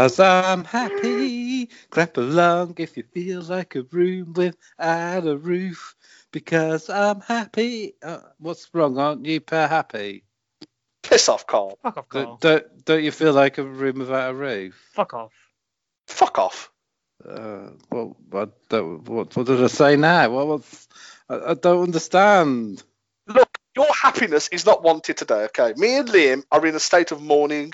last. 0.00 0.16
Because 0.16 0.20
I'm 0.20 0.64
happy. 0.64 1.70
Clap 1.90 2.16
along 2.16 2.74
if 2.78 2.96
you 2.96 3.04
feel 3.12 3.42
like 3.42 3.74
a 3.76 3.82
room 3.82 4.32
without 4.34 5.26
a 5.26 5.36
roof. 5.36 5.94
Because 6.32 6.88
I'm 6.88 7.20
happy. 7.20 7.94
Uh, 8.02 8.20
what's 8.38 8.68
wrong? 8.72 8.98
Aren't 8.98 9.26
you 9.26 9.40
per 9.40 9.66
happy? 9.66 10.24
Piss 11.02 11.28
off, 11.28 11.46
Carl. 11.46 11.78
Fuck 11.82 11.98
off, 11.98 12.08
Carl. 12.08 12.38
Don't, 12.40 12.62
don't 12.62 12.84
don't 12.84 13.04
you 13.04 13.10
feel 13.10 13.32
like 13.32 13.58
a 13.58 13.64
room 13.64 13.98
without 13.98 14.30
a 14.30 14.34
roof? 14.34 14.90
Fuck 14.92 15.14
off. 15.14 15.32
Fuck 16.06 16.38
off. 16.38 16.70
Uh, 17.28 17.70
what, 17.90 18.20
what, 18.30 18.52
what, 18.70 19.36
what 19.36 19.46
did 19.46 19.62
I 19.62 19.66
say 19.66 19.96
now? 19.96 20.30
What 20.30 20.46
was? 20.46 20.88
I, 21.28 21.50
I 21.50 21.54
don't 21.54 21.82
understand. 21.82 22.82
Look, 23.26 23.58
your 23.76 23.92
happiness 23.92 24.48
is 24.48 24.66
not 24.66 24.82
wanted 24.82 25.16
today, 25.16 25.44
okay? 25.44 25.74
Me 25.76 25.98
and 25.98 26.08
Liam 26.08 26.42
are 26.50 26.64
in 26.66 26.74
a 26.74 26.80
state 26.80 27.12
of 27.12 27.22
mourning 27.22 27.72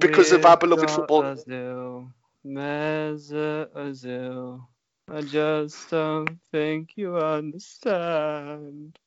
because 0.00 0.32
of 0.32 0.44
our 0.44 0.56
beloved 0.56 0.90
football. 0.90 1.24
Azul, 1.24 2.12
Mesut 2.46 3.68
Ozil. 3.74 4.66
I 5.10 5.22
just 5.22 5.90
don't 5.90 6.38
think 6.52 6.90
you 6.96 7.16
understand. 7.16 8.98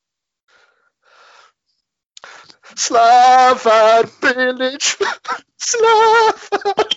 Slavan 2.75 4.09
village. 4.21 4.97
Slavan. 5.59 6.95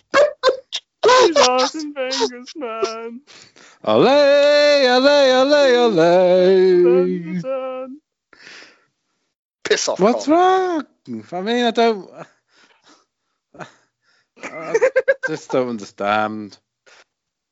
He's 1.04 1.36
Arsene 1.36 1.92
Wenger's 1.94 2.52
man. 2.56 3.20
Ole, 3.84 4.88
ole, 4.88 5.08
ole, 5.42 5.76
ole. 5.76 7.40
Dun, 7.42 8.00
Piss 9.64 9.88
off. 9.88 10.00
What's 10.00 10.26
Carl. 10.26 10.86
wrong? 11.06 11.24
I 11.32 11.40
mean, 11.42 11.64
I 11.66 11.70
don't. 11.70 12.10
I 14.52 14.90
just 15.28 15.50
don't 15.50 15.68
understand. 15.68 16.58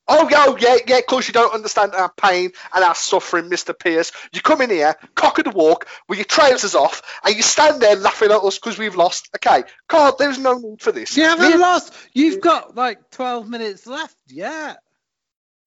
Oh, 0.08 0.28
yeah, 0.28 0.54
yeah, 0.58 0.76
yeah, 0.86 0.98
of 0.98 1.06
course 1.06 1.28
you 1.28 1.32
don't 1.32 1.54
understand 1.54 1.94
our 1.94 2.12
pain 2.20 2.50
and 2.74 2.84
our 2.84 2.94
suffering, 2.94 3.48
Mr. 3.48 3.78
Pierce. 3.78 4.10
You 4.32 4.40
come 4.42 4.60
in 4.60 4.68
here, 4.68 4.96
cock 5.14 5.38
of 5.38 5.44
the 5.44 5.50
walk, 5.50 5.86
with 6.08 6.18
your 6.18 6.24
trousers 6.24 6.74
off, 6.74 7.02
and 7.24 7.34
you 7.36 7.42
stand 7.42 7.80
there 7.80 7.94
laughing 7.96 8.30
at 8.32 8.42
us 8.42 8.58
because 8.58 8.78
we've 8.78 8.96
lost. 8.96 9.28
Okay, 9.36 9.62
Carl, 9.88 10.16
there's 10.18 10.38
no 10.38 10.58
need 10.58 10.82
for 10.82 10.90
this. 10.92 11.16
You 11.16 11.22
Me 11.22 11.28
haven't 11.28 11.52
and- 11.52 11.60
lost. 11.60 11.94
You've 12.12 12.40
got 12.40 12.74
like 12.74 13.10
12 13.12 13.48
minutes 13.48 13.86
left. 13.86 14.16
Yeah. 14.26 14.74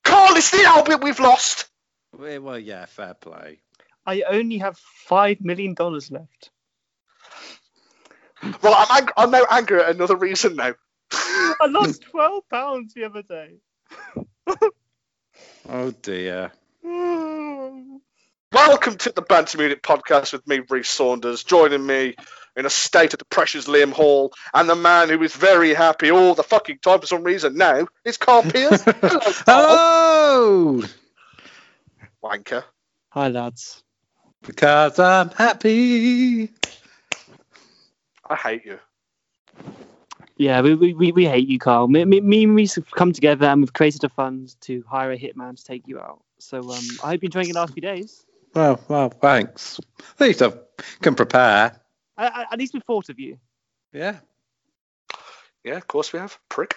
Carl, 0.04 0.36
it's 0.36 0.52
the 0.52 0.64
Albert 0.66 1.02
we've 1.04 1.20
lost. 1.20 1.68
Well, 2.16 2.42
well, 2.42 2.60
yeah, 2.60 2.86
fair 2.86 3.14
play. 3.16 3.62
I 4.06 4.22
only 4.30 4.58
have 4.60 4.78
five 4.78 5.42
million 5.42 5.74
dollars 5.74 6.12
left. 6.12 6.52
Well, 8.62 8.76
I'm, 8.78 9.04
ang- 9.04 9.14
I'm 9.18 9.32
now 9.32 9.46
angry 9.50 9.80
at 9.82 9.90
another 9.96 10.16
reason 10.16 10.56
now. 10.58 10.74
I 11.62 11.68
lost 11.70 12.02
twelve 12.04 12.48
pounds 12.50 12.94
the 12.94 13.06
other 13.06 13.22
day. 13.22 13.56
Oh 15.68 15.92
dear. 15.92 16.52
Welcome 16.84 18.02
to 19.00 19.12
the 19.12 19.22
Banter 19.22 19.58
Munich 19.58 19.82
podcast 19.82 20.32
with 20.32 20.48
me, 20.48 20.62
Reece 20.70 20.90
Saunders. 20.90 21.44
Joining 21.44 21.86
me 21.86 22.16
in 22.56 22.66
a 22.66 22.70
state 22.70 23.14
of 23.14 23.20
depression 23.20 23.60
is 23.60 23.66
Liam 23.66 23.92
Hall, 23.92 24.32
and 24.54 24.70
the 24.70 24.76
man 24.76 25.10
who 25.10 25.22
is 25.24 25.36
very 25.36 25.74
happy 25.74 26.12
all 26.12 26.36
the 26.36 26.44
fucking 26.44 26.80
time 26.82 27.02
for 27.02 27.08
some 27.08 27.24
reason 27.24 27.58
now 27.58 27.88
is 28.06 28.18
Carl 28.18 28.44
Pierce. 28.50 28.84
Hello, 28.84 29.20
Carl. 29.20 29.34
Hello. 29.46 30.82
Wanker. 32.24 32.64
Hi 33.10 33.28
lads. 33.28 33.84
Because 34.42 35.00
I'm 35.00 35.32
happy. 35.32 36.52
I 38.30 38.36
hate 38.36 38.66
you. 38.66 38.80
Yeah, 40.38 40.62
we, 40.62 40.76
we, 40.76 40.94
we, 40.94 41.12
we 41.14 41.26
hate 41.26 41.48
you, 41.48 41.60
Carl. 41.60 41.88
Me, 41.88 42.04
me, 42.04 42.20
me 42.20 42.44
and 42.44 42.56
Reese 42.56 42.76
have 42.76 42.92
come 42.92 43.14
together 43.14 43.46
and 43.46 43.62
we've 43.62 43.72
created 43.72 44.04
a 44.04 44.10
fund 44.10 44.56
to 44.62 44.84
hire 44.88 45.12
a 45.12 45.18
hitman 45.18 45.56
to 45.56 45.64
take 45.64 45.88
you 45.88 46.00
out. 46.00 46.22
So 46.40 46.60
um, 46.60 46.84
I 47.04 47.08
hope 47.08 47.24
you 47.24 47.28
enjoying 47.28 47.48
the 47.48 47.54
last 47.54 47.74
few 47.74 47.82
days. 47.82 48.26
Well, 48.54 48.80
well, 48.90 49.10
thanks. 49.10 49.80
At 50.20 50.28
least 50.28 50.42
I 50.42 50.52
can 51.02 51.16
prepare. 51.16 51.80
I, 52.18 52.28
I, 52.28 52.46
at 52.52 52.60
least 52.60 52.74
we 52.74 52.82
thought 52.82 53.10
of 53.10 53.20
you. 53.20 53.38
Yeah. 53.94 54.18
Yeah, 55.64 55.78
of 55.78 55.88
course 55.88 56.12
we 56.12 56.20
have. 56.20 56.38
Prick. 56.50 56.76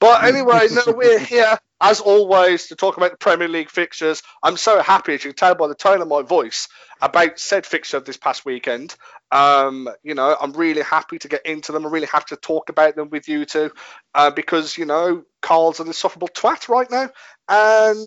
But 0.00 0.24
anyway, 0.24 0.68
no, 0.70 0.92
we're 0.92 1.18
here 1.18 1.58
as 1.80 2.00
always 2.00 2.68
to 2.68 2.76
talk 2.76 2.96
about 2.96 3.10
the 3.10 3.16
Premier 3.16 3.48
League 3.48 3.70
fixtures. 3.70 4.22
I'm 4.42 4.56
so 4.56 4.80
happy, 4.80 5.14
as 5.14 5.24
you 5.24 5.30
can 5.30 5.36
tell 5.36 5.54
by 5.54 5.68
the 5.68 5.74
tone 5.74 6.00
of 6.00 6.08
my 6.08 6.22
voice, 6.22 6.68
about 7.00 7.38
said 7.38 7.66
fixture 7.66 8.00
this 8.00 8.16
past 8.16 8.44
weekend. 8.44 8.94
Um, 9.32 9.88
you 10.02 10.14
know, 10.14 10.36
I'm 10.40 10.52
really 10.52 10.82
happy 10.82 11.18
to 11.18 11.28
get 11.28 11.46
into 11.46 11.72
them. 11.72 11.84
I'm 11.84 11.92
really 11.92 12.06
happy 12.06 12.26
to 12.28 12.36
talk 12.36 12.68
about 12.68 12.94
them 12.96 13.10
with 13.10 13.28
you 13.28 13.44
two, 13.44 13.72
uh, 14.14 14.30
because 14.30 14.78
you 14.78 14.84
know, 14.84 15.24
Carl's 15.42 15.80
an 15.80 15.88
insufferable 15.88 16.28
twat 16.28 16.68
right 16.68 16.90
now, 16.90 17.10
and 17.48 18.06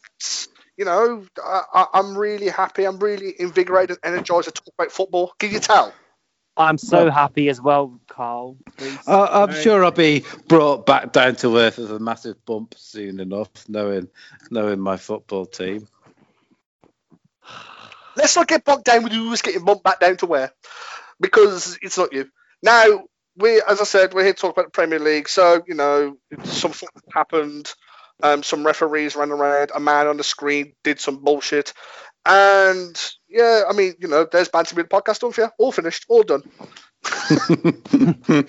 you 0.77 0.85
know, 0.85 1.25
I, 1.43 1.61
I, 1.73 1.85
I'm 1.93 2.17
really 2.17 2.49
happy. 2.49 2.85
I'm 2.85 2.99
really 2.99 3.35
invigorated, 3.37 3.97
and 4.03 4.15
energized 4.15 4.47
to 4.47 4.51
talk 4.51 4.73
about 4.77 4.91
football. 4.91 5.33
Can 5.39 5.51
you 5.51 5.59
tell? 5.59 5.93
I'm 6.57 6.77
so 6.77 7.05
Well- 7.05 7.11
happy 7.11 7.49
as 7.49 7.61
well, 7.61 7.99
Carl. 8.07 8.57
Uh, 9.07 9.27
I'm 9.31 9.53
sure 9.61 9.83
I'll 9.83 9.91
be 9.91 10.25
brought 10.47 10.85
back 10.85 11.11
down 11.11 11.35
to 11.37 11.57
earth 11.57 11.77
with 11.77 11.91
a 11.91 11.99
massive 11.99 12.43
bump 12.45 12.75
soon 12.77 13.19
enough, 13.19 13.49
knowing 13.67 14.09
knowing 14.49 14.79
my 14.79 14.97
football 14.97 15.45
team. 15.45 15.87
let's 18.15 18.35
not 18.35 18.47
get 18.47 18.65
bogged 18.65 18.83
down 18.83 19.03
with 19.03 19.13
who's 19.13 19.41
getting 19.41 19.63
bumped 19.63 19.83
back 19.83 19.99
down 19.99 20.17
to 20.17 20.25
where, 20.25 20.51
because 21.19 21.77
it's 21.81 21.97
not 21.97 22.13
you. 22.13 22.29
Now, 22.61 23.05
we, 23.37 23.61
as 23.61 23.81
I 23.81 23.85
said, 23.85 24.13
we're 24.13 24.23
here 24.23 24.33
to 24.33 24.39
talk 24.39 24.51
about 24.51 24.65
the 24.65 24.71
Premier 24.71 24.99
League. 24.99 25.29
So, 25.29 25.63
you 25.65 25.73
know, 25.75 26.17
something 26.43 26.89
happened. 27.13 27.73
Um, 28.21 28.43
some 28.43 28.65
referees 28.65 29.15
ran 29.15 29.31
around. 29.31 29.71
A 29.73 29.79
man 29.79 30.07
on 30.07 30.17
the 30.17 30.23
screen 30.23 30.73
did 30.83 30.99
some 30.99 31.23
bullshit. 31.23 31.73
And 32.25 32.99
yeah, 33.27 33.63
I 33.69 33.73
mean, 33.73 33.95
you 33.99 34.07
know, 34.07 34.27
there's 34.31 34.49
Banter 34.49 34.75
Mid 34.75 34.89
podcast 34.89 35.19
done 35.19 35.31
for 35.31 35.41
you. 35.41 35.49
All 35.57 35.71
finished, 35.71 36.05
all 36.07 36.23
done. 36.23 36.43
I, 37.03 38.45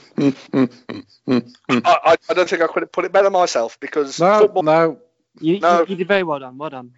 I, 1.78 2.16
I 2.28 2.34
don't 2.34 2.48
think 2.48 2.62
I 2.62 2.66
could 2.66 2.82
have 2.82 2.92
put 2.92 3.04
it 3.04 3.12
better 3.12 3.30
myself 3.30 3.78
because 3.80 4.20
no, 4.20 4.40
football. 4.40 4.62
no. 4.62 4.98
you, 5.40 5.60
no. 5.60 5.80
you, 5.80 5.86
you 5.88 5.96
did 5.96 6.08
very 6.08 6.22
well 6.22 6.38
done. 6.38 6.58
Well 6.58 6.70
done. 6.70 6.92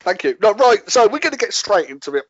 Thank 0.00 0.24
you. 0.24 0.36
No, 0.40 0.52
right. 0.54 0.88
So 0.90 1.04
we're 1.08 1.18
going 1.18 1.32
to 1.32 1.38
get 1.38 1.54
straight 1.54 1.88
into 1.88 2.14
it. 2.16 2.24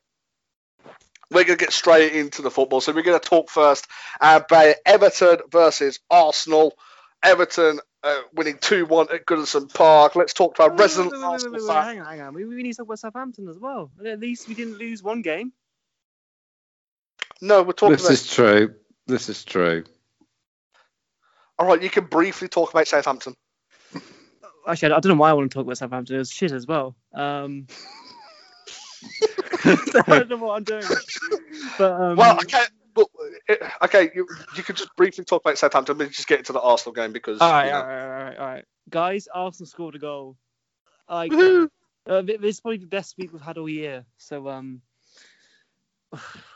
We're 1.31 1.45
going 1.45 1.59
to 1.59 1.65
get 1.65 1.73
straight 1.73 2.13
into 2.13 2.43
the 2.43 2.51
football. 2.51 2.81
So 2.81 2.93
we're 2.93 3.03
going 3.03 3.19
to 3.19 3.29
talk 3.29 3.51
first 3.51 3.87
about 4.21 4.75
Everton 4.85 5.39
versus 5.51 5.99
Arsenal. 6.11 6.75
Everton 7.23 7.81
uh, 8.05 8.21
winning 8.35 8.59
2 8.59 8.87
1 8.87 9.09
at 9.13 9.27
Goodison 9.27 9.73
Park. 9.73 10.17
Let's 10.17 10.33
talk 10.33 10.59
about 10.59 10.79
resident 10.79 11.13
Wait, 11.13 11.19
wait, 11.19 11.25
wait, 11.27 11.33
Arsenal 11.33 11.53
wait, 11.53 11.63
wait, 11.63 11.69
fan. 11.69 11.85
Hang 11.85 12.01
on, 12.01 12.07
hang 12.07 12.21
on. 12.21 12.35
We, 12.35 12.45
we 12.45 12.63
need 12.63 12.73
to 12.73 12.79
talk 12.79 12.87
about 12.87 12.99
Southampton 12.99 13.49
as 13.49 13.59
well. 13.59 13.91
At 14.05 14.21
least 14.21 14.49
we 14.49 14.55
didn't 14.55 14.79
lose 14.79 15.03
one 15.03 15.23
game. 15.23 15.53
No, 17.41 17.63
we're 17.63 17.73
talking 17.73 17.93
This 17.93 18.03
about. 18.03 18.13
is 18.13 18.31
true. 18.31 18.75
This 19.07 19.29
is 19.29 19.45
true. 19.45 19.85
All 21.59 21.67
right, 21.67 21.83
you 21.83 21.91
can 21.91 22.07
briefly 22.07 22.49
talk 22.49 22.71
about 22.71 22.89
Southampton. 22.89 23.35
Actually, 24.67 24.93
I 24.93 24.97
I 24.97 25.01
don't 25.01 25.13
know 25.13 25.21
why 25.21 25.31
I 25.31 25.33
want 25.33 25.51
to 25.51 25.55
talk 25.55 25.65
about 25.65 25.79
Southampton. 25.79 26.17
It 26.17 26.19
was 26.21 26.31
shit 26.31 26.53
as 26.53 26.67
well. 26.67 26.95
Um, 27.13 27.67
I 29.65 30.05
don't 30.07 30.29
know 30.29 30.37
what 30.37 30.57
I'm 30.57 30.65
doing. 30.65 30.85
But 31.79 31.93
um, 32.01 32.17
Well, 32.17 32.37
okay. 32.37 32.65
But, 32.95 33.07
uh, 33.49 33.55
okay, 33.85 34.11
you, 34.15 34.27
you 34.57 34.63
could 34.63 34.77
just 34.77 34.95
briefly 34.97 35.25
talk 35.25 35.43
about 35.45 35.57
Southampton, 35.59 35.97
but 35.99 36.11
just 36.11 36.29
get 36.29 36.39
into 36.39 36.53
the 36.53 36.61
Arsenal 36.61 36.93
game 36.93 37.13
because. 37.13 37.41
all 37.41 37.51
right, 37.51 37.67
you 37.67 37.73
know- 37.73 37.79
all 37.81 37.87
right, 37.87 38.03
all 38.03 38.09
right, 38.25 38.37
all 38.39 38.47
right, 38.47 38.65
guys. 38.91 39.29
Arsenal 39.33 39.67
scored 39.67 39.95
a 39.95 39.99
goal. 39.99 40.37
Woohoo! 41.11 41.69
uh, 42.09 42.23
this 42.23 42.39
is 42.43 42.61
probably 42.61 42.79
the 42.79 42.87
best 42.87 43.17
week 43.19 43.33
we've 43.33 43.43
had 43.43 43.59
all 43.59 43.69
year. 43.69 44.05
So, 44.19 44.49
um, 44.49 44.83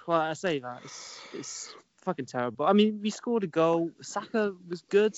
well, 0.06 0.20
I 0.20 0.32
say 0.34 0.58
that 0.60 0.80
it's, 0.84 1.20
it's 1.34 1.74
fucking 2.02 2.26
terrible. 2.26 2.66
I 2.66 2.72
mean, 2.72 3.00
we 3.02 3.10
scored 3.10 3.44
a 3.44 3.48
goal. 3.48 3.90
Saka 4.02 4.54
was 4.68 4.82
good. 4.82 5.14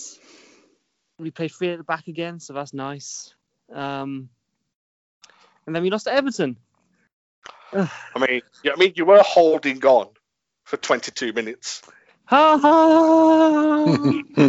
We 1.18 1.30
played 1.30 1.52
three 1.52 1.70
at 1.70 1.78
the 1.78 1.84
back 1.84 2.06
again, 2.08 2.38
so 2.40 2.52
that's 2.52 2.72
nice. 2.72 3.34
Um, 3.72 4.28
and 5.66 5.74
then 5.74 5.82
we 5.82 5.90
lost 5.90 6.04
to 6.04 6.12
Everton. 6.12 6.56
I 7.72 7.88
mean, 8.16 8.40
yeah, 8.64 8.72
I 8.72 8.76
mean, 8.76 8.92
you 8.96 9.04
were 9.04 9.20
holding 9.22 9.84
on 9.84 10.08
for 10.68 10.76
22 10.76 11.32
minutes. 11.32 11.82
Ha 12.26 12.58
ha! 12.58 14.48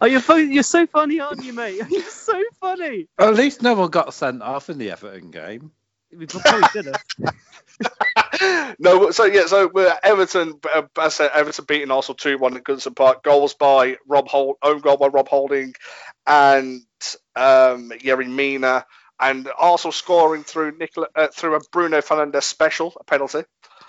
Oh, 0.00 0.06
you're 0.06 0.20
fu- 0.20 0.36
you're 0.36 0.64
so 0.64 0.86
funny, 0.88 1.20
aren't 1.20 1.44
you, 1.44 1.52
mate? 1.52 1.80
You're 1.90 2.02
so 2.02 2.42
funny. 2.60 3.06
At 3.18 3.34
least 3.34 3.62
no 3.62 3.74
one 3.74 3.90
got 3.90 4.12
sent 4.12 4.42
off 4.42 4.68
in 4.68 4.78
the 4.78 4.90
Everton 4.90 5.30
game. 5.30 5.70
We 6.16 6.26
probably 6.26 6.68
should 6.72 6.86
have. 6.86 8.74
no, 8.80 9.12
so 9.12 9.24
yeah, 9.26 9.46
so 9.46 9.70
we're 9.72 9.96
Everton. 10.02 10.54
Uh, 10.74 10.82
as 10.98 11.04
I 11.04 11.08
said, 11.08 11.30
Everton 11.34 11.66
beating 11.66 11.92
Arsenal 11.92 12.16
two 12.16 12.36
one 12.38 12.56
at 12.56 12.64
Goodison 12.64 12.96
Park. 12.96 13.22
Goals 13.22 13.54
by 13.54 13.98
Rob 14.08 14.26
Hold, 14.28 14.56
own 14.62 14.80
goal 14.80 14.96
by 14.96 15.06
Rob 15.06 15.28
Holding, 15.28 15.74
and 16.26 16.82
um, 17.36 17.90
Yerry 17.90 18.28
Mina. 18.28 18.84
and 19.20 19.48
Arsenal 19.56 19.92
scoring 19.92 20.42
through 20.42 20.76
Nicola, 20.76 21.06
uh, 21.14 21.28
through 21.28 21.54
a 21.54 21.60
Bruno 21.70 22.00
Fernandes 22.00 22.42
special, 22.42 22.92
a 22.98 23.04
penalty, 23.04 23.44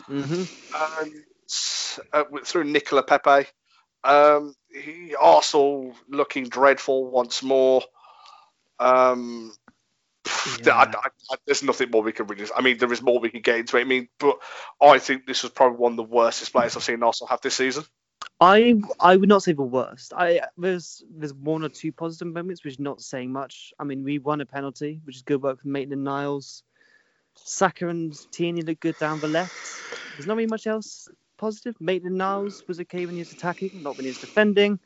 Mm-hmm. 0.10 1.04
and 1.04 1.14
uh, 2.14 2.24
through 2.44 2.66
Nicola 2.66 3.04
Pepe. 3.04 3.50
Um, 4.04 4.54
he, 4.72 5.16
Arsenal 5.20 5.96
looking 6.08 6.48
dreadful 6.48 7.10
once 7.10 7.42
more. 7.42 7.82
Um, 8.80 9.54
Yeah. 10.64 10.76
I, 10.76 10.84
I, 10.84 11.10
I, 11.32 11.36
there's 11.46 11.64
nothing 11.64 11.92
more 11.92 12.04
we 12.04 12.12
can 12.12 12.28
really. 12.28 12.46
I 12.56 12.62
mean, 12.62 12.78
there 12.78 12.92
is 12.92 13.02
more 13.02 13.20
we 13.20 13.30
can 13.30 13.42
get 13.42 13.60
into 13.60 13.78
it. 13.78 13.82
I 13.82 13.84
mean, 13.84 14.10
but 14.20 14.38
I 14.82 15.00
think 15.00 15.26
this 15.26 15.44
was 15.44 15.52
probably 15.52 15.78
one 15.78 15.94
of 15.94 15.98
the 15.98 16.04
worst 16.04 16.40
displays 16.40 16.76
I've 16.76 16.84
seen 16.84 17.04
Arsenal 17.04 17.30
have 17.30 17.42
this 17.42 17.56
season. 17.56 17.84
I 18.40 18.82
I 19.00 19.16
would 19.16 19.30
not 19.30 19.44
say 19.44 19.54
the 19.54 19.62
worst. 19.62 20.14
I 20.16 20.42
there's 20.58 21.04
there's 21.10 21.34
one 21.34 21.64
or 21.64 21.70
two 21.70 21.92
positive 21.92 22.34
moments, 22.34 22.64
which 22.64 22.74
is 22.74 22.80
not 22.80 23.02
saying 23.02 23.32
much. 23.32 23.74
I 23.80 23.84
mean, 23.84 24.04
we 24.04 24.20
won 24.20 24.42
a 24.42 24.46
penalty, 24.46 25.02
which 25.04 25.18
is 25.18 25.22
good 25.22 25.42
work 25.42 25.62
from 25.62 25.72
Maitland 25.72 26.04
Niles. 26.04 26.64
Saka 27.36 27.88
and 27.88 28.14
Tierney 28.32 28.62
look 28.62 28.80
good 28.80 28.98
down 29.00 29.20
the 29.20 29.28
left. 29.28 29.54
There's 30.14 30.28
not 30.28 30.38
really 30.38 30.48
much 30.48 30.68
else 30.68 31.08
positive. 31.38 31.76
Maitland 31.80 32.18
Niles 32.18 32.64
was 32.68 32.80
okay 32.82 33.06
when 33.06 33.16
he 33.16 33.20
was 33.20 33.34
attacking, 33.34 33.84
not 33.84 33.98
when 33.98 34.06
he 34.06 34.12
was 34.12 34.20
defending. 34.20 34.80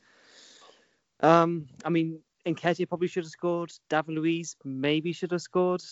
Um, 1.20 1.68
I 1.84 1.90
mean, 1.90 2.20
Nketiah 2.46 2.88
probably 2.88 3.08
should 3.08 3.24
have 3.24 3.30
scored. 3.30 3.72
David 3.88 4.14
Luiz 4.16 4.56
maybe 4.64 5.12
should 5.12 5.32
have 5.32 5.42
scored. 5.42 5.82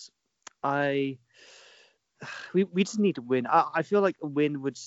I 0.62 1.19
we 2.52 2.64
we 2.64 2.84
just 2.84 2.99
need 2.99 3.16
to 3.16 3.22
win. 3.22 3.46
I, 3.46 3.69
I 3.75 3.82
feel 3.82 4.00
like 4.00 4.16
a 4.22 4.26
win 4.26 4.62
would 4.62 4.78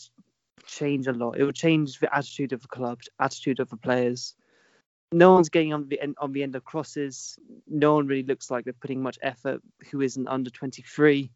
change 0.65 1.07
a 1.07 1.13
lot. 1.13 1.37
It 1.37 1.43
would 1.43 1.55
change 1.55 1.99
the 1.99 2.13
attitude 2.15 2.53
of 2.53 2.61
the 2.61 2.67
club, 2.67 2.99
attitude 3.19 3.59
of 3.59 3.69
the 3.69 3.77
players. 3.77 4.35
No 5.13 5.33
one's 5.33 5.49
getting 5.49 5.73
on 5.73 5.89
the 5.89 6.01
end, 6.01 6.15
on 6.19 6.31
the 6.31 6.43
end 6.43 6.55
of 6.55 6.63
crosses. 6.63 7.37
No 7.67 7.95
one 7.95 8.07
really 8.07 8.23
looks 8.23 8.49
like 8.49 8.63
they're 8.63 8.73
putting 8.73 9.03
much 9.03 9.19
effort. 9.21 9.61
Who 9.91 10.01
isn't 10.01 10.27
under 10.27 10.49
23? 10.49 11.29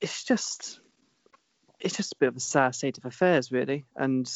It's 0.00 0.24
just, 0.24 0.80
it's 1.80 1.96
just 1.96 2.12
a 2.12 2.16
bit 2.18 2.28
of 2.28 2.36
a 2.36 2.40
sad 2.40 2.74
state 2.74 2.98
of 2.98 3.04
affairs, 3.04 3.50
really. 3.50 3.84
And 3.96 4.30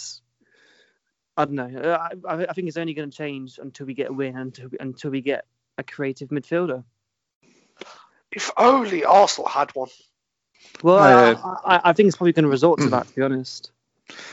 I 1.37 1.45
don't 1.45 1.55
know. 1.55 1.99
I, 1.99 2.11
I 2.29 2.47
I 2.47 2.53
think 2.53 2.69
it's 2.69 2.77
only 2.77 2.95
going 2.95 3.11
to 3.11 3.17
change 3.17 3.59
until 3.59 3.87
we 3.87 3.95
get 3.95 4.11
a 4.11 4.13
win, 4.13 4.37
until 4.37 4.69
until 4.79 5.11
we 5.11 5.21
get 5.21 5.45
a 5.79 5.83
creative 5.83 6.29
midfielder. 6.29 6.85
If 8.33 8.51
only 8.57 9.05
Arsenal 9.05 9.49
had 9.49 9.71
one. 9.75 9.89
Well, 10.83 10.99
Uh, 10.99 11.59
I, 11.65 11.77
I, 11.77 11.81
I 11.91 11.93
think 11.93 12.09
it's 12.09 12.17
probably 12.17 12.33
going 12.33 12.45
to 12.45 12.51
resort 12.51 12.81
to 12.81 12.91
that, 12.91 13.09
to 13.09 13.15
be 13.15 13.23
honest. 13.23 13.73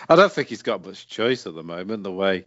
I 0.09 0.15
don't 0.15 0.31
think 0.31 0.49
he's 0.49 0.63
got 0.63 0.85
much 0.85 1.07
choice 1.07 1.47
at 1.47 1.55
the 1.55 1.63
moment. 1.63 2.03
The 2.03 2.11
way 2.11 2.45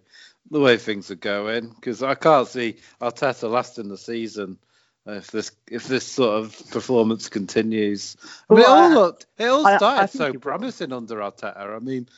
the 0.51 0.61
way 0.61 0.77
things 0.77 1.11
are 1.11 1.17
going, 1.17 1.69
because 1.69 2.03
I 2.03 2.15
can't 2.15 2.49
see 2.49 2.77
Arteta 3.01 3.51
lasting 3.51 3.89
the 3.89 3.99
season 3.99 4.59
if 5.07 5.31
this 5.31 5.53
if 5.71 5.87
this 5.89 6.07
sort 6.07 6.45
of 6.45 6.71
performance 6.71 7.29
continues. 7.29 8.17
I 8.49 8.55
mean, 8.55 8.63
Well, 8.63 8.77
it 8.77 8.81
all 8.81 8.95
looked 9.03 9.27
it 9.39 9.47
all 9.47 9.67
I- 9.67 9.75
I 9.75 9.77
started 9.77 10.09
think 10.11 10.35
so 10.35 10.39
promising 10.41 10.93
under 10.93 11.17
Arteta. 11.17 11.57
I 11.57 11.79
mean, 11.79 12.09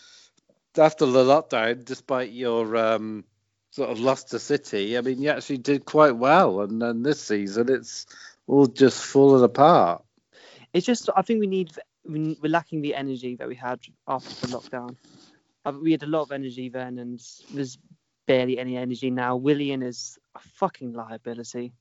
after 0.77 1.07
the 1.07 1.25
lockdown, 1.25 1.85
despite 1.85 2.33
your 2.33 2.77
um, 2.77 3.25
sort 3.71 3.91
of 3.91 4.01
loss 4.01 4.25
to 4.25 4.39
City, 4.39 4.99
I 4.99 5.01
mean, 5.01 5.21
you 5.21 5.31
actually 5.31 5.59
did 5.59 5.85
quite 5.85 6.17
well, 6.17 6.61
and 6.61 6.81
then 6.83 7.03
this 7.03 7.21
season 7.21 7.69
it's 7.71 8.07
all 8.47 8.67
just 8.67 9.03
falling 9.05 9.45
apart. 9.45 10.03
It's 10.73 10.87
just 10.87 11.09
I 11.17 11.23
think 11.23 11.41
we 11.41 11.47
need 11.47 11.73
we- 12.05 12.37
we're 12.43 12.51
lacking 12.51 12.83
the 12.83 12.95
energy 12.97 13.37
that 13.37 13.47
we 13.47 13.55
had 13.55 13.81
after 14.09 14.47
the 14.47 14.59
lockdown. 14.59 14.97
Uh, 15.65 15.73
We 15.81 15.93
had 15.93 16.03
a 16.03 16.07
lot 16.07 16.23
of 16.23 16.33
energy 16.33 16.69
then, 16.69 16.99
and 16.99 17.21
there's 17.55 17.79
barely 18.27 18.59
any 18.59 18.77
energy 18.77 19.11
now. 19.11 19.37
Willian 19.37 19.83
is 19.83 20.19
a 20.35 20.41
fucking 20.41 20.93
liability. 20.95 21.73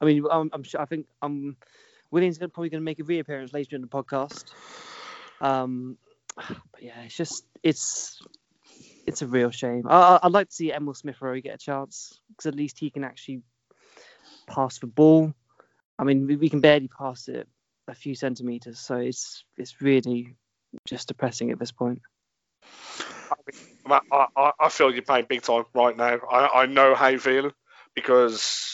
I 0.00 0.04
mean, 0.04 0.24
I'm, 0.30 0.50
I'm 0.52 0.62
sure 0.62 0.80
I 0.80 0.84
think 0.84 1.06
um 1.22 1.56
Willian's 2.10 2.38
gonna, 2.38 2.48
probably 2.48 2.70
going 2.70 2.80
to 2.80 2.84
make 2.84 3.00
a 3.00 3.04
reappearance 3.04 3.52
later 3.52 3.76
in 3.76 3.82
the 3.82 3.88
podcast. 3.88 4.44
Um, 5.40 5.96
but 6.36 6.82
yeah, 6.82 7.00
it's 7.02 7.16
just 7.16 7.44
it's 7.62 8.22
it's 9.06 9.22
a 9.22 9.26
real 9.26 9.50
shame. 9.50 9.84
I, 9.88 10.18
I'd 10.22 10.32
like 10.32 10.48
to 10.48 10.54
see 10.54 10.72
Emil 10.72 10.94
Smith 10.94 11.20
Rowe 11.20 11.40
get 11.40 11.54
a 11.54 11.58
chance 11.58 12.18
because 12.28 12.46
at 12.46 12.54
least 12.54 12.78
he 12.78 12.90
can 12.90 13.04
actually 13.04 13.42
pass 14.46 14.78
the 14.78 14.86
ball. 14.86 15.32
I 15.98 16.04
mean, 16.04 16.26
we, 16.26 16.50
can 16.50 16.60
barely 16.60 16.88
pass 16.88 17.28
it 17.28 17.48
a 17.88 17.94
few 17.94 18.14
centimeters, 18.14 18.78
so 18.78 18.96
it's 18.96 19.44
it's 19.56 19.80
really 19.80 20.34
just 20.86 21.08
depressing 21.08 21.50
at 21.50 21.58
this 21.58 21.72
point. 21.72 22.02
I, 23.88 24.26
I, 24.36 24.52
I 24.60 24.68
feel 24.68 24.92
you're 24.92 25.02
playing 25.02 25.26
big 25.28 25.42
time 25.42 25.64
right 25.74 25.96
now. 25.96 26.18
I, 26.30 26.62
I 26.62 26.66
know 26.66 26.94
how 26.94 27.08
you're 27.08 27.20
feeling 27.20 27.52
because 27.94 28.65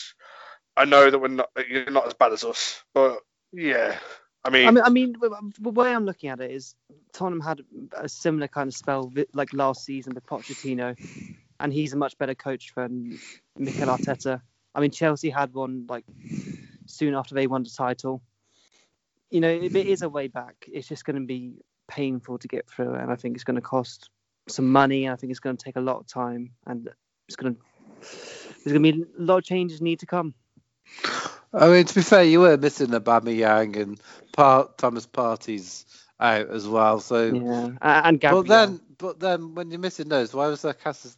I 0.82 0.84
know 0.84 1.08
that 1.08 1.18
we're 1.20 1.28
not 1.28 1.48
you're 1.68 1.90
not 1.92 2.08
as 2.08 2.14
bad 2.14 2.32
as 2.32 2.42
us. 2.42 2.82
But 2.92 3.20
yeah, 3.52 3.96
I 4.44 4.50
mean, 4.50 4.66
I 4.66 4.70
mean, 4.72 4.82
I 4.84 4.90
mean, 4.90 5.16
the 5.60 5.70
way 5.70 5.94
I'm 5.94 6.04
looking 6.04 6.28
at 6.28 6.40
it 6.40 6.50
is 6.50 6.74
Tottenham 7.12 7.40
had 7.40 7.60
a 7.96 8.08
similar 8.08 8.48
kind 8.48 8.66
of 8.66 8.74
spell 8.74 9.12
like 9.32 9.52
last 9.52 9.84
season 9.84 10.14
with 10.14 10.26
Pochettino, 10.26 10.96
and 11.60 11.72
he's 11.72 11.92
a 11.92 11.96
much 11.96 12.18
better 12.18 12.34
coach 12.34 12.72
than 12.74 13.16
Mikel 13.56 13.86
Arteta. 13.86 14.42
I 14.74 14.80
mean, 14.80 14.90
Chelsea 14.90 15.30
had 15.30 15.54
one 15.54 15.86
like 15.88 16.04
soon 16.86 17.14
after 17.14 17.36
they 17.36 17.46
won 17.46 17.62
the 17.62 17.70
title. 17.70 18.20
You 19.30 19.40
know, 19.40 19.50
it 19.50 19.76
is 19.76 20.02
a 20.02 20.08
way 20.08 20.26
back. 20.26 20.56
It's 20.66 20.88
just 20.88 21.04
going 21.04 21.16
to 21.16 21.26
be 21.26 21.54
painful 21.86 22.38
to 22.38 22.48
get 22.48 22.68
through, 22.68 22.94
and 22.94 23.12
I 23.12 23.14
think 23.14 23.36
it's 23.36 23.44
going 23.44 23.54
to 23.54 23.62
cost 23.62 24.10
some 24.48 24.72
money. 24.72 25.08
I 25.08 25.14
think 25.14 25.30
it's 25.30 25.38
going 25.38 25.56
to 25.56 25.64
take 25.64 25.76
a 25.76 25.80
lot 25.80 25.98
of 25.98 26.08
time, 26.08 26.50
and 26.66 26.90
it's 27.28 27.36
going 27.36 27.54
to 27.54 27.60
there's 28.00 28.76
going 28.76 28.82
to 28.82 28.92
be 28.92 29.04
a 29.18 29.22
lot 29.22 29.38
of 29.38 29.44
changes 29.44 29.80
need 29.80 30.00
to 30.00 30.06
come. 30.06 30.34
I 31.54 31.68
mean, 31.68 31.84
to 31.84 31.94
be 31.94 32.02
fair, 32.02 32.24
you 32.24 32.40
were 32.40 32.56
missing 32.56 32.88
Aubameyang 32.88 33.76
and 33.76 34.00
Part 34.32 34.78
Thomas 34.78 35.06
Partey's 35.06 35.84
out 36.18 36.48
as 36.50 36.66
well. 36.66 37.00
So, 37.00 37.24
Yeah, 37.26 37.70
and 37.82 38.20
Gabriel. 38.20 38.42
but 38.44 38.48
then, 38.48 38.80
but 38.98 39.20
then 39.20 39.54
when 39.54 39.70
you're 39.70 39.80
missing 39.80 40.08
those, 40.08 40.32
why 40.32 40.46
was 40.46 40.62
there 40.62 40.72
Cassis 40.72 41.16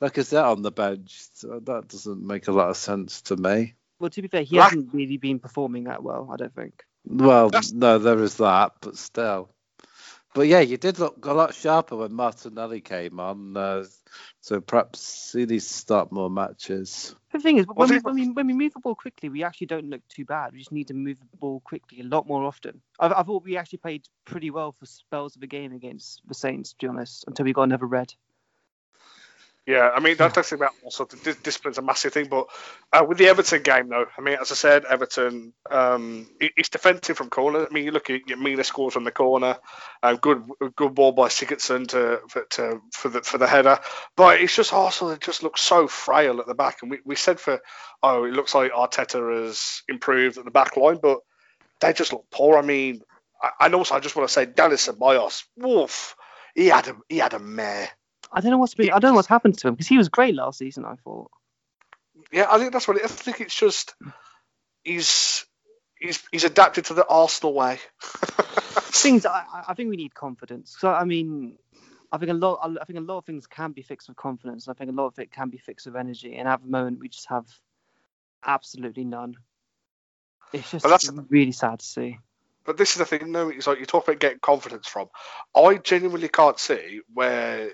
Lacazette 0.00 0.44
on 0.50 0.62
the 0.62 0.70
bench? 0.70 1.22
So 1.34 1.60
that 1.64 1.88
doesn't 1.88 2.26
make 2.26 2.48
a 2.48 2.52
lot 2.52 2.70
of 2.70 2.76
sense 2.76 3.22
to 3.22 3.36
me. 3.36 3.74
Well, 4.00 4.10
to 4.10 4.22
be 4.22 4.28
fair, 4.28 4.42
he 4.42 4.58
Lack- 4.58 4.70
hasn't 4.70 4.94
really 4.94 5.16
been 5.16 5.38
performing 5.40 5.84
that 5.84 6.02
well. 6.02 6.30
I 6.32 6.36
don't 6.36 6.54
think. 6.54 6.84
Well, 7.04 7.50
That's- 7.50 7.72
no, 7.72 7.98
there 7.98 8.22
is 8.22 8.36
that, 8.36 8.72
but 8.80 8.96
still. 8.96 9.50
But 10.34 10.46
yeah, 10.46 10.60
you 10.60 10.76
did 10.76 10.98
look 10.98 11.24
a 11.24 11.32
lot 11.32 11.54
sharper 11.54 11.96
when 11.96 12.12
Martinelli 12.12 12.80
came 12.80 13.18
on. 13.18 13.56
Uh, 13.56 13.84
so 14.40 14.60
perhaps 14.60 15.32
he 15.32 15.46
needs 15.46 15.66
to 15.66 15.74
start 15.74 16.12
more 16.12 16.30
matches. 16.30 17.14
The 17.32 17.40
thing 17.40 17.58
is, 17.58 17.66
when 17.66 17.76
Was 17.76 17.90
we, 17.90 17.98
when, 17.98 18.14
we, 18.14 18.28
when 18.30 18.46
we 18.46 18.52
move 18.52 18.72
the 18.72 18.80
ball 18.80 18.94
quickly, 18.94 19.28
we 19.28 19.42
actually 19.42 19.66
don't 19.66 19.90
look 19.90 20.06
too 20.08 20.24
bad. 20.24 20.52
We 20.52 20.58
just 20.58 20.72
need 20.72 20.88
to 20.88 20.94
move 20.94 21.18
the 21.18 21.36
ball 21.36 21.60
quickly 21.60 22.00
a 22.00 22.04
lot 22.04 22.26
more 22.26 22.44
often. 22.44 22.80
I, 22.98 23.08
I 23.08 23.22
thought 23.22 23.44
we 23.44 23.56
actually 23.56 23.78
played 23.78 24.06
pretty 24.24 24.50
well 24.50 24.72
for 24.72 24.86
spells 24.86 25.34
of 25.34 25.40
the 25.40 25.46
game 25.46 25.72
against 25.72 26.22
the 26.26 26.34
Saints, 26.34 26.72
to 26.72 26.76
be 26.78 26.88
honest, 26.88 27.24
until 27.26 27.44
we 27.44 27.52
got 27.52 27.62
another 27.62 27.86
red. 27.86 28.14
Yeah, 29.68 29.90
I 29.94 30.00
mean 30.00 30.16
that, 30.16 30.32
that's 30.32 30.52
about 30.52 30.72
also 30.82 31.04
the 31.04 31.18
dis- 31.18 31.36
discipline's 31.42 31.76
a 31.76 31.82
massive 31.82 32.14
thing, 32.14 32.28
but 32.30 32.46
uh, 32.90 33.04
with 33.06 33.18
the 33.18 33.28
Everton 33.28 33.62
game 33.62 33.90
though, 33.90 34.06
I 34.16 34.22
mean 34.22 34.38
as 34.40 34.50
I 34.50 34.54
said, 34.54 34.86
Everton 34.86 35.52
um, 35.70 36.26
it- 36.40 36.54
it's 36.56 36.70
defensive 36.70 37.18
from 37.18 37.28
corner. 37.28 37.66
I 37.66 37.74
mean 37.74 37.84
you 37.84 37.90
look 37.90 38.08
at 38.08 38.22
Mina 38.26 38.64
scores 38.64 38.94
from 38.94 39.04
the 39.04 39.12
corner, 39.12 39.58
uh, 40.02 40.14
good 40.14 40.42
good 40.74 40.94
ball 40.94 41.12
by 41.12 41.28
Sigurdsson 41.28 41.86
to 41.88 42.20
for, 42.30 42.44
to 42.52 42.80
for 42.94 43.10
the 43.10 43.20
for 43.22 43.36
the 43.36 43.46
header, 43.46 43.78
but 44.16 44.40
it's 44.40 44.56
just 44.56 44.72
Arsenal 44.72 45.10
that 45.10 45.20
just 45.20 45.42
looks 45.42 45.60
so 45.60 45.86
frail 45.86 46.40
at 46.40 46.46
the 46.46 46.54
back, 46.54 46.78
and 46.82 46.90
we, 46.90 47.00
we 47.04 47.14
said 47.14 47.38
for 47.38 47.60
oh 48.02 48.24
it 48.24 48.32
looks 48.32 48.54
like 48.54 48.72
Arteta 48.72 49.44
has 49.44 49.82
improved 49.86 50.38
at 50.38 50.46
the 50.46 50.50
back 50.50 50.78
line, 50.78 50.98
but 51.02 51.18
they 51.80 51.92
just 51.92 52.12
look 52.12 52.26
poor. 52.30 52.58
I 52.58 52.62
mean, 52.62 53.02
I- 53.42 53.66
and 53.66 53.74
also 53.74 53.96
I 53.96 54.00
just 54.00 54.16
want 54.16 54.28
to 54.28 54.32
say 54.32 54.46
Dennis 54.46 54.88
Ceballos, 54.88 55.44
woof, 55.56 56.16
he 56.54 56.68
had 56.68 56.88
a 56.88 56.96
he 57.08 57.18
had 57.18 57.34
a 57.34 57.38
mare. 57.40 57.90
I 58.32 58.40
don't 58.40 58.50
know 58.50 58.58
what's 58.58 58.74
been. 58.74 58.90
I 58.90 58.98
don't 58.98 59.10
know 59.12 59.16
what's 59.16 59.28
happened 59.28 59.58
to 59.58 59.68
him 59.68 59.74
because 59.74 59.88
he 59.88 59.98
was 59.98 60.08
great 60.08 60.34
last 60.34 60.58
season. 60.58 60.84
I 60.84 60.94
thought. 60.96 61.30
Yeah, 62.32 62.46
I 62.50 62.58
think 62.58 62.72
that's 62.72 62.86
what 62.86 62.96
it, 62.98 63.04
I 63.04 63.08
think 63.08 63.40
it's 63.40 63.54
just 63.54 63.94
he's 64.84 65.46
he's 65.98 66.22
he's 66.30 66.44
adapted 66.44 66.86
to 66.86 66.94
the 66.94 67.06
Arsenal 67.06 67.54
way. 67.54 67.78
things 68.02 69.24
I, 69.26 69.44
I- 69.68 69.74
think 69.74 69.90
we 69.90 69.96
need 69.96 70.14
confidence. 70.14 70.76
So 70.78 70.90
I 70.92 71.04
mean, 71.04 71.56
I 72.12 72.18
think 72.18 72.30
a 72.30 72.34
lot. 72.34 72.60
I 72.80 72.84
think 72.84 72.98
a 72.98 73.02
lot 73.02 73.18
of 73.18 73.24
things 73.24 73.46
can 73.46 73.72
be 73.72 73.82
fixed 73.82 74.08
with 74.08 74.16
confidence. 74.16 74.68
I 74.68 74.74
think 74.74 74.90
a 74.90 74.94
lot 74.94 75.06
of 75.06 75.18
it 75.18 75.30
can 75.30 75.48
be 75.50 75.58
fixed 75.58 75.86
with 75.86 75.96
energy. 75.96 76.36
And 76.36 76.48
at 76.48 76.60
the 76.62 76.68
moment, 76.68 76.98
we 77.00 77.08
just 77.08 77.28
have 77.28 77.46
absolutely 78.44 79.04
none. 79.04 79.34
It's 80.52 80.70
just 80.70 80.84
that's- 80.84 81.10
really 81.28 81.52
sad 81.52 81.80
to 81.80 81.86
see. 81.86 82.18
but 82.64 82.76
this 82.76 82.92
is 82.92 82.96
the 82.98 83.04
thing, 83.04 83.32
no, 83.32 83.48
it's 83.48 83.66
like 83.66 83.78
you 83.80 83.86
talk 83.86 84.06
about 84.08 84.18
getting 84.20 84.38
confidence 84.38 84.86
from. 84.88 85.08
I 85.54 85.76
genuinely 85.76 86.28
can't 86.28 86.58
see 86.58 87.00
where, 87.12 87.70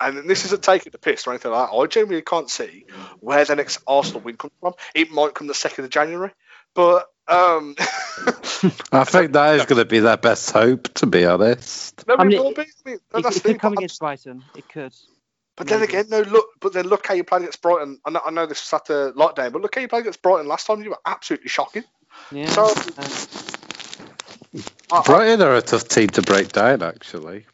and 0.00 0.28
this 0.30 0.44
isn't 0.46 0.62
taking 0.62 0.92
the 0.92 0.98
piss 0.98 1.26
or 1.26 1.30
anything 1.30 1.50
like 1.50 1.70
that. 1.70 1.76
I 1.76 1.86
genuinely 1.86 2.22
can't 2.22 2.48
see 2.50 2.86
where 3.20 3.44
the 3.44 3.56
next 3.56 3.80
Arsenal 3.86 4.20
win 4.20 4.36
comes 4.36 4.52
from. 4.60 4.74
It 4.94 5.10
might 5.10 5.34
come 5.34 5.46
the 5.46 5.54
second 5.54 5.84
of 5.84 5.90
January, 5.90 6.30
but 6.74 7.06
um, 7.28 7.74
I 8.92 9.04
think 9.04 9.32
that 9.32 9.56
is 9.56 9.66
going 9.66 9.78
to 9.80 9.84
be 9.84 9.98
their 9.98 10.16
best 10.16 10.50
hope, 10.52 10.92
to 10.94 11.06
be 11.06 11.24
honest. 11.26 12.06
no, 12.06 12.14
I 12.14 12.22
it 12.22 12.26
mean, 12.26 12.38
will 12.42 12.52
be. 12.54 12.62
I 12.62 12.66
mean, 12.84 12.98
It, 13.14 13.26
it 13.26 13.42
could 13.42 13.60
come 13.60 13.72
but 13.72 13.78
I'm- 13.78 13.78
against 13.78 13.98
Brighton. 14.00 14.44
It 14.56 14.68
could. 14.68 14.94
But 15.56 15.68
then 15.68 15.82
again, 15.82 16.04
no, 16.10 16.20
look, 16.20 16.48
but 16.60 16.74
then 16.74 16.86
look 16.86 17.06
how 17.06 17.14
you 17.14 17.24
played 17.24 17.40
against 17.40 17.62
Brighton. 17.62 17.98
I 18.04 18.10
know, 18.10 18.20
I 18.26 18.30
know 18.30 18.44
this 18.44 18.60
was 18.60 18.72
after 18.78 19.12
lockdown, 19.14 19.52
but 19.52 19.62
look 19.62 19.74
how 19.74 19.80
you 19.80 19.88
played 19.88 20.00
against 20.00 20.20
Brighton 20.20 20.46
last 20.46 20.66
time. 20.66 20.82
You 20.82 20.90
were 20.90 20.98
absolutely 21.06 21.48
shocking. 21.48 21.82
Yeah. 22.30 22.46
So- 22.50 22.66
uh, 22.66 24.62
I- 24.92 24.98
I- 24.98 25.02
Brighton 25.02 25.40
are 25.42 25.56
a 25.56 25.62
tough 25.62 25.88
team 25.88 26.08
to 26.10 26.22
break 26.22 26.52
down, 26.52 26.82
actually. 26.82 27.46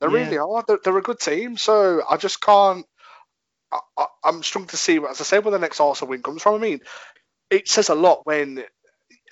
They 0.00 0.06
Yeah. 0.06 0.12
really 0.12 0.38
are. 0.38 0.64
They're, 0.66 0.78
they're 0.82 0.98
a 0.98 1.02
good 1.02 1.20
team. 1.20 1.56
So 1.56 2.02
I 2.08 2.16
just 2.16 2.40
can't. 2.40 2.86
I, 3.72 4.06
I'm 4.24 4.42
struggling 4.42 4.68
to 4.68 4.76
see, 4.76 4.96
as 4.98 5.20
I 5.20 5.24
say, 5.24 5.38
where 5.40 5.50
the 5.50 5.58
next 5.58 5.80
Arsenal 5.80 6.10
win 6.10 6.22
comes 6.22 6.42
from. 6.42 6.54
I 6.54 6.58
mean, 6.58 6.80
it 7.50 7.68
says 7.68 7.88
a 7.88 7.94
lot 7.94 8.24
when 8.24 8.64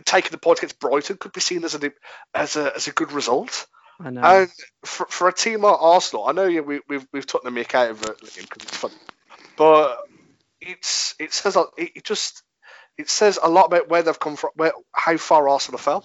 taking 0.05 0.31
the 0.31 0.39
point 0.39 0.59
against 0.59 0.81
Brighton 0.81 1.17
could 1.17 1.33
be 1.33 1.41
seen 1.41 1.65
as 1.65 1.75
a 1.75 1.93
as 2.35 2.57
a 2.57 2.75
as 2.75 2.89
a 2.89 2.93
good 2.93 3.13
result. 3.13 3.67
I 4.01 4.11
know. 4.11 4.23
And 4.23 4.51
for, 4.85 5.07
for 5.07 5.29
a 5.29 5.33
team 5.33 5.63
like 5.63 5.81
Arsenal, 5.81 6.27
I 6.27 6.33
know 6.33 6.47
yeah, 6.47 6.61
we, 6.61 6.81
we've 6.89 7.07
we've 7.13 7.27
took 7.27 7.45
the 7.45 7.51
mick 7.51 7.75
out 7.75 7.91
of 7.91 8.03
it 8.03 8.21
because 8.21 8.63
it's 8.63 8.77
fun, 8.77 8.91
but 9.57 9.99
it's 10.61 11.15
it 11.19 11.33
says 11.33 11.57
it 11.77 12.05
just 12.05 12.43
it 12.99 13.09
says 13.09 13.39
a 13.43 13.49
lot 13.49 13.67
about 13.67 13.89
where 13.89 14.03
they've 14.03 14.19
come 14.19 14.37
from, 14.37 14.51
where 14.57 14.73
how 14.93 15.17
far 15.17 15.49
Arsenal 15.49 15.79
fell. 15.79 16.05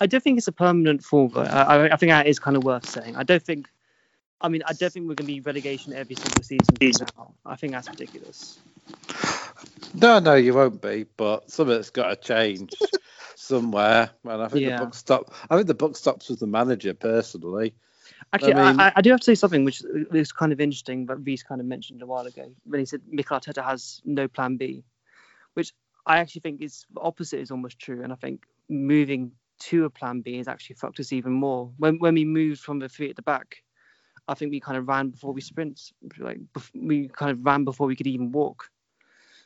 I 0.00 0.06
don't 0.06 0.22
think 0.22 0.38
it's 0.38 0.48
a 0.48 0.52
permanent 0.52 1.02
fall. 1.02 1.28
though. 1.28 1.42
I, 1.42 1.92
I, 1.92 1.96
think 1.96 2.10
that 2.10 2.26
is 2.26 2.38
kind 2.38 2.56
of 2.56 2.64
worth 2.64 2.88
saying. 2.88 3.16
I 3.16 3.22
don't 3.22 3.42
think. 3.42 3.68
I 4.40 4.48
mean, 4.48 4.62
I 4.66 4.74
don't 4.74 4.92
think 4.92 5.08
we're 5.08 5.14
going 5.14 5.28
to 5.28 5.34
be 5.34 5.40
relegation 5.40 5.92
every 5.94 6.14
single 6.14 6.42
season. 6.42 7.06
Now. 7.16 7.34
I 7.44 7.56
think 7.56 7.72
that's 7.72 7.88
ridiculous. 7.88 8.58
No, 9.94 10.18
no, 10.18 10.34
you 10.34 10.52
won't 10.52 10.82
be, 10.82 11.06
but 11.16 11.50
something's 11.50 11.90
got 11.90 12.08
to 12.08 12.16
change 12.16 12.74
somewhere. 13.34 14.10
And 14.24 14.42
I 14.42 14.48
think 14.48 14.66
Yeah. 14.66 14.78
the 14.78 14.84
book 14.84 14.94
stop. 14.94 15.32
I 15.48 15.56
think 15.56 15.66
the 15.68 15.74
book 15.74 15.96
stops 15.96 16.28
with 16.28 16.40
the 16.40 16.46
manager 16.46 16.92
personally. 16.92 17.74
Actually, 18.32 18.52
I 18.54 18.62
I, 18.62 18.70
mean- 18.72 18.80
I, 18.80 18.92
I 18.96 19.00
do 19.00 19.10
have 19.10 19.20
to 19.20 19.24
say 19.24 19.34
something 19.34 19.64
which 19.64 19.82
is 20.12 20.32
kind 20.32 20.52
of 20.52 20.60
interesting, 20.60 21.06
but 21.06 21.24
Reese 21.24 21.42
kind 21.42 21.60
of 21.60 21.66
mentioned 21.66 22.02
a 22.02 22.06
while 22.06 22.26
ago 22.26 22.52
when 22.64 22.80
he 22.80 22.86
said 22.86 23.00
Mikel 23.08 23.38
Arteta 23.38 23.64
has 23.64 24.02
no 24.04 24.28
plan 24.28 24.56
B, 24.56 24.84
which 25.54 25.72
I 26.04 26.18
actually 26.18 26.42
think 26.42 26.60
is 26.60 26.84
the 26.92 27.00
opposite 27.00 27.40
is 27.40 27.50
almost 27.50 27.78
true, 27.78 28.02
and 28.02 28.12
I 28.12 28.16
think 28.16 28.44
moving 28.68 29.32
to 29.58 29.84
a 29.84 29.90
plan 29.90 30.20
B 30.20 30.36
has 30.38 30.48
actually 30.48 30.76
fucked 30.76 31.00
us 31.00 31.12
even 31.12 31.32
more. 31.32 31.70
When 31.78 31.98
when 31.98 32.14
we 32.14 32.24
moved 32.24 32.60
from 32.60 32.78
the 32.78 32.88
three 32.88 33.10
at 33.10 33.16
the 33.16 33.22
back, 33.22 33.56
I 34.28 34.34
think 34.34 34.50
we 34.50 34.60
kind 34.60 34.76
of 34.76 34.88
ran 34.88 35.10
before 35.10 35.32
we 35.32 35.40
sprint, 35.40 35.92
like 36.18 36.40
we 36.74 37.08
kind 37.08 37.30
of 37.30 37.44
ran 37.44 37.64
before 37.64 37.86
we 37.86 37.96
could 37.96 38.06
even 38.06 38.32
walk. 38.32 38.70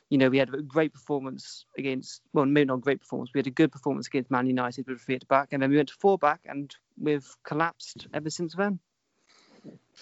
You 0.09 0.17
know, 0.17 0.29
we 0.29 0.39
had 0.39 0.53
a 0.53 0.61
great 0.61 0.93
performance 0.93 1.65
against, 1.77 2.21
well, 2.33 2.45
maybe 2.45 2.65
not 2.65 2.81
great 2.81 2.99
performance. 2.99 3.29
We 3.33 3.39
had 3.39 3.47
a 3.47 3.51
good 3.51 3.71
performance 3.71 4.07
against 4.07 4.29
Man 4.29 4.45
United 4.45 4.85
with 4.87 4.99
three 4.99 5.15
at 5.15 5.21
the 5.21 5.27
back, 5.27 5.49
and 5.53 5.63
then 5.63 5.69
we 5.69 5.77
went 5.77 5.87
to 5.87 5.95
four 5.95 6.17
back, 6.17 6.41
and 6.45 6.75
we've 6.99 7.27
collapsed 7.43 8.07
ever 8.13 8.29
since 8.29 8.53
then. 8.55 8.79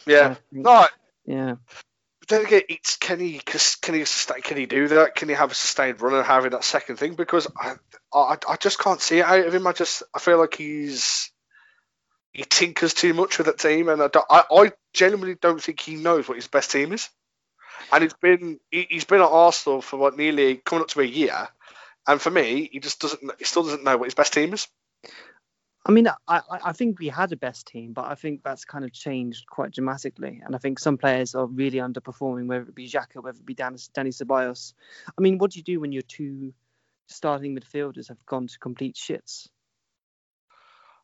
Yeah, 0.08 0.34
think- 0.52 0.66
no, 0.66 0.88
yeah. 1.26 1.56
Then 2.30 2.46
again, 2.46 2.62
it's 2.70 2.96
can 2.98 3.20
he 3.20 3.40
can 3.40 3.96
he 3.96 4.06
can 4.44 4.58
he 4.58 4.66
do 4.68 4.88
that? 4.90 5.16
Can 5.16 5.30
he 5.30 5.36
have 5.36 5.52
a 5.52 5.56
sustained 5.56 6.02
run 6.02 6.14
and 6.14 6.26
having 6.26 6.52
that 6.52 6.64
second 6.64 6.98
thing? 6.98 7.16
Because 7.16 7.48
I, 7.58 7.76
I 8.14 8.38
I 8.48 8.56
just 8.58 8.80
can't 8.80 9.02
see 9.02 9.20
it 9.20 9.26
out 9.26 9.48
of 9.48 9.54
him. 9.54 9.66
I 9.68 9.74
just 9.74 10.04
I 10.16 10.20
feel 10.20 10.38
like 10.38 10.56
he's 10.56 11.32
he 12.32 12.44
tinkers 12.44 12.94
too 12.94 13.14
much 13.16 13.38
with 13.38 13.48
that 13.48 13.58
team, 13.58 13.90
and 13.90 14.02
I, 14.02 14.10
I, 14.30 14.44
I 14.52 14.72
genuinely 14.94 15.36
don't 15.42 15.62
think 15.62 15.80
he 15.80 15.96
knows 15.96 16.28
what 16.28 16.36
his 16.38 16.48
best 16.48 16.72
team 16.72 16.94
is. 16.94 17.10
And 17.92 18.04
it's 18.04 18.14
been 18.14 18.60
he, 18.70 18.86
he's 18.90 19.06
been 19.06 19.22
at 19.22 19.28
Arsenal 19.28 19.82
for 19.82 19.98
what 19.98 20.16
nearly 20.16 20.58
coming 20.58 20.84
up 20.84 20.90
to 20.90 21.02
a 21.02 21.06
year, 21.06 21.48
and 22.08 22.22
for 22.22 22.30
me, 22.30 22.70
he 22.72 22.80
just 22.80 23.02
doesn't 23.02 23.32
he 23.40 23.46
still 23.46 23.64
doesn't 23.64 23.84
know 23.84 23.98
what 23.98 24.06
his 24.06 24.14
best 24.16 24.34
team 24.34 24.54
is. 24.54 24.68
I 25.86 25.92
mean, 25.92 26.08
I, 26.08 26.14
I 26.28 26.42
I 26.66 26.72
think 26.74 27.00
we 27.00 27.08
had 27.08 27.32
a 27.32 27.38
best 27.38 27.68
team, 27.68 27.94
but 27.94 28.06
I 28.06 28.16
think 28.16 28.44
that's 28.44 28.66
kind 28.66 28.84
of 28.86 28.92
changed 28.92 29.46
quite 29.48 29.72
dramatically. 29.72 30.42
And 30.46 30.56
I 30.56 30.60
think 30.60 30.78
some 30.80 30.98
players 30.98 31.36
are 31.36 31.46
really 31.46 31.80
underperforming, 31.80 32.48
whether 32.48 32.64
it 32.64 32.76
be 32.76 32.88
Xhaka, 32.88 33.24
whether 33.24 33.38
it 33.38 33.46
be 33.46 33.54
Dan, 33.56 33.78
Danny 33.94 34.12
Ceballos. 34.12 34.74
I 35.08 35.22
mean, 35.22 35.38
what 35.38 35.52
do 35.52 35.60
you 35.60 35.64
do 35.64 35.80
when 35.80 35.92
your 35.92 36.04
two 36.04 36.54
starting 37.08 37.56
midfielders 37.56 38.10
have 38.10 38.24
gone 38.26 38.48
to 38.48 38.60
complete 38.60 38.96
shits? 38.96 39.48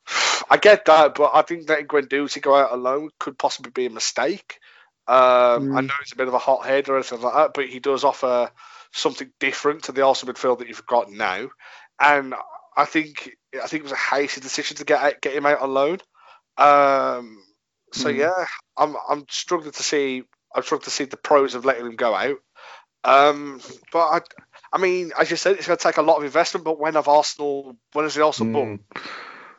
I 0.49 0.57
get 0.57 0.85
that, 0.85 1.15
but 1.15 1.31
I 1.33 1.41
think 1.41 1.69
letting 1.69 1.87
Guendouzi 1.87 2.41
go 2.41 2.55
out 2.55 2.71
alone 2.71 3.09
could 3.19 3.37
possibly 3.37 3.71
be 3.71 3.85
a 3.85 3.89
mistake. 3.89 4.59
Um, 5.07 5.69
I 5.75 5.81
Mm. 5.81 5.87
know 5.87 5.93
he's 6.03 6.13
a 6.13 6.17
bit 6.17 6.27
of 6.27 6.33
a 6.33 6.39
hothead 6.39 6.89
or 6.89 6.95
anything 6.95 7.21
like 7.21 7.33
that, 7.33 7.51
but 7.53 7.67
he 7.67 7.79
does 7.79 8.03
offer 8.03 8.51
something 8.91 9.31
different 9.39 9.83
to 9.83 9.91
the 9.91 10.03
Arsenal 10.05 10.33
midfield 10.33 10.59
that 10.59 10.67
you've 10.67 10.85
got 10.85 11.11
now. 11.11 11.49
And 11.99 12.33
I 12.75 12.85
think 12.85 13.31
I 13.55 13.67
think 13.67 13.81
it 13.81 13.83
was 13.83 13.91
a 13.91 13.95
hasty 13.95 14.41
decision 14.41 14.77
to 14.77 14.85
get 14.85 15.21
get 15.21 15.35
him 15.35 15.45
out 15.45 15.61
alone. 15.61 15.99
Um, 16.57 17.43
so 17.93 18.09
Mm. 18.09 18.09
yeah, 18.09 18.45
I'm 18.77 18.95
I'm 19.09 19.25
struggling 19.29 19.71
to 19.73 19.83
see 19.83 20.23
I'm 20.55 20.63
struggling 20.63 20.85
to 20.85 20.91
see 20.91 21.05
the 21.05 21.17
pros 21.17 21.55
of 21.55 21.65
letting 21.65 21.85
him 21.85 21.95
go 21.95 22.13
out. 22.15 22.37
Um, 23.03 23.61
but 23.91 23.99
I, 23.99 24.21
I 24.73 24.77
mean, 24.79 25.11
as 25.19 25.29
you 25.31 25.37
said, 25.37 25.57
it's 25.57 25.67
going 25.67 25.77
to 25.77 25.83
take 25.83 25.97
a 25.97 26.01
lot 26.03 26.17
of 26.17 26.23
investment. 26.23 26.65
But 26.65 26.79
when 26.79 26.95
have 26.95 27.07
Arsenal? 27.07 27.77
When 27.93 28.05
has 28.05 28.15
the 28.15 28.25
Arsenal 28.25 28.51
Mm. 28.51 28.51
bought? 28.51 28.79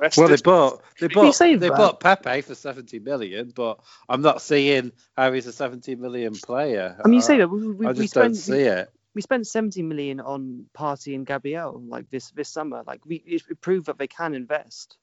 Let's 0.01 0.17
Well, 0.17 0.29
they 0.29 0.37
bought 0.37 0.83
they 1.01 1.09
bought 1.09 1.41
they 1.61 1.71
that. 1.71 1.71
bought 1.71 2.01
Pepe 2.01 2.43
for 2.43 2.55
seventy 2.55 2.99
million, 3.01 3.53
but 3.55 3.81
I'm 4.09 4.23
not 4.23 4.43
seeing 4.43 4.93
how 5.17 5.33
he's 5.33 5.47
a 5.47 5.53
seventy 5.53 5.95
million 5.97 6.41
player. 6.41 6.97
I 7.05 7.09
mean, 7.09 7.17
you 7.17 7.23
say 7.23 7.39
Uh, 7.39 7.39
that 7.39 7.49
we, 7.51 7.69
we, 7.73 7.89
I 7.89 7.93
we 7.93 7.95
just 7.95 8.15
don't 8.15 8.35
spent 8.35 8.37
see 8.37 8.63
it. 8.63 8.91
We 9.17 9.23
spent 9.23 9.47
70 9.47 9.83
million 9.83 10.21
on 10.21 10.67
Partey 10.77 11.15
and 11.15 11.27
Gabriel 11.27 11.83
like 11.89 12.11
this 12.11 12.31
this 12.33 12.51
summer. 12.51 12.83
Like 12.87 13.01
we 13.07 13.17
it 13.17 13.43
proved 13.63 13.87
that 13.87 13.97
they 13.97 14.07
can 14.07 14.35
invest. 14.35 14.99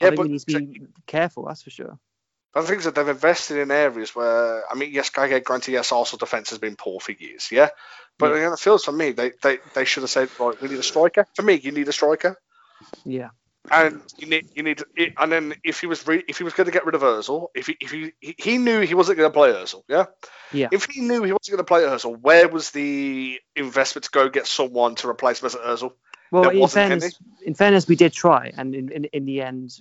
I 0.00 0.04
yeah, 0.04 0.10
but 0.10 0.22
we 0.26 0.28
need 0.28 0.38
to 0.46 0.46
be 0.60 0.82
careful. 1.08 1.46
That's 1.46 1.62
for 1.62 1.70
sure. 1.70 1.98
The 2.54 2.62
thing 2.62 2.78
is 2.78 2.84
that 2.84 2.94
they've 2.94 3.08
invested 3.08 3.58
in 3.58 3.72
areas 3.72 4.14
where 4.14 4.62
I 4.70 4.76
mean, 4.76 4.92
yes, 4.92 5.10
I 5.18 5.26
get 5.26 5.42
granted, 5.42 5.72
yes, 5.72 5.90
Arsenal 5.90 6.18
defense 6.18 6.50
has 6.50 6.60
been 6.60 6.76
poor 6.76 7.00
for 7.00 7.10
years, 7.10 7.48
yeah. 7.50 7.70
But 8.20 8.36
Yeah. 8.36 8.52
it 8.52 8.58
feels 8.60 8.84
for 8.84 8.92
me 8.92 9.10
they, 9.10 9.32
they 9.42 9.58
they 9.74 9.84
should 9.84 10.04
have 10.04 10.10
said, 10.10 10.30
right, 10.38 10.60
we 10.62 10.68
need 10.68 10.78
a 10.78 10.84
striker. 10.84 11.26
For 11.34 11.42
me, 11.42 11.54
you 11.54 11.72
need 11.72 11.88
a 11.88 11.92
striker, 11.92 12.36
Yeah. 13.04 13.30
And 13.70 14.00
you 14.16 14.26
need 14.26 14.48
you 14.54 14.62
need 14.62 14.82
it, 14.96 15.12
and 15.18 15.30
then 15.30 15.54
if 15.62 15.80
he 15.80 15.86
was 15.86 16.06
re, 16.06 16.24
if 16.26 16.38
he 16.38 16.44
was 16.44 16.54
going 16.54 16.64
to 16.66 16.72
get 16.72 16.86
rid 16.86 16.94
of 16.94 17.02
Özil, 17.02 17.48
if 17.54 17.66
he 17.66 17.76
if 17.80 17.90
he 17.90 18.12
he- 18.20 18.58
knew 18.58 18.80
he 18.80 18.94
wasn't 18.94 19.18
going 19.18 19.30
to 19.30 19.34
play 19.34 19.50
Özil, 19.52 19.82
yeah. 19.86 20.06
Yeah. 20.52 20.68
If 20.72 20.86
he 20.86 21.02
knew 21.02 21.22
he 21.22 21.32
wasn't 21.32 21.50
going 21.50 21.58
to 21.58 21.64
play 21.64 21.82
Özil, 21.82 22.18
where 22.20 22.48
was 22.48 22.70
the 22.70 23.38
investment 23.54 24.04
to 24.04 24.10
go 24.10 24.28
get 24.28 24.46
someone 24.46 24.94
to 24.96 25.08
replace 25.08 25.40
Mesut 25.40 25.64
Özil? 25.64 25.92
Well, 26.32 26.48
in 26.48 26.66
fairness, 26.68 27.18
in 27.42 27.54
fairness, 27.54 27.86
we 27.86 27.96
did 27.96 28.12
try, 28.12 28.52
and 28.56 28.74
in, 28.74 28.90
in, 28.92 29.04
in 29.04 29.24
the 29.26 29.42
end, 29.42 29.72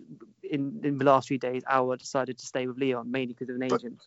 in, 0.44 0.82
in 0.84 0.98
the 0.98 1.06
last 1.06 1.28
few 1.28 1.38
days, 1.38 1.64
Aouar 1.64 1.98
decided 1.98 2.38
to 2.40 2.46
stay 2.46 2.68
with 2.68 2.78
Lyon 2.80 3.10
mainly 3.10 3.34
because 3.34 3.50
of 3.50 3.56
an 3.62 3.68
But- 3.70 3.82
agent. 3.82 4.02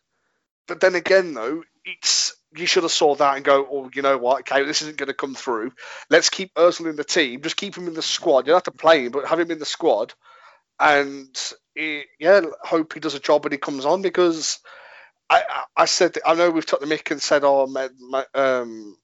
But 0.68 0.80
then 0.80 0.94
again, 0.94 1.34
though, 1.34 1.64
it's 1.84 2.34
you 2.56 2.66
should 2.66 2.82
have 2.84 2.92
saw 2.92 3.14
that 3.16 3.36
and 3.36 3.44
go, 3.44 3.66
oh, 3.70 3.90
you 3.94 4.02
know 4.02 4.18
what? 4.18 4.40
Okay, 4.40 4.64
this 4.64 4.82
isn't 4.82 4.96
going 4.96 5.08
to 5.08 5.14
come 5.14 5.34
through. 5.34 5.72
Let's 6.10 6.30
keep 6.30 6.54
Özil 6.54 6.90
in 6.90 6.96
the 6.96 7.04
team. 7.04 7.42
Just 7.42 7.56
keep 7.56 7.76
him 7.76 7.88
in 7.88 7.94
the 7.94 8.02
squad. 8.02 8.40
You 8.40 8.52
don't 8.52 8.56
have 8.56 8.62
to 8.64 8.72
play 8.72 9.06
him, 9.06 9.12
but 9.12 9.26
have 9.28 9.40
him 9.40 9.50
in 9.50 9.58
the 9.58 9.64
squad. 9.64 10.14
And 10.80 11.28
he, 11.74 12.04
yeah, 12.18 12.42
hope 12.62 12.94
he 12.94 13.00
does 13.00 13.14
a 13.14 13.20
job 13.20 13.44
when 13.44 13.52
he 13.52 13.58
comes 13.58 13.84
on 13.84 14.02
because 14.02 14.58
I, 15.30 15.42
I, 15.76 15.84
said 15.86 16.18
I 16.26 16.34
know 16.34 16.50
we've 16.50 16.66
took 16.66 16.80
the 16.80 16.86
mick 16.86 17.10
and 17.10 17.22
said, 17.22 17.42
oh, 17.44 17.66
me, 17.66 17.88
me, 18.00 18.22
um, 18.34 18.96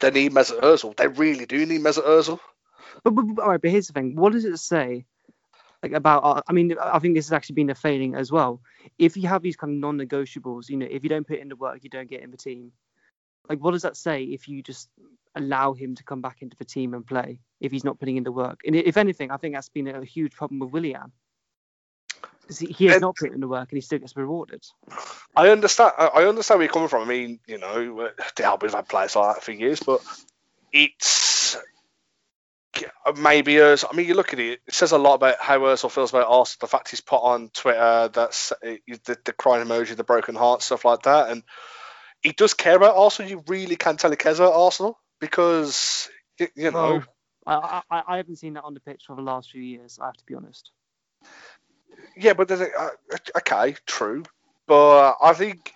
they 0.00 0.10
need 0.10 0.32
Mesut 0.32 0.60
Özil. 0.60 0.96
They 0.96 1.08
really 1.08 1.46
do 1.46 1.64
need 1.66 1.80
Mesut 1.80 2.06
Özil. 2.06 2.40
But, 3.04 3.14
but, 3.14 3.22
but- 3.34 3.42
all 3.42 3.50
right, 3.50 3.60
but 3.60 3.70
here's 3.70 3.88
the 3.88 3.92
thing: 3.92 4.16
what 4.16 4.32
does 4.32 4.44
it 4.44 4.58
say, 4.58 5.06
like 5.84 5.92
about? 5.92 6.24
Uh, 6.24 6.42
I 6.48 6.52
mean, 6.52 6.74
I 6.80 6.98
think 6.98 7.14
this 7.14 7.26
has 7.26 7.32
actually 7.32 7.56
been 7.56 7.70
a 7.70 7.74
failing 7.74 8.14
as 8.14 8.32
well. 8.32 8.60
If 8.98 9.16
you 9.16 9.28
have 9.28 9.42
these 9.42 9.56
kind 9.56 9.72
of 9.74 9.78
non-negotiables, 9.78 10.68
you 10.70 10.76
know, 10.78 10.86
if 10.90 11.02
you 11.04 11.08
don't 11.10 11.26
put 11.26 11.38
in 11.38 11.48
the 11.48 11.56
work, 11.56 11.84
you 11.84 11.90
don't 11.90 12.08
get 12.08 12.22
in 12.22 12.30
the 12.30 12.36
team. 12.36 12.72
Like, 13.48 13.58
what 13.62 13.72
does 13.72 13.82
that 13.82 13.96
say 13.96 14.22
if 14.24 14.48
you 14.48 14.62
just 14.62 14.88
allow 15.34 15.74
him 15.74 15.94
to 15.96 16.04
come 16.04 16.22
back 16.22 16.40
into 16.40 16.56
the 16.56 16.64
team 16.64 16.94
and 16.94 17.06
play 17.06 17.40
if 17.60 17.70
he's 17.72 17.84
not 17.84 17.98
putting 17.98 18.16
in 18.16 18.24
the 18.24 18.32
work? 18.32 18.60
And 18.66 18.74
if 18.74 18.96
anything, 18.96 19.30
I 19.30 19.36
think 19.36 19.54
that's 19.54 19.68
been 19.68 19.88
a 19.88 20.04
huge 20.04 20.32
problem 20.34 20.60
with 20.60 20.70
Willian. 20.70 21.12
'Cause 22.46 22.58
He, 22.58 22.66
he 22.66 22.84
has 22.86 22.94
And- 22.96 23.02
not 23.02 23.16
put 23.16 23.32
in 23.32 23.40
the 23.40 23.48
work 23.48 23.70
and 23.70 23.76
he 23.76 23.80
still 23.80 23.98
gets 23.98 24.16
rewarded. 24.16 24.62
I 25.36 25.48
understand. 25.50 25.92
I 25.98 26.24
understand 26.24 26.58
where 26.58 26.66
you're 26.66 26.72
coming 26.72 26.88
from. 26.88 27.02
I 27.02 27.06
mean, 27.06 27.40
you 27.46 27.58
know, 27.58 28.10
the 28.36 28.44
Albions 28.44 28.74
had 28.74 28.88
players 28.88 29.16
like 29.16 29.34
that 29.36 29.44
for 29.44 29.52
years, 29.52 29.80
but 29.80 30.00
it's 30.72 31.33
maybe 33.16 33.60
us. 33.60 33.84
I 33.88 33.94
mean, 33.94 34.06
you 34.06 34.14
look 34.14 34.32
at 34.32 34.38
it. 34.38 34.60
It 34.66 34.74
says 34.74 34.92
a 34.92 34.98
lot 34.98 35.14
about 35.14 35.40
how 35.40 35.60
Özil 35.60 35.90
feels 35.90 36.10
about 36.10 36.28
Arsenal. 36.28 36.66
The 36.66 36.70
fact 36.70 36.90
he's 36.90 37.00
put 37.00 37.22
on 37.22 37.50
Twitter 37.50 38.10
that's 38.12 38.52
uh, 38.52 38.76
the, 39.04 39.18
the 39.24 39.32
crying 39.32 39.66
emoji, 39.66 39.96
the 39.96 40.04
broken 40.04 40.34
heart, 40.34 40.62
stuff 40.62 40.84
like 40.84 41.02
that, 41.02 41.30
and 41.30 41.42
he 42.22 42.32
does 42.32 42.54
care 42.54 42.76
about 42.76 42.96
Arsenal. 42.96 43.30
You 43.30 43.44
really 43.46 43.76
can 43.76 43.96
tell 43.96 44.10
he 44.10 44.16
cares 44.16 44.40
about 44.40 44.54
Arsenal 44.54 44.98
because 45.20 46.08
you 46.38 46.70
know. 46.70 47.02
Well, 47.46 47.82
I, 47.90 48.02
I, 48.08 48.16
haven't 48.16 48.36
seen 48.36 48.54
that 48.54 48.64
on 48.64 48.72
the 48.72 48.80
pitch 48.80 49.02
for 49.06 49.14
the 49.14 49.22
last 49.22 49.50
few 49.50 49.60
years. 49.60 49.98
I 50.00 50.06
have 50.06 50.16
to 50.16 50.24
be 50.24 50.34
honest. 50.34 50.70
Yeah, 52.16 52.32
but 52.32 52.48
then, 52.48 52.66
uh, 52.76 52.88
okay, 53.38 53.76
true, 53.86 54.24
but 54.66 55.16
I 55.20 55.34
think 55.34 55.72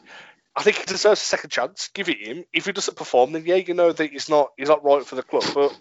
I 0.57 0.62
think 0.62 0.76
he 0.76 0.85
deserves 0.87 1.21
a 1.21 1.25
second 1.25 1.50
chance. 1.50 1.88
Give 1.95 2.09
it 2.09 2.19
him. 2.19 2.45
If 2.52 2.67
he 2.67 2.73
doesn't 2.73 2.97
perform, 2.97 3.33
then 3.33 3.45
yeah, 3.47 3.57
you 3.57 3.75
know 3.75 3.93
that 3.93 4.11
he's 4.11 4.28
not 4.28 4.50
he's 4.57 4.69
not 4.69 4.85
right 4.85 5.07
for 5.07 5.14
the 5.14 5.23
club. 5.23 5.45
But 5.55 5.78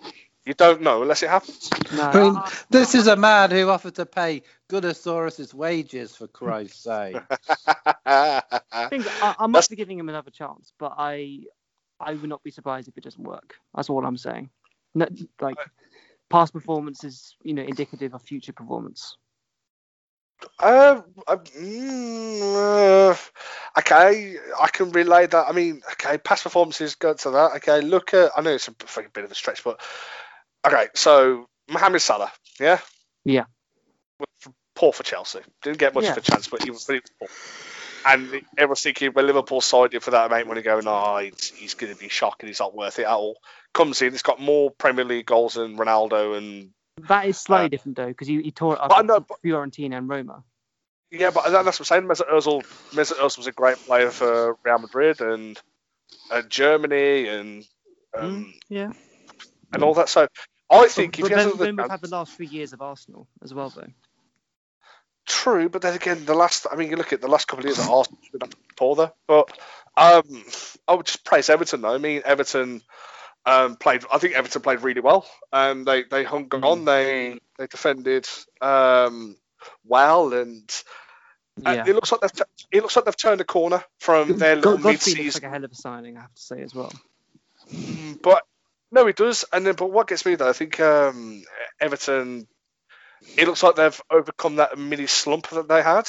you 0.47 0.53
don't 0.53 0.81
know 0.81 1.01
unless 1.01 1.23
it 1.23 1.29
happens. 1.29 1.69
No, 1.93 2.03
I 2.03 2.21
mean, 2.21 2.41
this 2.69 2.95
is 2.95 3.07
a 3.07 3.15
man 3.15 3.51
who 3.51 3.69
offered 3.69 3.95
to 3.95 4.05
pay 4.05 4.43
Gunnosaurus's 4.69 5.53
wages 5.53 6.15
for 6.15 6.27
Christ's 6.27 6.83
sake. 6.83 7.17
I 8.05 8.87
think 8.89 9.05
I, 9.21 9.35
I'm 9.37 9.51
That's- 9.51 9.65
up 9.65 9.69
for 9.69 9.75
giving 9.75 9.99
him 9.99 10.09
another 10.09 10.31
chance, 10.31 10.71
but 10.79 10.93
I 10.97 11.41
I 11.99 12.13
would 12.13 12.29
not 12.29 12.43
be 12.43 12.51
surprised 12.51 12.87
if 12.87 12.97
it 12.97 13.03
doesn't 13.03 13.23
work. 13.23 13.55
That's 13.75 13.89
all 13.89 14.05
I'm 14.05 14.17
saying. 14.17 14.49
No, 14.95 15.07
like 15.41 15.57
past 16.29 16.53
performance 16.53 17.03
is 17.03 17.35
you 17.43 17.53
know 17.53 17.63
indicative 17.63 18.13
of 18.13 18.21
future 18.21 18.53
performance. 18.53 19.17
Uh, 20.59 21.01
uh, 21.27 21.37
mm, 21.37 23.11
uh, 23.11 23.15
okay, 23.79 24.37
I 24.61 24.67
can 24.67 24.91
relay 24.91 25.25
that. 25.25 25.47
I 25.47 25.51
mean, 25.51 25.81
okay, 25.93 26.19
past 26.19 26.43
performances 26.43 26.95
go 26.95 27.13
to 27.13 27.31
that. 27.31 27.51
Okay, 27.57 27.81
look 27.81 28.13
at. 28.13 28.31
I 28.37 28.41
know 28.41 28.51
it's 28.51 28.67
a 28.67 28.71
bit 29.13 29.23
of 29.23 29.31
a 29.31 29.35
stretch, 29.35 29.63
but 29.63 29.81
okay. 30.67 30.87
So 30.95 31.47
Mohamed 31.69 32.01
Salah, 32.01 32.31
yeah, 32.59 32.79
Yeah. 33.25 33.45
poor 34.75 34.93
for 34.93 35.03
Chelsea. 35.03 35.39
Didn't 35.63 35.79
get 35.79 35.93
much 35.93 36.03
Yeah. 36.05 36.11
of 36.11 36.17
a 36.17 36.21
chance, 36.21 36.47
but 36.47 36.63
he 36.63 36.71
was 36.71 36.83
pretty 36.85 37.05
poor. 37.19 37.27
And 38.05 38.41
everyone's 38.57 38.81
thinking, 38.81 39.11
well, 39.13 39.25
Liverpool 39.25 39.59
signed 39.59 39.93
him 39.93 40.01
for 40.01 40.11
that 40.11 40.27
amount 40.27 40.43
of 40.43 40.47
money, 40.47 40.61
going, 40.61 40.87
oh, 40.87 41.17
he's, 41.17 41.49
he's 41.49 41.73
going 41.73 41.91
to 41.93 41.99
be 41.99 42.07
shocking. 42.09 42.47
He's 42.47 42.59
not 42.59 42.73
worth 42.75 42.99
it 42.99 43.03
at 43.03 43.09
all. 43.11 43.37
Comes 43.73 44.01
in, 44.01 44.11
he's 44.13 44.21
got 44.21 44.39
more 44.39 44.71
Premier 44.71 45.03
League 45.03 45.25
goals 45.25 45.55
than 45.55 45.77
Ronaldo 45.77 46.37
and 46.37 46.69
That 47.07 47.25
is 47.25 47.37
slightly 47.37 47.65
Uh, 47.65 47.69
different 47.69 47.97
though, 47.97 48.07
because 48.07 48.27
he, 48.27 48.41
he 48.41 48.51
tore 48.51 48.75
it 48.75 48.79
up 48.81 49.05
know, 49.05 49.19
but- 49.19 49.41
Fiorentina 49.43 49.97
and 49.97 50.07
Roma. 50.07 50.43
Yeah, 51.11 51.31
but 51.31 51.49
that's 51.49 51.79
what 51.79 51.79
I'm 51.79 51.85
saying. 51.85 52.03
Mesut 52.03 52.29
Ozil, 52.29 52.63
Mesut 52.91 53.17
Ozil 53.17 53.37
was 53.37 53.47
a 53.47 53.51
great 53.53 53.77
player 53.77 54.09
for 54.11 54.57
Real 54.63 54.77
Madrid 54.79 55.21
and, 55.21 55.59
and 56.31 56.49
Germany 56.49 57.27
and 57.29 57.65
um, 58.17 58.45
Mm, 58.45 58.53
yeah. 58.69 58.91
and 59.73 59.83
all 59.83 59.93
that. 59.95 60.09
So 60.09 60.27
I 60.69 60.87
think 60.87 61.17
but 61.19 61.25
if 61.25 61.27
he 61.27 61.33
has 61.33 61.45
then, 61.45 61.47
another 61.47 61.65
then 61.65 61.75
we've 61.75 61.79
chance- 61.83 61.91
had 61.91 62.01
the 62.01 62.09
last 62.15 62.33
three 62.33 62.47
years 62.47 62.73
of 62.73 62.81
Arsenal 62.81 63.27
as 63.43 63.53
well, 63.53 63.69
though. 63.69 63.87
true, 65.25 65.69
but 65.69 65.81
then 65.81 65.93
again, 65.95 66.25
the 66.25 66.33
last 66.33 66.67
I 66.71 66.75
mean, 66.75 66.89
you 66.89 66.95
look 66.97 67.13
at 67.13 67.21
the 67.21 67.27
last 67.27 67.47
couple 67.47 67.63
of 67.63 67.65
years 67.65 67.79
at 67.79 67.89
Arsenal, 67.89 68.19
been 68.31 68.49
poor 68.75 68.95
there. 68.95 69.13
But 69.27 69.57
um, 69.95 70.43
I 70.87 70.93
would 70.95 71.05
just 71.05 71.23
praise 71.25 71.49
Everton. 71.49 71.81
though. 71.81 71.93
I 71.93 71.97
mean, 71.97 72.21
Everton 72.25 72.81
um, 73.45 73.75
played. 73.77 74.03
I 74.11 74.17
think 74.19 74.33
Everton 74.35 74.61
played 74.61 74.81
really 74.81 75.01
well. 75.01 75.25
Um, 75.53 75.83
they 75.85 76.03
they 76.03 76.23
hung 76.23 76.49
Mm. 76.49 76.63
on. 76.65 76.85
They 76.85 77.39
they 77.57 77.67
defended 77.67 78.27
um, 78.61 79.35
well, 79.85 80.33
and 80.33 80.69
uh, 81.65 81.71
Yeah. 81.71 81.83
it 81.87 81.95
looks 81.95 82.11
like 82.11 82.21
they've 82.21 82.41
it 82.71 82.81
looks 82.83 82.95
like 82.95 83.05
they've 83.05 83.17
turned 83.17 83.41
a 83.41 83.45
corner 83.45 83.83
from 83.99 84.37
their 84.37 84.55
little 84.57 84.77
God, 84.77 84.83
mid-season. 84.85 85.23
looks 85.23 85.35
like 85.35 85.43
a 85.43 85.49
hell 85.49 85.63
of 85.63 85.71
a 85.71 85.75
signing, 85.75 86.17
I 86.17 86.21
have 86.21 86.35
to 86.35 86.41
say 86.41 86.61
as 86.61 86.75
well. 86.75 86.91
But 88.21 88.43
no, 88.91 89.05
he 89.05 89.13
does. 89.13 89.45
And 89.51 89.65
then, 89.65 89.75
but 89.75 89.91
what 89.91 90.07
gets 90.07 90.25
me 90.25 90.35
though, 90.35 90.49
I 90.49 90.53
think 90.53 90.79
um, 90.79 91.43
Everton. 91.79 92.47
It 93.35 93.47
looks 93.47 93.63
like 93.63 93.75
they've 93.75 94.01
overcome 94.11 94.57
that 94.57 94.77
mini 94.77 95.07
slump 95.07 95.49
that 95.49 95.67
they 95.67 95.81
had. 95.81 96.07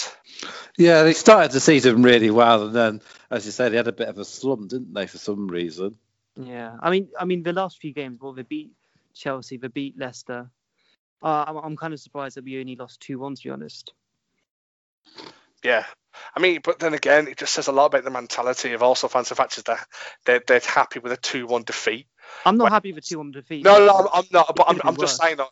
Yeah, 0.76 1.04
they 1.04 1.14
started 1.14 1.52
the 1.52 1.58
season 1.58 2.02
really 2.02 2.30
well, 2.30 2.66
and 2.66 2.74
then, 2.74 3.00
as 3.30 3.46
you 3.46 3.50
say, 3.50 3.70
they 3.70 3.78
had 3.78 3.88
a 3.88 3.92
bit 3.92 4.08
of 4.08 4.18
a 4.18 4.26
slump, 4.26 4.68
didn't 4.68 4.92
they, 4.92 5.06
for 5.06 5.16
some 5.16 5.48
reason? 5.48 5.96
Yeah, 6.36 6.76
I 6.78 6.90
mean, 6.90 7.08
I 7.18 7.24
mean, 7.24 7.42
the 7.42 7.54
last 7.54 7.78
few 7.80 7.94
games, 7.94 8.20
well, 8.20 8.34
they 8.34 8.42
beat 8.42 8.72
Chelsea, 9.14 9.56
they 9.56 9.68
beat 9.68 9.98
Leicester. 9.98 10.50
Uh, 11.22 11.44
I'm, 11.48 11.56
I'm 11.56 11.76
kind 11.78 11.94
of 11.94 11.98
surprised 11.98 12.36
that 12.36 12.44
we 12.44 12.60
only 12.60 12.76
lost 12.76 13.00
two 13.00 13.18
one, 13.18 13.34
to 13.34 13.42
be 13.42 13.50
honest. 13.50 13.94
Yeah. 15.64 15.84
I 16.34 16.40
mean, 16.40 16.60
but 16.62 16.78
then 16.78 16.94
again, 16.94 17.26
it 17.26 17.38
just 17.38 17.52
says 17.52 17.68
a 17.68 17.72
lot 17.72 17.86
about 17.86 18.04
the 18.04 18.10
mentality 18.10 18.72
of 18.72 18.82
also 18.82 19.08
fans. 19.08 19.28
The 19.28 19.34
fact 19.34 19.56
is 19.56 19.64
that 19.64 19.86
they're, 20.24 20.42
they're 20.46 20.60
happy 20.60 21.00
with 21.00 21.12
a 21.12 21.16
two-one 21.16 21.62
defeat. 21.62 22.06
I'm 22.44 22.56
not 22.56 22.64
Well- 22.64 22.72
happy 22.72 22.92
with 22.92 23.04
two 23.06 23.18
one 23.18 23.30
defeat. 23.30 23.64
No, 23.64 23.84
no, 23.84 23.96
I'm, 23.96 24.06
I'm 24.12 24.24
not. 24.30 24.54
But 24.54 24.66
I'm, 24.68 24.76
uh, 24.76 24.80
I'm 24.84 24.96
just 24.96 25.20
saying. 25.20 25.40
I- 25.40 25.48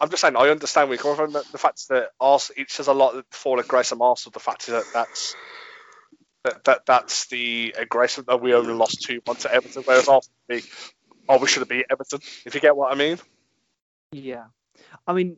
I'm 0.00 0.10
just 0.10 0.20
saying. 0.20 0.36
I 0.36 0.48
understand 0.48 0.88
where 0.88 0.96
you're 0.96 1.02
coming 1.02 1.16
from. 1.16 1.32
The, 1.32 1.44
the 1.52 1.58
fact 1.58 1.88
that 1.88 2.10
Arsenal, 2.20 2.62
it 2.62 2.70
says 2.70 2.88
a 2.88 2.92
lot 2.92 3.24
for 3.30 3.56
the 3.56 3.62
grace 3.66 3.92
of 3.92 4.02
Arsenal. 4.02 4.32
The 4.32 4.40
fact 4.40 4.68
is 4.68 4.74
that 4.74 4.84
that's 4.92 5.34
that, 6.44 6.64
that 6.64 6.86
that's 6.86 7.26
the 7.26 7.74
aggression 7.78 8.24
that 8.28 8.40
we 8.40 8.54
only 8.54 8.74
lost 8.74 9.02
two 9.02 9.20
months 9.26 9.44
at 9.46 9.52
Everton, 9.52 9.82
whereas 9.84 10.08
Arsenal, 10.08 10.62
oh, 11.28 11.38
we 11.38 11.48
should 11.48 11.60
have 11.60 11.68
beat 11.68 11.86
Everton. 11.90 12.20
If 12.44 12.54
you 12.54 12.60
get 12.60 12.76
what 12.76 12.92
I 12.92 12.96
mean. 12.96 13.18
Yeah, 14.12 14.44
I 15.06 15.12
mean, 15.14 15.36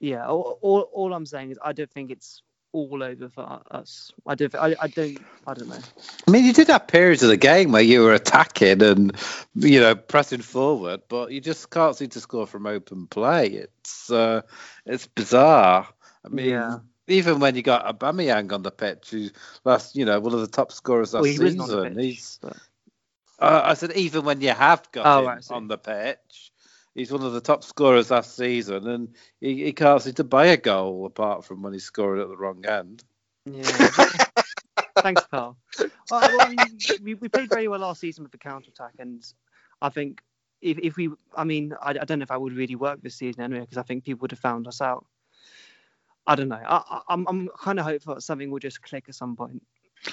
yeah. 0.00 0.26
All, 0.26 0.58
all, 0.60 0.80
all 0.92 1.14
I'm 1.14 1.26
saying 1.26 1.52
is 1.52 1.58
I 1.64 1.72
don't 1.72 1.90
think 1.90 2.10
it's 2.10 2.42
all 2.72 3.02
over 3.02 3.28
for 3.28 3.60
us. 3.70 4.12
I 4.26 4.34
don't. 4.34 4.54
I, 4.54 4.76
I 4.80 4.86
don't. 4.88 5.18
I 5.46 5.54
don't 5.54 5.68
know. 5.68 5.78
I 6.26 6.30
mean, 6.30 6.44
you 6.44 6.52
did 6.52 6.68
have 6.68 6.86
periods 6.86 7.22
of 7.22 7.28
the 7.28 7.36
game 7.36 7.72
where 7.72 7.82
you 7.82 8.02
were 8.02 8.14
attacking 8.14 8.82
and, 8.82 9.16
you 9.54 9.80
know, 9.80 9.94
pressing 9.94 10.42
forward, 10.42 11.02
but 11.08 11.32
you 11.32 11.40
just 11.40 11.70
can't 11.70 11.96
seem 11.96 12.08
to 12.10 12.20
score 12.20 12.46
from 12.46 12.66
open 12.66 13.06
play. 13.06 13.46
It's 13.48 14.10
uh, 14.10 14.42
it's 14.86 15.06
bizarre. 15.06 15.88
I 16.24 16.28
mean, 16.28 16.50
Yeah. 16.50 16.78
even 17.08 17.40
when 17.40 17.56
you 17.56 17.62
got 17.62 17.86
Aubameyang 17.98 18.52
on 18.52 18.62
the 18.62 18.70
pitch, 18.70 19.10
who's 19.10 19.32
last, 19.64 19.96
you 19.96 20.04
know, 20.04 20.20
one 20.20 20.34
of 20.34 20.40
the 20.40 20.46
top 20.46 20.70
scorers 20.72 21.14
last 21.14 21.22
Well, 21.22 21.32
he 21.32 21.38
wasn't 21.38 21.60
on 21.62 21.68
the 21.68 21.72
season, 21.74 21.94
pitch, 21.96 22.04
he's 22.04 22.38
but- 22.42 22.56
Uh, 23.38 23.62
I 23.64 23.74
said 23.74 23.92
even 23.92 24.24
when 24.26 24.42
you 24.42 24.50
have 24.50 24.92
got 24.92 25.06
Oh, 25.06 25.20
him 25.20 25.26
right, 25.26 25.50
on 25.50 25.66
the 25.68 25.78
pitch, 25.78 26.52
he's 26.94 27.12
one 27.12 27.22
of 27.22 27.32
the 27.32 27.40
top 27.40 27.64
scorers 27.64 28.10
last 28.10 28.36
season, 28.36 28.88
and 28.88 29.14
he, 29.40 29.64
he 29.64 29.72
can't 29.72 30.02
seem 30.02 30.14
to 30.14 30.24
buy 30.24 30.46
a 30.46 30.56
goal 30.56 31.06
apart 31.06 31.44
from 31.44 31.62
when 31.62 31.72
he's 31.72 31.84
scoring 31.84 32.22
at 32.22 32.28
the 32.28 32.36
wrong 32.36 32.64
end. 32.66 33.04
Yeah. 33.44 33.62
Thanks, 34.98 35.24
Carl. 35.30 35.56
Well, 35.78 35.88
well, 36.10 36.40
I 36.40 36.48
mean, 36.48 36.78
we, 37.02 37.14
we 37.14 37.28
played 37.28 37.48
very 37.48 37.68
well 37.68 37.80
last 37.80 38.00
season 38.00 38.24
with 38.24 38.32
the 38.32 38.38
counter 38.38 38.70
attack, 38.70 38.92
and 38.98 39.24
I 39.80 39.88
think 39.88 40.22
if, 40.60 40.78
if 40.78 40.96
we, 40.96 41.10
I 41.36 41.44
mean, 41.44 41.74
I, 41.80 41.90
I 41.90 42.04
don't 42.04 42.18
know 42.18 42.24
if 42.24 42.30
I 42.30 42.36
would 42.36 42.52
really 42.52 42.74
work 42.74 43.00
this 43.02 43.16
season 43.16 43.42
anyway, 43.42 43.60
because 43.60 43.78
I 43.78 43.82
think 43.82 44.04
people 44.04 44.22
would 44.22 44.32
have 44.32 44.40
found 44.40 44.66
us 44.66 44.80
out. 44.80 45.06
I 46.26 46.34
don't 46.34 46.48
know. 46.48 46.60
I, 46.64 46.82
I, 46.88 47.00
I'm, 47.08 47.26
I'm 47.28 47.48
kind 47.58 47.78
of 47.78 47.86
hopeful 47.86 48.14
that 48.14 48.20
something 48.20 48.50
will 48.50 48.58
just 48.58 48.82
click 48.82 49.04
at 49.08 49.14
some 49.14 49.36
point. 49.36 49.62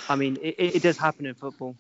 I 0.10 0.16
mean, 0.16 0.38
it, 0.42 0.56
it, 0.58 0.76
it 0.78 0.84
does 0.84 0.98
happen 0.98 1.26
in 1.26 1.36
football. 1.36 1.76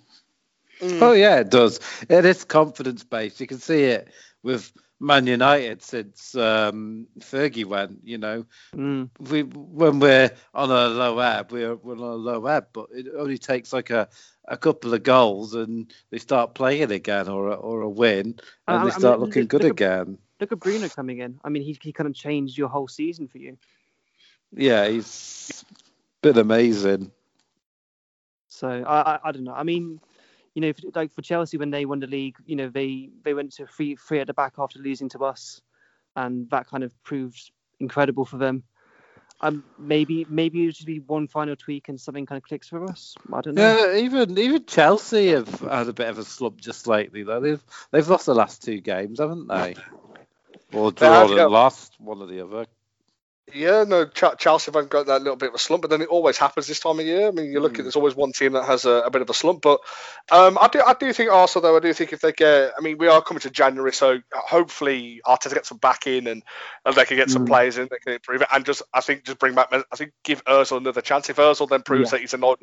Oh 0.81 1.13
yeah, 1.13 1.39
it 1.39 1.49
does. 1.49 1.79
It 2.07 2.23
is 2.23 2.43
confidence 2.43 3.03
based. 3.03 3.39
You 3.39 3.47
can 3.47 3.57
see 3.57 3.85
it 3.85 4.09
with 4.43 4.71
Man 4.99 5.27
United 5.27 5.81
since 5.83 6.35
um, 6.35 7.07
Fergie 7.19 7.65
went. 7.65 7.99
You 8.03 8.17
know, 8.17 8.45
Mm. 8.75 9.09
we 9.29 9.43
when 9.43 9.99
we're 9.99 10.31
on 10.53 10.71
a 10.71 10.87
low 10.87 11.19
ebb, 11.19 11.51
we're, 11.51 11.75
we're 11.75 11.93
on 11.93 11.99
a 11.99 12.15
low 12.15 12.45
ebb, 12.47 12.67
but 12.73 12.87
it 12.91 13.07
only 13.17 13.37
takes 13.37 13.71
like 13.73 13.89
a, 13.91 14.07
a 14.45 14.57
couple 14.57 14.93
of 14.93 15.03
goals 15.03 15.53
and 15.53 15.93
they 16.09 16.17
start 16.17 16.55
playing 16.55 16.91
again, 16.91 17.27
or 17.27 17.49
a, 17.49 17.53
or 17.55 17.81
a 17.81 17.89
win, 17.89 18.25
and 18.25 18.39
I 18.67 18.77
they 18.79 18.83
mean, 18.85 18.91
start 18.91 19.19
look- 19.19 19.29
looking 19.29 19.47
good 19.47 19.63
look 19.63 19.81
at- 19.81 20.01
again. 20.01 20.17
Look 20.39 20.51
at 20.51 20.59
Bruno 20.59 20.87
coming 20.89 21.17
in. 21.19 21.39
I 21.43 21.49
mean, 21.49 21.63
he, 21.63 21.75
he 21.81 21.91
kind 21.91 22.07
of 22.07 22.13
changed 22.13 22.57
your 22.57 22.67
whole 22.69 22.87
season 22.87 23.27
for 23.27 23.39
you. 23.39 23.57
Yeah, 24.55 24.87
he's 24.87 25.65
been 26.21 26.37
amazing. 26.37 27.11
So 28.47 28.67
I, 28.69 29.01
I, 29.15 29.19
I 29.25 29.31
don't 29.31 29.43
know. 29.43 29.53
I 29.53 29.63
mean, 29.63 29.99
you 30.57 30.61
know, 30.61 30.73
for- 30.73 30.99
like 30.99 31.13
for 31.13 31.21
Chelsea 31.21 31.55
when 31.57 31.69
they 31.69 31.85
won 31.85 31.99
the 31.99 32.07
league, 32.07 32.35
you 32.47 32.55
know, 32.55 32.67
they 32.67 33.09
they 33.23 33.35
went 33.35 33.53
to 33.53 33.67
three 33.67 33.95
three 33.95 34.19
at 34.21 34.25
the 34.25 34.33
back 34.33 34.53
after 34.57 34.79
losing 34.79 35.07
to 35.09 35.19
us, 35.19 35.61
and 36.15 36.49
that 36.49 36.65
kind 36.65 36.83
of 36.83 36.91
proved 37.03 37.51
incredible 37.79 38.25
for 38.25 38.37
them. 38.37 38.63
Um, 39.39 39.63
maybe 39.77 40.25
maybe 40.27 40.65
it 40.65 40.75
should 40.75 40.87
be 40.87 40.97
one 40.99 41.27
final 41.27 41.55
tweak 41.55 41.89
and 41.89 42.01
something 42.01 42.25
kind 42.25 42.37
of 42.41 42.43
clicks 42.43 42.69
for 42.69 42.83
us. 42.85 43.13
I 43.31 43.41
don't 43.41 43.53
know. 43.53 43.91
Yeah, 43.93 43.97
even 43.97 44.35
even 44.35 44.65
Chelsea 44.65 45.27
have 45.27 45.59
had 45.59 45.89
a 45.89 45.93
bit 45.93 46.09
of 46.09 46.17
a 46.17 46.23
slump 46.23 46.59
just 46.59 46.87
lately 46.87 47.21
though. 47.21 47.39
They've 47.39 47.63
they've 47.91 48.09
lost 48.09 48.25
the 48.25 48.33
last 48.33 48.63
two 48.63 48.81
games, 48.81 49.19
haven't 49.19 49.47
they? 49.47 49.75
Or 50.73 50.91
They 50.91 51.05
have, 51.05 51.27
drawn 51.27 51.37
yeah. 51.37 51.43
and 51.43 51.51
lost 51.53 51.93
one 51.99 52.19
or 52.19 52.25
the 52.25 52.43
other. 52.43 52.65
Yeah, 53.53 53.85
no, 53.87 54.05
Ch- 54.05 54.37
Chelsea 54.37 54.71
have 54.73 54.89
got 54.89 55.05
that 55.05 55.21
little 55.21 55.37
bit 55.37 55.49
of 55.49 55.55
a 55.55 55.57
slump, 55.57 55.81
but 55.81 55.89
then 55.89 56.01
it 56.01 56.09
always 56.09 56.37
happens 56.37 56.67
this 56.67 56.81
time 56.81 56.99
of 56.99 57.05
year. 57.05 57.29
I 57.29 57.31
mean, 57.31 57.49
you 57.49 57.61
look 57.61 57.75
Mm. 57.75 57.79
at 57.79 57.83
there's 57.83 57.95
always 57.95 58.13
one 58.15 58.33
team 58.33 58.51
that 58.53 58.65
has 58.65 58.83
a, 58.83 59.03
a 59.05 59.09
bit 59.09 59.21
of 59.21 59.29
a 59.29 59.33
slump, 59.33 59.61
but 59.61 59.79
um, 60.29 60.57
I 60.59 60.67
do 60.67 60.81
I 60.85 60.93
do 60.93 61.13
think 61.13 61.31
also 61.31 61.61
though 61.61 61.77
I 61.77 61.79
do 61.79 61.93
think 61.93 62.11
if 62.11 62.19
they 62.19 62.33
get, 62.33 62.73
I 62.77 62.81
mean, 62.81 62.97
we 62.97 63.07
are 63.07 63.21
coming 63.21 63.39
to 63.41 63.49
January, 63.49 63.93
so 63.93 64.19
hopefully 64.33 65.21
Arteta 65.25 65.53
gets 65.53 65.69
some 65.69 65.77
back 65.77 66.07
in 66.07 66.27
and, 66.27 66.43
and 66.85 66.95
they 66.95 67.05
can 67.05 67.15
get 67.15 67.29
some 67.29 67.45
Mm. 67.45 67.47
players 67.47 67.77
in, 67.77 67.87
they 67.89 67.99
can 67.99 68.13
improve 68.13 68.41
it, 68.41 68.49
and 68.53 68.65
just 68.65 68.81
I 68.93 68.99
think 68.99 69.23
just 69.23 69.39
bring 69.39 69.55
back, 69.55 69.69
I 69.71 69.95
think 69.95 70.11
give 70.25 70.43
Özil 70.43 70.77
another 70.77 71.01
chance. 71.01 71.29
If 71.29 71.37
Özil 71.37 71.69
then 71.69 71.83
proves 71.83 72.09
Yeah. 72.11 72.17
that 72.17 72.21
he's 72.21 72.33
a 72.33 72.37
normal 72.37 72.57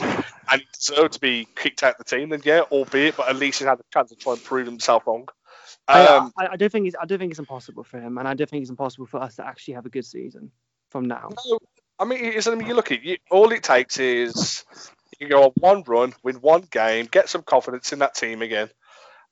and 0.00 0.60
he 0.60 0.66
deserved 0.72 1.12
to 1.14 1.20
be 1.20 1.46
kicked 1.56 1.82
out 1.82 1.96
of 2.00 2.04
the 2.06 2.16
team, 2.16 2.30
then 2.30 2.40
yeah, 2.44 2.60
albeit, 2.70 3.18
but 3.18 3.28
at 3.28 3.36
least 3.36 3.58
he's 3.58 3.68
had 3.68 3.78
a 3.80 3.84
chance 3.92 4.08
to 4.08 4.16
try 4.16 4.32
and 4.32 4.42
prove 4.42 4.66
himself 4.66 5.06
wrong. 5.06 5.28
Um, 5.88 6.32
I, 6.36 6.44
I, 6.44 6.52
I 6.52 6.56
don't 6.56 6.70
think 6.70 6.86
it's 6.86 6.96
I 7.00 7.04
don't 7.06 7.18
think 7.18 7.32
it's 7.32 7.38
impossible 7.38 7.84
for 7.84 7.98
him, 7.98 8.18
and 8.18 8.28
I 8.28 8.34
don't 8.34 8.48
think 8.48 8.62
it's 8.62 8.70
impossible 8.70 9.06
for 9.06 9.20
us 9.20 9.36
to 9.36 9.46
actually 9.46 9.74
have 9.74 9.86
a 9.86 9.90
good 9.90 10.06
season 10.06 10.50
from 10.90 11.06
now. 11.06 11.30
No, 11.46 11.58
I 11.98 12.04
mean, 12.04 12.24
it 12.24 12.34
is, 12.34 12.46
I 12.46 12.54
mean, 12.54 12.68
you 12.68 12.74
look 12.74 12.92
at 12.92 13.02
you, 13.02 13.16
all 13.30 13.50
it 13.52 13.62
takes 13.62 13.98
is 13.98 14.64
you 15.18 15.28
go 15.28 15.44
on 15.44 15.50
one 15.58 15.82
run, 15.86 16.14
win 16.22 16.36
one 16.36 16.62
game, 16.70 17.06
get 17.10 17.28
some 17.28 17.42
confidence 17.42 17.92
in 17.92 17.98
that 17.98 18.14
team 18.14 18.42
again, 18.42 18.70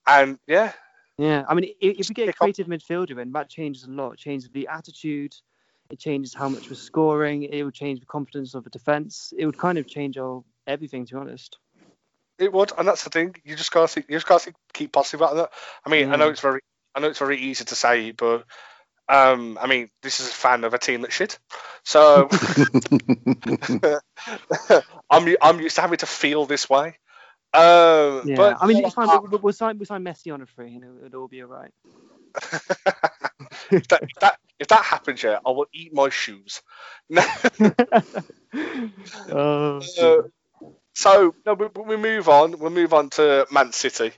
and 0.07 0.39
yeah, 0.47 0.73
Yeah, 1.19 1.45
I 1.47 1.53
mean, 1.53 1.73
if 1.81 2.09
we 2.09 2.15
get 2.15 2.31
a 2.31 2.33
creative 2.33 2.67
midfielder 2.67 3.21
in, 3.21 3.33
that 3.33 3.51
changes 3.51 3.85
a 3.85 3.91
lot. 3.91 4.13
It 4.13 4.19
changes 4.21 4.49
the 4.49 4.69
attitude. 4.69 5.35
It 5.91 5.99
changes 5.99 6.33
how 6.33 6.49
much 6.49 6.71
we're 6.71 6.77
scoring. 6.77 7.43
It 7.43 7.63
would 7.63 7.75
change 7.75 8.01
the 8.01 8.07
confidence 8.07 8.55
of 8.55 8.65
the 8.65 8.71
defense. 8.71 9.33
It 9.37 9.45
would 9.45 9.59
kind 9.59 9.77
of 9.77 9.87
change 9.87 10.17
all 10.17 10.47
everything, 10.67 11.05
to 11.07 11.15
be 11.15 11.21
honest. 11.21 11.59
It 12.41 12.53
would, 12.53 12.73
and 12.77 12.89
that's 12.89 13.05
the 13.05 13.11
thing. 13.11 13.37
You 13.45 13.55
just 13.55 13.71
gotta 13.71 13.89
think, 13.89 14.07
you 14.09 14.17
just 14.17 14.27
gotta 14.27 14.45
think, 14.45 14.57
keep 14.73 14.93
positive 14.93 15.21
about 15.21 15.37
that. 15.37 15.51
I 15.85 15.91
mean, 15.91 16.11
I 16.11 16.17
know 16.17 16.31
it's 16.31 16.41
very, 16.41 16.61
I 16.95 17.01
know 17.01 17.09
it's 17.09 17.19
very 17.19 17.39
easy 17.39 17.65
to 17.67 17.75
say, 17.75 18.13
but 18.13 18.45
um, 19.09 19.59
I 19.61 19.67
mean, 19.67 19.91
this 20.03 20.21
is 20.21 20.29
a 20.29 20.33
fan 20.33 20.65
of 20.65 20.75
a 20.75 20.79
team 20.79 21.03
that 21.03 21.13
shit, 21.13 21.39
so 21.85 22.29
I'm 25.11 25.37
I'm 25.43 25.61
used 25.61 25.77
to 25.77 25.83
having 25.83 25.99
to 25.99 26.07
feel 26.07 26.47
this 26.47 26.71
way. 26.71 26.97
Um, 27.53 28.23
Yeah, 28.25 28.37
but 28.37 28.57
I 28.61 28.67
mean, 28.67 28.85
it's 28.85 28.95
fine. 28.95 29.09
We'll, 29.09 29.41
we'll 29.41 29.53
sign 29.53 29.79
we'll 29.79 29.87
sign 29.87 30.05
Messi 30.05 30.33
on 30.33 30.43
a 30.43 30.47
free, 30.47 30.77
and 30.77 30.85
it 30.85 30.91
would 31.03 31.15
all 31.15 31.29
be 31.29 31.43
all 31.43 31.49
right. 31.49 31.73
if 33.71 33.89
that, 33.89 34.03
if 34.03 34.15
that 34.21 34.39
if 34.61 34.69
that 34.69 34.85
happens, 34.85 35.23
yeah, 35.23 35.39
I 35.45 35.51
will 35.51 35.67
eat 35.73 35.93
my 35.93 36.11
shoes. 36.11 36.63
oh, 39.31 39.81
Uh, 40.01 40.23
so 40.95 41.35
no, 41.47 41.55
we, 41.55 41.67
we 41.85 41.97
move 41.97 42.29
on. 42.29 42.59
We'll 42.59 42.71
move 42.71 42.95
on 42.95 43.11
to 43.11 43.47
Man 43.51 43.73
City, 43.73 44.13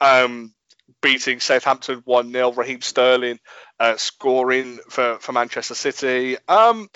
um, 0.00 0.54
beating 1.00 1.40
Southampton 1.40 2.02
one 2.04 2.32
0 2.32 2.52
Raheem 2.52 2.80
Sterling 2.80 3.38
uh, 3.82 3.96
scoring 3.96 4.78
for, 4.88 5.18
for 5.18 5.32
Manchester 5.32 5.74
City. 5.74 6.36
Um, 6.46 6.88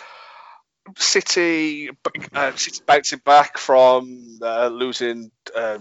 City, 0.97 1.91
uh, 2.33 2.55
City 2.55 2.81
bouncing 2.87 3.21
back 3.25 3.59
from 3.59 4.39
uh, 4.41 4.69
losing 4.69 5.33
um, 5.57 5.81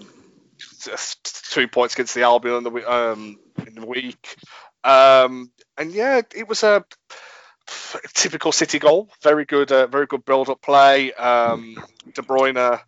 two 1.52 1.68
points 1.68 1.94
against 1.94 2.16
the 2.16 2.24
Albion 2.24 2.56
in 2.56 2.64
the, 2.64 2.92
um, 2.92 3.38
in 3.68 3.76
the 3.76 3.86
week. 3.86 4.36
Um, 4.84 5.52
and 5.78 5.92
yeah, 5.92 6.22
it 6.36 6.48
was 6.48 6.64
a 6.64 6.84
typical 8.16 8.52
City 8.52 8.80
goal. 8.80 9.10
Very 9.22 9.46
good, 9.46 9.72
uh, 9.72 9.86
very 9.86 10.08
good 10.08 10.26
build-up 10.26 10.62
play. 10.64 11.14
Um, 11.14 11.76
De 12.16 12.24
Bruyne 12.24 12.80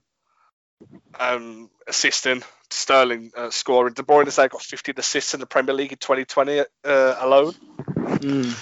um, 1.19 1.69
assisting, 1.87 2.43
Sterling 2.69 3.31
uh, 3.35 3.49
scoring. 3.49 3.93
De 3.93 4.03
Bruyne 4.03 4.25
has 4.25 4.37
now 4.37 4.47
got 4.47 4.61
15 4.61 4.95
assists 4.97 5.33
in 5.33 5.39
the 5.39 5.45
Premier 5.45 5.73
League 5.73 5.91
in 5.91 5.97
2020 5.97 6.59
uh, 6.59 6.65
alone, 7.19 7.53
mm. 7.87 8.53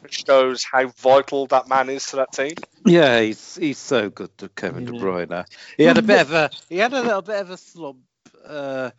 which 0.00 0.24
shows 0.26 0.64
how 0.64 0.86
vital 0.88 1.46
that 1.46 1.68
man 1.68 1.90
is 1.90 2.06
to 2.06 2.16
that 2.16 2.32
team. 2.32 2.54
Yeah, 2.84 3.20
he's 3.20 3.56
he's 3.56 3.78
so 3.78 4.10
good 4.10 4.36
to 4.38 4.48
Kevin 4.48 4.84
De 4.84 4.92
Bruyne. 4.92 5.44
He 5.76 5.84
had 5.84 5.98
a 5.98 6.02
bit 6.14 6.20
of 6.22 6.32
a 6.32 6.50
he 6.68 6.78
had 6.78 6.92
a 6.92 7.02
little 7.02 7.22
bit 7.22 7.40
of 7.40 7.50
a 7.50 7.56
slump, 7.56 7.98
uh, 8.46 8.90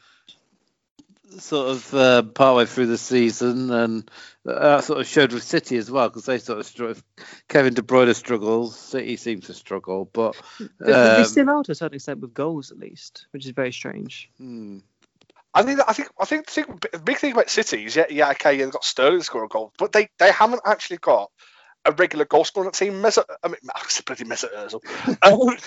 sort 1.40 1.70
of 1.70 1.94
uh, 1.94 2.24
partway 2.24 2.66
through 2.66 2.88
the 2.88 2.98
season, 2.98 3.72
and 3.72 4.10
that 4.46 4.84
sort 4.84 5.00
of 5.00 5.08
showed 5.08 5.34
with 5.34 5.44
City 5.44 5.78
as 5.78 5.92
well 5.92 6.10
because 6.10 6.26
they 6.26 6.38
sort 6.40 6.60
of 6.60 6.66
struggled. 6.66 7.02
Kevin 7.48 7.74
De 7.74 7.82
Bruyne 7.82 8.14
struggles, 8.16 8.78
City 8.78 9.18
seems 9.18 9.48
to 9.48 9.54
struggle, 9.54 10.10
but 10.12 10.36
But, 10.60 10.70
but 10.80 10.88
they 10.88 11.22
um, 11.22 11.26
still 11.26 11.50
are 11.50 11.64
to 11.64 11.72
a 11.72 11.76
certain 11.76 11.96
extent 11.96 12.20
with 12.20 12.34
goals 12.34 12.72
at 12.72 12.80
least, 12.80 13.28
which 13.32 13.46
is 13.46 13.52
very 13.52 13.72
strange. 13.72 14.30
hmm. 14.38 14.80
I 15.54 15.64
think 15.64 15.80
I 15.88 15.94
think 15.94 16.10
I 16.20 16.26
think 16.26 16.46
the 16.46 16.52
thing- 16.52 16.80
the 16.92 17.00
big 17.00 17.18
thing 17.18 17.32
about 17.32 17.50
City 17.50 17.86
is 17.86 17.96
yeah, 17.96 18.06
yeah 18.10 18.30
okay, 18.32 18.58
they've 18.58 18.70
got 18.70 18.84
Sterling 18.84 19.20
to 19.20 19.24
score 19.24 19.44
a 19.44 19.48
goal, 19.48 19.74
but 19.80 19.92
they, 19.92 20.10
they 20.20 20.32
haven't 20.32 20.62
actually 20.66 20.98
got 20.98 21.32
a 21.84 21.92
regular 21.94 22.26
goal 22.26 22.44
scorer 22.44 22.66
on 22.66 22.72
that 22.72 22.78
team. 22.78 23.02
Mesut, 23.02 23.26
I 23.44 23.48
mean, 23.48 23.58
I 23.76 23.82
said 23.88 24.06
bloody 24.06 24.26
Mesut 24.26 24.54
Ozil. 24.54 24.82
Um, 25.24 25.58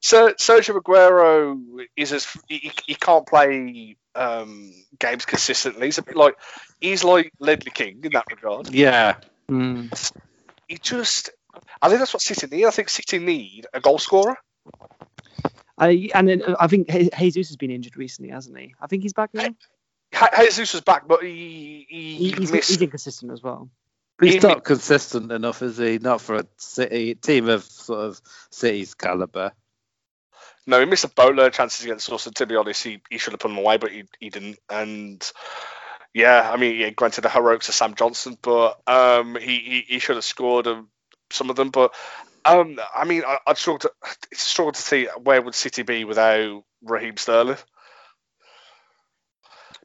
so 0.00 0.30
Sergio 0.32 0.80
Aguero 0.80 1.86
is 1.96 2.12
as 2.12 2.26
he, 2.48 2.72
he 2.86 2.94
can't 2.94 3.26
play 3.26 3.96
um, 4.14 4.72
games 4.98 5.24
consistently. 5.24 5.86
He's 5.86 5.98
a 5.98 6.02
bit 6.02 6.16
like 6.16 6.36
he's 6.80 7.04
like 7.04 7.32
Ledley 7.38 7.70
King 7.70 8.00
in 8.04 8.12
that 8.12 8.26
regard. 8.30 8.70
yeah, 8.70 9.16
Mm. 9.50 10.12
He 10.68 10.78
just 10.78 11.30
I 11.80 11.88
think 11.88 11.98
that's 11.98 12.14
what 12.14 12.22
City 12.22 12.46
need. 12.46 12.64
I 12.64 12.70
think 12.70 12.88
City 12.88 13.18
need 13.18 13.66
a 13.74 13.80
goal 13.80 13.98
scorer. 13.98 14.36
I 15.78 16.10
and 16.14 16.28
then, 16.28 16.42
uh, 16.42 16.56
I 16.60 16.66
think 16.68 16.88
Jesus 17.18 17.48
has 17.48 17.56
been 17.56 17.70
injured 17.70 17.96
recently, 17.96 18.30
hasn't 18.30 18.56
he? 18.58 18.74
I 18.80 18.86
think 18.86 19.02
he's 19.02 19.12
back 19.12 19.30
now. 19.34 19.48
Jesus 20.38 20.74
was 20.74 20.82
back, 20.82 21.08
but 21.08 21.22
he 21.22 21.86
he, 21.88 22.14
He, 22.16 22.32
he's, 22.32 22.52
missed. 22.52 22.68
he's 22.68 22.82
inconsistent 22.82 23.32
as 23.32 23.42
well. 23.42 23.68
he's 24.20 24.42
not 24.42 24.62
consistent 24.64 25.32
enough, 25.32 25.62
is 25.62 25.78
he? 25.78 25.98
Not 25.98 26.20
for 26.20 26.36
a 26.36 26.46
City 26.58 27.14
team 27.14 27.48
of 27.48 27.64
sort 27.64 28.00
of 28.00 28.20
City's 28.50 28.94
caliber. 28.94 29.52
No, 30.66 30.78
he 30.80 30.86
missed 30.86 31.04
a 31.04 31.08
boatload 31.08 31.48
of 31.48 31.52
chances 31.52 31.84
against 31.84 32.10
us, 32.12 32.26
and 32.26 32.36
to 32.36 32.46
be 32.46 32.56
honest, 32.56 32.84
he, 32.84 33.00
he 33.10 33.18
should 33.18 33.32
have 33.32 33.40
put 33.40 33.48
them 33.48 33.58
away, 33.58 33.78
but 33.78 33.90
he, 33.90 34.04
he 34.20 34.30
didn't. 34.30 34.58
And 34.70 35.22
yeah, 36.14 36.50
I 36.52 36.56
mean, 36.56 36.76
yeah, 36.78 36.90
granted 36.90 37.22
the 37.22 37.30
heroics 37.30 37.68
of 37.68 37.74
Sam 37.74 37.94
Johnstone, 37.94 38.38
but 38.42 38.80
um, 38.86 39.36
he, 39.36 39.58
he, 39.58 39.84
he 39.88 39.98
should 39.98 40.16
have 40.16 40.24
scored 40.24 40.66
um, 40.68 40.88
some 41.30 41.50
of 41.50 41.56
them. 41.56 41.70
But 41.70 41.94
um, 42.44 42.78
I 42.94 43.04
mean, 43.04 43.24
I, 43.26 43.38
I'd 43.46 43.58
struggle 43.58 43.80
to 43.80 43.92
struggle 44.34 44.72
to 44.72 44.82
see 44.82 45.06
where 45.22 45.42
would 45.42 45.54
City 45.54 45.82
be 45.82 46.04
without 46.04 46.64
Raheem 46.82 47.16
Sterling. 47.16 47.58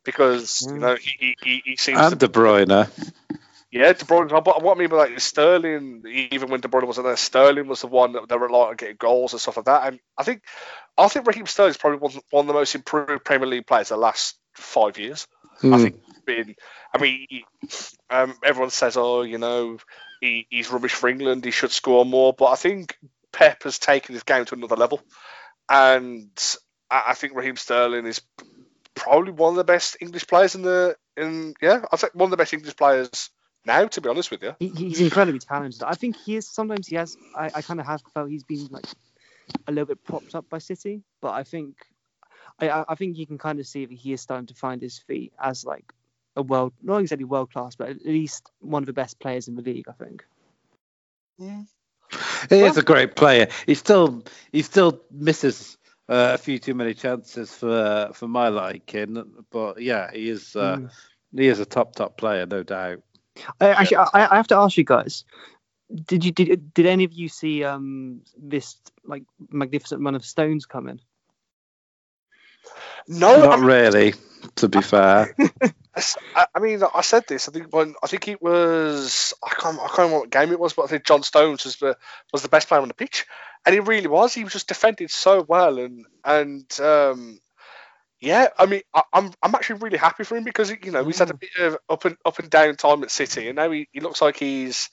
Because 0.03 0.69
you 0.73 0.79
Mm. 0.79 0.81
know 0.81 0.95
he, 0.95 1.11
he, 1.19 1.37
he- 1.41 1.63
he 1.65 1.75
seems 1.77 2.07
to 2.09 2.15
And 2.15 2.19
De 2.19 2.27
Bruyne. 2.27 2.89
Yeah, 3.71 3.93
De 3.93 4.05
Bruyne. 4.05 4.29
But 4.29 4.63
what 4.63 4.77
I 4.77 4.79
mean 4.79 4.89
by 4.89 5.07
that 5.07 5.11
is 5.15 5.23
Sterling. 5.23 6.03
Even 6.31 6.49
when 6.49 6.61
De 6.61 6.67
Bruyne 6.67 6.87
wasn't 6.87 7.05
there, 7.07 7.17
Sterling 7.17 7.67
was 7.67 7.81
the 7.81 7.87
one 7.87 8.13
that 8.13 8.29
they 8.29 8.37
relied 8.37 8.69
on 8.69 8.75
getting 8.75 8.97
goals 8.97 9.33
and 9.33 9.41
stuff 9.41 9.57
like 9.57 9.65
that. 9.65 9.87
And 9.87 9.99
I 10.17 10.23
think, 10.23 10.43
I 10.97 11.07
think 11.07 11.27
Raheem 11.27 11.45
Sterling 11.45 11.71
is 11.71 11.77
probably 11.77 11.99
one, 11.99 12.41
of 12.41 12.47
the 12.47 12.53
most 12.53 12.75
improved 12.75 13.25
Premier 13.25 13.47
League 13.47 13.67
players 13.67 13.89
the 13.89 13.97
last 13.97 14.37
five 14.55 14.97
years. 14.97 15.27
I 15.63 15.67
Hmm. 15.67 15.77
think 15.77 16.01
been. 16.27 16.55
I 16.93 16.99
mean, 16.99 17.25
um, 18.11 18.35
everyone 18.43 18.69
says, 18.69 18.95
oh, 18.97 19.23
you 19.23 19.39
know, 19.39 19.77
he, 20.21 20.45
he's 20.51 20.69
rubbish 20.69 20.93
for 20.93 21.09
England. 21.09 21.43
He 21.43 21.51
should 21.51 21.71
score 21.71 22.05
more. 22.05 22.33
But 22.37 22.47
I 22.51 22.55
think 22.55 22.95
Pep 23.33 23.63
has 23.63 23.79
taken 23.79 24.13
his 24.13 24.23
game 24.23 24.45
to 24.45 24.55
another 24.55 24.75
level, 24.75 25.01
and 25.69 26.29
I, 26.91 27.05
I 27.07 27.13
think 27.15 27.33
Raheem 27.33 27.55
Sterling 27.55 28.05
is 28.05 28.21
probably 28.93 29.31
one 29.31 29.51
of 29.51 29.57
the 29.57 29.63
best 29.63 29.97
English 29.99 30.27
players 30.27 30.53
in 30.53 30.61
the 30.61 30.95
in 31.15 31.55
yeah. 31.61 31.85
I 31.91 31.97
think 31.97 32.13
one 32.13 32.27
of 32.27 32.31
the 32.31 32.37
best 32.37 32.53
English 32.53 32.75
players 32.75 33.29
now. 33.67 33.85
To 33.85 34.01
be 34.01 34.09
honest 34.09 34.31
with 34.31 34.43
you. 34.43 34.55
He, 34.59 34.69
he's 34.69 35.01
incredibly 35.01 35.39
talented. 35.39 35.83
I 35.83 35.93
think 35.93 36.17
he 36.17 36.37
is. 36.37 36.47
Sometimes 36.47 36.87
he 36.87 36.95
has. 36.95 37.17
I, 37.35 37.51
I 37.55 37.61
kind 37.61 37.79
of 37.79 37.85
have 37.85 38.01
felt 38.13 38.29
he's 38.29 38.43
been 38.43 38.67
like 38.71 38.85
a 39.67 39.71
little 39.71 39.85
bit 39.85 40.03
propped 40.03 40.35
up 40.35 40.49
by 40.49 40.59
City, 40.59 41.03
but 41.21 41.33
I 41.33 41.43
think 41.43 41.75
I, 42.59 42.69
I 42.69 42.85
I 42.89 42.95
think 42.95 43.17
you 43.17 43.27
can 43.27 43.37
kind 43.37 43.59
of 43.59 43.67
see 43.67 43.85
that 43.85 43.93
he 43.93 44.13
is 44.13 44.21
starting 44.21 44.47
to 44.47 44.55
find 44.55 44.81
his 44.81 44.99
feet 44.99 45.33
as 45.39 45.65
like 45.65 45.93
a 46.35 46.41
world, 46.41 46.73
not 46.81 47.01
exactly 47.01 47.25
world 47.25 47.51
class, 47.51 47.75
but 47.75 47.89
at 47.89 48.05
least 48.05 48.51
one 48.59 48.83
of 48.83 48.87
the 48.87 48.93
best 48.93 49.19
players 49.19 49.47
in 49.47 49.55
the 49.55 49.61
league. 49.61 49.87
I 49.89 49.93
think. 49.93 50.25
Yeah. 51.37 51.63
He 52.49 52.59
is 52.59 52.77
a 52.77 52.83
great 52.83 53.15
player. 53.15 53.47
He 53.65 53.75
still 53.75 54.23
he 54.51 54.61
still 54.61 55.01
misses 55.11 55.77
uh, 56.09 56.31
a 56.33 56.37
few 56.37 56.59
too 56.59 56.73
many 56.73 56.93
chances 56.93 57.53
for 57.53 58.11
for 58.13 58.27
my 58.27 58.49
liking, 58.49 59.45
but 59.51 59.81
yeah, 59.81 60.09
he 60.11 60.29
is 60.29 60.55
uh, 60.55 60.79
Mm. 60.79 60.91
he 61.35 61.47
is 61.47 61.59
a 61.59 61.65
top 61.65 61.95
top 61.95 62.17
player, 62.17 62.45
no 62.45 62.63
doubt. 62.63 63.03
I, 63.59 63.69
actually, 63.69 63.97
I, 63.97 64.27
I 64.31 64.35
have 64.35 64.47
to 64.47 64.57
ask 64.57 64.77
you 64.77 64.83
guys. 64.83 65.23
Did 65.93 66.25
you 66.25 66.31
did 66.31 66.73
did 66.73 66.85
any 66.85 67.05
of 67.05 67.13
you 67.13 67.29
see 67.29 67.63
um 67.63 68.21
this 68.37 68.75
like 69.05 69.23
magnificent 69.49 70.01
run 70.01 70.15
of 70.15 70.25
Stones 70.25 70.65
coming? 70.65 70.99
No, 73.07 73.37
Not 73.37 73.53
I, 73.53 73.55
mean, 73.55 73.65
really, 73.65 74.13
to 74.55 74.67
be 74.67 74.81
fair. 74.81 75.33
I, 76.35 76.45
I 76.53 76.59
mean, 76.59 76.81
I 76.93 77.01
said 77.01 77.23
this. 77.27 77.47
I 77.47 77.51
think 77.51 77.73
when 77.73 77.95
I 78.03 78.07
think 78.07 78.27
it 78.27 78.41
was 78.41 79.33
I 79.43 79.49
can't 79.49 79.79
I 79.79 79.87
can't 79.87 79.97
remember 79.97 80.19
what 80.19 80.29
game 80.29 80.51
it 80.51 80.59
was, 80.59 80.73
but 80.73 80.83
I 80.83 80.87
think 80.87 81.05
John 81.05 81.23
Stones 81.23 81.63
was 81.63 81.77
the 81.77 81.97
was 82.33 82.41
the 82.41 82.49
best 82.49 82.67
player 82.67 82.81
on 82.81 82.87
the 82.87 82.93
pitch, 82.93 83.25
and 83.65 83.73
he 83.73 83.79
really 83.79 84.07
was. 84.07 84.33
He 84.33 84.43
was 84.43 84.53
just 84.53 84.67
defended 84.67 85.09
so 85.09 85.43
well, 85.47 85.79
and 85.79 86.05
and 86.23 86.79
um, 86.79 87.39
yeah, 88.19 88.47
I 88.57 88.65
mean, 88.65 88.81
I, 88.93 89.03
I'm 89.13 89.31
I'm 89.43 89.55
actually 89.55 89.79
really 89.79 89.97
happy 89.97 90.23
for 90.23 90.37
him 90.37 90.43
because 90.43 90.71
you 90.71 90.91
know 90.91 91.05
he's 91.05 91.19
had 91.19 91.29
a 91.29 91.33
mm. 91.33 91.39
bit 91.39 91.49
of 91.59 91.77
up 91.89 92.05
and 92.05 92.17
up 92.25 92.39
and 92.39 92.49
down 92.49 92.75
time 92.75 93.03
at 93.03 93.11
City, 93.11 93.47
and 93.47 93.55
now 93.55 93.69
he, 93.71 93.87
he 93.91 93.99
looks 93.99 94.21
like 94.21 94.37
he's 94.37 94.89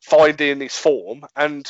finding 0.00 0.60
his 0.60 0.76
form, 0.76 1.24
and 1.34 1.68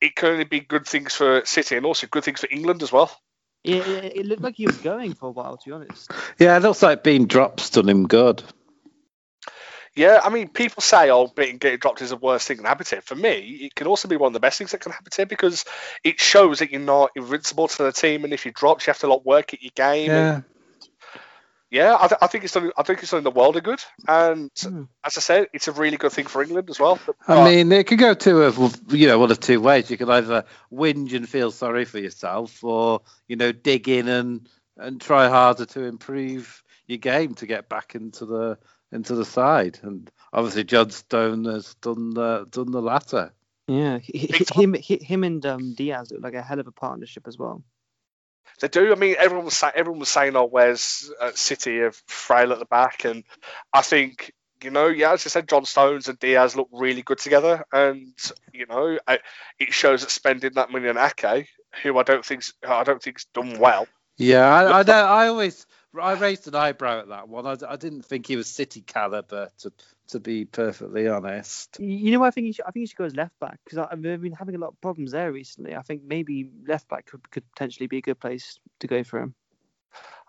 it 0.00 0.14
can 0.14 0.30
only 0.30 0.44
be 0.44 0.60
good 0.60 0.86
things 0.86 1.14
for 1.14 1.42
City 1.44 1.76
and 1.76 1.84
also 1.84 2.06
good 2.06 2.24
things 2.24 2.40
for 2.40 2.48
England 2.50 2.82
as 2.82 2.90
well. 2.90 3.14
It, 3.62 3.86
it, 3.86 4.16
it 4.16 4.26
looked 4.26 4.40
like 4.40 4.56
he 4.56 4.66
was 4.66 4.78
going 4.78 5.12
for 5.12 5.28
a 5.28 5.32
while, 5.32 5.58
to 5.58 5.68
be 5.68 5.72
honest. 5.72 6.10
yeah, 6.38 6.56
it 6.56 6.62
looks 6.62 6.82
like 6.82 7.04
being 7.04 7.26
dropped 7.26 7.74
done 7.74 7.88
him 7.88 8.08
good. 8.08 8.42
Yeah, 9.96 10.20
I 10.22 10.28
mean, 10.30 10.48
people 10.48 10.82
say, 10.82 11.10
"Oh, 11.10 11.26
being 11.26 11.58
getting 11.58 11.78
dropped 11.78 12.00
is 12.00 12.10
the 12.10 12.16
worst 12.16 12.46
thing 12.46 12.58
that 12.58 12.62
can 12.62 12.68
happen 12.68 12.86
to 12.86 12.96
him." 12.96 13.02
For 13.02 13.16
me, 13.16 13.38
it 13.62 13.74
can 13.74 13.86
also 13.88 14.06
be 14.08 14.16
one 14.16 14.28
of 14.28 14.34
the 14.34 14.40
best 14.40 14.56
things 14.58 14.70
that 14.70 14.80
can 14.80 14.92
happen 14.92 15.10
to 15.10 15.22
him 15.22 15.28
because 15.28 15.64
it 16.04 16.20
shows 16.20 16.60
that 16.60 16.70
you're 16.70 16.80
not 16.80 17.10
invincible 17.16 17.66
to 17.68 17.82
the 17.82 17.92
team, 17.92 18.24
and 18.24 18.32
if 18.32 18.46
you 18.46 18.52
drop, 18.52 18.80
you 18.80 18.90
have 18.90 18.98
to 19.00 19.08
like 19.08 19.24
work 19.24 19.52
at 19.54 19.62
your 19.62 19.72
game. 19.74 20.10
and- 20.10 20.44
yeah, 21.70 21.96
I, 22.00 22.08
th- 22.08 22.18
I 22.20 22.26
think 22.26 22.42
it's 22.42 22.52
done. 22.52 22.72
I 22.76 22.82
think 22.82 23.00
it's 23.00 23.12
done 23.12 23.22
the 23.22 23.30
world 23.30 23.56
of 23.56 23.62
good, 23.62 23.80
and 24.08 24.50
Hmm. 24.60 24.84
as 25.04 25.16
I 25.16 25.20
said, 25.20 25.46
it's 25.52 25.68
a 25.68 25.72
really 25.72 25.96
good 25.96 26.10
thing 26.10 26.26
for 26.26 26.42
England 26.42 26.68
as 26.68 26.80
well. 26.80 26.98
I 27.28 27.44
mean, 27.44 27.70
it 27.70 27.86
could 27.86 27.98
go 28.00 28.14
two 28.14 28.42
of 28.42 28.80
you 28.92 29.06
know 29.06 29.20
one 29.20 29.30
of 29.30 29.38
two 29.38 29.60
ways. 29.60 29.88
You 29.88 29.96
could 29.96 30.10
either 30.10 30.44
whinge 30.72 31.14
and 31.14 31.28
feel 31.28 31.52
sorry 31.52 31.84
for 31.84 31.98
yourself, 31.98 32.64
or 32.64 33.02
you 33.28 33.36
know 33.36 33.52
dig 33.52 33.88
in 33.88 34.08
and 34.08 34.48
and 34.78 35.00
try 35.00 35.28
harder 35.28 35.66
to 35.66 35.84
improve 35.84 36.62
your 36.88 36.98
game 36.98 37.34
to 37.34 37.46
get 37.46 37.68
back 37.68 37.94
into 37.94 38.26
the 38.26 38.58
into 38.92 39.14
the 39.14 39.24
side. 39.24 39.78
And 39.82 40.10
obviously, 40.32 40.64
John 40.64 40.90
Stone 40.90 41.44
has 41.46 41.74
done 41.76 42.10
the 42.10 42.46
done 42.50 42.70
the 42.70 42.82
latter. 42.82 43.32
Yeah, 43.68 43.98
he- 43.98 44.32
him 44.54 44.74
him 44.74 45.24
and 45.24 45.44
um, 45.46 45.74
Dias 45.74 46.10
look 46.10 46.22
like 46.22 46.34
a 46.34 46.42
hell 46.42 46.58
of 46.60 46.66
a 46.66 46.72
partnership 46.72 47.28
as 47.28 47.38
well. 47.38 47.62
They 48.60 48.68
do. 48.68 48.92
I 48.92 48.96
mean, 48.96 49.16
everyone 49.18 49.44
was 49.46 49.56
sa- 49.56 49.72
everyone 49.74 50.00
was 50.00 50.08
saying, 50.08 50.36
"Oh, 50.36 50.44
where's 50.44 51.10
uh, 51.20 51.30
City 51.34 51.80
of 51.80 51.94
frail 52.06 52.52
at 52.52 52.58
the 52.58 52.66
back?" 52.66 53.04
And 53.04 53.24
I 53.72 53.82
think 53.82 54.32
you 54.62 54.70
know, 54.70 54.88
yeah, 54.88 55.12
as 55.12 55.26
I 55.26 55.30
said, 55.30 55.48
John 55.48 55.64
Stones 55.64 56.08
and 56.08 56.18
Dias 56.18 56.56
look 56.56 56.68
really 56.72 57.02
good 57.02 57.18
together, 57.18 57.64
and 57.72 58.12
you 58.52 58.66
know, 58.66 58.98
I, 59.06 59.20
it 59.58 59.72
shows 59.72 60.02
that 60.02 60.10
spending 60.10 60.52
that 60.54 60.70
money 60.70 60.88
on 60.88 60.98
Ake, 60.98 61.48
who 61.82 61.96
I 61.98 62.02
don't 62.02 62.24
think's 62.24 62.52
I 62.66 62.84
don't 62.84 63.02
think's 63.02 63.24
done 63.26 63.58
well. 63.58 63.86
Yeah, 64.18 64.46
I, 64.46 64.80
I. 64.80 64.82
I 64.82 65.28
always 65.28 65.66
I 65.98 66.12
raised 66.12 66.46
an 66.46 66.54
eyebrow 66.54 67.00
at 67.00 67.08
that 67.08 67.28
one. 67.28 67.46
I, 67.46 67.56
I 67.68 67.76
didn't 67.76 68.02
think 68.02 68.26
he 68.26 68.36
was 68.36 68.46
City 68.46 68.80
caliber, 68.80 69.48
to 69.58 69.72
to 70.08 70.20
be 70.20 70.44
perfectly 70.44 71.08
honest. 71.08 71.78
You 71.80 72.12
know, 72.12 72.24
I 72.24 72.30
think 72.30 72.46
he 72.46 72.52
should, 72.52 72.64
I 72.64 72.70
think 72.70 72.82
he 72.82 72.86
should 72.86 72.96
go 72.96 73.04
as 73.04 73.16
left 73.16 73.38
back 73.40 73.58
because 73.64 73.78
I've 73.78 74.02
been 74.02 74.32
having 74.32 74.54
a 74.54 74.58
lot 74.58 74.68
of 74.68 74.80
problems 74.80 75.12
there 75.12 75.32
recently. 75.32 75.74
I 75.74 75.82
think 75.82 76.02
maybe 76.04 76.50
left 76.66 76.88
back 76.88 77.06
could, 77.06 77.28
could 77.30 77.44
potentially 77.52 77.86
be 77.86 77.98
a 77.98 78.02
good 78.02 78.20
place 78.20 78.58
to 78.80 78.86
go 78.86 79.02
for 79.02 79.20
him. 79.20 79.34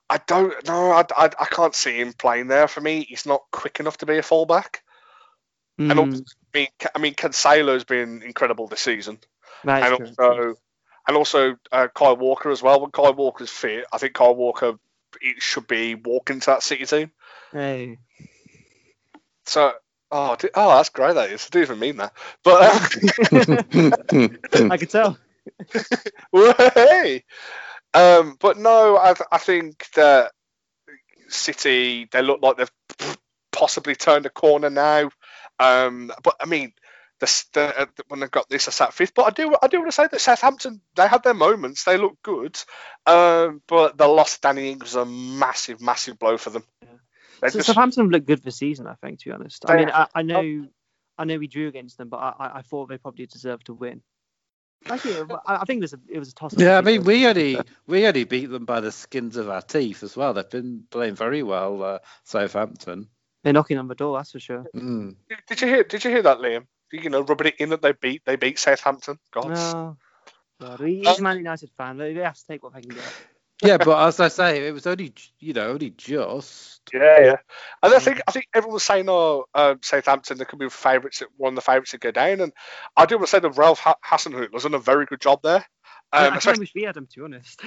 I 0.09 0.19
don't 0.27 0.67
know. 0.67 0.91
I, 0.91 1.05
I, 1.15 1.25
I 1.25 1.45
can't 1.45 1.73
see 1.75 1.99
him 1.99 2.13
playing 2.13 2.47
there. 2.47 2.67
For 2.67 2.81
me, 2.81 3.05
he's 3.07 3.25
not 3.25 3.43
quick 3.51 3.79
enough 3.79 3.97
to 3.99 4.05
be 4.05 4.17
a 4.17 4.23
fullback. 4.23 4.83
And 5.89 5.99
Mm, 5.99 5.99
also, 5.99 6.23
I 6.53 6.57
mean, 6.57 6.67
Ca- 6.79 6.91
I 6.95 6.99
mean, 6.99 7.13
Cancelo's 7.15 7.85
been 7.85 8.21
incredible 8.21 8.67
this 8.67 8.81
season, 8.81 9.19
that 9.63 9.79
is 9.79 9.85
and 9.85 9.95
true. 9.95 10.07
also, 10.07 10.55
and 11.07 11.17
also 11.17 11.55
uh, 11.71 11.87
Kyle 11.93 12.17
Walker 12.17 12.51
as 12.51 12.61
well. 12.61 12.81
When 12.81 12.91
Kyle 12.91 13.13
Walker's 13.13 13.49
fit, 13.49 13.85
I 13.91 13.97
think 13.97 14.13
Kyle 14.13 14.35
Walker 14.35 14.73
it 15.21 15.41
should 15.41 15.67
be 15.67 15.95
walking 15.95 16.39
to 16.41 16.45
that 16.47 16.63
City 16.63 16.85
team. 16.85 17.11
Hey, 17.51 17.97
So, 19.45 19.73
oh, 20.11 20.35
d- 20.37 20.49
oh, 20.53 20.75
that's 20.75 20.89
great. 20.89 21.15
That 21.15 21.31
is. 21.31 21.45
I 21.45 21.49
didn't 21.51 21.63
even 21.63 21.79
mean 21.79 21.97
that, 21.97 22.13
but. 22.43 22.61
Uh, 22.63 24.67
I 24.71 24.77
could 24.77 24.89
tell. 24.89 25.17
Hey. 26.33 27.23
Um, 27.93 28.37
but 28.39 28.57
no, 28.57 28.97
I, 28.97 29.13
I 29.31 29.37
think 29.37 29.85
that 29.95 30.31
City 31.27 32.07
they 32.11 32.21
look 32.21 32.41
like 32.41 32.57
they've 32.57 33.17
possibly 33.51 33.95
turned 33.95 34.25
a 34.25 34.29
corner 34.29 34.69
now. 34.69 35.09
Um, 35.59 36.11
but 36.23 36.35
I 36.39 36.45
mean, 36.45 36.73
the, 37.21 37.43
the, 37.53 37.81
uh, 37.81 37.85
when 38.09 38.19
they've 38.19 38.29
got 38.29 38.49
this, 38.49 38.67
I 38.67 38.71
sat 38.71 38.93
fifth. 38.93 39.13
But 39.13 39.27
I 39.27 39.29
do 39.29 39.55
I 39.61 39.67
do 39.67 39.79
want 39.79 39.87
to 39.91 39.95
say 39.95 40.07
that 40.11 40.19
Southampton 40.19 40.81
they 40.95 41.07
had 41.07 41.23
their 41.23 41.33
moments. 41.33 41.85
They 41.85 41.95
look 41.97 42.21
good, 42.21 42.57
um, 43.05 43.61
but 43.67 43.97
the 43.97 44.07
loss 44.07 44.35
of 44.35 44.41
Danny 44.41 44.71
Ings 44.71 44.81
was 44.83 44.95
a 44.95 45.05
massive, 45.05 45.79
massive 45.79 46.19
blow 46.19 46.37
for 46.37 46.49
them. 46.49 46.63
They 47.41 47.49
So 47.49 47.59
just- 47.59 47.67
Southampton 47.67 48.03
have 48.05 48.11
looked 48.11 48.27
good 48.27 48.43
this 48.43 48.57
season, 48.57 48.87
I 48.87 48.95
think. 48.95 49.19
To 49.19 49.29
be 49.29 49.31
honest, 49.31 49.63
I 49.69 49.77
mean, 49.77 49.89
I, 49.89 49.99
have. 49.99 50.09
I 50.13 50.21
know, 50.23 50.67
I 51.17 51.23
know 51.23 51.37
we 51.37 51.47
drew 51.47 51.67
against 51.69 51.97
them, 51.97 52.09
but 52.09 52.17
I, 52.17 52.33
I- 52.39 52.57
I 52.57 52.61
thought 52.63 52.89
they 52.89 52.97
probably 52.97 53.25
deserved 53.27 53.67
to 53.67 53.73
win. 53.73 54.01
Actually, 54.87 55.35
I, 55.45 55.57
I 55.57 55.63
think 55.65 55.77
it 55.77 55.81
was 55.83 55.93
a, 55.93 55.99
it 56.09 56.17
was 56.19 56.29
a 56.29 56.33
toss. 56.33 56.55
Yeah, 56.57 56.77
I 56.79 56.81
mean, 56.81 57.03
we 57.03 57.27
only 57.27 57.55
we 57.85 58.07
only 58.07 58.23
beat 58.23 58.47
them 58.47 58.65
by 58.65 58.79
the 58.79 58.91
skins 58.91 59.37
of 59.37 59.47
our 59.47 59.61
teeth 59.61 60.01
as 60.01 60.17
well. 60.17 60.33
They've 60.33 60.49
been 60.49 60.85
playing 60.89 61.13
very 61.13 61.43
well, 61.43 61.83
uh, 61.83 61.99
Southampton. 62.23 63.07
they're 63.43 63.53
knocking 63.53 63.77
on 63.77 63.87
the 63.87 63.93
door, 63.93 64.17
that's 64.17 64.31
for 64.31 64.39
sure. 64.39 64.65
Mm. 64.75 65.15
did 65.47 65.61
you 65.61 65.67
hear? 65.67 65.83
Did 65.83 66.03
you 66.03 66.09
hear 66.09 66.23
that, 66.23 66.39
Liam? 66.39 66.65
You 66.91 67.09
know, 67.09 67.21
rubbing 67.21 67.47
it 67.47 67.55
in 67.59 67.69
that 67.69 67.81
they 67.81 67.93
beat 67.93 68.23
they 68.25 68.35
beat 68.35 68.59
Southampton. 68.59 69.19
God. 69.33 69.49
No, 69.49 69.97
God, 70.59 70.79
he's 70.79 71.19
a 71.19 71.21
Man 71.21 71.37
United 71.37 71.69
fan. 71.77 71.97
They 71.97 72.13
they 72.13 72.21
have 72.21 72.37
to 72.37 72.47
take 72.47 72.63
what 72.63 72.73
they 72.73 72.81
can 72.81 72.91
get. 72.91 73.03
Yeah, 73.63 73.77
but 73.77 74.07
as 74.07 74.19
I 74.19 74.29
say, 74.29 74.67
it 74.67 74.73
was 74.73 74.87
only 74.87 75.13
you 75.37 75.53
know 75.53 75.69
only 75.69 75.91
just. 75.91 76.81
Yeah, 76.91 77.19
yeah. 77.19 77.35
And 77.83 77.93
I 77.93 77.99
think 77.99 78.19
I 78.27 78.31
think 78.31 78.47
everyone 78.55 78.73
was 78.73 78.83
saying, 78.83 79.05
"Oh, 79.07 79.45
um, 79.53 79.77
Southampton, 79.83 80.39
they 80.39 80.45
could 80.45 80.57
be 80.57 80.67
favourites, 80.67 81.21
one 81.37 81.51
of 81.51 81.55
the 81.57 81.61
favourites 81.61 81.91
to 81.91 81.99
go 81.99 82.09
down." 82.09 82.41
And 82.41 82.53
I 82.97 83.05
do 83.05 83.17
want 83.17 83.27
to 83.27 83.29
say 83.29 83.39
that 83.39 83.57
Ralph 83.57 83.77
ha- 83.77 83.97
Hasenhüttl 84.03 84.53
has 84.53 84.63
done 84.63 84.73
a 84.73 84.79
very 84.79 85.05
good 85.05 85.21
job 85.21 85.41
there. 85.43 85.63
I, 86.11 86.25
Um, 86.25 86.33
I 86.33 86.37
especially, 86.37 86.59
wish 86.61 86.73
we 86.73 86.83
had 86.83 86.95
them, 86.95 87.07
to 87.07 87.19
be 87.19 87.23
honest. 87.23 87.61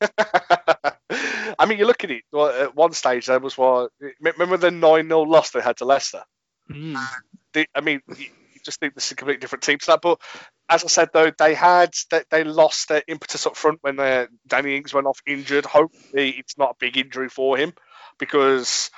I 1.58 1.66
mean, 1.66 1.78
you 1.78 1.86
look 1.86 2.02
at 2.02 2.10
it. 2.10 2.22
Well, 2.32 2.48
at 2.48 2.74
one 2.74 2.92
stage, 2.92 3.26
there 3.26 3.40
was 3.40 3.58
what. 3.58 3.92
Remember 4.20 4.56
the 4.56 4.70
nine 4.70 5.08
0 5.08 5.22
loss 5.22 5.50
they 5.50 5.60
had 5.60 5.76
to 5.78 5.84
Leicester? 5.84 6.24
Mm. 6.70 6.96
They, 7.54 7.66
I 7.74 7.80
mean, 7.80 8.00
you, 8.08 8.24
you 8.26 8.60
just 8.64 8.80
think 8.80 8.94
this 8.94 9.06
is 9.06 9.12
a 9.12 9.16
completely 9.16 9.40
different 9.40 9.62
team 9.62 9.78
to 9.78 9.86
that. 9.86 10.00
But 10.02 10.20
as 10.68 10.84
I 10.84 10.88
said, 10.88 11.10
though, 11.12 11.30
they 11.36 11.54
had 11.54 11.94
they, 12.10 12.22
they 12.30 12.44
lost 12.44 12.88
their 12.88 13.02
impetus 13.08 13.46
up 13.46 13.56
front 13.56 13.78
when 13.82 13.98
uh, 13.98 14.26
Danny 14.46 14.76
Ings 14.76 14.92
went 14.92 15.06
off 15.06 15.20
injured. 15.26 15.64
Hopefully, 15.64 16.30
it's 16.30 16.58
not 16.58 16.70
a 16.72 16.76
big 16.78 16.96
injury 16.96 17.28
for 17.28 17.56
him 17.56 17.72
because 18.18 18.90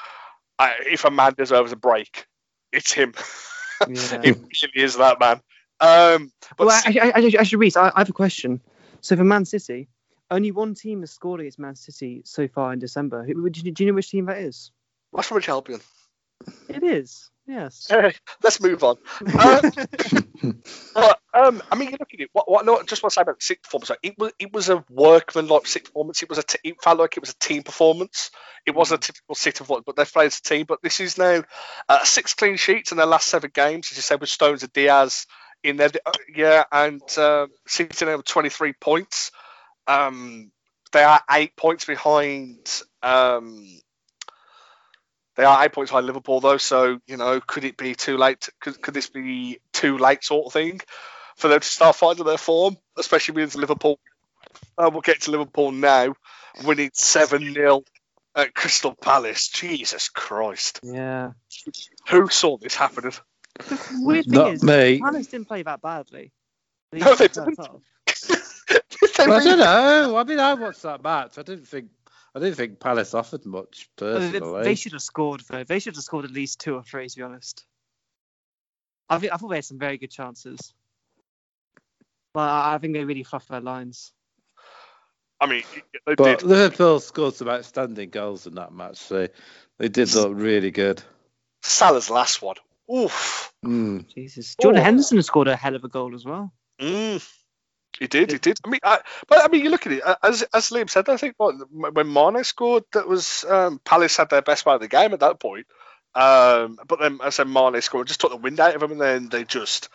uh, 0.58 0.70
if 0.80 1.04
a 1.04 1.10
man 1.10 1.34
deserves 1.36 1.72
a 1.72 1.76
break, 1.76 2.26
it's 2.72 2.92
him. 2.92 3.14
Yeah. 3.86 4.22
it 4.24 4.38
really 4.38 4.84
is 4.86 4.96
that 4.96 5.20
man. 5.20 5.42
Um, 5.80 6.32
but 6.56 6.66
Well, 6.66 6.70
see- 6.80 6.98
actually, 6.98 7.12
actually, 7.12 7.38
actually, 7.38 7.58
Reece, 7.58 7.76
I, 7.76 7.92
I 7.94 7.98
have 8.00 8.08
a 8.08 8.14
question. 8.14 8.62
So 9.02 9.16
for 9.16 9.22
Man 9.24 9.44
City, 9.44 9.88
only 10.30 10.50
one 10.50 10.74
team 10.74 11.00
has 11.00 11.10
scored 11.10 11.40
against 11.40 11.58
Man 11.58 11.74
City 11.74 12.22
so 12.24 12.48
far 12.48 12.72
in 12.72 12.78
December. 12.78 13.26
Do 13.26 13.32
you, 13.32 13.50
do 13.72 13.84
you 13.84 13.90
know 13.90 13.94
which 13.94 14.08
team 14.08 14.24
that 14.26 14.38
is? 14.38 14.70
West 15.12 15.28
Bromwich 15.28 15.48
Albion. 15.50 15.80
It 16.68 16.82
is. 16.82 17.30
Yes. 17.46 17.90
Let's 18.42 18.60
move 18.60 18.82
on. 18.82 18.96
Um, 19.20 19.70
but, 20.94 21.20
um, 21.32 21.62
I 21.70 21.76
mean, 21.76 21.90
you 21.90 21.96
look 21.98 22.12
at 22.12 22.20
it. 22.20 22.30
What, 22.32 22.50
what, 22.50 22.66
no, 22.66 22.82
just 22.82 23.02
want 23.02 23.12
to 23.12 23.14
say 23.14 23.22
about 23.22 23.38
the 23.38 23.44
sixth 23.44 23.64
performance. 23.64 23.90
like, 23.90 24.00
It 24.02 24.18
was 24.18 24.32
it 24.38 24.52
was 24.52 24.68
a 24.68 24.84
workman-like 24.90 25.66
sixth 25.66 25.92
performance. 25.92 26.22
It 26.22 26.28
was 26.28 26.38
a 26.38 26.42
t- 26.42 26.58
it 26.64 26.82
felt 26.82 26.98
like 26.98 27.16
it 27.16 27.20
was 27.20 27.30
a 27.30 27.38
team 27.38 27.62
performance. 27.62 28.30
It 28.66 28.74
wasn't 28.74 29.04
a 29.04 29.06
typical 29.06 29.36
City 29.36 29.58
performance, 29.58 29.84
but 29.86 29.94
they've 29.94 30.12
played 30.12 30.26
as 30.26 30.38
a 30.38 30.42
team. 30.42 30.66
But 30.66 30.82
this 30.82 30.98
is 30.98 31.18
now 31.18 31.44
uh, 31.88 32.04
six 32.04 32.34
clean 32.34 32.56
sheets 32.56 32.90
in 32.90 32.98
their 32.98 33.06
last 33.06 33.28
seven 33.28 33.50
games, 33.54 33.88
as 33.92 33.96
you 33.96 34.02
said, 34.02 34.20
with 34.20 34.28
Stones 34.28 34.64
and 34.64 34.72
Dias 34.72 35.26
in 35.62 35.76
there. 35.76 35.90
Uh, 36.04 36.12
yeah, 36.34 36.64
and 36.72 37.02
uh, 37.16 37.46
City 37.68 38.04
now 38.06 38.16
with 38.16 38.26
23 38.26 38.72
points. 38.72 39.30
Um, 39.86 40.50
they 40.92 41.04
are 41.04 41.20
eight 41.30 41.54
points 41.56 41.84
behind. 41.84 42.82
Um, 43.02 43.68
they 45.36 45.44
are 45.44 45.64
eight 45.64 45.72
points 45.72 45.90
behind 45.90 46.06
Liverpool, 46.06 46.40
though. 46.40 46.56
So 46.56 46.98
you 47.06 47.16
know, 47.16 47.40
could 47.40 47.64
it 47.64 47.76
be 47.76 47.94
too 47.94 48.16
late? 48.16 48.48
Could, 48.60 48.80
could 48.80 48.94
this 48.94 49.08
be 49.08 49.58
too 49.72 49.98
late, 49.98 50.24
sort 50.24 50.46
of 50.46 50.52
thing, 50.52 50.80
for 51.36 51.48
them 51.48 51.60
to 51.60 51.66
start 51.66 51.96
finding 51.96 52.24
their 52.24 52.38
form, 52.38 52.76
especially 52.98 53.34
with 53.34 53.54
Liverpool? 53.54 53.98
Uh, 54.78 54.90
we'll 54.92 55.02
get 55.02 55.22
to 55.22 55.30
Liverpool 55.30 55.72
now, 55.72 56.14
winning 56.64 56.90
seven 56.94 57.52
0 57.54 57.82
at 58.34 58.54
Crystal 58.54 58.94
Palace. 58.94 59.48
Jesus 59.48 60.08
Christ, 60.08 60.80
Yeah. 60.82 61.32
who 62.08 62.28
saw 62.28 62.56
this 62.58 62.74
happening? 62.74 63.12
The 63.58 64.02
weird 64.04 64.24
thing 64.26 64.34
Not 64.34 64.52
is, 64.52 64.62
me. 64.62 64.98
Palace 65.00 65.26
didn't 65.28 65.48
play 65.48 65.62
that 65.62 65.80
badly. 65.82 66.32
They 66.92 67.00
No, 67.00 67.14
they 67.16 67.28
didn't. 67.28 67.58
Well, 69.18 69.32
I 69.40 69.44
don't 69.44 69.58
know. 69.58 70.16
I 70.16 70.24
mean, 70.24 70.38
I 70.38 70.54
watched 70.54 70.82
that 70.82 71.02
match. 71.02 71.38
I 71.38 71.42
didn't 71.42 71.66
think 71.66 71.88
I 72.36 72.38
didn't 72.38 72.56
think 72.56 72.80
Palace 72.80 73.14
offered 73.14 73.46
much 73.46 73.88
They, 73.96 74.04
personally. 74.04 74.64
they 74.64 74.74
should 74.74 74.92
have 74.92 75.00
scored 75.00 75.40
though. 75.48 75.64
They 75.64 75.78
should 75.78 75.94
have 75.94 76.04
scored 76.04 76.26
at 76.26 76.30
least 76.30 76.60
two 76.60 76.74
or 76.74 76.82
three, 76.82 77.08
to 77.08 77.16
be 77.16 77.22
honest. 77.22 77.64
I 79.08 79.18
think 79.18 79.32
I 79.32 79.36
thought 79.38 79.48
they 79.48 79.56
had 79.56 79.64
some 79.64 79.78
very 79.78 79.96
good 79.96 80.10
chances. 80.10 80.74
But 82.34 82.40
I 82.50 82.74
I 82.74 82.78
think 82.78 82.92
they 82.92 83.04
really 83.04 83.22
fluffed 83.22 83.48
their 83.48 83.62
lines. 83.62 84.12
I 85.40 85.46
mean, 85.46 85.62
they 86.06 86.14
But 86.14 86.40
did. 86.40 86.42
Liverpool 86.42 87.00
scored 87.00 87.34
some 87.34 87.48
outstanding 87.48 88.10
goals 88.10 88.46
in 88.46 88.56
that 88.56 88.70
match. 88.72 88.98
So 88.98 89.28
they 89.78 89.88
did 89.88 90.14
look 90.14 90.32
really 90.34 90.70
good. 90.70 91.02
Salah's 91.62 92.10
last 92.10 92.42
one. 92.42 92.56
Oof. 92.94 93.50
Mm. 93.64 94.06
Jesus. 94.14 94.56
Jordan 94.60 94.82
Oh. 94.82 94.84
Henderson 94.84 95.22
scored 95.22 95.48
a 95.48 95.56
hell 95.56 95.74
of 95.74 95.84
a 95.84 95.88
goal 95.88 96.14
as 96.14 96.24
well. 96.26 96.52
Mm. 96.80 97.26
He 97.98 98.06
did, 98.06 98.30
he 98.30 98.38
did. 98.38 98.58
I 98.64 98.68
mean, 98.68 98.80
I, 98.84 99.00
but 99.26 99.44
I 99.44 99.48
mean, 99.48 99.64
you 99.64 99.70
look 99.70 99.86
at 99.86 99.92
it 99.92 100.04
uh, 100.06 100.16
as 100.22 100.42
as 100.52 100.70
Liam 100.70 100.90
said. 100.90 101.08
I 101.08 101.16
think 101.16 101.34
what, 101.38 101.54
when 101.70 102.12
Mane 102.12 102.44
scored, 102.44 102.84
that 102.92 103.08
was 103.08 103.44
um, 103.48 103.80
Palace 103.84 104.16
had 104.18 104.28
their 104.30 104.42
best 104.42 104.64
part 104.64 104.76
of 104.76 104.80
the 104.82 104.88
game 104.88 105.12
at 105.14 105.20
that 105.20 105.40
point. 105.40 105.66
Um, 106.14 106.78
but 106.86 106.98
then, 107.00 107.14
as 107.22 107.26
I 107.26 107.30
said, 107.44 107.48
Mane 107.48 107.80
scored, 107.80 108.06
just 108.08 108.20
took 108.20 108.30
the 108.30 108.36
wind 108.36 108.60
out 108.60 108.74
of 108.74 108.80
them, 108.80 108.92
and 108.92 109.00
then 109.00 109.28
they 109.28 109.44
just 109.44 109.88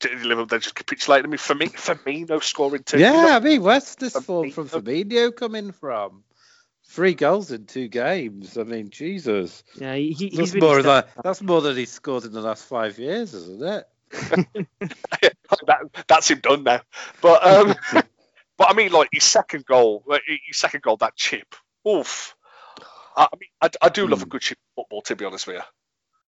didn't 0.00 0.22
Liverpool 0.24 0.46
they 0.46 0.58
just 0.58 0.74
capitulated. 0.74 1.26
I 1.26 1.28
mean, 1.28 1.38
for 1.38 1.54
me, 1.54 1.68
Firmino 1.68 2.42
scoring 2.42 2.82
two. 2.84 2.98
Yeah, 2.98 3.12
You 3.14 3.22
know, 3.22 3.36
I 3.36 3.40
mean, 3.40 3.62
where's 3.62 3.94
this 3.96 4.14
form 4.14 4.50
from 4.50 4.68
Firmino 4.68 5.34
coming 5.34 5.72
from? 5.72 6.24
Three 6.88 7.14
goals 7.14 7.50
in 7.52 7.64
two 7.64 7.88
games. 7.88 8.58
I 8.58 8.64
mean, 8.64 8.90
Jesus. 8.90 9.62
Yeah, 9.76 9.94
he, 9.94 10.12
he- 10.12 10.28
he's 10.28 10.52
That's 10.52 10.54
more 10.54 10.80
stepped 10.80 10.84
than 10.84 11.18
up. 11.18 11.24
that's 11.24 11.42
more 11.42 11.60
than 11.62 11.76
he's 11.76 11.92
scored 11.92 12.24
in 12.24 12.32
the 12.32 12.42
last 12.42 12.66
five 12.66 12.98
years, 12.98 13.32
isn't 13.32 13.62
it? 13.62 13.84
that, 15.66 15.80
that's 16.08 16.30
him 16.30 16.40
done 16.40 16.64
now. 16.64 16.80
But 17.20 17.44
um, 17.46 17.74
but 18.58 18.70
I 18.70 18.74
mean, 18.74 18.92
like 18.92 19.08
his 19.12 19.24
second 19.24 19.64
goal, 19.66 20.04
his 20.46 20.56
second 20.58 20.82
goal, 20.82 20.96
that 20.98 21.16
chip. 21.16 21.54
Oof. 21.88 22.34
I, 23.16 23.24
I 23.24 23.36
mean, 23.38 23.48
I, 23.60 23.70
I 23.82 23.88
do 23.88 24.06
love 24.08 24.22
a 24.22 24.26
Hmm. 24.26 24.28
good 24.28 24.42
chip 24.42 24.58
football, 24.76 25.02
to 25.02 25.16
be 25.16 25.24
honest 25.24 25.46
with 25.46 25.56
you. 25.56 25.62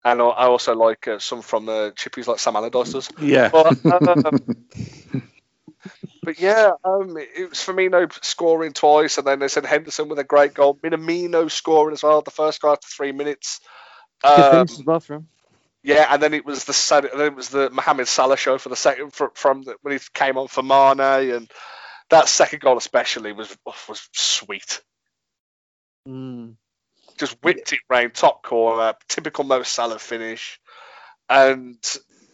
And 0.04 0.22
I 0.22 0.26
I 0.26 0.46
also 0.48 0.76
like 0.76 1.08
uh, 1.08 1.20
some 1.20 1.42
from 1.42 1.66
the 1.66 1.94
chippies 1.98 2.28
like 2.28 2.40
Sam 2.40 2.56
Allardyce 2.56 2.92
does. 2.94 3.10
Yeah. 3.20 3.52
But, 3.52 3.76
um, 3.90 4.34
but 6.26 6.40
yeah, 6.40 6.72
um, 6.84 7.18
it 7.18 7.50
was 7.50 7.60
Firmino 7.60 8.12
scoring 8.24 8.74
twice, 8.74 9.18
and 9.18 9.28
then 9.28 9.40
they 9.40 9.48
said 9.48 9.66
Henderson 9.66 10.10
with 10.10 10.20
a 10.20 10.24
great 10.24 10.54
goal. 10.54 10.78
Minamino 10.84 11.50
scoring 11.52 11.94
as 11.94 12.04
well, 12.04 12.22
the 12.22 12.32
first 12.32 12.62
goal 12.62 12.72
after 12.74 12.88
three 12.88 13.12
minutes. 13.12 13.60
Good 14.34 14.48
Um, 14.48 14.68
finish 15.84 16.00
as 16.02 16.06
well 16.06 16.06
for 16.06 16.06
him. 16.06 16.06
yeah, 16.06 16.08
and 16.14 16.22
then 16.22 16.34
it 16.34 16.46
was 16.46 16.66
the 16.66 16.74
then 17.16 17.28
it 17.28 17.36
was 17.36 17.50
the 17.50 17.70
Mohamed 17.70 18.08
Salah 18.08 18.38
show 18.38 18.58
for 18.58 18.70
the 18.70 18.76
second 18.76 19.14
for, 19.14 19.32
from 19.36 19.64
the, 19.64 19.76
when 19.82 19.94
he 19.94 20.00
came 20.14 20.38
on 20.38 20.48
for 20.48 20.64
Mane, 20.64 21.32
and 21.36 21.52
that 22.10 22.28
second 22.30 22.62
goal 22.62 22.78
especially 22.78 23.32
was 23.34 23.56
was 23.88 24.10
sweet. 24.14 24.82
Mm. 26.08 26.56
Just 27.18 27.38
whipped 27.44 27.74
it 27.74 27.80
round 27.90 28.14
top 28.14 28.44
corner, 28.44 28.94
typical 29.08 29.44
Mo 29.44 29.64
Salah 29.64 30.00
finish, 30.00 30.60
and 31.30 31.78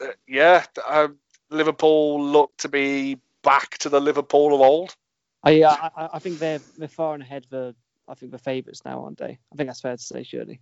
uh, 0.02 0.08
yeah, 0.28 0.66
um, 0.88 1.18
Liverpool 1.50 2.24
look 2.24 2.52
to 2.60 2.70
be 2.70 3.18
back 3.44 3.78
to 3.80 3.90
the 3.90 4.00
Liverpool 4.02 4.54
of 4.56 4.62
old. 4.62 4.96
I, 5.44 5.64
I 5.64 5.92
I- 5.96 6.10
I 6.14 6.20
think 6.20 6.40
they're 6.40 6.60
they're 6.78 6.88
far 6.88 7.14
and 7.14 7.24
ahead 7.24 7.46
the 7.50 7.76
I 8.08 8.14
think 8.14 8.32
we're 8.32 8.38
favourites 8.38 8.86
now, 8.86 9.04
aren't 9.04 9.18
they? 9.18 9.40
I 9.52 9.56
think 9.56 9.68
that's 9.70 9.82
fair 9.82 9.98
to 9.98 10.02
say, 10.04 10.24
surely. 10.24 10.62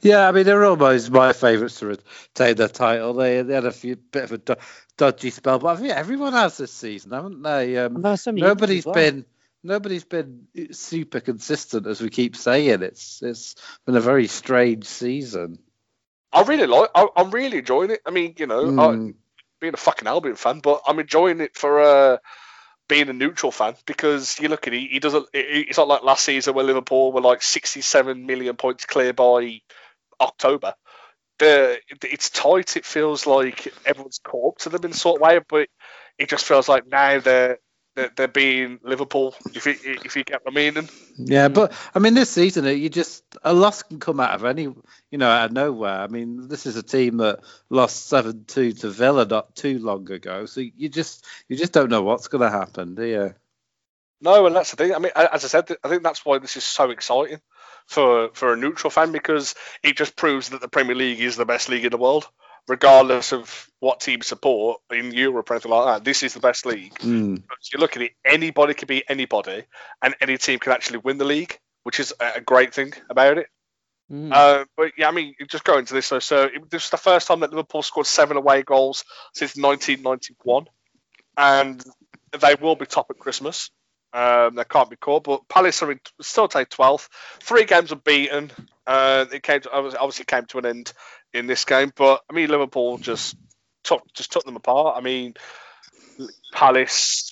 Yeah, 0.00 0.28
I 0.28 0.32
mean 0.32 0.44
they're 0.44 0.64
almost 0.64 1.10
my 1.10 1.32
favourites 1.32 1.78
to 1.80 1.86
retain 1.86 2.56
the 2.56 2.68
title. 2.68 3.14
They 3.14 3.42
they 3.42 3.54
had 3.54 3.66
a 3.66 3.72
few 3.72 3.96
bit 3.96 4.24
of 4.24 4.32
a 4.32 4.38
do- 4.38 4.54
dodgy 4.96 5.30
spell, 5.30 5.58
but 5.58 5.68
I 5.68 5.76
think 5.76 5.92
everyone 5.92 6.32
has 6.32 6.56
this 6.56 6.72
season, 6.72 7.12
haven't 7.12 7.42
they? 7.42 7.76
Um, 7.76 7.96
And 7.96 8.04
there 8.04 8.12
are 8.12 8.16
so 8.16 8.32
many 8.32 8.42
nobody's 8.42 8.86
well. 8.86 8.94
been 8.94 9.24
nobody's 9.62 10.04
been 10.04 10.46
super 10.72 11.20
consistent 11.20 11.86
as 11.86 12.00
we 12.00 12.08
keep 12.08 12.36
saying. 12.36 12.82
It's 12.82 13.22
it's 13.22 13.54
been 13.84 13.96
a 13.96 14.00
very 14.00 14.26
strange 14.26 14.86
season. 14.86 15.58
I 16.32 16.42
really 16.42 16.66
like. 16.66 16.90
I, 16.94 17.08
I'm 17.16 17.30
really 17.30 17.58
enjoying 17.58 17.90
it. 17.90 18.00
I 18.06 18.10
mean, 18.10 18.34
you 18.38 18.46
know, 18.46 18.68
I, 18.78 18.96
Mm. 18.96 19.14
being 19.60 19.74
a 19.74 19.76
fucking 19.76 20.08
Albion 20.08 20.36
fan, 20.36 20.60
but 20.60 20.80
I'm 20.86 20.98
enjoying 20.98 21.40
it 21.40 21.56
for 21.56 21.80
uh, 21.80 22.16
being 22.90 23.08
a 23.08 23.14
neutral 23.14 23.52
fan 23.52 23.74
because 23.86 24.38
you 24.40 24.48
look 24.48 24.66
at 24.66 24.74
it, 24.74 24.90
he 24.90 24.98
doesn't. 24.98 25.26
It, 25.32 25.68
it's 25.68 25.78
not 25.78 25.88
like 25.88 26.02
last 26.02 26.24
season 26.24 26.54
where 26.54 26.64
Liverpool 26.64 27.12
were 27.12 27.22
like 27.22 27.40
67 27.40 28.26
million 28.26 28.56
points 28.56 28.84
clear 28.84 29.14
by 29.14 29.60
October. 30.20 30.74
The 31.38 31.80
it's 32.02 32.28
tight. 32.28 32.76
It 32.76 32.84
feels 32.84 33.26
like 33.26 33.72
everyone's 33.86 34.20
caught 34.22 34.54
up 34.54 34.58
to 34.58 34.68
them 34.68 34.84
in 34.84 34.92
sort 34.92 35.16
of 35.16 35.22
way, 35.22 35.40
but 35.48 35.68
it 36.18 36.28
just 36.28 36.44
feels 36.44 36.68
like 36.68 36.86
now 36.86 37.20
they're 37.20 37.58
they're, 37.94 38.10
they're 38.14 38.28
being 38.28 38.78
Liverpool. 38.82 39.34
If 39.54 39.66
you 39.66 39.74
if 39.82 40.16
you 40.16 40.24
get 40.24 40.44
what 40.44 40.52
I 40.52 40.54
mean. 40.54 40.88
Yeah, 41.16 41.48
but 41.48 41.72
I 41.94 41.98
mean, 41.98 42.14
this 42.14 42.30
season 42.30 42.64
you 42.64 42.88
just 42.88 43.24
a 43.42 43.52
loss 43.52 43.82
can 43.82 43.98
come 43.98 44.20
out 44.20 44.34
of 44.34 44.44
any, 44.44 44.62
you 44.62 45.18
know, 45.18 45.28
out 45.28 45.46
of 45.46 45.52
nowhere. 45.52 46.00
I 46.00 46.06
mean, 46.06 46.48
this 46.48 46.66
is 46.66 46.76
a 46.76 46.82
team 46.82 47.18
that 47.18 47.40
lost 47.68 48.06
seven 48.06 48.44
two 48.46 48.72
to 48.72 48.90
Villa 48.90 49.24
not 49.24 49.54
too 49.54 49.78
long 49.78 50.10
ago, 50.10 50.46
so 50.46 50.60
you 50.60 50.88
just 50.88 51.26
you 51.48 51.56
just 51.56 51.72
don't 51.72 51.90
know 51.90 52.02
what's 52.02 52.28
going 52.28 52.42
to 52.42 52.56
happen, 52.56 52.94
do 52.94 53.04
you? 53.04 53.34
No, 54.20 54.46
and 54.46 54.54
that's 54.54 54.70
the 54.70 54.76
thing. 54.76 54.94
I 54.94 54.98
mean, 54.98 55.12
as 55.16 55.44
I 55.44 55.48
said, 55.48 55.68
I 55.82 55.88
think 55.88 56.02
that's 56.02 56.24
why 56.24 56.38
this 56.38 56.56
is 56.56 56.64
so 56.64 56.90
exciting 56.90 57.40
for 57.86 58.30
for 58.34 58.52
a 58.52 58.56
neutral 58.56 58.90
fan 58.90 59.12
because 59.12 59.54
it 59.82 59.96
just 59.96 60.14
proves 60.14 60.50
that 60.50 60.60
the 60.60 60.68
Premier 60.68 60.94
League 60.94 61.20
is 61.20 61.36
the 61.36 61.46
best 61.46 61.68
league 61.68 61.84
in 61.84 61.90
the 61.90 61.96
world, 61.96 62.28
regardless 62.68 63.32
of 63.32 63.68
what 63.80 64.00
team 64.00 64.22
support 64.22 64.80
in 64.92 65.12
Europe 65.12 65.50
or 65.50 65.54
anything 65.54 65.72
like 65.72 65.86
that. 65.86 66.04
This 66.04 66.22
is 66.22 66.34
the 66.34 66.40
best 66.40 66.66
league. 66.66 66.94
Mm. 66.94 67.36
Because 67.36 67.70
you 67.72 67.78
look 67.78 67.96
at 67.96 68.02
it, 68.02 68.12
anybody 68.24 68.74
can 68.74 68.86
beat 68.86 69.04
anybody, 69.08 69.64
and 70.02 70.14
any 70.20 70.38
team 70.38 70.58
can 70.58 70.72
actually 70.72 70.98
win 70.98 71.18
the 71.18 71.24
league, 71.24 71.58
which 71.82 72.00
is 72.00 72.12
a 72.20 72.32
a 72.36 72.40
great 72.40 72.74
thing 72.74 72.92
about 73.08 73.38
it. 73.38 73.46
Mm. 74.10 74.32
Uh, 74.32 74.64
but 74.76 74.92
yeah, 74.98 75.08
I 75.08 75.12
mean, 75.12 75.34
just 75.48 75.64
going 75.64 75.84
to 75.84 75.94
this 75.94 76.08
though. 76.08 76.18
So 76.18 76.44
it, 76.44 76.70
this 76.70 76.84
is 76.84 76.90
the 76.90 76.96
first 76.96 77.28
time 77.28 77.40
that 77.40 77.50
Liverpool 77.50 77.82
scored 77.82 78.06
seven 78.06 78.36
away 78.36 78.62
goals 78.62 79.04
since 79.34 79.56
1991, 79.56 80.66
and 81.36 81.82
they 82.38 82.54
will 82.60 82.76
be 82.76 82.86
top 82.86 83.06
at 83.10 83.18
Christmas. 83.18 83.70
Um, 84.12 84.56
they 84.56 84.64
can't 84.64 84.90
be 84.90 84.96
caught, 84.96 85.22
but 85.22 85.48
Palace 85.48 85.82
are 85.84 85.92
in, 85.92 86.00
still 86.20 86.48
take 86.48 86.68
12th. 86.68 87.08
Three 87.40 87.64
games 87.64 87.92
unbeaten. 87.92 88.50
Uh, 88.84 89.26
it 89.32 89.44
came 89.44 89.60
to, 89.60 89.70
obviously 89.70 89.98
obviously 89.98 90.24
came 90.24 90.46
to 90.46 90.58
an 90.58 90.66
end 90.66 90.92
in 91.32 91.46
this 91.46 91.64
game, 91.64 91.92
but 91.94 92.22
I 92.30 92.34
mean 92.34 92.48
Liverpool 92.48 92.98
just 92.98 93.36
took 93.84 94.02
just 94.14 94.32
took 94.32 94.44
them 94.44 94.56
apart. 94.56 94.96
I 94.96 95.00
mean 95.00 95.34
Palace 96.52 97.30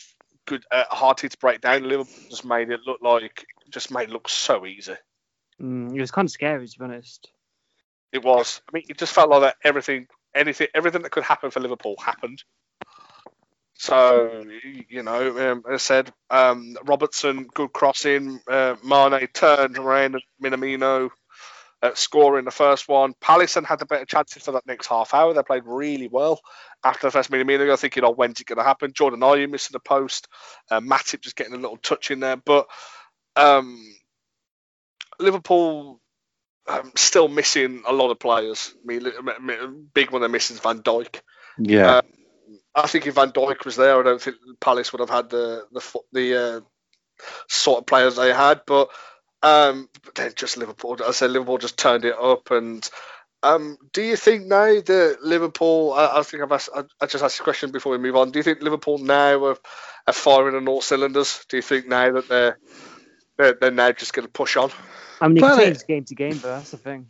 good 0.48 0.64
uh, 0.70 0.84
hard 0.90 1.18
to 1.18 1.30
break 1.40 1.60
down. 1.60 1.82
Liverpool 1.82 2.14
just 2.30 2.44
made 2.44 2.70
it 2.70 2.80
look 2.86 3.00
like 3.02 3.46
just 3.70 3.90
made 3.90 4.08
it 4.08 4.10
look 4.10 4.28
so 4.28 4.66
easy. 4.66 4.96
Mm, 5.60 5.94
it 5.94 6.00
was 6.00 6.10
kind 6.10 6.26
of 6.26 6.32
scary, 6.32 6.66
to 6.66 6.78
be 6.78 6.84
honest. 6.84 7.30
It 8.12 8.24
was. 8.24 8.62
I 8.68 8.70
mean, 8.72 8.84
it 8.88 8.98
just 8.98 9.12
felt 9.12 9.28
like 9.28 9.42
that 9.42 9.56
everything, 9.62 10.06
anything, 10.34 10.68
everything 10.74 11.02
that 11.02 11.10
could 11.10 11.24
happen 11.24 11.50
for 11.50 11.60
Liverpool 11.60 11.96
happened. 12.02 12.42
So 13.74 14.44
you 14.88 15.02
know, 15.02 15.52
um, 15.52 15.62
as 15.68 15.74
I 15.74 15.76
said, 15.76 16.12
um, 16.30 16.76
Robertson, 16.84 17.46
good 17.54 17.72
crossing. 17.72 18.40
Uh, 18.48 18.76
Mane 18.82 19.28
turned 19.32 19.78
around, 19.78 20.20
Minamino 20.42 21.10
uh, 21.82 21.90
scoring 21.94 22.44
the 22.44 22.50
first 22.50 22.88
one. 22.88 23.14
Pallison 23.20 23.64
had 23.64 23.78
the 23.78 23.86
better 23.86 24.04
chances 24.04 24.42
for 24.42 24.52
that 24.52 24.66
next 24.66 24.86
half 24.86 25.14
hour. 25.14 25.32
They 25.32 25.42
played 25.42 25.64
really 25.66 26.08
well 26.08 26.40
after 26.84 27.06
the 27.06 27.10
first 27.10 27.30
Minamino. 27.30 27.66
You're 27.66 27.76
thinking, 27.76 28.04
oh, 28.04 28.12
when's 28.12 28.40
it 28.40 28.46
going 28.46 28.58
to 28.58 28.64
happen? 28.64 28.92
Jordan 28.92 29.20
Ayew 29.20 29.50
missing 29.50 29.74
the 29.74 29.80
post. 29.80 30.28
Uh, 30.70 30.80
Matip 30.80 31.20
just 31.20 31.36
getting 31.36 31.54
a 31.54 31.58
little 31.58 31.76
touch 31.76 32.10
in 32.10 32.20
there, 32.20 32.36
but 32.36 32.66
um, 33.36 33.78
Liverpool 35.20 36.00
um, 36.66 36.92
still 36.96 37.28
missing 37.28 37.82
a 37.86 37.92
lot 37.92 38.10
of 38.10 38.18
players. 38.18 38.74
I 38.76 38.86
mean, 38.86 39.06
a 39.06 39.68
big 39.68 40.10
one 40.10 40.20
they're 40.20 40.28
missing 40.28 40.56
is 40.56 40.60
Van 40.60 40.82
Dijk. 40.82 41.20
Yeah. 41.58 41.86
Uh, 41.86 42.02
I 42.74 42.86
think 42.86 43.06
if 43.06 43.14
Van 43.14 43.32
Dijk 43.32 43.64
was 43.64 43.76
there, 43.76 43.98
I 43.98 44.02
don't 44.02 44.20
think 44.20 44.36
Palace 44.60 44.92
would 44.92 45.00
have 45.00 45.10
had 45.10 45.30
the 45.30 45.64
the 45.72 46.00
the 46.12 46.36
uh, 46.36 46.60
sort 47.48 47.80
of 47.80 47.86
players 47.86 48.16
they 48.16 48.32
had. 48.32 48.62
But 48.66 48.90
um, 49.42 49.88
but 50.04 50.14
then 50.14 50.32
just 50.34 50.56
Liverpool, 50.56 50.98
I 51.06 51.12
said, 51.12 51.30
Liverpool 51.30 51.58
just 51.58 51.78
turned 51.78 52.04
it 52.04 52.16
up. 52.20 52.50
And 52.50 52.88
um, 53.42 53.78
do 53.92 54.02
you 54.02 54.16
think 54.16 54.46
now 54.46 54.66
that 54.80 55.18
Liverpool? 55.22 55.92
I, 55.92 56.18
I 56.18 56.22
think 56.22 56.42
I've 56.42 56.52
asked, 56.52 56.70
I, 56.74 56.82
I 57.00 57.06
just 57.06 57.22
asked 57.24 57.40
a 57.40 57.44
question 57.44 57.70
before 57.70 57.92
we 57.92 57.98
move 57.98 58.16
on. 58.16 58.30
Do 58.30 58.38
you 58.38 58.42
think 58.42 58.62
Liverpool 58.62 58.98
now 58.98 59.44
are, 59.44 59.56
are 60.06 60.12
firing 60.12 60.56
on 60.56 60.66
all 60.68 60.80
cylinders? 60.80 61.44
Do 61.48 61.56
you 61.56 61.62
think 61.62 61.86
now 61.86 62.12
that 62.12 62.28
they're 62.28 62.58
they're, 63.36 63.54
they're 63.60 63.70
now 63.70 63.92
just 63.92 64.12
going 64.12 64.26
to 64.26 64.32
push 64.32 64.56
on? 64.56 64.70
I 65.20 65.28
mean, 65.28 65.38
it 65.38 65.42
Well, 65.42 65.56
can 65.58 65.72
it- 65.72 65.84
game 65.86 66.04
to 66.04 66.14
game, 66.14 66.38
but 66.38 66.48
that's 66.56 66.70
the 66.72 66.76
thing. 66.78 67.08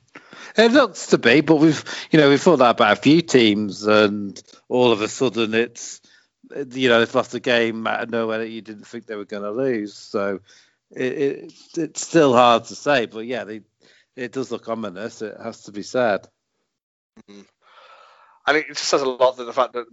It 0.57 0.73
looks 0.73 1.09
to 1.09 1.19
be, 1.19 1.41
but 1.41 1.57
we've 1.57 1.83
you 2.11 2.19
know 2.19 2.29
we've 2.29 2.41
thought 2.41 2.59
that 2.59 2.71
about 2.77 2.99
a 2.99 3.01
few 3.01 3.23
teams, 3.23 3.87
and 3.87 4.41
all 4.69 4.93
of 4.93 5.01
a 5.03 5.09
sudden 5.09 5.53
it's 5.55 6.01
you 6.73 6.89
know 6.89 6.99
they've 7.01 7.15
lost 7.15 7.35
a 7.35 7.41
game 7.41 7.87
out 7.87 8.03
of 8.03 8.11
nowhere 8.11 8.39
that 8.39 8.49
you 8.49 8.61
didn't 8.63 8.87
think 8.87 9.07
they 9.07 9.17
were 9.17 9.25
going 9.25 9.43
to 9.43 9.51
lose. 9.51 9.95
So 9.95 10.41
it, 10.91 11.13
it 11.19 11.53
it's 11.77 12.07
still 12.07 12.33
hard 12.33 12.65
to 12.67 12.75
say, 12.75 13.07
but 13.07 13.27
yeah, 13.27 13.45
they, 13.45 13.63
it 14.17 14.33
does 14.33 14.51
look 14.51 14.69
ominous. 14.69 15.23
It 15.23 15.37
has 15.43 15.63
to 15.65 15.73
be 15.73 15.83
said. 15.83 16.27
And 17.29 18.57
it 18.57 18.69
just 18.69 18.85
says 18.85 19.03
a 19.03 19.09
lot 19.09 19.37
that 19.37 19.45
the 19.45 19.53
fact 19.53 19.75
that 19.75 19.87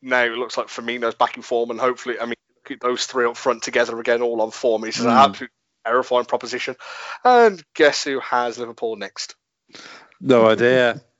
now 0.00 0.24
it 0.24 0.32
looks 0.32 0.56
like 0.56 0.68
Firmino's 0.68 1.14
back 1.14 1.36
in 1.36 1.42
form, 1.42 1.70
and 1.70 1.78
hopefully, 1.78 2.18
I 2.18 2.24
mean, 2.24 2.34
keep 2.66 2.80
those 2.80 3.04
three 3.06 3.26
up 3.26 3.36
front 3.36 3.62
together 3.62 3.98
again, 4.00 4.22
all 4.22 4.40
on 4.40 4.50
form. 4.50 4.84
It's 4.84 4.98
an 5.00 5.06
Mm. 5.06 5.24
absolute 5.24 5.50
terrifying 5.84 6.24
proposition. 6.24 6.76
And 7.24 7.62
guess 7.74 8.04
who 8.04 8.20
has 8.20 8.58
Liverpool 8.58 8.96
next? 8.96 9.36
No 10.20 10.48
idea. 10.48 11.02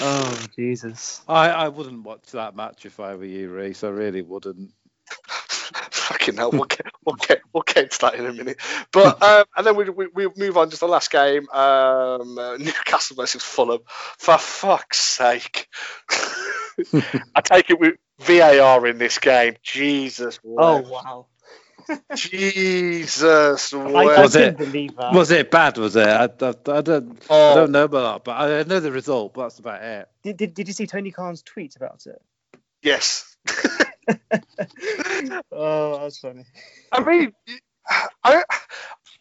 Oh 0.00 0.38
Jesus! 0.54 1.22
I, 1.26 1.48
I 1.48 1.68
wouldn't 1.70 2.04
watch 2.04 2.30
that 2.30 2.54
match 2.54 2.86
if 2.86 3.00
I 3.00 3.16
were 3.16 3.24
you, 3.24 3.50
Reese. 3.50 3.82
I 3.82 3.88
really 3.88 4.22
wouldn't. 4.22 4.70
Fucking 6.08 6.36
hell, 6.36 6.50
we'll 6.52 6.64
get, 6.64 6.86
we'll 7.04 7.16
get, 7.16 7.40
we'll 7.52 7.62
get 7.66 7.90
to 7.90 7.98
that 8.00 8.14
in 8.14 8.24
a 8.24 8.32
minute. 8.32 8.56
But 8.92 9.22
um, 9.22 9.44
and 9.56 9.66
then 9.66 9.76
we, 9.76 9.90
we, 9.90 10.06
we 10.06 10.28
move 10.36 10.56
on 10.56 10.70
to 10.70 10.78
the 10.78 10.88
last 10.88 11.10
game, 11.10 11.48
um, 11.50 12.38
uh, 12.38 12.56
Newcastle 12.56 13.16
versus 13.16 13.42
Fulham. 13.42 13.80
For 13.86 14.38
fuck's 14.38 14.98
sake, 14.98 15.68
I 17.34 17.40
take 17.42 17.68
it 17.70 17.78
with 17.78 17.96
VAR 18.20 18.86
in 18.86 18.96
this 18.96 19.18
game. 19.18 19.56
Jesus, 19.62 20.40
Oh 20.56 20.76
wept. 20.76 20.88
wow! 20.88 21.26
Jesus, 22.14 23.72
I, 23.74 23.78
I. 23.78 24.22
Was 24.22 24.34
couldn't 24.34 24.52
it- 24.52 24.58
believe 24.58 24.96
that. 24.96 25.14
Was 25.14 25.30
it 25.30 25.50
bad? 25.50 25.76
Was 25.78 25.94
it? 25.96 26.06
I, 26.08 26.24
I, 26.24 26.48
I 26.48 26.80
don't. 26.80 27.22
I 27.30 27.30
Oh, 27.30 27.54
don't 27.54 27.70
know 27.70 27.84
about 27.84 28.24
that, 28.24 28.24
but 28.24 28.32
I 28.50 28.62
know 28.62 28.80
the 28.80 28.92
result. 28.92 29.34
But 29.34 29.42
that's 29.42 29.58
about 29.58 29.82
it. 29.82 30.08
Did, 30.22 30.36
did, 30.38 30.54
did 30.54 30.68
you 30.68 30.74
see 30.74 30.86
Tony 30.86 31.10
Khan's 31.10 31.42
tweet 31.42 31.76
about 31.76 32.06
it? 32.06 32.20
yes. 32.82 33.36
oh, 35.52 36.00
that's 36.00 36.18
funny. 36.18 36.44
I 36.92 37.04
mean, 37.04 37.32
I 38.24 38.42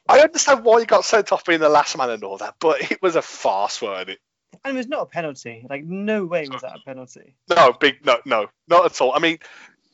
I 0.10 0.20
understand 0.20 0.64
why 0.64 0.80
he 0.80 0.86
got 0.86 1.06
sent 1.06 1.32
off 1.32 1.46
being 1.46 1.60
the 1.60 1.70
last 1.70 1.98
man 1.98 2.10
and 2.10 2.24
all 2.24 2.38
that, 2.38 2.56
but 2.60 2.92
it 2.92 3.02
was 3.02 3.16
a 3.16 3.22
farce, 3.22 3.82
wasn't 3.82 4.10
it? 4.10 4.20
And 4.64 4.76
it 4.76 4.78
was 4.78 4.88
not 4.88 5.02
a 5.02 5.06
penalty. 5.06 5.66
Like, 5.70 5.84
no 5.84 6.26
way 6.26 6.48
was 6.50 6.62
that 6.62 6.78
a 6.78 6.80
penalty. 6.86 7.36
No, 7.50 7.74
big 7.74 8.06
no, 8.06 8.18
no, 8.26 8.48
not 8.68 8.86
at 8.86 9.02
all. 9.02 9.14
I 9.14 9.20
mean, 9.20 9.40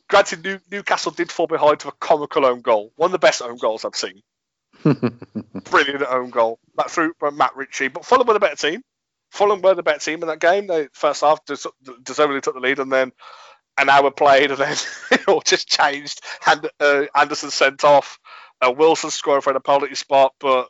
granted, 0.08 0.44
New, 0.44 0.58
Newcastle 0.70 1.12
did 1.12 1.32
fall 1.32 1.46
behind 1.46 1.80
to 1.80 1.88
a 1.88 1.92
comical 1.92 2.46
own 2.46 2.60
goal, 2.60 2.92
one 2.96 3.08
of 3.08 3.12
the 3.12 3.18
best 3.18 3.42
own 3.42 3.58
goals 3.58 3.84
I've 3.84 3.96
seen. 3.96 4.22
Brilliant 4.82 6.02
own 6.08 6.30
goal, 6.30 6.58
that 6.76 6.90
through 6.90 7.14
by 7.20 7.30
Matt 7.30 7.56
Ritchie. 7.56 7.88
But 7.88 8.04
Fulham 8.04 8.26
were 8.26 8.34
the 8.34 8.40
better 8.40 8.56
team. 8.56 8.82
Fulham 9.30 9.62
were 9.62 9.74
the 9.74 9.82
better 9.82 9.98
team 9.98 10.22
in 10.22 10.28
that 10.28 10.40
game. 10.40 10.68
They 10.68 10.88
first 10.92 11.22
half 11.22 11.44
des- 11.44 11.68
deservedly 12.02 12.40
took 12.40 12.54
the 12.54 12.60
lead, 12.60 12.78
and 12.78 12.92
then 12.92 13.12
an 13.78 13.88
hour 13.90 14.10
played, 14.10 14.50
and 14.50 14.60
then 14.60 14.76
it 15.10 15.28
all 15.28 15.40
just 15.40 15.68
changed. 15.68 16.20
And 16.46 16.68
uh, 16.80 17.04
Andersen 17.14 17.50
sent 17.50 17.84
off. 17.84 18.18
Uh, 18.60 18.72
Wilson 18.76 19.10
scored 19.10 19.42
for 19.44 19.52
a 19.52 19.60
penalty 19.60 19.94
spot, 19.94 20.32
but 20.38 20.68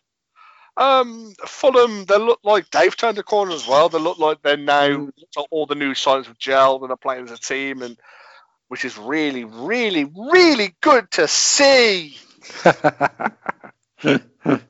um, 0.77 1.35
Fulham 1.47 2.05
they 2.07 2.19
look 2.19 2.41
like 2.43 2.69
they've 2.71 2.97
turned 2.97 3.17
the 3.17 3.23
corner 3.23 3.53
as 3.53 3.67
well. 3.69 3.89
They 3.89 3.99
look 3.99 4.19
like 4.19 4.43
they're 4.43 4.57
now 4.57 5.09
all 5.51 5.67
the 5.67 5.75
new 5.77 5.95
signs 5.95 6.27
of 6.29 6.39
gel 6.39 6.83
and 6.83 6.91
are 6.91 6.97
playing 6.97 7.25
as 7.25 7.31
a 7.31 7.39
team, 7.39 7.83
and 7.83 7.97
which 8.69 8.85
is 8.85 8.97
really, 8.99 9.45
really, 9.45 10.05
really 10.33 10.75
good 10.81 11.11
to 11.13 11.29
see. 11.29 12.19
I'm 14.05 14.61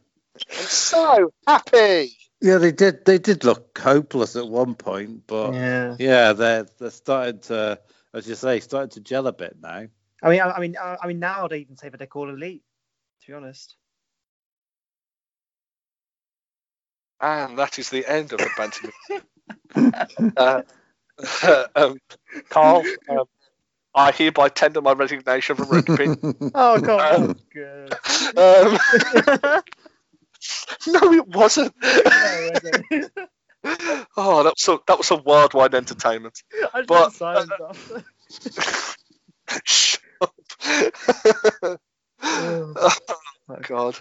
so 0.50 1.32
happy. 1.46 2.10
Yeah, 2.40 2.58
they 2.58 2.72
did. 2.72 3.04
They 3.06 3.18
did 3.18 3.44
look 3.44 3.78
hopeless 3.78 4.36
at 4.36 4.46
one 4.46 4.74
point, 4.74 5.26
but 5.26 5.54
yeah, 5.54 5.96
Yeah. 5.98 6.32
they're 6.34 6.66
they're 6.78 6.90
starting 6.90 7.38
to, 7.42 7.78
as 8.14 8.28
you 8.28 8.36
say, 8.36 8.60
starting 8.60 8.90
to 8.90 9.00
gel 9.00 9.26
a 9.26 9.32
bit 9.32 9.56
now. 9.60 9.86
I 10.22 10.30
mean, 10.30 10.40
I, 10.40 10.52
I 10.52 10.60
mean, 10.60 10.76
I, 10.80 10.96
I, 11.02 11.06
mean, 11.06 11.18
now 11.18 11.44
I'd 11.44 11.52
even 11.52 11.76
say 11.76 11.88
that 11.88 11.98
they're 11.98 12.06
called 12.06 12.30
elite. 12.30 12.62
To 13.22 13.26
be 13.26 13.34
honest. 13.34 13.76
And 17.20 17.58
that 17.58 17.78
is 17.78 17.90
the 17.90 18.06
end 18.06 18.32
of 18.32 18.38
the 18.38 18.50
banter. 18.56 18.90
uh, 20.36 20.62
um, 21.76 21.98
Carl, 22.48 22.84
um, 23.08 23.24
I 23.94 24.12
hereby 24.12 24.48
tender 24.48 24.80
my 24.80 24.92
resignation 24.92 25.56
from 25.56 25.68
rugby. 25.68 26.08
oh 26.54 26.80
God! 26.80 27.14
Um, 27.14 27.30
um, 28.36 28.78
no, 30.86 31.12
it 31.12 31.28
wasn't. 31.28 31.74
No, 31.82 32.50
oh, 34.16 34.42
that 34.42 34.52
was 34.54 34.62
some, 34.62 34.78
that 34.86 34.98
was 34.98 35.06
some 35.06 35.22
worldwide 35.24 35.74
entertainment. 35.74 36.42
I 36.72 36.78
just 36.80 36.88
But- 36.88 37.00
went 37.00 37.12
silent 37.14 37.52
after. 37.68 38.04
Shut 39.64 40.00
up. 40.20 40.34
oh, 42.22 43.56
God. 43.62 43.96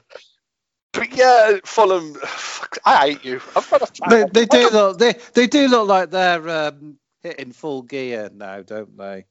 But 0.94 1.16
yeah, 1.16 1.58
Fulham. 1.66 2.14
Fuck, 2.16 2.78
I 2.86 3.10
hate 3.10 3.26
you. 3.26 3.42
I've 3.56 3.70
got 3.70 3.82
a 3.82 4.10
they, 4.10 4.26
they 4.32 4.46
do 4.46 4.70
look 4.70 5.00
they, 5.00 5.14
they 5.34 5.48
do 5.48 5.68
look 5.68 5.88
like 5.88 6.12
they're 6.12 6.48
um, 6.68 6.98
hitting 7.22 7.52
full 7.52 7.82
gear 7.82 8.30
now, 8.34 8.62
don't 8.62 8.96
they? 8.98 9.26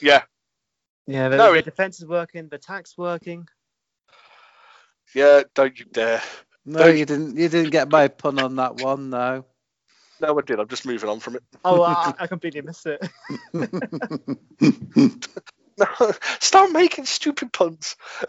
Yeah, 0.00 0.22
Yeah, 1.06 1.28
the, 1.28 1.36
No, 1.36 1.52
the 1.52 1.58
it- 1.58 1.64
defense 1.64 1.98
is 2.00 2.06
working, 2.06 2.48
the 2.48 2.56
attack's 2.56 2.96
working. 2.98 3.46
yeah. 5.14 5.42
Don't 5.54 5.78
you 5.78 5.84
dare. 5.86 6.22
No, 6.68 6.80
No, 6.80 6.86
you 6.86 7.04
didn't. 7.06 7.36
You 7.36 7.48
didn't 7.48 7.70
get 7.70 7.88
my 7.90 8.08
pun 8.08 8.38
on 8.38 8.56
that 8.56 8.76
one, 8.76 9.10
no. 9.10 9.44
No, 10.20 10.38
I 10.38 10.42
did. 10.42 10.60
I'm 10.60 10.68
just 10.68 10.86
moving 10.86 11.08
on 11.08 11.20
from 11.20 11.36
it. 11.36 11.42
Oh, 11.64 11.82
I, 11.82 12.14
I 12.18 12.26
completely 12.26 12.62
missed 12.62 12.86
it. 12.86 13.00
No, 15.78 15.86
start 16.40 16.72
making 16.72 17.06
stupid 17.06 17.52
puns. 17.52 17.96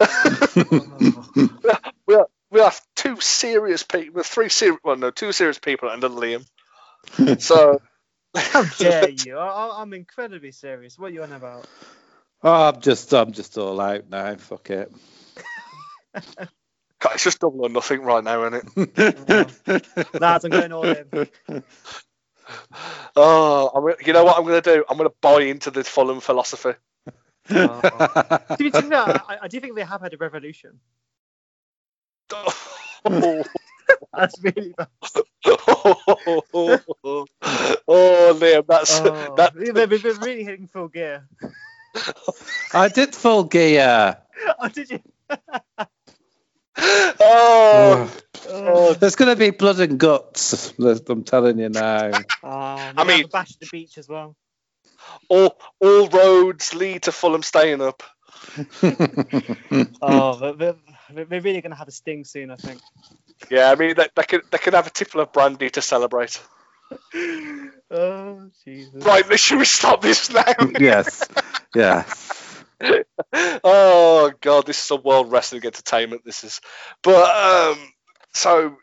we 2.06 2.14
are 2.14 2.28
we 2.50 2.60
are 2.60 2.72
two 2.94 3.20
serious 3.20 3.82
people. 3.82 4.22
Three 4.22 4.48
serious. 4.48 4.78
Well, 4.84 4.96
no, 4.96 5.10
two 5.10 5.32
serious 5.32 5.58
people 5.58 5.88
and 5.90 6.02
then 6.02 6.12
Liam. 6.12 6.46
So 7.38 7.80
How 8.36 8.64
dare 8.64 9.08
you? 9.08 9.38
I, 9.38 9.46
I- 9.48 9.82
I'm 9.82 9.92
incredibly 9.92 10.52
serious. 10.52 10.98
What 10.98 11.08
are 11.08 11.14
you 11.14 11.22
on 11.22 11.32
about? 11.32 11.68
oh, 12.42 12.68
I'm 12.68 12.80
just, 12.80 13.12
I'm 13.14 13.32
just 13.32 13.58
all 13.58 13.80
out 13.80 14.08
now. 14.08 14.36
Fuck 14.36 14.70
it. 14.70 14.92
God, 17.00 17.12
it's 17.14 17.24
just 17.24 17.40
double 17.40 17.64
or 17.64 17.68
nothing 17.68 18.02
right 18.02 18.22
now, 18.22 18.44
isn't 18.46 18.72
it? 18.76 19.86
Lads, 20.20 20.44
I'm 20.44 20.50
going 20.50 20.72
all 20.72 20.84
in. 20.84 21.28
Oh, 23.14 23.70
I'm, 23.74 23.94
you 24.04 24.12
know 24.12 24.24
what 24.24 24.36
I'm 24.36 24.42
going 24.44 24.60
to 24.60 24.74
do? 24.76 24.84
I'm 24.88 24.96
going 24.96 25.08
to 25.08 25.14
buy 25.20 25.42
into 25.42 25.70
this 25.70 25.88
Fulham 25.88 26.18
philosophy. 26.20 26.72
Oh. 27.48 27.80
To 27.80 28.56
be 28.58 28.70
to 28.72 28.82
fair, 28.82 28.98
I, 29.28 29.38
I 29.42 29.48
do 29.48 29.60
think 29.60 29.76
they 29.76 29.84
have 29.84 30.00
had 30.00 30.12
a 30.14 30.16
revolution. 30.16 30.80
oh, 32.32 32.54
That's 34.12 34.42
really 34.42 34.74
bad. 34.76 34.88
Oh, 37.86 38.36
Liam, 38.38 38.66
that's 38.66 39.00
Oh, 39.00 39.34
that. 39.36 39.52
they've, 39.54 39.74
they've 39.88 40.02
been 40.02 40.18
really 40.18 40.44
hitting 40.44 40.66
full 40.66 40.88
gear. 40.88 41.28
I 42.72 42.88
did 42.88 43.14
full 43.14 43.44
gear. 43.44 44.16
Oh, 44.58 44.68
did 44.68 44.90
you? 44.90 45.00
Oh, 47.22 48.10
Oh, 48.48 48.94
There's 48.94 49.16
going 49.16 49.28
to 49.30 49.36
be 49.36 49.50
blood 49.50 49.80
and 49.80 49.98
guts. 49.98 50.72
I'm 50.78 51.24
telling 51.24 51.58
you 51.58 51.68
now. 51.68 52.10
oh, 52.12 52.22
I 52.44 52.92
I 52.96 53.04
mean- 53.04 53.16
mean, 53.18 53.24
a 53.26 53.28
bash 53.28 53.52
at 53.52 53.60
the 53.60 53.68
beach 53.70 53.98
as 53.98 54.08
well. 54.08 54.34
all 55.28 55.56
all 55.80 56.08
roads 56.08 56.74
lead 56.74 57.02
to 57.04 57.12
Fulham 57.12 57.42
staying 57.42 57.80
up. 57.82 58.02
Oh, 60.02 60.36
they're, 60.36 60.52
they're, 60.54 61.24
they're 61.26 61.40
really 61.42 61.60
going 61.60 61.70
to 61.72 61.76
have 61.76 61.88
a 61.88 61.92
sting 61.92 62.24
soon, 62.24 62.50
I 62.50 62.56
think. 62.56 62.80
Yeah, 63.50 63.70
I 63.70 63.74
mean 63.74 63.94
they, 63.96 64.08
they 64.14 64.22
could 64.22 64.42
they 64.50 64.58
could 64.58 64.74
have 64.74 64.86
a 64.86 64.90
tipple 64.90 65.20
of 65.20 65.32
brandy 65.32 65.68
to 65.70 65.82
celebrate. 65.82 66.40
Oh, 67.90 68.50
Jesus. 68.64 69.04
Right, 69.04 69.38
should 69.38 69.58
we 69.58 69.64
stop 69.64 70.00
this 70.02 70.30
now? 70.30 70.44
yes. 70.78 71.28
Yes. 71.74 72.39
oh 73.64 74.32
god, 74.40 74.66
this 74.66 74.84
is 74.84 74.90
a 74.92 74.96
world 74.96 75.32
wrestling 75.32 75.64
entertainment. 75.66 76.22
This 76.24 76.44
is, 76.44 76.60
but 77.02 77.30
um, 77.76 77.78
so 78.34 78.76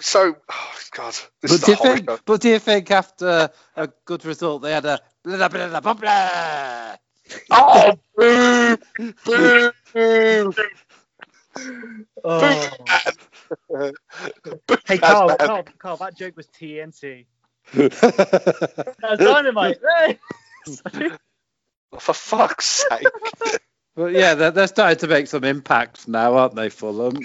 so 0.00 0.36
oh 0.50 0.74
god, 0.92 1.14
this 1.42 1.56
But 1.56 1.62
is 1.62 1.64
do, 1.64 1.72
you 1.72 1.76
think, 1.76 2.08
show. 2.08 2.18
but 2.26 2.40
do 2.40 2.48
you 2.50 2.58
think 2.58 2.90
after 2.90 3.50
a 3.76 3.88
good 4.06 4.24
result 4.24 4.62
they 4.62 4.72
had 4.72 4.86
a 4.86 5.00
blah, 5.24 5.48
blah, 5.48 5.68
blah, 5.68 5.80
blah, 5.80 5.94
blah? 5.94 6.96
Oh, 7.50 7.94
boo, 8.16 8.78
boo, 9.24 9.72
boo, 9.94 10.54
Oh. 12.24 12.88
boo, 13.68 13.92
Hey, 14.86 14.98
Carl. 15.00 15.38
Carl, 15.42 15.70
Carl, 15.78 15.96
that 15.98 16.16
joke 16.16 16.36
was 16.36 16.48
TNT. 16.48 17.26
That 19.02 19.10
was 19.12 19.20
dynamite. 19.20 19.78
Hey! 21.92 21.98
For 21.98 22.14
fuck's 22.14 22.84
sake! 22.90 23.06
But 23.94 24.12
yeah, 24.12 24.34
they're, 24.34 24.50
they're 24.50 24.66
starting 24.68 24.98
to 25.00 25.06
make 25.06 25.26
some 25.26 25.44
impact 25.44 26.08
now, 26.08 26.34
aren't 26.36 26.54
they, 26.54 26.70
Fulham? 26.70 27.18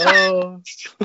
oh, 0.00 0.60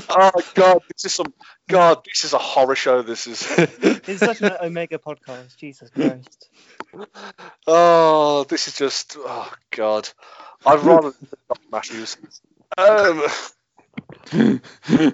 Oh 0.09 0.41
god, 0.55 0.79
this 0.91 1.05
is 1.05 1.13
some 1.13 1.33
god. 1.69 2.03
This 2.05 2.25
is 2.25 2.33
a 2.33 2.39
horror 2.39 2.75
show. 2.75 3.03
This 3.03 3.27
is. 3.27 3.45
it's 3.57 4.19
such 4.19 4.41
an 4.41 4.53
Omega 4.59 4.97
podcast. 4.97 5.55
Jesus 5.57 5.91
Christ. 5.91 6.49
Oh, 7.67 8.45
this 8.49 8.67
is 8.67 8.75
just. 8.75 9.17
Oh 9.19 9.53
god, 9.69 10.09
I'd 10.65 10.79
rather 10.79 11.13
Doc 11.47 11.59
Matthews. 11.71 12.17
Um. 12.75 13.27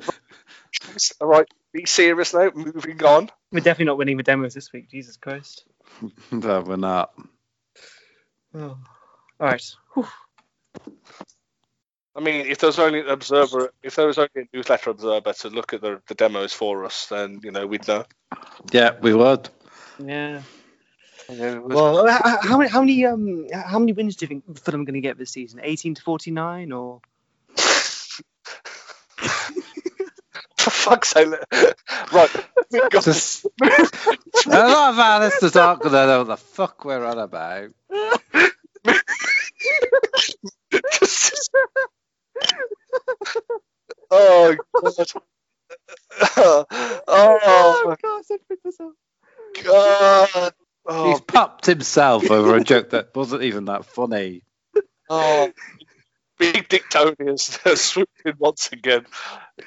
all 1.19 1.27
right, 1.27 1.47
be 1.73 1.85
serious 1.85 2.33
now. 2.33 2.51
Moving 2.55 3.03
on. 3.03 3.29
We're 3.51 3.59
definitely 3.59 3.85
not 3.85 3.97
winning 3.97 4.15
the 4.17 4.23
demos 4.23 4.53
this 4.53 4.71
week. 4.71 4.89
Jesus 4.89 5.17
Christ. 5.17 5.65
no, 6.31 6.61
we're 6.61 6.77
not. 6.77 7.11
Oh. 8.57 8.77
All 9.39 9.47
right. 9.47 9.63
Whew. 9.93 10.07
I 12.15 12.19
mean, 12.19 12.47
if 12.47 12.57
there 12.57 12.67
was 12.67 12.79
only 12.79 13.01
an 13.01 13.09
observer, 13.09 13.71
if 13.83 13.95
there 13.95 14.07
was 14.07 14.17
only 14.17 14.29
a 14.35 14.43
newsletter 14.51 14.89
observer 14.89 15.33
to 15.33 15.49
look 15.49 15.73
at 15.73 15.81
the, 15.81 16.01
the 16.07 16.15
demos 16.15 16.51
for 16.51 16.83
us, 16.85 17.05
then 17.07 17.39
you 17.43 17.51
know 17.51 17.67
we'd 17.67 17.87
know. 17.87 18.05
Yeah, 18.71 18.95
we 18.99 19.13
would. 19.13 19.49
Yeah. 20.03 20.41
Yeah, 21.29 21.59
Well, 21.59 22.07
h- 22.09 22.21
h- 22.25 22.37
how 22.41 22.57
many, 22.57 22.69
how 22.69 22.79
many, 22.79 23.05
um, 23.05 23.47
how 23.53 23.79
many 23.79 23.91
wins 23.91 24.15
do 24.15 24.23
you 24.23 24.27
think 24.29 24.57
Fulham 24.59 24.81
are 24.81 24.85
going 24.85 24.93
to 24.93 25.01
get 25.01 25.17
this 25.17 25.29
season? 25.31 25.59
18 25.61 25.95
to 25.95 26.01
49, 26.01 26.71
or? 26.71 27.01
for 30.57 30.69
fuck's 30.69 31.09
sake! 31.09 31.27
Right, 32.13 32.29
moving 32.71 32.81
on. 32.95 33.01
Just, 33.01 33.45
a 33.61 33.65
lot 34.49 34.93
of 34.93 34.99
our 34.99 35.19
listeners 35.19 35.55
aren't 35.57 35.81
going 35.81 35.93
to 35.93 36.05
know 36.07 36.19
what 36.19 36.27
the 36.27 36.37
fuck 36.37 36.85
we're 36.85 37.03
on 37.05 37.19
about. 37.19 37.71
Oh 44.17 44.55
god. 44.81 44.93
oh 47.07 47.95
God, 48.01 48.23
I 48.29 48.37
pick 48.49 48.63
this 48.63 48.77
god. 49.63 50.53
Oh, 50.89 51.09
He's 51.09 51.21
popped 51.21 51.65
himself 51.65 52.31
over 52.31 52.55
a 52.55 52.63
joke 52.63 52.91
that 52.91 53.13
wasn't 53.13 53.43
even 53.43 53.65
that 53.65 53.85
funny. 53.85 54.43
oh. 55.09 55.51
Big 56.39 56.69
Dick 56.69 56.83
Tony 56.89 57.15
has, 57.25 57.57
has 57.63 57.81
swooped 57.83 58.21
in 58.23 58.35
once 58.37 58.69
again. 58.71 59.05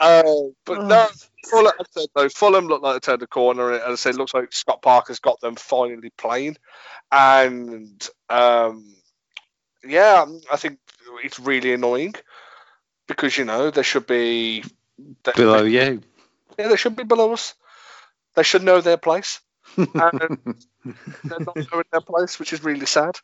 Uh, 0.00 0.22
but 0.64 0.84
no, 0.84 1.08
all 1.52 1.68
I 1.68 1.72
said 1.90 2.06
though, 2.14 2.28
Fulham 2.28 2.68
looked 2.68 2.84
like 2.84 2.94
they 2.94 3.00
turned 3.00 3.20
the 3.20 3.26
corner, 3.26 3.72
and 3.72 3.82
I 3.82 3.94
said, 3.96 4.14
looks 4.14 4.34
like 4.34 4.52
Scott 4.52 4.80
Parker's 4.80 5.18
got 5.18 5.40
them 5.40 5.56
finally 5.56 6.10
playing, 6.16 6.56
and 7.10 8.08
um, 8.28 8.94
yeah, 9.84 10.24
I 10.50 10.56
think 10.56 10.78
it's 11.24 11.40
really 11.40 11.72
annoying 11.72 12.14
because 13.10 13.36
you 13.38 13.44
know 13.44 13.70
they 13.70 13.82
should 13.82 14.06
be 14.06 14.64
they, 15.24 15.32
Below 15.36 15.64
you. 15.64 16.02
yeah, 16.58 16.68
they 16.68 16.76
should 16.76 16.96
be 16.96 17.04
below 17.04 17.32
us. 17.34 17.54
They 18.36 18.42
should 18.44 18.62
know 18.62 18.80
their 18.80 18.96
place. 18.98 19.40
And 19.76 19.88
they're 21.28 21.40
not 21.46 21.58
knowing 21.72 21.84
their 21.92 22.00
place, 22.00 22.38
which 22.38 22.52
is 22.52 22.64
really 22.64 22.86
sad. 22.86 23.18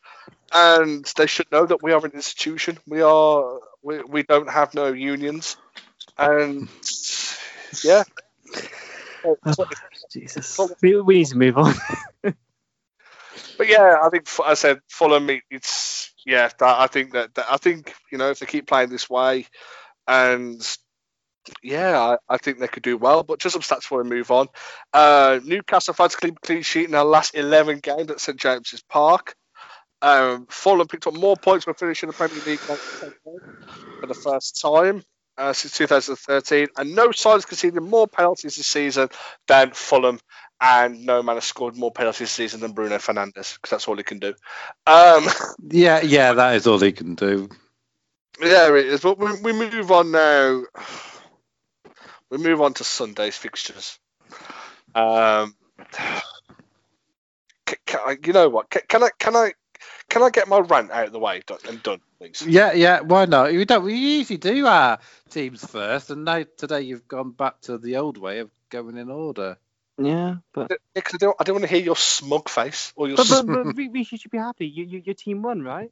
And 0.53 1.05
they 1.17 1.27
should 1.27 1.51
know 1.53 1.67
that 1.67 1.83
we 1.83 1.93
are 1.93 2.05
an 2.05 2.13
institution. 2.13 2.79
We 2.87 3.03
are 3.03 3.61
we, 3.83 4.03
we 4.03 4.23
don't 4.25 4.51
have 4.51 4.75
no 4.75 4.93
unions. 4.93 5.57
And 6.19 6.69
yeah. 7.85 8.05
Jesus. 10.13 10.59
We, 10.83 11.01
we 11.01 11.19
need 11.19 11.27
to 11.29 11.37
move 11.39 11.59
on. 11.59 11.75
But 13.59 13.69
yeah, 13.69 13.97
I 14.03 14.09
think 14.11 14.29
I 14.45 14.55
said 14.55 14.81
Fulham. 14.89 15.29
it- 15.31 15.43
It's 15.51 15.96
yeah. 16.27 16.51
That, 16.59 16.81
I 16.81 16.89
think 16.89 17.13
that, 17.15 17.35
that 17.37 17.47
I 17.51 17.59
think 17.59 17.95
you 18.13 18.19
know 18.19 18.31
if 18.31 18.41
they 18.41 18.47
keep 18.47 18.67
playing 18.69 18.91
this 18.91 19.11
way, 19.11 19.47
and 20.09 20.61
yeah, 21.63 22.01
I, 22.01 22.35
I 22.35 22.39
think 22.39 22.59
they 22.59 22.69
could 22.69 22.83
do 22.83 22.99
well. 22.99 23.23
But 23.23 23.41
just 23.41 23.55
some 23.55 23.63
stats 23.63 23.83
before 23.83 24.03
we 24.03 24.11
move 24.11 24.31
on. 24.31 24.49
Uh, 24.93 25.41
Newcastle 25.45 25.95
to 25.95 26.09
clean, 26.09 26.37
clean 26.43 26.63
sheet 26.63 26.87
in 26.87 26.93
their 26.93 27.05
last 27.05 27.35
eleven 27.37 27.81
games 27.81 28.11
at 28.11 28.21
St 28.21 28.39
James's 28.39 28.83
Park. 28.83 29.37
Um, 30.03 30.47
Fulham 30.51 30.89
picked 30.89 31.07
up 31.07 31.15
more 31.15 31.37
points 31.37 31.65
for 31.65 31.75
finishing 31.75 32.09
the 32.09 32.15
Premier 32.15 32.43
League 32.47 32.61
for 32.61 34.07
the 34.07 34.15
first 34.15 34.61
time. 34.61 35.03
uh, 35.39 35.53
since 35.53 35.77
2013, 35.77 36.69
and 36.77 36.95
no 36.95 37.13
sides 37.13 37.45
conceded 37.45 37.83
more 37.83 38.07
penalties 38.09 38.57
this 38.57 38.67
season 38.67 39.09
than 39.49 39.71
Fulham, 39.73 40.19
and 40.61 41.07
no 41.07 41.23
man 41.23 41.37
has 41.37 41.45
scored 41.45 41.77
more 41.77 41.93
penalties 41.93 42.21
this 42.21 42.31
season 42.33 42.61
than 42.61 42.73
Bruno 42.73 42.97
Fernandes 42.97 43.55
because 43.55 43.71
that's 43.71 43.89
all 43.89 43.97
he 43.97 44.03
can 44.05 44.19
do. 44.19 44.35
Um, 44.87 45.27
Yeah, 45.71 46.01
yeah, 46.03 46.33
that 46.35 46.57
is 46.57 46.67
all 46.67 46.79
he 46.81 46.93
can 46.93 47.15
do. 47.15 47.49
yeah, 48.41 48.69
it 48.75 48.87
is. 48.87 49.01
But 49.01 49.19
we, 49.19 49.33
we 49.43 49.53
move 49.53 49.91
on 49.93 50.11
now. 50.13 50.65
We 52.31 52.39
move 52.39 52.61
on 52.61 52.75
to 52.75 52.85
Sunday's 52.85 53.37
fixtures. 53.37 53.99
Um, 54.97 55.55
ca- 55.93 56.23
ca- 57.87 58.05
I- 58.07 58.19
you 58.25 58.33
know 58.33 58.49
what? 58.49 58.71
Ca- 58.71 58.81
Can 58.89 59.05
I 59.05 59.11
can 59.19 59.37
I 59.37 59.53
can 60.09 60.23
I 60.23 60.31
get 60.31 60.49
my 60.49 60.59
rant 60.59 60.91
out 60.91 61.07
of 61.07 61.13
the 61.13 61.19
way 61.21 61.43
done- 61.47 61.59
and 61.69 61.83
done, 61.83 62.01
please? 62.19 62.45
Yeah, 62.47 62.73
yeah, 62.73 63.01
why 63.01 63.27
not? 63.27 63.53
We 63.53 63.65
don't. 63.65 63.85
We 63.85 63.95
usually 63.95 64.39
do 64.39 64.67
our 64.67 64.99
teams 65.31 65.65
first, 65.65 66.11
and 66.11 66.25
now 66.25 66.45
today 66.57 66.83
you've 66.83 67.09
gone 67.09 67.31
back 67.33 67.61
to 67.63 67.79
the 67.79 67.97
old 67.99 68.19
way 68.19 68.41
of 68.41 68.51
going 68.71 68.97
in 68.99 69.11
order. 69.11 69.57
Yeah, 69.99 70.37
but 70.53 70.71
Because 70.95 71.15
I 71.15 71.19
don't, 71.19 71.37
I 71.41 71.45
don't 71.45 71.55
want 71.55 71.65
to 71.65 71.71
hear 71.75 71.83
your 71.83 71.97
smug 71.97 72.49
face 72.49 72.93
or 72.97 73.09
your. 73.09 73.17
but, 73.17 73.29
but, 73.29 73.47
but 73.47 73.77
we, 73.77 73.89
we 73.89 74.05
should 74.05 74.31
be 74.31 74.39
happy. 74.39 74.67
You, 74.67 74.85
you, 74.85 75.03
your 75.05 75.15
team 75.15 75.43
won, 75.43 75.63
right? 75.63 75.91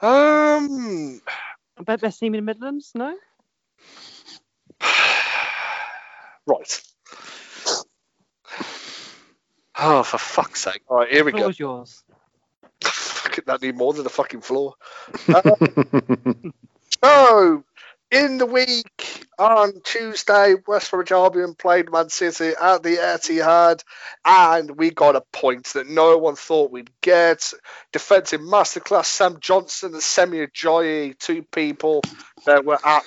um. 0.00 1.20
Be- 1.86 1.96
Best 1.96 2.20
team 2.20 2.34
in 2.34 2.38
the 2.44 2.46
Midlands, 2.46 2.92
no? 2.94 3.14
Right. 6.46 6.82
Oh, 9.78 10.02
for 10.02 10.18
fuck's 10.18 10.60
sake! 10.62 10.82
All 10.88 10.96
right, 10.98 11.08
here 11.10 11.24
we 11.24 11.32
What 11.32 11.40
go. 11.40 11.46
was 11.48 11.58
yours? 11.58 12.02
Fucking 12.82 13.44
that 13.46 13.62
need 13.62 13.76
more 13.76 13.92
than 13.92 14.02
the 14.04 14.10
fucking 14.10 14.40
floor. 14.40 14.74
Uh, 15.28 15.42
So, 17.04 17.64
in 18.10 18.38
the 18.38 18.46
week 18.46 19.21
on 19.38 19.80
Tuesday, 19.84 20.54
West 20.66 20.90
Bromwich 20.90 21.12
Albion 21.12 21.54
played 21.54 21.90
Man 21.90 22.08
City 22.08 22.52
at 22.60 22.82
the 22.82 22.96
Etihad, 22.96 23.82
and 24.24 24.76
we 24.76 24.90
got 24.90 25.16
a 25.16 25.22
point 25.32 25.66
that 25.68 25.88
no 25.88 26.18
one 26.18 26.36
thought 26.36 26.70
we'd 26.70 26.90
get. 27.00 27.52
Defensive 27.92 28.40
masterclass 28.40 29.06
Sam 29.06 29.38
Johnstone 29.40 29.94
and 29.94 30.02
Semi 30.02 30.46
Ajayi, 30.46 31.18
two 31.18 31.42
people 31.42 32.02
that 32.46 32.64
were 32.64 32.78
at 32.84 33.04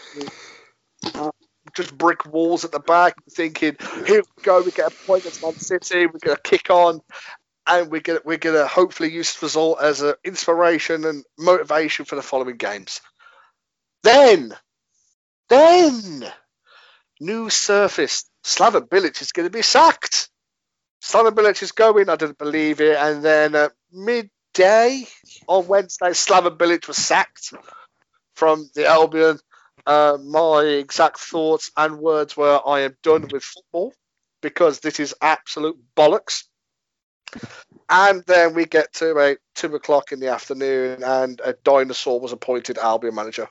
um, 1.16 1.32
just 1.76 1.98
brick 1.98 2.26
walls 2.26 2.66
at 2.66 2.72
the 2.72 2.80
back, 2.80 3.16
thinking, 3.32 3.78
"Here 4.06 4.22
we 4.38 4.44
go, 4.44 4.62
we 4.62 4.72
get 4.72 4.92
a 4.92 5.06
point 5.06 5.24
against 5.24 5.44
Man 5.44 5.60
City, 5.60 6.08
we're 6.08 6.20
gonna 6.20 6.38
kick 6.38 6.70
on." 6.70 7.02
And 7.68 7.90
we're 7.90 8.02
gonna 8.02 8.20
we're 8.24 8.38
gonna 8.38 8.68
hopefully 8.68 9.12
use 9.12 9.34
this 9.34 9.42
result 9.42 9.82
as 9.82 10.02
an 10.02 10.14
inspiration 10.24 11.04
and 11.06 11.24
motivation 11.38 12.06
for 12.06 12.16
the 12.16 12.22
following 12.22 12.58
games. 12.58 13.02
Then, 14.04 14.56
then, 15.50 16.26
new 17.20 17.50
surface. 17.50 18.30
Slaven 18.44 18.88
Bilic 18.88 19.22
is 19.22 19.32
going 19.32 19.48
to 19.48 19.52
be 19.52 19.62
sacked. 19.62 20.30
Slaven 21.02 21.32
Bilic 21.32 21.62
is 21.62 21.72
going. 21.72 22.10
I 22.10 22.16
didn't 22.16 22.38
believe 22.38 22.82
it. 22.82 22.98
And 22.98 23.24
then 23.24 23.56
at 23.56 23.72
midday 23.92 25.06
on 25.48 25.68
Wednesday, 25.68 26.10
Slaven 26.10 26.58
Bilic 26.58 26.88
was 26.88 26.98
sacked 26.98 27.54
from 28.36 28.70
the 28.76 28.88
Albion. 28.88 29.40
Uh, 29.86 30.18
my 30.24 30.62
exact 30.62 31.20
thoughts 31.20 31.72
and 31.78 32.00
words 32.00 32.36
were, 32.36 32.60
"I 32.66 32.82
am 32.82 32.98
done 33.04 33.28
with 33.32 33.44
football 33.44 33.94
because 34.42 34.80
this 34.80 35.00
is 35.00 35.16
absolute 35.22 35.78
bollocks." 35.96 36.44
And 37.90 38.24
then 38.26 38.54
we 38.56 38.66
get 38.66 38.94
to 38.94 39.12
about 39.12 39.38
two 39.54 39.76
o'clock 39.76 40.12
in 40.12 40.20
the 40.20 40.30
afternoon, 40.30 41.04
and 41.04 41.40
a 41.44 41.54
dinosaur 41.54 42.20
was 42.20 42.32
appointed 42.32 42.78
Albion 42.78 43.14
manager. 43.14 43.48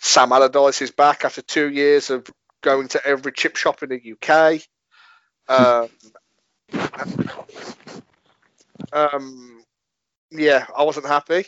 Sam 0.00 0.32
Allardyce 0.32 0.82
is 0.82 0.90
back 0.90 1.24
after 1.24 1.42
two 1.42 1.68
years 1.68 2.10
of 2.10 2.26
going 2.62 2.88
to 2.88 3.04
every 3.06 3.32
chip 3.32 3.56
shop 3.56 3.82
in 3.82 3.90
the 3.90 4.12
UK. 4.14 4.60
Um, 5.48 5.88
um, 8.92 9.64
yeah, 10.30 10.66
I 10.76 10.84
wasn't 10.84 11.06
happy. 11.06 11.46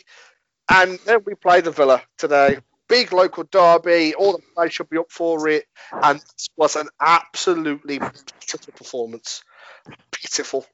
And 0.69 0.99
then 1.05 1.19
we 1.25 1.35
play 1.35 1.61
the 1.61 1.71
Villa 1.71 2.01
today. 2.17 2.57
Big 2.87 3.13
local 3.13 3.43
derby. 3.43 4.15
All 4.15 4.33
the 4.33 4.43
players 4.55 4.73
should 4.73 4.89
be 4.89 4.97
up 4.97 5.11
for 5.11 5.47
it. 5.47 5.65
And 5.91 6.19
this 6.19 6.49
was 6.57 6.75
an 6.75 6.87
absolutely 6.99 7.99
beautiful 7.99 8.73
performance. 8.75 9.43
Beautiful. 10.11 10.65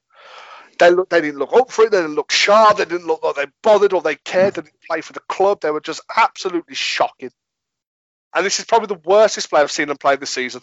They 0.78 0.90
look. 0.90 1.08
They 1.10 1.20
didn't 1.20 1.38
look 1.38 1.52
up 1.52 1.70
for 1.70 1.84
it. 1.84 1.90
They 1.92 2.00
didn't 2.00 2.14
look 2.14 2.30
sharp. 2.30 2.78
They 2.78 2.84
didn't 2.84 3.06
look 3.06 3.22
like 3.22 3.36
they 3.36 3.46
bothered 3.62 3.92
or 3.92 4.02
they 4.02 4.16
cared. 4.16 4.54
They 4.54 4.62
didn't 4.62 4.80
play 4.88 5.00
for 5.00 5.12
the 5.12 5.20
club. 5.28 5.60
They 5.60 5.70
were 5.70 5.80
just 5.80 6.02
absolutely 6.16 6.74
shocking. 6.74 7.30
And 8.38 8.46
this 8.46 8.60
is 8.60 8.66
probably 8.66 8.88
the 8.88 9.02
worst 9.04 9.36
display 9.36 9.62
I've 9.62 9.72
seen 9.72 9.88
them 9.88 9.98
play 9.98 10.16
this 10.16 10.30
season. 10.30 10.62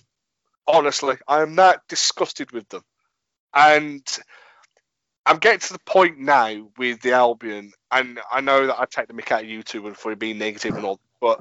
Honestly, 0.67 1.17
I 1.27 1.43
am 1.43 1.55
that 1.57 1.81
disgusted 1.89 2.51
with 2.53 2.69
them. 2.69 2.83
And 3.55 4.03
I'm 5.25 5.37
getting 5.39 5.61
to 5.61 5.73
the 5.73 5.79
point 5.87 6.19
now 6.19 6.69
with 6.77 7.01
the 7.01 7.13
Albion, 7.13 7.73
and 7.91 8.19
I 8.31 8.41
know 8.41 8.67
that 8.67 8.79
I 8.79 8.85
take 8.87 9.07
the 9.07 9.15
mick 9.15 9.31
out 9.31 9.43
of 9.43 9.49
you 9.49 9.63
two 9.63 9.87
and 9.87 9.97
for 9.97 10.15
being 10.17 10.39
negative 10.39 10.77
and 10.77 10.85
all, 10.85 10.99
but 11.21 11.39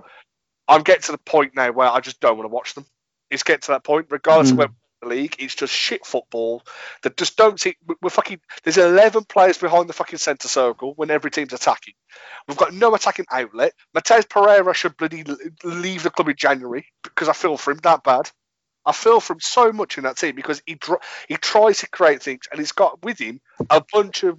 I'm 0.68 0.82
getting 0.82 1.02
to 1.04 1.12
the 1.12 1.18
point 1.18 1.54
now 1.56 1.72
where 1.72 1.90
I 1.90 2.00
just 2.00 2.20
don't 2.20 2.38
want 2.38 2.50
to 2.50 2.54
watch 2.54 2.74
them. 2.74 2.86
It's 3.30 3.44
getting 3.44 3.62
to 3.62 3.72
that 3.72 3.84
point, 3.84 4.08
regardless 4.10 4.52
of 4.52 4.58
Mm. 4.58 4.58
where 4.58 4.68
we're 4.68 4.72
in 4.72 4.83
league, 5.04 5.36
it's 5.38 5.54
just 5.54 5.72
shit 5.72 6.04
football 6.04 6.62
that 7.02 7.16
just 7.16 7.36
don't 7.36 7.58
see. 7.58 7.76
We're 8.02 8.10
fucking. 8.10 8.40
There's 8.62 8.78
11 8.78 9.24
players 9.24 9.58
behind 9.58 9.88
the 9.88 9.92
fucking 9.92 10.18
centre 10.18 10.48
circle 10.48 10.94
when 10.96 11.10
every 11.10 11.30
team's 11.30 11.52
attacking. 11.52 11.94
We've 12.48 12.56
got 12.56 12.74
no 12.74 12.94
attacking 12.94 13.26
outlet. 13.30 13.72
Matheus 13.94 14.28
Pereira 14.28 14.74
should 14.74 14.96
bloody 14.96 15.24
leave 15.62 16.02
the 16.02 16.10
club 16.10 16.28
in 16.28 16.36
January 16.36 16.86
because 17.02 17.28
I 17.28 17.32
feel 17.32 17.56
for 17.56 17.72
him 17.72 17.78
that 17.82 18.04
bad. 18.04 18.30
I 18.86 18.92
feel 18.92 19.20
for 19.20 19.32
him 19.32 19.40
so 19.40 19.72
much 19.72 19.96
in 19.96 20.04
that 20.04 20.18
team 20.18 20.34
because 20.34 20.62
he 20.66 20.78
he 21.28 21.36
tries 21.36 21.78
to 21.78 21.88
create 21.88 22.22
things 22.22 22.42
and 22.50 22.60
he's 22.60 22.72
got 22.72 23.02
with 23.02 23.18
him 23.18 23.40
a 23.70 23.82
bunch 23.92 24.24
of 24.24 24.38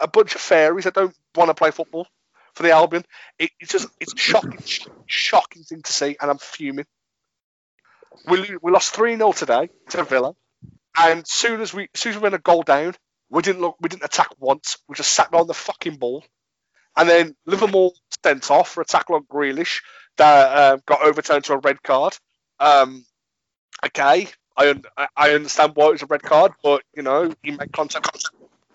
a 0.00 0.08
bunch 0.08 0.34
of 0.34 0.40
fairies 0.40 0.84
that 0.84 0.94
don't 0.94 1.14
want 1.34 1.48
to 1.48 1.54
play 1.54 1.70
football 1.70 2.06
for 2.54 2.62
the 2.62 2.70
Albion. 2.70 3.04
It, 3.38 3.50
it's 3.60 3.72
just 3.72 3.88
it's 4.00 4.18
shocking, 4.18 4.60
shocking 5.06 5.62
thing 5.62 5.82
to 5.82 5.92
see, 5.92 6.16
and 6.20 6.30
I'm 6.30 6.38
fuming. 6.38 6.86
We 8.26 8.56
we 8.62 8.70
lost 8.72 8.94
three 8.94 9.16
0 9.16 9.32
today 9.32 9.68
to 9.90 10.04
Villa, 10.04 10.34
and 10.98 11.26
soon 11.26 11.60
as 11.60 11.74
we 11.74 11.88
soon 11.94 12.10
as 12.12 12.16
we 12.16 12.22
went 12.22 12.34
a 12.34 12.38
goal 12.38 12.62
down, 12.62 12.94
we 13.30 13.42
didn't 13.42 13.62
look 13.62 13.76
we 13.80 13.88
didn't 13.88 14.04
attack 14.04 14.28
once. 14.38 14.78
We 14.88 14.94
just 14.96 15.12
sat 15.12 15.32
on 15.34 15.46
the 15.46 15.54
fucking 15.54 15.96
ball, 15.96 16.24
and 16.96 17.08
then 17.08 17.36
Livermore 17.46 17.92
sent 18.24 18.50
off 18.50 18.70
for 18.70 18.82
a 18.82 18.86
tackle 18.86 19.16
on 19.16 19.24
Grealish 19.24 19.82
that 20.18 20.56
uh, 20.56 20.78
got 20.86 21.02
overturned 21.02 21.44
to 21.46 21.54
a 21.54 21.58
red 21.58 21.82
card. 21.82 22.16
Um, 22.60 23.04
okay, 23.86 24.28
I 24.56 24.74
I- 25.16 25.30
understand 25.34 25.72
why 25.74 25.88
it 25.88 25.92
was 25.92 26.02
a 26.02 26.06
red 26.06 26.22
card, 26.22 26.52
but 26.62 26.82
you 26.94 27.02
know 27.02 27.32
he 27.42 27.52
made 27.52 27.72
contact. 27.72 28.08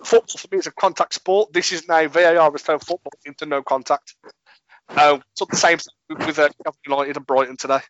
Football 0.03 0.37
for 0.37 0.47
me 0.51 0.59
is 0.59 0.67
a 0.67 0.71
contact 0.71 1.13
sport. 1.15 1.53
This 1.53 1.71
is 1.71 1.87
now 1.87 2.07
VAR 2.07 2.51
has 2.51 2.63
turned 2.63 2.81
football 2.81 3.13
into 3.25 3.45
no 3.45 3.63
contact. 3.63 4.15
Uh, 4.89 5.19
took 5.35 5.49
the 5.51 5.57
same 5.57 5.79
with 6.09 6.25
with, 6.27 6.39
uh, 6.39 6.49
United 6.85 7.17
and 7.17 7.25
Brighton 7.25 7.57
today. 7.57 7.81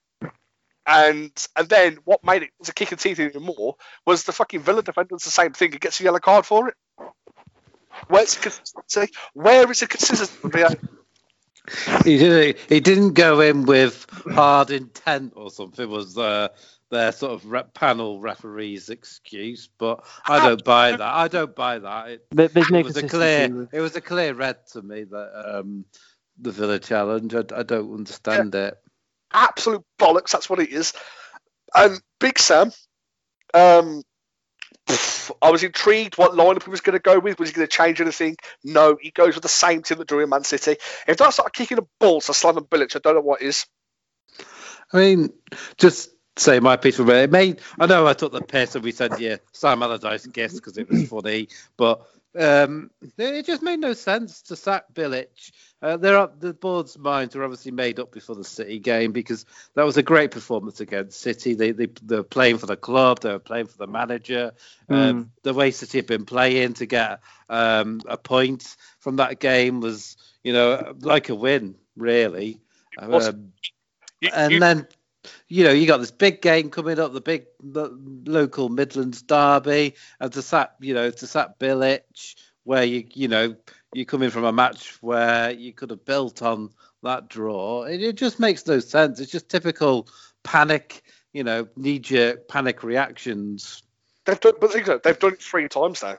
And 0.87 1.31
and 1.55 1.67
then 1.69 1.97
what 2.05 2.23
made 2.23 2.43
it 2.43 2.51
was 2.59 2.69
a 2.69 2.73
kick 2.73 2.91
and 2.91 2.99
teeth 2.99 3.19
even 3.19 3.41
more 3.43 3.75
was 4.05 4.23
the 4.23 4.31
fucking 4.31 4.59
Villa 4.61 4.83
defender 4.83 5.15
does 5.15 5.23
the 5.23 5.31
same 5.31 5.53
thing 5.53 5.71
and 5.71 5.81
gets 5.81 5.99
a 5.99 6.03
yellow 6.03 6.19
card 6.19 6.45
for 6.45 6.67
it. 6.69 6.75
Where's 8.07 8.35
the 8.35 8.41
consistency? 8.41 9.13
Where 9.33 9.69
is 9.71 9.79
the 9.79 9.87
consistency? 9.87 10.75
he 12.03 12.17
didn't. 12.17 12.57
He 12.69 12.79
didn't 12.79 13.13
go 13.13 13.39
in 13.41 13.65
with 13.65 14.05
hard 14.31 14.69
intent 14.69 15.33
or 15.35 15.49
something. 15.49 15.89
Was 15.89 16.17
uh, 16.17 16.49
their 16.91 17.11
sort 17.11 17.31
of 17.33 17.45
re- 17.49 17.63
panel 17.73 18.19
referee's 18.19 18.89
excuse? 18.89 19.67
But 19.79 20.05
I 20.25 20.45
don't 20.45 20.63
buy 20.63 20.91
that. 20.91 21.01
I 21.01 21.27
don't 21.27 21.55
buy 21.55 21.79
that. 21.79 22.09
It, 22.09 22.27
There- 22.31 22.47
There's 22.49 22.69
no 22.69 22.79
it 22.79 22.85
was 22.85 22.97
a 22.97 23.07
clear. 23.07 23.69
It 23.71 23.81
was 23.81 23.95
a 23.95 24.01
clear 24.01 24.33
red 24.33 24.57
to 24.73 24.81
me 24.83 25.05
that 25.05 25.57
um, 25.59 25.85
the 26.37 26.51
Villa 26.51 26.77
challenge. 26.77 27.33
I, 27.33 27.43
I 27.55 27.63
don't 27.63 27.91
understand 27.93 28.53
it. 28.53 28.77
Absolute 29.33 29.83
bollocks. 29.99 30.31
That's 30.31 30.49
what 30.49 30.59
it 30.59 30.69
is. 30.69 30.93
And 31.73 31.99
Big 32.19 32.39
Sam, 32.39 32.71
um, 33.53 34.03
pff, 34.87 35.31
I 35.41 35.51
was 35.51 35.63
intrigued 35.63 36.17
what 36.17 36.31
lineup 36.31 36.63
he 36.63 36.69
was 36.69 36.81
going 36.81 36.97
to 36.97 37.01
go 37.01 37.19
with. 37.19 37.39
Was 37.39 37.49
he 37.49 37.55
going 37.55 37.67
to 37.67 37.71
change 37.71 37.99
anything? 38.01 38.37
No, 38.63 38.97
he 38.99 39.11
goes 39.11 39.35
with 39.35 39.43
the 39.43 39.49
same 39.49 39.81
team 39.81 39.97
that 39.97 40.07
drew 40.07 40.23
in 40.23 40.29
Man 40.29 40.43
City. 40.43 40.77
If 41.07 41.17
that's 41.17 41.37
not 41.37 41.53
kicking 41.53 41.77
the 41.77 41.87
balls 41.99 42.27
to 42.27 42.31
Slaven 42.31 42.67
Bilic, 42.67 42.95
I 42.95 42.99
don't 42.99 43.15
know 43.15 43.21
what 43.21 43.41
is. 43.41 43.65
I 44.93 44.97
mean, 44.97 45.33
just 45.77 46.09
say 46.37 46.59
my 46.59 46.77
piece 46.77 46.97
for 46.97 47.27
made. 47.27 47.59
I 47.79 47.85
know 47.85 48.07
I 48.07 48.13
took 48.13 48.31
the 48.31 48.41
piss 48.41 48.75
and 48.75 48.83
we 48.83 48.91
said 48.91 49.19
yeah, 49.19 49.37
Sam 49.53 49.81
Allardyce 49.81 50.27
guess 50.27 50.53
because 50.53 50.77
it 50.77 50.89
was 50.89 51.07
funny, 51.07 51.47
but 51.77 52.05
um, 52.37 52.89
it 53.17 53.45
just 53.45 53.61
made 53.61 53.79
no 53.79 53.93
sense 53.93 54.41
to 54.43 54.55
sack 54.55 54.85
Bilic. 54.93 55.51
Uh, 55.81 55.97
there 55.97 56.17
are 56.17 56.31
the 56.39 56.53
board's 56.53 56.97
minds 56.97 57.35
were 57.35 57.43
obviously 57.43 57.71
made 57.71 57.99
up 57.99 58.11
before 58.11 58.35
the 58.35 58.43
City 58.43 58.79
game 58.79 59.11
because 59.11 59.45
that 59.75 59.85
was 59.85 59.97
a 59.97 60.03
great 60.03 60.31
performance 60.31 60.79
against 60.79 61.19
City. 61.21 61.53
They 61.53 61.71
they 61.71 61.87
they 62.03 62.17
were 62.17 62.23
playing 62.23 62.57
for 62.57 62.65
the 62.65 62.77
club, 62.77 63.19
they 63.21 63.31
were 63.31 63.39
playing 63.39 63.67
for 63.67 63.77
the 63.77 63.87
manager. 63.87 64.53
Um, 64.89 65.31
the 65.43 65.53
way 65.53 65.71
City 65.71 65.97
had 65.99 66.07
been 66.07 66.25
playing 66.25 66.73
to 66.75 66.85
get 66.85 67.19
um, 67.49 68.01
a 68.07 68.17
point 68.17 68.75
from 68.99 69.17
that 69.17 69.39
game 69.39 69.79
was, 69.81 70.17
you 70.43 70.53
know, 70.53 70.95
like 71.01 71.29
a 71.29 71.35
win, 71.35 71.75
really. 71.95 72.59
Um, 72.97 73.51
You- 74.21 74.29
and 74.33 74.61
then 74.61 74.87
you 75.47 75.63
know 75.63 75.71
you 75.71 75.87
got 75.87 75.97
this 75.97 76.11
big 76.11 76.41
game 76.41 76.69
coming 76.69 76.99
up, 76.99 77.13
the 77.13 77.21
big 77.21 77.45
lo- 77.61 77.97
local 78.25 78.69
Midlands 78.69 79.21
derby, 79.21 79.95
and 80.19 80.31
to 80.33 80.41
sat 80.41 80.75
you 80.79 80.93
know 80.93 81.09
to 81.09 81.27
sat 81.27 81.59
Bilic, 81.59 82.35
where 82.63 82.83
you 82.83 83.05
you 83.13 83.27
know 83.27 83.55
you 83.93 84.05
come 84.05 84.21
in 84.23 84.31
from 84.31 84.43
a 84.43 84.51
match 84.51 84.97
where 85.01 85.51
you 85.51 85.73
could 85.73 85.89
have 85.89 86.05
built 86.05 86.41
on 86.41 86.69
that 87.03 87.29
draw. 87.29 87.83
It, 87.83 88.01
it 88.03 88.15
just 88.15 88.39
makes 88.39 88.65
no 88.67 88.79
sense. 88.79 89.19
It's 89.19 89.31
just 89.31 89.49
typical 89.49 90.07
panic, 90.43 91.03
you 91.33 91.43
know, 91.43 91.67
knee 91.77 91.99
jerk 91.99 92.47
panic 92.47 92.83
reactions. 92.83 93.83
They've 94.25 94.39
done, 94.39 94.53
but 94.59 94.73
they've 94.73 95.19
done 95.19 95.33
it 95.33 95.41
three 95.41 95.69
times 95.69 96.03
now. 96.03 96.17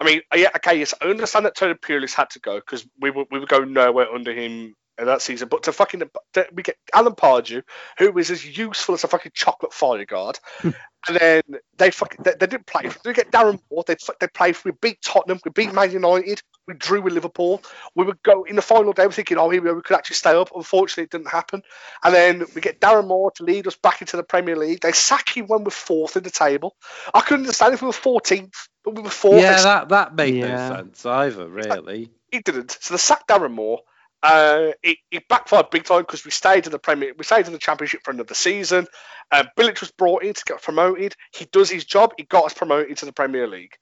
I 0.00 0.04
mean, 0.04 0.22
yeah, 0.34 0.50
okay, 0.56 0.78
yes, 0.78 0.94
I 1.00 1.06
understand 1.06 1.44
that 1.46 1.56
Tony 1.56 1.74
Pulis 1.74 2.14
had 2.14 2.30
to 2.30 2.40
go 2.40 2.56
because 2.56 2.86
we 3.00 3.10
were 3.10 3.24
we 3.30 3.40
were 3.40 3.46
going 3.46 3.72
nowhere 3.72 4.12
under 4.12 4.32
him 4.32 4.74
in 4.98 5.06
that 5.06 5.22
season. 5.22 5.48
But 5.48 5.64
to 5.64 5.72
fucking 5.72 6.02
to, 6.34 6.46
we 6.52 6.62
get 6.62 6.76
Alan 6.92 7.14
Pardew, 7.14 7.62
who 7.98 8.16
is 8.18 8.30
as 8.30 8.44
useful 8.58 8.94
as 8.94 9.04
a 9.04 9.08
fucking 9.08 9.32
chocolate 9.34 9.72
fire 9.72 10.04
guard, 10.04 10.38
and 10.62 10.74
then 11.08 11.42
they 11.76 11.90
fucking 11.90 12.22
they, 12.24 12.32
they 12.32 12.46
didn't 12.46 12.66
play. 12.66 12.90
We 13.04 13.12
get 13.12 13.30
Darren 13.30 13.60
Moore. 13.70 13.84
They 13.86 13.96
they 14.20 14.28
played. 14.28 14.56
We 14.64 14.72
beat 14.80 15.00
Tottenham. 15.02 15.40
We 15.44 15.50
beat 15.50 15.72
Man 15.72 15.90
United. 15.90 16.42
We 16.66 16.74
drew 16.74 17.00
with 17.00 17.14
Liverpool. 17.14 17.62
We 17.94 18.04
would 18.04 18.22
go 18.22 18.44
in 18.44 18.56
the 18.56 18.62
final 18.62 18.92
day. 18.92 19.06
We're 19.06 19.12
thinking, 19.12 19.38
oh, 19.38 19.48
here 19.48 19.62
we, 19.62 19.70
go, 19.70 19.74
we 19.74 19.80
could 19.80 19.96
actually 19.96 20.16
stay 20.16 20.32
up. 20.32 20.50
Unfortunately, 20.54 21.04
it 21.04 21.10
didn't 21.10 21.28
happen. 21.30 21.62
And 22.04 22.14
then 22.14 22.44
we 22.54 22.60
get 22.60 22.78
Darren 22.78 23.06
Moore 23.06 23.30
to 23.32 23.44
lead 23.44 23.66
us 23.66 23.76
back 23.76 24.02
into 24.02 24.18
the 24.18 24.22
Premier 24.22 24.54
League. 24.54 24.80
They 24.80 24.92
sack 24.92 25.34
him 25.34 25.46
when 25.46 25.64
we're 25.64 25.70
fourth 25.70 26.18
in 26.18 26.24
the 26.24 26.30
table. 26.30 26.76
I 27.14 27.22
couldn't 27.22 27.44
understand 27.44 27.72
if 27.72 27.80
we 27.80 27.86
were 27.86 27.92
14th, 27.92 28.52
but 28.84 28.94
we 28.94 29.02
were 29.02 29.08
fourth. 29.08 29.40
Yeah, 29.40 29.62
that 29.62 29.88
that 29.88 30.14
made 30.14 30.34
Yeah. 30.34 30.68
no 30.68 30.76
sense 30.76 31.06
either, 31.06 31.48
really. 31.48 32.10
it 32.30 32.44
didn't. 32.44 32.76
So 32.82 32.92
they 32.92 32.98
sacked 32.98 33.28
Darren 33.28 33.52
Moore. 33.52 33.80
Uh, 34.22 34.72
it, 34.82 34.98
it 35.10 35.28
backfired 35.28 35.70
big 35.70 35.84
time 35.84 36.00
because 36.00 36.24
we 36.24 36.30
stayed 36.30 36.66
in 36.66 36.72
the 36.72 36.78
Premier, 36.78 37.12
we 37.16 37.24
stayed 37.24 37.46
in 37.46 37.52
the 37.52 37.58
Championship 37.58 38.00
for 38.04 38.10
another 38.10 38.34
season. 38.34 38.86
Uh, 39.30 39.44
Bilic 39.56 39.80
was 39.80 39.92
brought 39.92 40.24
in 40.24 40.34
to 40.34 40.44
get 40.44 40.62
promoted. 40.62 41.14
He 41.34 41.44
does 41.46 41.70
his 41.70 41.84
job. 41.84 42.14
He 42.16 42.24
got 42.24 42.46
us 42.46 42.54
promoted 42.54 42.96
to 42.98 43.06
the 43.06 43.12
Premier 43.12 43.46
League, 43.46 43.76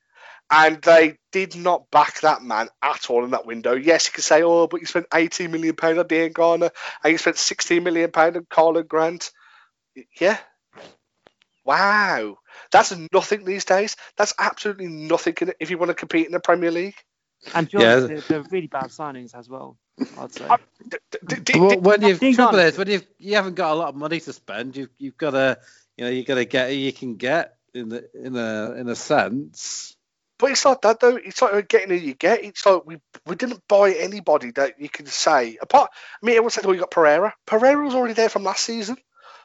and 0.51 0.81
they 0.83 1.17
did 1.33 1.57
not 1.57 1.91
back 1.91 2.21
that 2.21 2.43
man 2.43 2.69
at 2.83 3.09
all 3.09 3.25
in 3.25 3.31
that 3.31 3.47
window. 3.47 3.75
Yes, 3.75 4.07
you 4.07 4.13
can 4.13 4.23
say, 4.23 4.43
oh, 4.43 4.67
but 4.67 4.81
you 4.81 4.87
spent 4.87 5.07
18 5.15 5.51
million 5.51 5.75
pound 5.75 5.99
on 5.99 6.07
Diangana, 6.07 6.71
and 7.03 7.13
you 7.13 7.19
spent 7.19 7.39
16 7.39 7.83
million 7.83 8.11
pound 8.11 8.37
on 8.37 8.45
Karlan 8.45 8.87
Grant. 8.87 9.31
Yeah. 10.21 10.39
Wow, 11.65 12.37
that's 12.71 12.95
nothing 13.13 13.45
these 13.45 13.65
days. 13.65 13.97
That's 14.17 14.35
absolutely 14.39 14.87
nothing 14.87 15.35
if 15.59 15.69
you 15.71 15.79
want 15.79 15.89
to 15.89 15.95
compete 15.95 16.27
in 16.27 16.33
the 16.33 16.39
Premier 16.39 16.71
League. 16.71 16.95
And 17.55 17.71
to 17.71 17.77
be 17.77 17.83
honest, 17.85 18.07
they're, 18.07 18.21
they're 18.29 18.43
really 18.51 18.67
bad 18.67 18.87
signings 18.87 19.35
as 19.35 19.49
well. 19.49 19.77
I'd 20.19 20.33
say. 20.33 20.45
I- 20.49 20.59
D- 20.89 20.99
d- 21.27 21.37
d- 21.43 21.59
Well, 21.59 21.81
when 21.81 22.03
you've 22.03 22.21
trouble 22.21 22.59
is 22.59 22.77
when 22.79 22.89
you've 22.89 23.07
you 23.19 23.35
haven't 23.37 23.55
got 23.55 23.73
a 23.73 23.75
lot 23.75 23.89
of 23.89 23.97
money 23.97 24.21
to 24.21 24.33
spend, 24.33 24.77
you've 24.77 24.91
you've 24.99 25.17
got 25.17 25.31
to 25.31 25.59
you 25.97 26.05
know 26.05 26.11
you 26.11 26.23
got 26.25 26.35
to 26.35 26.45
get 26.45 26.69
you 26.77 26.93
can 26.93 27.17
get 27.17 27.57
in 27.75 27.89
the 27.89 28.09
in 28.15 28.37
a 28.37 28.73
in 28.73 28.89
a 28.89 28.95
sense. 28.95 29.97
But 30.39 30.51
it's 30.51 30.65
like 30.67 30.83
that 30.83 31.01
though. 31.01 31.17
It's 31.17 31.41
like 31.41 31.67
getting 31.69 31.89
who 31.89 31.95
you 32.05 32.15
get. 32.15 32.45
It's 32.45 32.67
like 32.67 32.85
we 32.85 32.99
we 33.27 33.37
didn't 33.37 33.67
buy 33.69 33.93
anybody 33.93 34.51
that 34.53 34.79
you 34.81 34.89
can 34.91 35.07
say 35.07 35.57
apart. 35.61 35.91
I 36.23 36.27
mean, 36.27 36.35
everyone 36.35 36.51
said, 36.51 36.67
"Oh, 36.67 36.73
you 36.73 36.81
got 36.81 36.91
Pereira." 36.91 37.35
Pereira 37.47 37.83
was 37.83 37.95
already 37.95 38.15
there 38.15 38.29
from 38.29 38.45
last 38.45 38.65
season 38.65 38.97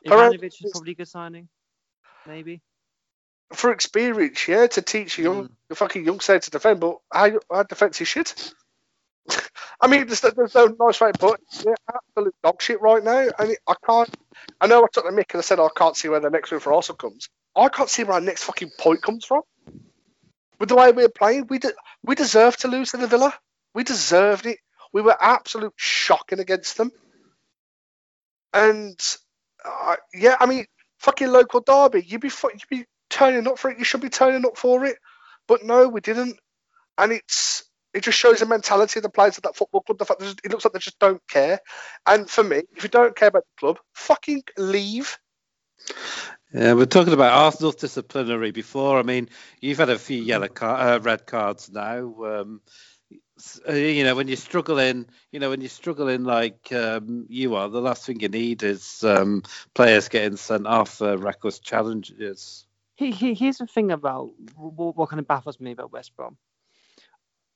Pereira- 0.06 0.32
Ivanovic 0.32 0.64
is 0.64 0.72
probably 0.72 0.92
a 0.92 0.96
good 0.96 1.08
signing. 1.08 1.48
Maybe. 2.28 2.62
For 3.54 3.72
experience, 3.72 4.48
yeah, 4.48 4.68
to 4.68 4.82
teach 4.82 5.18
a 5.20 5.24
young, 5.24 5.50
the 5.70 5.76
fucking 5.76 6.06
young 6.06 6.20
side 6.20 6.42
to 6.44 6.52
defend. 6.52 6.80
But 6.80 6.98
our, 7.12 7.42
our 7.50 7.64
defense 7.64 8.00
is 8.02 8.08
shit. 8.08 8.54
I 9.82 9.88
mean, 9.88 10.08
there's, 10.08 10.22
there's 10.22 10.56
no 10.56 10.76
nice 10.80 11.02
way 11.02 11.12
to 11.12 11.18
put 11.20 11.40
it. 11.40 11.66
Yeah, 11.66 11.74
absolute 11.94 12.36
dog 12.44 12.62
shit 12.62 12.82
right 12.82 13.04
now. 13.04 13.30
And 13.38 13.58
I 13.68 13.74
can't. 13.86 14.16
I 14.60 14.68
know 14.68 14.84
I 14.84 14.88
took 14.92 15.06
the 15.06 15.12
mick 15.12 15.34
and 15.34 15.40
I 15.40 15.42
said 15.42 15.60
"Oh, 15.60 15.66
I 15.66 15.78
can't 15.78 15.96
see 15.96 16.10
where 16.10 16.20
the 16.20 16.30
next 16.30 16.52
win 16.52 16.60
for 16.60 16.74
Arsenal 16.74 16.98
comes. 16.98 17.30
I 17.56 17.70
can't 17.70 17.90
see 17.90 18.04
where 18.04 18.14
our 18.14 18.22
next 18.22 18.44
fucking 18.44 18.72
point 18.80 19.02
comes 19.02 19.26
from. 19.26 19.42
With 20.60 20.70
the 20.70 20.76
way 20.76 20.92
we're 20.92 21.10
playing, 21.10 21.48
we 21.48 21.60
de- 21.60 21.74
we 22.04 22.16
deserve 22.16 22.58
to 22.58 22.68
lose 22.68 22.92
to 22.92 22.98
the 22.98 23.08
Villa. 23.08 23.34
We 23.74 23.84
deserved 23.84 24.46
it. 24.46 24.60
We 24.94 25.02
were 25.02 25.18
absolute 25.20 25.74
shocking 25.76 26.40
against 26.40 26.78
them. 26.78 26.92
And 28.54 29.00
uh, 29.66 29.96
yeah, 30.14 30.36
I 30.40 30.46
mean, 30.46 30.66
fucking 31.00 31.28
local 31.30 31.62
derby. 31.62 32.04
You'd 32.06 32.22
be 32.22 32.30
you'd 32.30 32.70
be 32.70 32.86
turning 33.12 33.48
up 33.48 33.60
for 33.60 33.70
it. 33.70 33.78
You 33.78 33.84
should 33.86 34.02
be 34.02 34.10
turning 34.10 34.46
up 34.46 34.58
for 34.58 34.86
it. 34.86 34.98
But 35.48 35.64
no, 35.64 35.88
we 35.88 36.02
didn't. 36.02 36.40
And 36.98 37.12
it's 37.12 37.64
it 37.94 38.04
just 38.04 38.18
shows 38.18 38.40
the 38.40 38.46
mentality 38.46 39.00
of 39.00 39.04
the 39.04 39.10
players 39.10 39.38
of 39.38 39.44
that 39.44 39.56
football 39.56 39.82
club. 39.82 40.00
The 40.00 40.06
fact 40.06 40.22
that 40.22 40.40
it 40.44 40.52
looks 40.52 40.66
like 40.66 40.74
they 40.74 40.80
just 40.80 41.00
don't 41.00 41.22
care. 41.28 41.60
And 42.06 42.30
for 42.30 42.44
me, 42.44 42.64
if 42.76 42.84
you 42.84 42.90
don't 42.90 43.16
care 43.16 43.28
about 43.28 43.44
the 43.44 43.60
club, 43.60 43.80
fucking 43.94 44.44
leave. 44.58 45.18
Yeah, 46.54 46.74
we're 46.74 46.86
talking 46.86 47.14
about 47.14 47.34
Arsenal's 47.34 47.76
disciplinary 47.76 48.52
before. 48.52 49.00
I 49.00 49.04
mean, 49.04 49.30
you've 49.60 49.78
had 49.78 49.90
a 49.90 49.98
few 49.98 50.22
yellow 50.22 50.48
car- 50.48 50.96
uh, 50.96 51.00
red 51.00 51.26
cards 51.26 51.72
now. 51.72 52.14
Um, 52.24 52.62
uh, 53.68 53.74
you 53.74 54.04
know, 54.04 54.16
when 54.16 54.28
you're 54.28 54.38
struggling, 54.38 55.06
you 55.32 55.40
know, 55.40 55.50
when 55.50 55.62
you're 55.62 55.70
struggling 55.70 56.24
like 56.24 56.72
um, 56.72 57.26
you 57.30 57.56
are, 57.56 57.70
the 57.70 57.82
last 57.82 58.06
thing 58.06 58.20
you 58.20 58.30
need 58.30 58.64
is 58.64 59.04
um, 59.04 59.44
players 59.74 60.10
getting 60.10 60.38
sent 60.38 60.68
off 60.68 60.98
for 60.98 61.18
reckless 61.18 61.60
challenges. 61.60 62.66
He, 63.02 63.10
he, 63.10 63.34
here's 63.34 63.58
the 63.58 63.66
thing 63.66 63.90
about 63.92 64.30
what, 64.56 64.96
what 64.96 65.10
kind 65.10 65.20
of 65.20 65.28
baffles 65.28 65.60
me 65.60 65.72
about 65.72 65.92
West 65.92 66.16
Brom. 66.16 66.38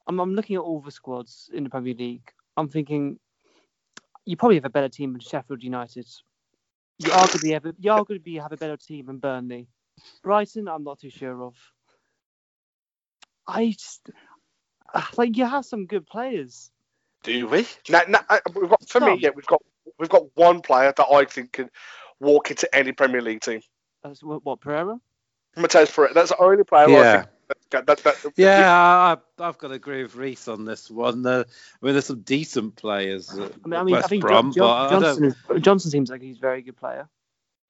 I'm, 0.08 0.20
I'm 0.20 0.34
looking 0.34 0.56
at 0.56 0.64
all 0.64 0.82
the 0.82 0.90
squads 0.90 1.52
in 1.54 1.64
the 1.64 1.70
Premier 1.70 1.94
League. 1.94 2.32
I'm 2.58 2.68
thinking 2.68 3.20
you 4.26 4.38
probably 4.38 4.56
have 4.56 4.66
a 4.66 4.72
better 4.72 4.90
team 4.90 5.12
than 5.14 5.20
Sheffield 5.22 5.62
United. 5.62 6.08
You 6.98 7.10
arguably 7.12 7.54
have 7.54 7.68
a, 7.68 7.76
you 7.78 7.92
arguably 7.92 8.42
have 8.42 8.54
a 8.54 8.58
better 8.58 8.76
team 8.76 9.06
than 9.06 9.20
Burnley. 9.20 9.68
Brighton, 10.24 10.68
I'm 10.68 10.84
not 10.84 11.00
too 11.00 11.12
sure 11.12 11.44
of. 11.44 11.56
I 13.46 13.68
just 13.70 14.10
like 15.16 15.38
you 15.38 15.46
have 15.46 15.66
some 15.66 15.86
good 15.86 16.08
players. 16.08 16.72
Do 17.22 17.48
we? 17.48 17.68
Now, 17.88 18.02
now, 18.08 18.22
uh, 18.30 18.40
we've 18.56 18.68
got, 18.68 18.90
for 18.90 19.00
me, 19.00 19.20
yeah, 19.20 19.30
we've 19.36 19.46
got 19.46 19.62
we've 20.00 20.10
got 20.10 20.24
one 20.34 20.62
player 20.62 20.92
that 20.98 21.06
I 21.06 21.26
think 21.26 21.52
can 21.52 21.70
walk 22.20 22.50
into 22.50 22.74
any 22.76 22.94
Premier 22.94 23.22
League 23.22 23.42
team. 23.42 23.62
That's 24.04 24.24
what, 24.24 24.44
what 24.44 24.60
Pereira? 24.60 25.00
Matheus 25.58 25.94
Pereira. 25.94 26.14
That's 26.14 26.30
the 26.30 26.42
only 26.42 26.64
player 26.64 26.86
I 26.86 26.90
Yeah. 26.90 27.22
think 27.22 27.30
that, 27.70 27.86
that, 27.88 28.04
that, 28.04 28.34
Yeah, 28.36 28.72
I, 28.72 29.18
I've 29.40 29.58
got 29.58 29.70
to 29.70 29.74
agree 29.74 30.04
with 30.04 30.16
Reese 30.16 30.48
on 30.48 30.66
this 30.66 30.90
one. 30.90 31.26
Uh, 31.26 31.44
I 31.82 31.86
mean, 31.86 31.94
there's 31.94 32.06
some 32.06 32.22
decent 32.22 32.76
players 32.76 33.32
I 33.34 33.68
mean, 33.68 33.80
I, 33.80 33.84
mean, 33.84 33.96
I 33.96 34.02
think 34.02 34.22
Brom, 34.22 34.54
John, 34.54 34.90
John, 34.90 35.02
Johnstone, 35.02 35.24
is, 35.26 35.62
Johnstone 35.62 35.92
seems 35.92 36.10
like 36.10 36.22
he's 36.22 36.38
a 36.38 36.42
very 36.42 36.62
good 36.62 36.78
player. 36.78 37.08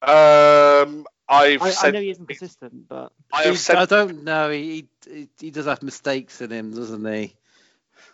Um, 0.01 1.05
I've 1.27 1.61
I, 1.61 1.73
I 1.83 1.91
know 1.91 2.01
he 2.01 2.11
isn't 2.11 2.27
consistent, 2.27 2.87
but 2.87 3.11
I 3.33 3.43
have 3.43 3.57
said 3.57 3.77
I 3.77 3.85
don't 3.85 4.23
know. 4.23 4.51
He, 4.51 4.87
he 5.07 5.29
he 5.39 5.51
does 5.51 5.65
have 5.65 5.81
mistakes 5.81 6.41
in 6.41 6.51
him, 6.51 6.71
doesn't 6.71 7.05
he? 7.05 7.35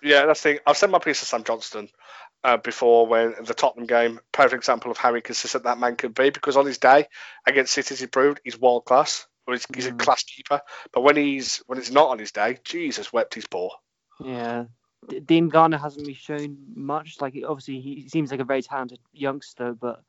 Yeah, 0.01 0.25
that's 0.25 0.41
the 0.41 0.53
thing. 0.53 0.59
I've 0.65 0.77
said 0.77 0.89
my 0.89 0.99
piece 0.99 1.19
to 1.19 1.25
Sam 1.25 1.43
Johnstone 1.43 1.89
uh, 2.43 2.57
before 2.57 3.07
when 3.07 3.35
the 3.43 3.53
Tottenham 3.53 3.87
game, 3.87 4.19
perfect 4.31 4.55
example 4.55 4.91
of 4.91 4.97
how 4.97 5.13
inconsistent 5.15 5.65
that 5.65 5.77
man 5.77 5.95
could 5.95 6.13
be 6.13 6.29
because 6.29 6.55
on 6.55 6.65
his 6.65 6.77
day 6.77 7.07
against 7.45 7.73
City's 7.73 7.99
he 7.99 8.07
proved 8.07 8.39
he's 8.43 8.59
world 8.59 8.85
class. 8.85 9.27
Or 9.51 9.55
he's, 9.55 9.65
he's 9.75 9.85
a 9.87 9.91
Mm. 9.91 9.99
class 9.99 10.23
keeper. 10.23 10.61
But 10.93 11.01
when 11.01 11.15
he's 11.17 11.57
when 11.67 11.77
it's 11.77 11.91
not 11.91 12.09
on 12.09 12.19
his 12.19 12.31
day, 12.31 12.57
Jesus 12.63 13.11
wept 13.13 13.33
his 13.35 13.45
paw. 13.45 13.69
yeah. 14.23 14.65
D- 15.09 15.19
Diangana 15.19 15.81
hasn't 15.81 16.05
really 16.05 16.13
shown 16.13 16.57
much. 16.75 17.19
Like, 17.19 17.35
obviously, 17.47 17.79
he 17.81 18.07
seems 18.07 18.29
like 18.29 18.39
a 18.39 18.43
very 18.45 18.61
talented 18.61 18.99
youngster, 19.11 19.73
but 19.73 20.03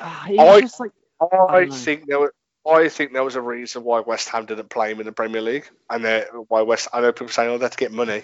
uh, 0.00 0.24
I- 0.28 0.60
just 0.60 0.78
like 0.80 0.92
I 1.20 1.64
don't 1.64 1.72
think 1.74 2.06
there 2.06 2.20
was 2.20 2.30
I 2.68 2.88
think 2.90 3.14
there 3.14 3.24
was 3.24 3.36
a 3.36 3.40
reason 3.40 3.82
why 3.84 4.00
West 4.00 4.28
Ham 4.28 4.44
didn't 4.44 4.68
play 4.68 4.90
him 4.92 5.00
in 5.00 5.06
the 5.06 5.12
Premier 5.12 5.40
League, 5.40 5.68
and 5.88 6.26
why 6.48 6.60
West. 6.60 6.88
I 6.92 7.00
know 7.00 7.12
people 7.12 7.28
saying, 7.28 7.48
"Oh, 7.48 7.56
they 7.56 7.64
have 7.64 7.70
to 7.70 7.78
get 7.78 7.92
money." 7.92 8.22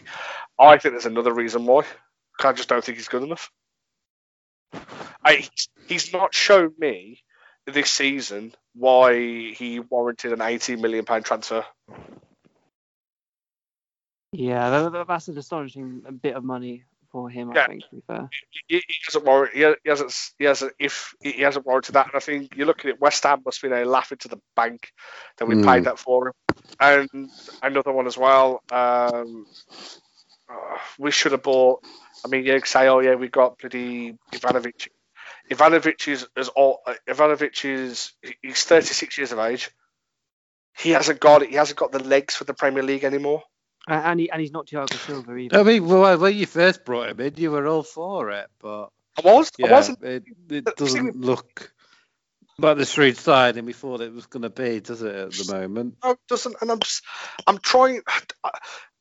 I 0.59 0.77
think 0.77 0.93
there's 0.93 1.07
another 1.07 1.33
reason 1.33 1.65
why. 1.65 1.85
I 2.43 2.53
just 2.53 2.69
don't 2.69 2.85
think 2.85 2.99
he's 2.99 3.09
good 3.09 3.23
enough. 3.23 3.51
I, 5.25 5.49
he's 5.89 6.13
not 6.13 6.35
shown 6.35 6.75
me 6.79 7.24
this 7.67 7.91
season 7.91 8.55
why 8.75 9.15
he 9.53 9.81
warranted 9.81 10.33
an 10.33 10.41
18 10.43 10.81
million 10.81 11.05
pound 11.05 11.25
transfer. 11.25 11.65
yeah, 14.33 14.71
that, 14.71 14.93
that- 14.93 15.07
that's 15.07 15.29
an 15.29 15.39
astonishing 15.39 16.01
bit 16.23 16.35
of 16.35 16.45
money 16.45 16.85
for 17.11 17.31
him. 17.31 17.53
Yeah. 17.55 17.63
I 17.63 17.67
think, 17.69 17.83
to 17.89 17.95
be 17.97 18.03
fair. 18.07 18.29
He, 18.67 18.77
he 18.87 18.95
hasn't 19.07 19.25
warrant, 19.25 19.55
he, 19.55 19.61
he 19.85 19.89
hasn't 19.91 20.15
he 20.39 20.45
hasn't 20.45 20.73
if 20.79 21.15
he 21.23 21.43
hasn't 21.43 21.65
warranted 21.65 21.95
that, 21.95 22.07
and 22.07 22.17
I 22.17 22.19
think 22.19 22.57
you're 22.57 22.67
looking 22.67 22.91
at 22.91 23.01
West 23.01 23.23
Ham 23.23 23.43
must 23.45 23.63
be 23.63 23.69
now 23.69 23.85
laughing 23.85 24.19
to 24.19 24.29
the 24.29 24.41
bank 24.57 24.91
that 25.39 25.47
we 25.47 25.55
Hmm. 25.55 25.65
paid 25.65 25.85
that 25.85 25.99
for 26.01 26.29
him, 26.29 26.33
and 26.81 27.31
another 27.63 27.93
one 27.93 28.07
as 28.09 28.19
well. 28.19 28.63
Um, 28.73 29.47
uh, 30.49 30.79
we 30.99 31.11
should 31.13 31.33
have 31.33 31.43
bought. 31.45 31.85
I 32.25 32.29
mean, 32.29 32.45
you 32.45 32.61
say, 32.65 32.89
oh 32.89 32.99
yeah, 33.01 33.15
we 33.15 33.29
got 33.29 33.59
bloody 33.59 34.17
Ivanovic. 34.33 34.89
Ivanovic 35.51 36.09
is 36.09 36.27
is 36.37 36.49
all. 36.49 36.81
Uh, 36.87 36.95
Ivanovic 37.09 37.65
is 37.65 38.13
he's 38.43 38.65
36 38.65 39.19
years 39.19 39.33
of 39.33 39.39
age. 39.39 39.71
He 40.77 40.91
hasn't 40.91 41.21
got 41.21 41.43
it. 41.43 41.51
He 41.51 41.57
hasn't 41.57 41.79
got 41.79 41.93
the 41.93 42.03
legs 42.03 42.35
for 42.35 42.45
the 42.45 42.55
Premier 42.55 42.83
League 42.83 43.05
anymore. 43.05 43.43
And, 43.87 44.05
and, 44.05 44.21
he, 44.21 44.31
and 44.31 44.41
he's 44.41 44.51
not 44.51 44.67
Thiago 44.67 44.95
Silva 44.95 45.37
either. 45.37 45.61
I 45.61 45.63
mean, 45.63 45.87
well, 45.87 46.19
when 46.19 46.35
you 46.35 46.47
first 46.47 46.85
brought 46.85 47.11
him 47.11 47.21
in, 47.21 47.35
you 47.37 47.51
were 47.51 47.67
all 47.67 47.83
for 47.83 48.31
it, 48.31 48.47
but 48.61 48.89
I 49.19 49.21
was. 49.23 49.53
I 49.63 49.67
Yeah, 49.67 49.73
wasn't. 49.73 50.03
it, 50.03 50.25
it 50.49 50.65
doesn't 50.77 51.17
look 51.17 51.73
like 52.59 52.77
the 52.79 52.87
shrewd 52.87 53.17
signing 53.17 53.67
we 53.67 53.73
thought 53.73 54.01
it 54.01 54.13
was 54.13 54.27
going 54.27 54.43
to 54.43 54.51
be, 54.51 54.81
does 54.81 55.03
it, 55.03 55.15
at 55.15 55.33
the 55.33 55.53
moment? 55.53 55.97
No, 56.03 56.13
it 56.13 56.19
doesn't. 56.29 56.57
And 56.61 56.71
I'm 56.71 56.81
just, 56.81 57.03
I'm 57.47 57.59
trying. 57.59 58.03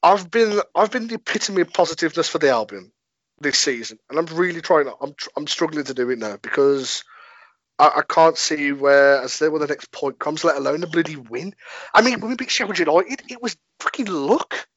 I've 0.01 0.29
been, 0.29 0.59
I've 0.75 0.91
been 0.91 1.07
the 1.07 1.15
epitome 1.15 1.61
of 1.61 1.71
positiveness 1.71 2.27
for 2.27 2.39
the 2.39 2.49
Albion 2.49 2.91
this 3.39 3.57
season, 3.57 3.99
and 4.09 4.19
I'm 4.19 4.25
really 4.37 4.61
trying. 4.61 4.87
I'm, 5.01 5.13
tr- 5.13 5.29
I'm 5.35 5.47
struggling 5.47 5.85
to 5.85 5.93
do 5.93 6.09
it 6.09 6.19
now 6.19 6.37
because 6.41 7.03
I, 7.79 7.87
I 7.97 8.01
can't 8.07 8.37
see 8.37 8.71
where, 8.71 9.21
as 9.21 9.39
there 9.39 9.51
where 9.51 9.59
the 9.59 9.67
next 9.67 9.91
point 9.91 10.19
comes, 10.19 10.43
let 10.43 10.55
alone 10.57 10.83
a 10.83 10.87
bloody 10.87 11.15
win. 11.15 11.53
I 11.93 12.01
mean, 12.01 12.19
when 12.19 12.29
we 12.29 12.35
beat 12.35 12.51
Sheffield 12.51 12.79
United, 12.79 13.21
it 13.29 13.41
was 13.41 13.57
freaking 13.79 14.09
luck. 14.09 14.67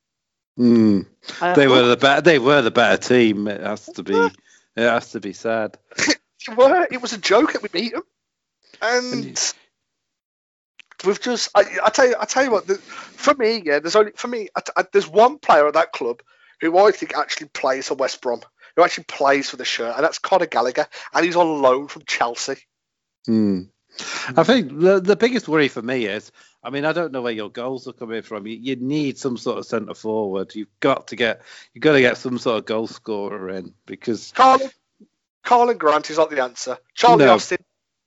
Hmm. 0.57 1.03
I- 1.41 1.55
They 1.55 1.69
were 1.69 1.83
the 1.83 1.97
better. 1.97 2.23
They 2.23 2.39
were 2.39 2.63
the 2.63 2.71
better 2.71 2.97
team. 2.97 3.47
It 3.49 3.61
has 3.61 3.85
to 3.87 4.03
be. 4.03 4.15
It 4.15 4.33
has 4.83 5.13
to 5.13 5.21
be 5.21 5.33
sad. 5.33 5.79
It 6.49 6.57
were. 6.57 6.87
It 6.91 7.03
was 7.03 7.13
a 7.13 7.19
joke 7.19 7.55
that 7.55 7.63
we 7.63 7.69
beat 7.69 7.93
them, 7.93 8.03
And 8.81 9.25
you- 9.25 9.35
we've 11.05 11.21
just. 11.21 11.51
I, 11.55 11.65
I 11.85 11.91
tell 11.91 12.07
you. 12.07 12.15
I 12.21 12.25
tell 12.25 12.45
you 12.45 12.51
what. 12.53 12.67
The, 12.69 12.77
for 12.77 13.35
me, 13.35 13.63
yeah. 13.65 13.81
There's 13.81 13.97
only 13.97 14.13
for 14.15 14.29
me. 14.29 14.49
I, 14.57 14.61
I, 14.77 14.85
there's 14.93 15.09
one 15.09 15.39
player 15.39 15.67
at 15.67 15.75
that 15.75 15.93
club 15.93 16.23
who 16.61 16.79
I 16.79 16.91
think 16.91 17.17
actually 17.17 17.49
plays 17.49 17.89
for 17.89 17.95
West 17.95 18.21
Brom, 18.21 18.43
who 18.75 18.83
actually 18.83 19.05
plays 19.05 19.51
for 19.51 19.57
the 19.57 19.65
shirt, 19.65 19.95
and 19.97 20.05
that's 20.05 20.19
Conor 20.19 20.47
Gallagher, 20.47 20.87
and 21.15 21.25
he's 21.25 21.37
on 21.37 21.63
loan 21.63 21.89
from 21.89 22.03
Chelsea. 22.07 22.57
Hmm. 23.27 23.63
I 24.37 24.43
think 24.45 24.79
the 24.79 25.01
the 25.01 25.17
biggest 25.17 25.49
worry 25.49 25.69
for 25.69 25.81
me 25.81 26.05
is, 26.05 26.31
I 26.63 26.71
mean, 26.71 26.85
I 26.85 26.93
don't 26.93 27.13
know 27.13 27.23
where 27.23 27.33
your 27.33 27.49
goals 27.49 27.89
are 27.89 27.93
coming 27.93 28.23
from. 28.23 28.47
You, 28.47 28.57
you 28.57 28.77
need 28.77 29.17
some 29.19 29.37
sort 29.39 29.59
of 29.59 29.65
centre 29.67 29.95
forward. 29.95 30.55
You've 30.55 30.81
got 30.81 31.09
to 31.09 31.17
get 31.17 31.43
you've 31.73 31.83
got 31.83 31.93
to 31.93 32.01
get 32.01 32.19
some 32.19 32.39
sort 32.39 32.59
of 32.59 32.67
goal 32.67 32.87
scorer 32.87 33.51
in 33.51 33.73
because 33.87 34.33
Karlan, 34.33 34.71
Karlan 35.45 35.79
Grant 35.79 36.11
is 36.11 36.19
not 36.19 36.31
the 36.31 36.43
answer. 36.43 36.77
Charlie 36.95 37.25
No. 37.25 37.35
Austin. 37.35 37.59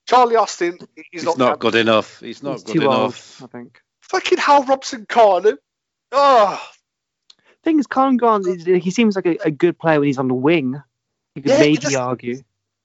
Charlie 0.06 0.36
Austin 0.36 0.78
is 0.96 1.06
he's 1.12 1.24
not, 1.24 1.38
not, 1.38 1.60
good 1.60 1.76
enough. 1.76 2.20
He's 2.20 2.42
not 2.44 2.54
he's 2.54 2.64
good 2.64 2.74
too 2.74 2.82
enough. 2.82 3.42
old, 3.42 3.50
I 3.50 3.58
think. 3.58 3.82
Fucking 4.02 4.40
Hal 4.40 4.64
Robson-Kanu. 4.64 5.56
Oh, 6.12 6.70
thing 7.64 7.80
is, 7.80 7.88
Karlan 7.88 8.18
Grant, 8.18 8.48
is- 8.48 8.66
he 8.66 8.92
seems 8.92 9.16
like 9.16 9.26
a, 9.26 9.38
a 9.46 9.52
good 9.52 9.78
player 9.78 10.00
when 10.00 10.08
he's 10.08 10.18
on 10.20 10.28
the 10.28 10.34
wing. 10.34 10.82
You 11.36 11.42
could 11.42 11.52
Yeah, 11.52 11.60
maybe 11.60 11.78
just- 11.78 11.96
argue. 11.96 12.42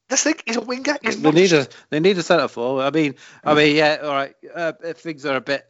this 0.09 0.23
thing 0.25 0.35
he's 0.47 0.57
a 0.57 0.61
winger. 0.61 0.97
He's 1.03 1.21
They 1.21 1.31
need 1.31 1.53
a 1.53 1.67
they 1.91 2.01
need 2.01 2.19
a 2.19 2.23
centre 2.23 2.49
forward. 2.49 2.83
I 2.85 2.91
mean, 2.91 3.15
I 3.43 3.55
mean, 3.55 3.77
yeah, 3.77 3.99
all 4.03 4.11
right. 4.13 4.35
Uh, 4.55 4.73
if 4.85 4.99
things 4.99 5.25
are 5.27 5.37
a 5.37 5.41
bit 5.41 5.67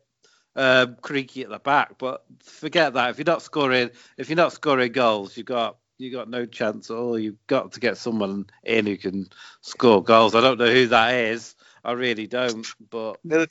um, 0.57 0.97
creaky 1.01 1.43
at 1.43 1.51
the 1.51 1.59
back, 1.59 1.99
but 1.99 2.25
forget 2.43 2.95
that. 2.95 3.11
If 3.11 3.19
you're 3.19 3.25
not 3.27 3.43
scoring, 3.43 3.91
if 4.19 4.29
you're 4.29 4.37
not 4.37 4.53
scoring 4.53 4.93
goals, 4.93 5.37
you 5.37 5.45
got 5.45 5.79
you 5.99 6.11
got 6.11 6.29
no 6.29 6.45
chance 6.47 6.91
at 6.91 6.97
all. 6.97 7.19
You've 7.19 7.45
got 7.47 7.73
to 7.73 7.81
get 7.81 7.97
someone 7.97 8.47
in 8.65 8.87
who 8.87 8.97
can 8.97 9.27
score 9.61 10.03
goals. 10.03 10.35
I 10.35 10.41
don't 10.41 10.59
know 10.59 10.71
who 10.73 10.89
that 10.89 11.15
is. 11.15 11.55
I 11.85 11.93
really 11.93 12.27
don't. 12.27 12.67
But 12.91 13.19
Get, 13.29 13.51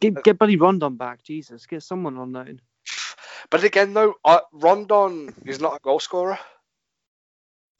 get, 0.00 0.22
get 0.22 0.38
Buddy 0.38 0.56
Rondon 0.56 0.96
back, 0.96 1.22
Jesus. 1.22 1.66
Get 1.66 1.82
someone 1.82 2.16
on 2.16 2.32
loan. 2.32 2.60
But 3.50 3.64
again, 3.64 3.94
though, 3.94 4.14
I, 4.24 4.40
Rondon 4.52 5.34
is 5.44 5.60
not 5.60 5.76
a 5.76 5.80
goal 5.80 6.00
scorer. 6.00 6.38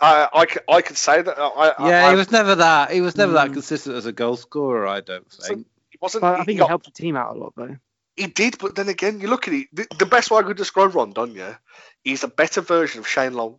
I 0.01 0.29
I 0.33 0.47
can, 0.47 0.63
I 0.69 0.83
can 0.83 0.97
say 0.97 1.23
that. 1.23 1.39
I, 1.39 1.89
yeah, 1.89 2.07
I, 2.07 2.11
he 2.11 2.17
was 2.17 2.31
never 2.33 2.57
that. 2.57 2.91
He 2.91 3.01
was 3.01 3.17
never 3.17 3.33
that 3.35 3.51
Mm. 3.51 3.53
consistent 3.55 3.97
as 3.97 4.07
a 4.07 4.13
goal 4.13 4.37
scorer. 4.37 4.87
I 4.87 5.01
don't 5.01 5.31
think. 5.31 5.67
he 5.91 5.99
wasn't. 6.01 6.23
But 6.23 6.35
I 6.35 6.37
think 6.39 6.51
he 6.51 6.55
got- 6.57 6.69
helped 6.69 6.87
the 6.87 6.91
team 6.93 7.17
out 7.17 7.37
a 7.37 7.39
lot, 7.39 7.53
though. 7.57 7.77
he 8.17 8.27
did, 8.27 8.59
but 8.59 8.75
then 8.75 8.89
again, 8.89 9.21
you 9.21 9.29
look 9.29 9.47
at 9.49 9.55
it. 9.55 9.69
The, 9.73 9.87
the 9.99 10.07
best 10.07 10.31
way 10.31 10.39
I 10.41 10.43
could 10.43 10.57
describe 10.57 10.95
Rondon, 10.95 11.35
yeah, 11.35 11.57
he's 12.05 12.25
a 12.25 12.29
better 12.29 12.61
version 12.61 12.99
of 13.01 13.09
Shane 13.09 13.35
Long. 13.35 13.59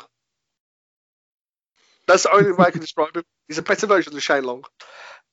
That's 2.08 2.24
the 2.24 2.34
only 2.34 2.52
way 2.52 2.66
I 2.68 2.72
can 2.72 2.82
describe 2.82 3.16
him. 3.16 3.24
He's 3.48 3.58
a 3.58 3.64
better 3.64 3.88
version 3.88 4.14
of 4.16 4.22
Shane 4.22 4.44
Long. 4.44 4.66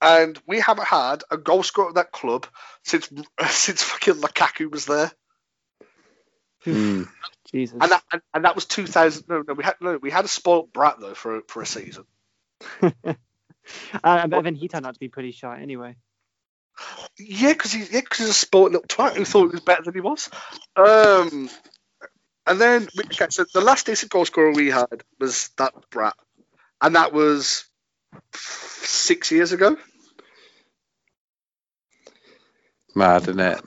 And 0.01 0.41
we 0.47 0.61
haven't 0.61 0.87
had 0.87 1.25
a 1.31 1.37
goal 1.37 1.63
scorer 1.65 1.89
at 1.89 1.95
that 1.97 2.13
club 2.13 2.47
since 2.85 3.11
since 3.49 3.83
fucking 3.83 4.15
Lukaku 4.15 4.71
was 4.71 4.87
there. 4.87 5.11
Mm. 6.67 7.09
Jesus. 7.51 7.79
And 7.81 7.91
that 7.91 8.03
and, 8.13 8.23
and 8.35 8.45
that 8.45 8.55
was 8.55 8.67
2000. 8.67 9.25
No, 9.29 9.43
no, 9.47 9.55
we 9.55 9.65
had 9.65 9.75
no, 9.81 9.97
we 9.97 10.11
had 10.11 10.25
a 10.25 10.29
spoilt 10.29 10.73
brat 10.73 10.97
though 11.01 11.15
for 11.15 11.41
for 11.49 11.63
a 11.63 11.67
season. 11.67 12.05
Uh, 14.03 14.27
but 14.27 14.43
then 14.43 14.55
he 14.55 14.69
turned 14.69 14.87
out 14.87 14.95
to 14.95 15.01
be 15.01 15.09
pretty 15.09 15.31
shy 15.33 15.61
anyway. 15.61 15.95
Yeah, 17.19 17.53
because 17.53 17.73
he's 17.73 17.93
yeah, 17.93 18.01
'cause 18.01 18.19
he's 18.19 18.29
a 18.29 18.33
spoilt 18.35 18.73
little 18.73 18.87
twat 18.87 19.15
who 19.15 19.25
thought 19.25 19.47
he 19.47 19.53
was 19.53 19.61
better 19.61 19.83
than 19.83 19.95
he 19.95 20.01
was. 20.01 20.29
Um, 20.77 21.49
and 22.47 22.61
then 22.61 22.89
okay, 22.99 23.27
so 23.31 23.45
the 23.53 23.61
last 23.61 23.87
decent 23.87 24.11
goal 24.11 24.25
scorer 24.25 24.53
we 24.53 24.71
had 24.71 25.05
was 25.19 25.51
that 25.59 25.75
brat, 25.91 26.15
and 26.81 26.97
that 26.97 27.13
was 27.13 27.65
six 28.35 29.31
years 29.31 29.53
ago. 29.53 29.77
Mad, 32.95 33.23
isn't 33.23 33.41
it? 33.41 33.61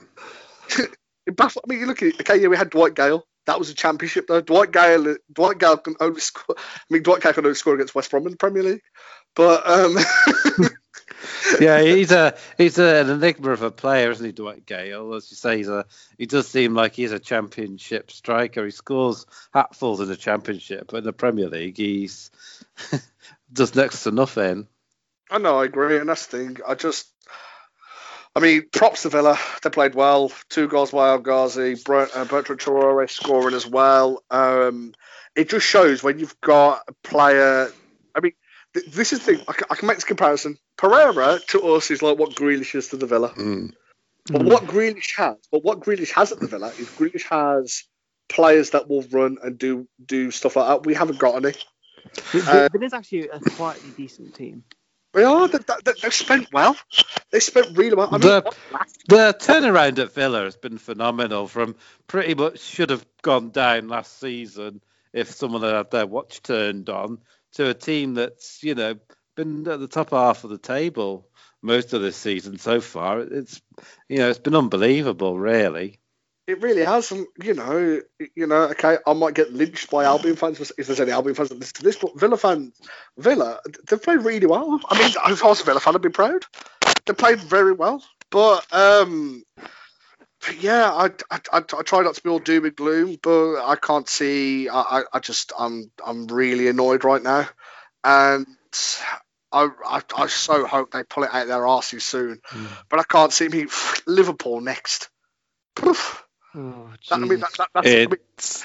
It 1.26 1.36
baffled, 1.36 1.64
I 1.66 1.72
mean, 1.72 1.80
you 1.80 1.86
look 1.86 2.02
at 2.02 2.08
it. 2.08 2.20
Okay, 2.20 2.40
yeah, 2.40 2.48
we 2.48 2.56
had 2.56 2.70
Dwight 2.70 2.94
Gayle. 2.94 3.26
That 3.46 3.58
was 3.58 3.70
a 3.70 3.74
championship 3.74 4.26
though. 4.26 4.40
Dwight 4.40 4.72
Gayle, 4.72 5.16
Dwight 5.32 5.58
Gayle 5.58 5.76
can 5.76 5.96
only 6.00 6.20
score. 6.20 6.56
I 6.58 6.62
mean, 6.90 7.02
Dwight 7.02 7.22
Gayle 7.22 7.34
can 7.34 7.44
only 7.44 7.56
score 7.56 7.74
against 7.74 7.94
West 7.94 8.10
Brom 8.10 8.24
in 8.26 8.32
the 8.32 8.36
Premier 8.36 8.62
League. 8.62 8.82
But 9.34 9.68
um, 9.68 9.96
yeah, 11.60 11.82
he's 11.82 12.12
a 12.12 12.36
he's 12.56 12.78
a, 12.78 13.00
an 13.02 13.10
enigma 13.10 13.50
of 13.50 13.62
a 13.62 13.70
player, 13.70 14.10
isn't 14.10 14.24
he, 14.24 14.32
Dwight 14.32 14.64
Gayle? 14.64 15.14
As 15.14 15.30
you 15.30 15.36
say, 15.36 15.58
he's 15.58 15.68
a 15.68 15.84
he 16.16 16.26
does 16.26 16.48
seem 16.48 16.74
like 16.74 16.94
he's 16.94 17.12
a 17.12 17.18
championship 17.18 18.10
striker. 18.10 18.64
He 18.64 18.70
scores 18.70 19.26
hatfuls 19.54 20.00
in 20.00 20.08
the 20.08 20.16
championship, 20.16 20.86
but 20.88 20.98
in 20.98 21.04
the 21.04 21.12
Premier 21.12 21.48
League, 21.48 21.76
he's 21.76 22.30
does 23.52 23.74
next 23.74 24.04
to 24.04 24.10
nothing. 24.10 24.68
I 25.30 25.38
know, 25.38 25.58
I 25.58 25.64
agree, 25.64 25.98
and 25.98 26.08
that's 26.08 26.26
the 26.26 26.38
thing. 26.38 26.58
I 26.66 26.74
just, 26.74 27.08
I 28.36 28.40
mean, 28.40 28.64
props 28.72 29.02
to 29.02 29.10
Villa. 29.10 29.38
They 29.62 29.70
played 29.70 29.94
well. 29.94 30.32
Two 30.48 30.66
goals 30.66 30.90
by 30.90 31.10
El 31.10 31.18
Ghazi, 31.20 31.74
uh, 31.74 32.24
Bertrand 32.24 32.60
Traore 32.60 33.08
scoring 33.08 33.54
as 33.54 33.66
well. 33.66 34.22
Um, 34.30 34.92
it 35.36 35.48
just 35.48 35.66
shows 35.66 36.02
when 36.02 36.18
you've 36.18 36.40
got 36.40 36.82
a 36.88 36.92
player. 37.04 37.70
I 38.14 38.20
mean, 38.20 38.32
th- 38.74 38.86
this 38.86 39.12
is 39.12 39.20
the 39.24 39.36
thing. 39.36 39.44
I 39.48 39.74
can, 39.76 39.86
make 39.86 39.96
this 39.96 40.04
comparison. 40.04 40.56
Pereira 40.76 41.38
to 41.48 41.62
us 41.74 41.90
is 41.92 42.02
like 42.02 42.18
what 42.18 42.34
Grealish 42.34 42.74
is 42.74 42.88
to 42.88 42.96
the 42.96 43.06
Villa. 43.06 43.30
Mm. 43.30 43.72
But 44.30 44.42
Mm. 44.42 44.50
what 44.50 44.64
Grealish 44.64 45.14
has, 45.16 45.36
but 45.52 45.62
what 45.62 45.80
Grealish 45.80 46.10
has 46.12 46.32
at 46.32 46.40
the 46.40 46.46
Villa 46.48 46.68
is 46.78 46.88
Grealish 46.88 47.24
has 47.28 47.84
players 48.28 48.70
that 48.70 48.88
will 48.88 49.02
run 49.12 49.36
and 49.42 49.58
do 49.58 49.86
do 50.04 50.30
stuff 50.30 50.56
like 50.56 50.66
that. 50.66 50.86
We 50.86 50.94
haven't 50.94 51.18
got 51.18 51.36
any. 51.36 51.54
But- 52.32 52.48
Uh, 52.48 52.68
it's 52.80 52.94
actually 52.94 53.28
a 53.28 53.38
quietly 53.38 53.90
decent 53.96 54.34
team. 54.34 54.64
They 55.14 55.24
are. 55.24 55.48
They, 55.48 55.58
they, 55.84 55.92
they've 56.02 56.14
spent 56.14 56.48
well. 56.52 56.76
They 57.32 57.40
spent 57.40 57.78
really 57.78 57.96
well. 57.96 58.10
I 58.12 58.18
mean, 58.18 58.20
The- 58.22 58.56
The 59.08 59.36
turnaround 59.38 59.98
at 60.00 60.12
Villa 60.14 60.44
has 60.44 60.56
been 60.56 60.78
phenomenal. 60.78 61.48
From 61.48 61.76
pretty 62.08 62.34
much 62.34 62.60
should 62.60 62.90
have 62.90 63.06
gone 63.22 63.50
down 63.50 63.88
last 63.88 64.18
season 64.20 64.82
if 65.12 65.30
someone 65.30 65.62
had 65.62 65.74
had 65.74 65.90
their 65.92 66.06
watch 66.06 66.42
turned 66.42 66.90
on 66.90 67.18
to 67.54 67.70
a 67.70 67.74
team 67.74 68.14
that's 68.14 68.62
you 68.62 68.74
know 68.74 68.96
been 69.36 69.66
at 69.68 69.80
the 69.80 69.88
top 69.88 70.10
half 70.10 70.44
of 70.44 70.50
the 70.50 70.58
table 70.58 71.28
most 71.62 71.92
of 71.94 72.02
this 72.02 72.16
season 72.16 72.58
so 72.58 72.80
far. 72.80 73.20
It's 73.20 73.62
you 74.08 74.18
know 74.18 74.30
it's 74.30 74.38
been 74.40 74.56
unbelievable, 74.56 75.38
really. 75.38 76.00
It 76.46 76.60
really 76.60 76.84
has, 76.84 77.10
and 77.10 77.26
you 77.42 77.54
know, 77.54 78.00
you 78.34 78.46
know. 78.46 78.64
Okay, 78.64 78.98
I 79.06 79.12
might 79.14 79.32
get 79.34 79.54
lynched 79.54 79.90
by 79.90 80.04
Albion 80.04 80.36
fans 80.36 80.60
if 80.76 80.86
there's 80.86 81.00
any 81.00 81.10
Albion 81.10 81.34
fans 81.34 81.48
that 81.48 81.58
listen 81.58 81.76
to 81.76 81.82
this, 81.82 81.96
but 81.96 82.18
Villa 82.20 82.36
fans, 82.36 82.74
Villa, 83.16 83.60
they've 83.88 84.02
played 84.02 84.20
really 84.20 84.46
well. 84.46 84.78
I 84.90 84.98
mean, 84.98 85.08
if 85.08 85.42
I 85.42 85.48
was 85.48 85.62
a 85.62 85.64
Villa 85.64 85.80
fan, 85.80 85.94
I'd 85.94 86.02
be 86.02 86.10
proud. 86.10 86.44
They 87.06 87.14
played 87.14 87.40
very 87.40 87.72
well, 87.72 88.04
but 88.30 88.66
um, 88.74 89.42
yeah, 90.58 90.90
I, 90.92 91.06
I, 91.30 91.40
I, 91.50 91.58
I 91.58 91.82
try 91.82 92.02
not 92.02 92.16
to 92.16 92.22
be 92.22 92.28
all 92.28 92.38
doom 92.40 92.66
and 92.66 92.76
gloom, 92.76 93.16
but 93.22 93.64
I 93.64 93.76
can't 93.76 94.08
see. 94.08 94.68
I, 94.68 94.80
I, 94.80 95.02
I 95.14 95.18
just, 95.20 95.52
I'm, 95.58 95.90
I'm 96.06 96.26
really 96.26 96.68
annoyed 96.68 97.04
right 97.04 97.22
now, 97.22 97.48
and. 98.02 98.46
I, 99.52 99.68
I, 99.86 100.02
I 100.16 100.26
so 100.26 100.66
hope 100.66 100.90
they 100.90 101.04
pull 101.04 101.22
it 101.22 101.30
out 101.32 101.42
of 101.42 101.48
their 101.48 101.60
arses 101.60 102.02
soon, 102.02 102.40
Mm. 102.50 102.68
but 102.90 102.98
I 102.98 103.04
can't 103.04 103.32
see 103.32 103.46
me 103.46 103.66
Liverpool 104.04 104.60
next. 104.60 105.10
Poof. 105.76 106.23
Oh, 106.56 106.90
That, 107.10 107.20
I 107.22 107.26
mean, 107.26 107.40
that, 107.40 107.50
that, 107.58 107.68
that's, 107.74 107.96
I 108.04 108.10
mean, 108.10 108.18
It's 108.36 108.64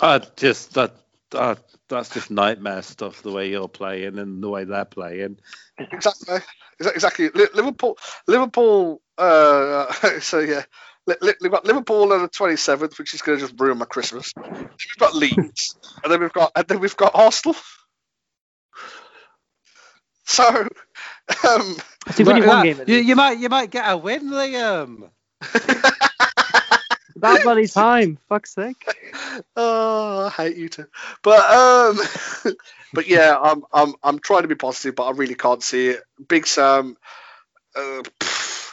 I 0.00 0.20
just 0.36 0.74
that 0.74 0.94
that 1.32 1.60
that's 1.88 2.10
just 2.10 2.30
nightmare 2.30 2.82
stuff. 2.82 3.22
The 3.22 3.32
way 3.32 3.50
you're 3.50 3.68
playing 3.68 4.18
and 4.18 4.42
the 4.42 4.50
way 4.50 4.64
they're 4.64 4.84
playing. 4.86 5.38
exactly, 5.92 6.38
exactly. 6.80 7.30
Liverpool, 7.54 7.98
Liverpool. 8.28 9.02
Uh, 9.18 9.92
so 10.20 10.40
yeah, 10.40 10.64
Li- 11.06 11.16
Li- 11.22 11.34
we've 11.42 11.52
got 11.52 11.66
Liverpool 11.66 12.12
on 12.12 12.22
the 12.22 12.28
twenty 12.28 12.56
seventh, 12.56 12.98
which 12.98 13.14
is 13.14 13.22
going 13.22 13.38
to 13.38 13.46
just 13.46 13.60
ruin 13.60 13.78
my 13.78 13.86
Christmas. 13.86 14.32
We've 14.88 14.98
got 15.08 15.16
Leeds, 15.16 15.76
and 16.04 16.12
then 16.12 16.20
we've 16.20 16.32
got 16.32 16.52
and 16.56 16.66
then 16.68 16.80
we've 16.80 16.96
got 16.96 17.14
Arsenal. 17.14 17.56
So, 20.26 20.44
um, 21.48 21.76
So 22.12 22.18
we've 22.18 22.28
only 22.28 22.42
Right, 22.42 22.42
one 22.42 22.60
game 22.62 22.80
you, 22.86 22.96
you 22.98 23.16
might 23.16 23.38
you 23.38 23.48
might 23.48 23.70
get 23.70 23.90
a 23.90 23.96
win, 23.96 24.30
Liam. 24.30 25.10
About 27.18 27.42
bloody 27.42 27.66
time. 27.66 28.18
Fuck's 28.28 28.54
sake. 28.54 28.84
Oh, 29.56 30.26
I 30.26 30.30
hate 30.42 30.56
you 30.56 30.68
too. 30.68 30.86
But 31.22 31.48
um, 31.48 31.98
but 32.92 33.06
yeah, 33.08 33.38
I'm 33.40 33.62
I'm 33.72 33.94
I'm 34.02 34.18
trying 34.18 34.42
to 34.42 34.48
be 34.48 34.54
positive, 34.56 34.96
but 34.96 35.06
I 35.06 35.10
really 35.12 35.34
can't 35.36 35.62
see 35.62 35.88
it. 35.88 36.02
Big 36.28 36.46
Sam, 36.46 36.96
uh, 37.76 38.02
pff, 38.18 38.72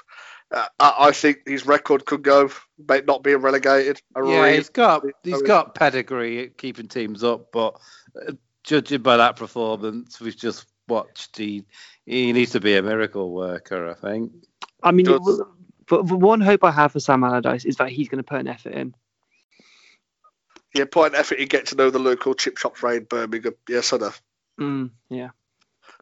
uh, 0.52 0.66
I, 0.80 0.96
I 1.08 1.12
think 1.12 1.48
his 1.48 1.66
record 1.68 2.06
could 2.06 2.24
go, 2.24 2.50
but 2.80 3.06
not 3.06 3.22
being 3.24 3.38
relegated. 3.38 4.02
I 4.16 4.22
Yeah, 4.22 4.42
really- 4.42 4.56
he's 4.58 4.70
got 4.70 5.04
he's 5.24 5.34
I 5.36 5.38
mean- 5.38 5.46
got 5.46 5.76
pedigree 5.76 6.44
at 6.46 6.58
keeping 6.58 6.88
teams 6.88 7.24
up, 7.24 7.52
but 7.52 7.76
uh, 8.28 8.34
judging 8.64 9.02
by 9.04 9.18
that 9.18 9.36
performance 9.36 10.20
we've 10.20 10.36
just 10.38 10.66
watched, 10.88 11.38
he 11.38 11.66
he 12.06 12.34
needs 12.34 12.52
to 12.54 12.60
be 12.60 12.76
a 12.76 12.82
miracle 12.82 13.32
worker. 13.32 13.90
I 13.90 13.94
think. 13.94 14.32
I 14.82 14.92
mean, 14.92 15.06
Does- 15.06 15.20
w- 15.20 15.46
but 15.88 16.08
the 16.08 16.16
one 16.16 16.42
hope 16.42 16.64
I 16.64 16.72
have 16.72 16.92
for 16.94 17.00
Sam 17.00 17.24
Allardyce 17.24 17.66
is 17.66 17.78
that 17.78 17.90
he's 17.90 18.10
going 18.10 18.24
to 18.24 18.28
put 18.28 18.40
an 18.40 18.48
effort 18.48 18.74
in. 18.74 18.96
yeah, 20.74 20.86
put 20.90 21.14
an 21.14 21.20
effort 21.20 21.40
in 21.40 21.48
get 21.48 21.68
to 21.68 21.76
know 21.76 21.90
the 21.90 22.00
local 22.00 22.34
chip 22.34 22.58
shops 22.58 22.84
around 22.84 23.08
Birmingham. 23.10 23.56
Yes, 23.70 23.94
I 23.94 23.98
know. 23.98 24.12
Mm, 24.60 24.90
yeah. 25.10 25.30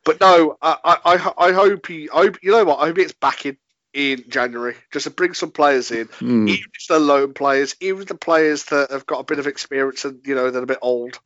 But 0.06 0.20
no, 0.20 0.58
I, 0.62 0.78
I, 0.84 0.98
I- 1.06 1.48
I 1.50 1.52
hope 1.54 1.88
he. 1.88 2.10
I 2.10 2.18
hope, 2.24 2.38
you 2.44 2.52
know 2.52 2.64
what? 2.66 2.80
I 2.80 2.88
hope 2.88 2.98
it's 2.98 3.14
back 3.14 3.46
in 3.46 3.58
in 3.94 4.24
January 4.28 4.76
just 4.92 5.04
to 5.04 5.12
bring 5.12 5.36
some 5.36 5.52
players 5.52 5.92
in, 5.92 6.08
Hmm. 6.08 6.48
even 6.48 6.64
if 6.74 6.88
they're 6.90 6.98
lone 7.00 7.34
players, 7.36 7.76
even 7.80 8.06
the 8.08 8.16
players 8.16 8.64
that 8.66 8.90
have 8.90 9.06
got 9.06 9.20
a 9.20 9.24
bit 9.24 9.38
of 9.38 9.46
experience 9.46 10.04
and 10.04 10.20
you 10.26 10.34
know 10.34 10.50
they're 10.50 10.64
a 10.64 10.66
bit 10.66 10.80
old. 10.82 11.20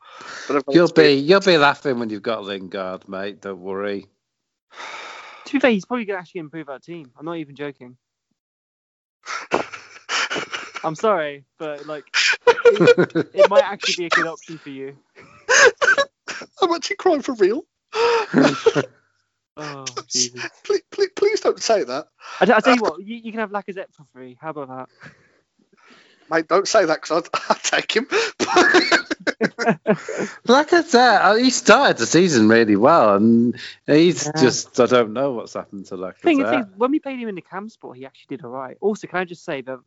But 0.50 0.66
You'll 0.70 0.88
be 0.88 1.14
experience. 1.14 1.30
you'll 1.30 1.40
be 1.40 1.58
laughing 1.58 1.98
when 1.98 2.10
you've 2.10 2.22
got 2.24 2.44
Lingard, 2.44 3.08
mate. 3.08 3.40
Don't 3.42 3.62
worry. 3.62 4.08
To 5.46 5.54
be 5.54 5.60
fair, 5.62 5.72
he's 5.72 5.86
probably 5.86 6.04
going 6.04 6.18
to 6.18 6.20
actually 6.22 6.40
improve 6.42 6.68
our 6.68 6.78
team. 6.80 7.10
I'm 7.18 7.24
not 7.26 7.38
even 7.38 7.56
joking. 7.56 7.96
I'm 10.84 10.96
sorry, 10.96 11.44
but 11.58 11.86
like, 11.86 12.06
it, 12.48 13.18
it 13.34 13.50
might 13.50 13.64
actually 13.64 13.96
be 13.96 14.06
a 14.06 14.10
good 14.10 14.28
option 14.28 14.58
for 14.58 14.70
you. 14.70 14.96
I'm 16.62 16.74
actually 16.74 16.96
crying 16.98 17.22
for 17.22 17.34
real. 17.34 17.64
Oh, 19.60 19.86
Jesus. 20.08 20.40
please, 20.64 20.82
please, 20.92 21.10
please 21.16 21.40
don't 21.40 21.62
say 21.62 21.84
that, 21.84 22.08
I, 22.40 22.44
I 22.44 22.60
tell 22.60 22.76
you 22.76 22.82
uh, 22.86 22.92
what, 22.92 23.02
you, 23.02 23.16
you 23.16 23.32
can 23.32 23.40
have 23.40 23.50
Lacazette 23.50 23.92
for 23.92 24.06
free. 24.14 24.38
How 24.40 24.52
about 24.52 24.68
that? 24.68 24.90
mate. 26.30 26.48
Don't 26.48 26.68
say 26.68 26.86
that 26.86 27.02
because 27.02 27.24
I'd, 27.34 27.40
I'd 27.50 27.64
take 27.64 27.92
him. 27.92 28.08
Like 30.46 30.74
I 30.74 30.82
said, 30.84 31.22
uh, 31.22 31.36
he 31.36 31.50
started 31.50 31.98
the 31.98 32.06
season 32.06 32.48
really 32.50 32.76
well, 32.76 33.16
and 33.16 33.60
he's 33.86 34.26
Yeah. 34.26 34.42
just 34.42 34.80
I 34.80 34.86
don't 34.86 35.14
know 35.14 35.32
what's 35.32 35.54
happened 35.54 35.86
to 35.88 35.96
Lacazette. 35.96 36.22
thing, 36.22 36.46
thing, 36.46 36.66
when 36.78 36.92
we 36.92 37.00
played 37.00 37.20
him 37.20 37.30
in 37.30 37.36
the 37.36 37.42
cam 37.42 37.70
sport, 37.70 37.98
he 37.98 38.06
actually 38.06 38.38
did 38.38 38.46
all 38.46 38.52
right. 38.52 38.78
Also, 38.82 39.08
can 39.08 39.20
I 39.20 39.26
just 39.26 39.44
say 39.44 39.62
that 39.62 39.80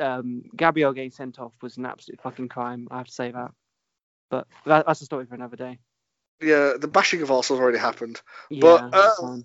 um, 0.00 0.42
Gabriel 0.56 0.92
getting 0.92 1.10
sent 1.10 1.38
off 1.38 1.52
was 1.62 1.76
an 1.76 1.86
absolute 1.86 2.20
fucking 2.20 2.48
crime. 2.48 2.88
I 2.90 2.98
have 2.98 3.06
to 3.06 3.12
say 3.12 3.30
that. 3.30 3.52
But 4.30 4.46
that, 4.66 4.86
that's 4.86 5.00
a 5.00 5.04
story 5.04 5.26
for 5.26 5.34
another 5.34 5.56
day. 5.56 5.78
yeah, 6.40 6.74
the 6.78 6.88
bashing 6.88 7.22
of 7.22 7.30
Arsenal's 7.30 7.60
already 7.60 7.78
happened. 7.78 8.20
Yeah, 8.48 8.60
But, 8.60 8.94
uh. 8.94 9.38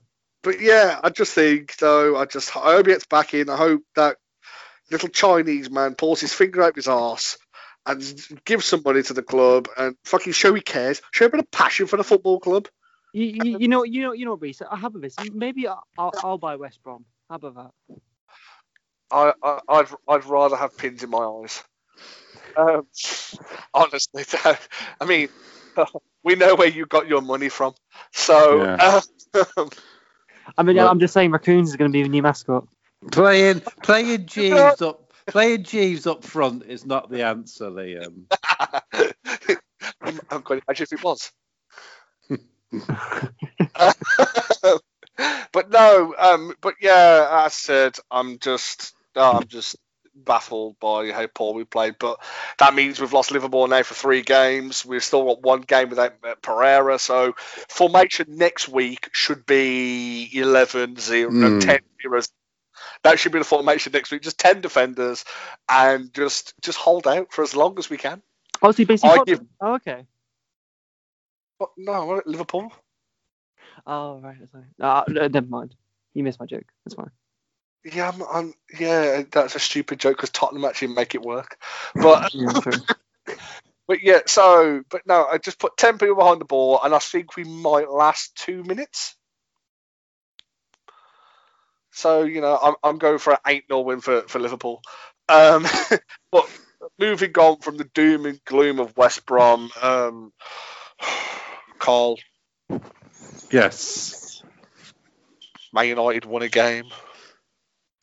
But 0.43 0.61
yeah, 0.61 0.99
I 1.03 1.09
just 1.09 1.33
think 1.33 1.75
though, 1.77 2.15
I 2.15 2.25
just 2.25 2.55
I 2.55 2.73
hope 2.73 2.85
he 2.85 2.93
gets 2.93 3.07
back 3.07 3.33
in. 3.33 3.49
I 3.49 3.57
hope 3.57 3.81
that 3.95 4.17
little 4.91 5.09
Chinese 5.09 5.71
man 5.71 5.95
pulls 5.95 6.21
his 6.21 6.33
finger 6.33 6.61
out 6.61 6.75
his 6.75 6.87
arse 6.87 7.39
and 7.85 8.27
give 8.45 8.63
some 8.63 8.81
money 8.83 9.03
to 9.03 9.13
the 9.13 9.21
club 9.23 9.67
and 9.77 9.95
fucking 10.03 10.33
show 10.33 10.53
he 10.53 10.61
cares. 10.61 11.01
Show 11.11 11.25
a 11.25 11.29
bit 11.29 11.39
of 11.39 11.51
passion 11.51 11.87
for 11.87 11.97
the 11.97 12.03
football 12.03 12.39
club. 12.39 12.67
You, 13.13 13.25
you, 13.25 13.59
you 13.59 13.67
know, 13.67 13.83
you 13.83 14.01
know, 14.01 14.11
you 14.11 14.25
know, 14.25 14.33
Reese. 14.35 14.61
I 14.69 14.75
have 14.75 14.95
a 14.95 14.99
this. 14.99 15.15
Maybe 15.33 15.67
I'll, 15.67 15.87
I'll, 15.97 16.11
I'll 16.23 16.37
buy 16.37 16.55
West 16.57 16.83
Brom. 16.83 17.05
How 17.29 17.35
about 17.35 17.73
that? 17.89 17.97
I, 19.11 19.33
I 19.41 19.59
I'd 19.69 19.87
I'd 20.07 20.25
rather 20.25 20.55
have 20.57 20.77
pins 20.77 21.03
in 21.03 21.09
my 21.09 21.19
eyes. 21.19 21.63
Um, 22.57 22.87
honestly, 23.73 24.23
I 24.99 25.05
mean, 25.05 25.29
we 26.23 26.35
know 26.35 26.55
where 26.55 26.67
you 26.67 26.85
got 26.85 27.07
your 27.07 27.21
money 27.21 27.49
from, 27.49 27.73
so. 28.11 28.63
Yeah. 28.63 29.01
um, 29.57 29.69
I 30.57 30.63
mean, 30.63 30.75
Well- 30.77 30.89
I'm 30.89 30.99
just 30.99 31.13
saying, 31.13 31.31
raccoons 31.31 31.69
is 31.69 31.75
going 31.75 31.91
to 31.91 31.93
be 31.93 32.03
the 32.03 32.09
new 32.09 32.21
mascot. 32.21 32.67
playing 33.11 33.61
playing 33.83 34.25
James 34.27 34.81
up 34.81 35.04
playing 35.31 35.63
Jeeves 35.63 36.07
up 36.07 36.23
front 36.23 36.63
is 36.63 36.85
not 36.85 37.09
the 37.09 37.23
answer, 37.23 37.69
Liam. 37.69 38.25
I'm, 40.01 40.19
I'm 40.29 40.41
quite 40.41 40.63
imagine 40.67 40.87
if 40.91 40.93
it 40.93 41.03
was. 41.03 41.31
but 45.53 45.69
no, 45.69 46.15
um, 46.17 46.53
but 46.61 46.75
yeah, 46.81 47.27
I 47.29 47.47
said, 47.49 47.95
I'm 48.11 48.39
just, 48.39 48.93
I'm 49.15 49.47
just 49.47 49.75
baffled 50.15 50.79
by 50.79 51.11
how 51.11 51.27
poor 51.27 51.53
we 51.53 51.63
played. 51.63 51.95
But 51.99 52.19
that 52.59 52.73
means 52.73 52.99
we've 52.99 53.13
lost 53.13 53.31
Liverpool 53.31 53.67
now 53.67 53.83
for 53.83 53.93
three 53.93 54.21
games. 54.21 54.85
We've 54.85 55.03
still 55.03 55.25
got 55.25 55.41
one 55.41 55.61
game 55.61 55.89
without 55.89 56.13
uh, 56.23 56.35
Pereira. 56.41 56.99
So 56.99 57.33
formation 57.69 58.37
next 58.37 58.69
week 58.69 59.09
should 59.13 59.45
be 59.45 60.29
11 60.33 60.97
0, 60.97 61.31
no, 61.31 61.49
Hmm. 61.49 61.59
10 61.59 61.79
0. 62.01 62.21
That 63.03 63.19
should 63.19 63.31
be 63.31 63.39
the 63.39 63.45
formation 63.45 63.91
next 63.93 64.11
week. 64.11 64.21
Just 64.21 64.39
10 64.39 64.61
defenders 64.61 65.25
and 65.69 66.13
just 66.13 66.53
just 66.61 66.77
hold 66.77 67.07
out 67.07 67.31
for 67.31 67.43
as 67.43 67.55
long 67.55 67.77
as 67.79 67.89
we 67.89 67.97
can. 67.97 68.21
Oh, 68.61 68.71
so 68.71 68.81
you 68.81 68.87
basically. 68.87 69.19
Give- 69.25 69.41
Oh, 69.61 69.75
okay. 69.75 70.05
What? 71.57 71.71
No, 71.77 72.21
Liverpool. 72.25 72.71
Oh, 73.87 74.19
right. 74.19 74.35
that's 74.39 74.51
fine. 74.51 74.67
Uh, 74.79 75.03
no, 75.07 75.27
never 75.27 75.47
mind. 75.47 75.75
You 76.13 76.23
missed 76.23 76.39
my 76.39 76.45
joke. 76.45 76.65
That's 76.85 76.95
fine. 76.95 77.11
Yeah, 77.83 78.09
I'm, 78.09 78.23
I'm, 78.23 78.53
yeah, 78.79 79.23
that's 79.31 79.55
a 79.55 79.59
stupid 79.59 79.99
joke 79.99 80.17
because 80.17 80.31
Tottenham 80.31 80.65
actually 80.65 80.93
make 80.95 81.13
it 81.15 81.21
work. 81.21 81.57
But 82.01 82.33
Yeah, 82.33 82.53
but 83.87 84.01
yeah, 84.01 84.21
so 84.25 84.83
but 84.89 85.01
no, 85.05 85.25
I 85.25 85.37
just 85.37 85.59
put 85.59 85.77
ten 85.77 85.97
people 85.97 86.15
behind 86.15 86.41
the 86.41 86.45
ball, 86.45 86.79
and 86.83 86.95
I 86.95 86.99
think 86.99 87.35
we 87.35 87.43
might 87.43 87.89
last 87.91 88.35
two 88.35 88.63
minutes. 88.63 89.15
So 91.95 92.23
you 92.23 92.41
know, 92.41 92.59
I'm 92.61 92.75
I'm 92.83 92.97
going 92.97 93.19
for 93.19 93.33
an 93.33 93.39
eight 93.47 93.65
0 93.67 93.81
win 93.81 94.01
for 94.01 94.21
for 94.23 94.39
Liverpool. 94.39 94.81
Um, 95.29 95.65
but 96.31 96.47
moving 96.99 97.31
on 97.37 97.57
from 97.61 97.77
the 97.77 97.85
doom 97.85 98.25
and 98.25 98.43
gloom 98.45 98.79
of 98.79 98.95
West 98.97 99.25
Brom, 99.25 99.71
um, 99.81 100.33
Carl, 101.79 102.17
Yes. 103.51 104.43
Man 105.73 105.87
United 105.87 106.25
won 106.25 106.41
a 106.41 106.49
game. 106.49 106.85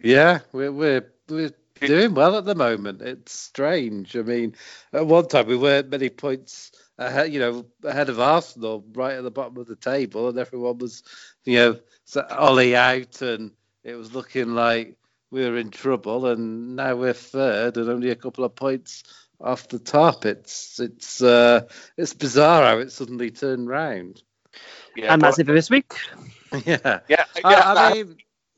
Yeah, 0.00 0.40
we're 0.52 0.72
we're 0.72 1.12
we're 1.28 1.52
doing 1.80 2.14
well 2.14 2.36
at 2.36 2.44
the 2.44 2.54
moment. 2.54 3.02
It's 3.02 3.32
strange. 3.32 4.16
I 4.16 4.22
mean, 4.22 4.56
at 4.92 5.06
one 5.06 5.28
time 5.28 5.46
we 5.46 5.56
weren't 5.56 5.90
many 5.90 6.08
points 6.08 6.72
ahead, 6.98 7.32
you 7.32 7.40
know, 7.40 7.66
ahead 7.84 8.08
of 8.08 8.20
Arsenal, 8.20 8.84
right 8.94 9.14
at 9.14 9.22
the 9.22 9.30
bottom 9.30 9.56
of 9.58 9.66
the 9.66 9.76
table, 9.76 10.28
and 10.28 10.38
everyone 10.38 10.78
was, 10.78 11.02
you 11.44 11.56
know, 11.56 11.80
Ole 12.30 12.74
out, 12.74 13.22
and 13.22 13.52
it 13.84 13.94
was 13.94 14.14
looking 14.14 14.54
like 14.54 14.96
we 15.30 15.48
were 15.48 15.56
in 15.56 15.70
trouble. 15.70 16.26
And 16.26 16.76
now 16.76 16.96
we're 16.96 17.12
third, 17.12 17.76
and 17.76 17.88
only 17.88 18.10
a 18.10 18.16
couple 18.16 18.44
of 18.44 18.54
points 18.54 19.02
off 19.40 19.68
the 19.68 19.78
top. 19.78 20.24
It's 20.24 20.78
it's 20.78 21.22
uh, 21.22 21.62
it's 21.96 22.14
bizarre 22.14 22.64
how 22.64 22.78
it 22.78 22.92
suddenly 22.92 23.30
turned 23.30 23.68
round. 23.68 24.22
Yeah, 24.96 25.12
and 25.12 25.22
that's 25.22 25.38
it 25.38 25.46
for 25.46 25.54
this 25.54 25.70
week. 25.70 25.92
yeah. 26.64 27.00
yeah, 27.08 27.24
yeah. 27.36 27.62
I, 27.64 27.90
I 27.90 27.92
mean, 27.94 28.16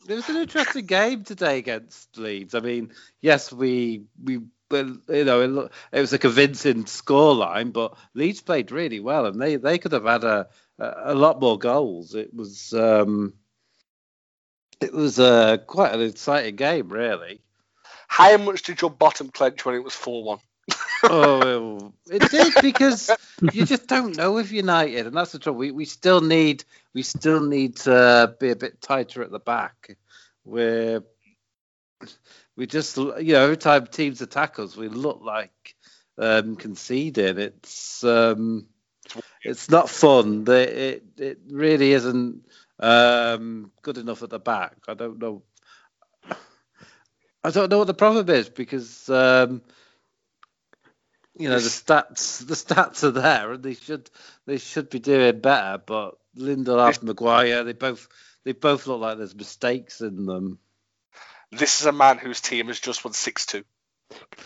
it 0.08 0.14
was 0.14 0.28
an 0.28 0.36
interesting 0.36 0.86
game 0.86 1.24
today 1.24 1.58
against 1.58 2.18
Leeds. 2.18 2.54
I 2.54 2.60
mean, 2.60 2.92
yes, 3.20 3.52
we 3.52 4.02
we 4.22 4.40
well, 4.70 4.96
you 5.08 5.24
know 5.24 5.40
it, 5.40 5.72
it 5.92 6.00
was 6.00 6.12
a 6.12 6.18
convincing 6.18 6.84
scoreline, 6.84 7.72
but 7.72 7.96
Leeds 8.14 8.42
played 8.42 8.72
really 8.72 9.00
well, 9.00 9.26
and 9.26 9.40
they 9.40 9.56
they 9.56 9.78
could 9.78 9.92
have 9.92 10.04
had 10.04 10.24
a 10.24 10.48
a, 10.78 10.94
a 11.06 11.14
lot 11.14 11.40
more 11.40 11.58
goals. 11.58 12.14
It 12.14 12.34
was 12.34 12.72
um, 12.74 13.34
it 14.80 14.92
was 14.92 15.18
uh, 15.18 15.58
quite 15.66 15.92
an 15.94 16.02
exciting 16.02 16.56
game, 16.56 16.88
really. 16.88 17.40
How 18.08 18.36
much 18.38 18.62
did 18.62 18.80
your 18.80 18.90
bottom 18.90 19.30
clench 19.30 19.64
when 19.64 19.74
it 19.74 19.84
was 19.84 19.94
four 19.94 20.24
one? 20.24 20.38
oh, 21.08 21.92
it 22.10 22.28
did 22.30 22.60
because 22.60 23.14
you 23.50 23.64
just 23.64 23.86
don't 23.86 24.16
know 24.16 24.32
with 24.32 24.52
United, 24.52 25.06
and 25.06 25.16
that's 25.16 25.32
the 25.32 25.38
trouble. 25.38 25.58
We 25.58 25.70
we 25.70 25.84
still 25.84 26.20
need 26.20 26.64
we 26.94 27.02
still 27.02 27.40
need 27.40 27.76
to 27.78 28.34
be 28.40 28.50
a 28.50 28.56
bit 28.56 28.80
tighter 28.80 29.22
at 29.22 29.30
the 29.30 29.38
back. 29.38 29.96
We're 30.44 31.02
we 32.56 32.66
just 32.66 32.96
you 32.96 33.32
know 33.34 33.42
every 33.44 33.56
time 33.56 33.86
teams 33.86 34.20
attack 34.20 34.58
us, 34.58 34.76
we 34.76 34.88
look 34.88 35.20
like 35.22 35.74
um, 36.18 36.56
conceding. 36.56 37.38
It's 37.38 38.02
um, 38.04 38.66
it's 39.44 39.70
not 39.70 39.90
fun. 39.90 40.44
The- 40.44 40.94
It 40.94 41.04
it 41.18 41.38
really 41.50 41.92
isn't 41.92 42.44
um, 42.80 43.70
good 43.82 43.98
enough 43.98 44.22
at 44.22 44.30
the 44.30 44.38
back. 44.38 44.76
I 44.88 44.94
don't 44.94 45.18
know. 45.18 45.42
I 47.42 47.50
don't 47.50 47.70
know 47.70 47.78
what 47.78 47.86
the 47.86 47.94
problem 47.94 48.28
is 48.30 48.48
because 48.48 49.08
um, 49.10 49.60
you 51.38 51.48
know 51.48 51.56
the 51.58 51.68
stats 51.68 52.46
the 52.46 52.54
stats 52.54 53.04
are 53.04 53.10
there 53.10 53.52
and 53.52 53.62
they 53.62 53.74
should 53.74 54.08
they 54.46 54.56
should 54.58 54.88
be 54.90 54.98
doing 54.98 55.40
better. 55.40 55.78
But 55.84 56.16
Lindelof, 56.36 57.02
Maguire, 57.02 57.64
they 57.64 57.74
both 57.74 58.08
they 58.44 58.52
both 58.52 58.86
look 58.86 59.00
like 59.00 59.18
there's 59.18 59.34
mistakes 59.34 60.00
in 60.00 60.24
them. 60.26 60.58
This 61.52 61.80
is 61.80 61.86
a 61.86 61.92
man 61.92 62.18
whose 62.18 62.40
team 62.40 62.68
has 62.68 62.80
just 62.80 63.04
won 63.04 63.12
six 63.12 63.46
two. 63.46 63.64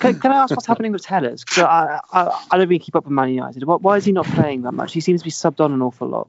Can, 0.00 0.20
can 0.20 0.30
I 0.32 0.42
ask 0.42 0.50
what's 0.50 0.66
happening 0.66 0.92
with 0.92 1.02
Telles? 1.02 1.44
'Cause 1.44 1.64
I, 1.64 2.00
I, 2.12 2.46
I 2.50 2.58
don't 2.58 2.68
really 2.68 2.78
keep 2.78 2.94
up 2.96 3.04
with 3.04 3.12
Man 3.12 3.30
United. 3.30 3.64
Why, 3.64 3.76
why 3.76 3.96
is 3.96 4.04
he 4.04 4.12
not 4.12 4.26
playing 4.26 4.62
that 4.62 4.72
much? 4.72 4.92
He 4.92 5.00
seems 5.00 5.20
to 5.20 5.24
be 5.24 5.30
subbed 5.30 5.60
on 5.60 5.72
an 5.72 5.82
awful 5.82 6.08
lot. 6.08 6.28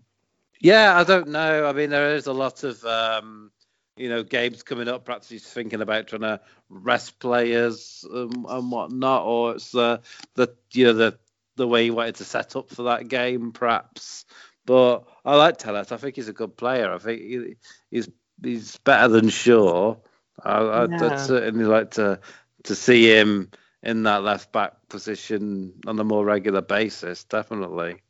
Yeah, 0.60 0.98
I 0.98 1.04
don't 1.04 1.30
know. 1.30 1.66
I 1.66 1.74
mean, 1.74 1.90
there 1.90 2.16
is 2.16 2.28
a 2.28 2.34
lot 2.34 2.64
of 2.64 2.84
um, 2.86 3.52
you 3.96 4.10
know 4.10 4.24
games 4.24 4.64
coming 4.64 4.88
up. 4.88 5.06
Perhaps 5.06 5.30
he's 5.30 5.46
thinking 5.46 5.82
about 5.82 6.08
trying 6.08 6.22
to 6.22 6.42
rest 6.70 7.20
players 7.20 8.06
um, 8.14 8.46
and 8.50 8.72
whatnot, 8.72 9.24
or 9.26 9.56
it's 9.56 9.72
the 9.72 10.02
the 10.36 10.56
you 10.74 10.86
know 10.86 10.94
the 10.94 11.18
the 11.56 11.68
way 11.68 11.84
he 11.84 11.92
wanted 11.92 12.16
to 12.16 12.24
set 12.26 12.56
up 12.56 12.70
for 12.70 12.84
that 12.84 13.08
game, 13.08 13.52
perhaps. 13.52 14.26
But 14.66 15.06
I 15.26 15.36
like 15.36 15.58
Telles. 15.58 15.92
I 15.92 15.98
think 15.98 16.16
he's 16.16 16.30
a 16.30 16.34
good 16.34 16.56
player. 16.56 16.94
I 16.94 16.98
think 17.00 17.22
he, 17.22 17.56
he's 17.90 18.10
he's 18.42 18.78
better 18.78 19.08
than 19.08 19.30
Shaw. 19.30 19.96
I, 20.44 20.86
Yeah. 20.86 21.06
I'd 21.06 21.20
certainly 21.20 21.66
like 21.66 21.92
to 21.92 22.20
to 22.64 22.76
see 22.76 23.10
him 23.14 23.52
in 23.82 24.04
that 24.04 24.24
left 24.24 24.52
back 24.52 24.74
position 24.90 25.74
on 25.88 26.00
a 26.00 26.04
more 26.04 26.26
regular 26.26 26.62
basis. 26.62 27.24
Definitely. 27.24 28.02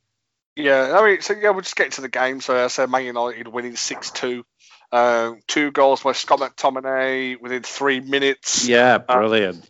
Yeah, 0.59 0.97
I 0.99 1.05
mean, 1.05 1.21
so 1.21 1.33
yeah, 1.33 1.51
we'll 1.51 1.61
just 1.61 1.75
get 1.75 1.93
to 1.93 2.01
the 2.01 2.09
game. 2.09 2.41
So 2.41 2.63
I 2.63 2.67
said 2.67 2.89
Man 2.89 3.05
United 3.05 3.47
winning 3.47 3.75
6 3.75 4.11
2. 4.11 4.43
Um, 4.91 5.39
two 5.47 5.71
goals 5.71 6.01
by 6.01 6.13
Scott 6.13 6.39
McTominay 6.39 7.39
within 7.39 7.61
three 7.61 7.99
minutes. 7.99 8.67
Yeah, 8.67 8.97
brilliant. 8.97 9.69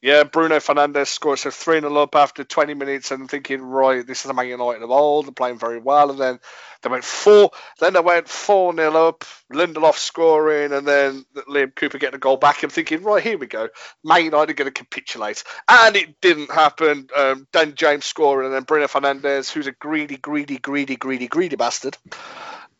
Yeah, 0.00 0.22
Bruno 0.22 0.56
Fernandes 0.58 1.08
scores 1.08 1.44
a 1.44 1.50
3 1.50 1.80
0 1.80 1.96
up 1.96 2.14
after 2.14 2.44
20 2.44 2.74
minutes 2.74 3.10
and 3.10 3.28
thinking, 3.28 3.60
right, 3.60 4.06
this 4.06 4.20
is 4.20 4.28
the 4.28 4.34
Man 4.34 4.46
United 4.46 4.82
of 4.82 4.90
old. 4.92 5.26
They're 5.26 5.32
playing 5.32 5.58
very 5.58 5.80
well. 5.80 6.10
And 6.10 6.20
then 6.20 6.38
they 6.82 6.88
went 6.88 7.02
4 7.02 7.50
Then 7.80 7.94
they 7.94 8.00
went 8.00 8.28
4 8.28 8.76
0 8.76 9.08
up. 9.08 9.24
Lindelof 9.52 9.94
scoring 9.94 10.72
and 10.72 10.86
then 10.86 11.24
Liam 11.48 11.74
Cooper 11.74 11.98
getting 11.98 12.14
a 12.14 12.18
goal 12.18 12.36
back. 12.36 12.62
I'm 12.62 12.70
thinking, 12.70 13.02
right, 13.02 13.22
here 13.22 13.38
we 13.38 13.48
go. 13.48 13.68
Man 14.04 14.26
United 14.26 14.50
are 14.52 14.54
going 14.54 14.72
to 14.72 14.84
capitulate. 14.84 15.42
And 15.66 15.96
it 15.96 16.20
didn't 16.20 16.52
happen. 16.52 17.08
Um, 17.16 17.48
Dan 17.52 17.74
James 17.74 18.04
scoring 18.04 18.46
and 18.46 18.54
then 18.54 18.62
Bruno 18.62 18.86
Fernandes, 18.86 19.50
who's 19.50 19.66
a 19.66 19.72
greedy, 19.72 20.16
greedy, 20.16 20.58
greedy, 20.58 20.94
greedy, 20.94 21.26
greedy 21.26 21.56
bastard. 21.56 21.96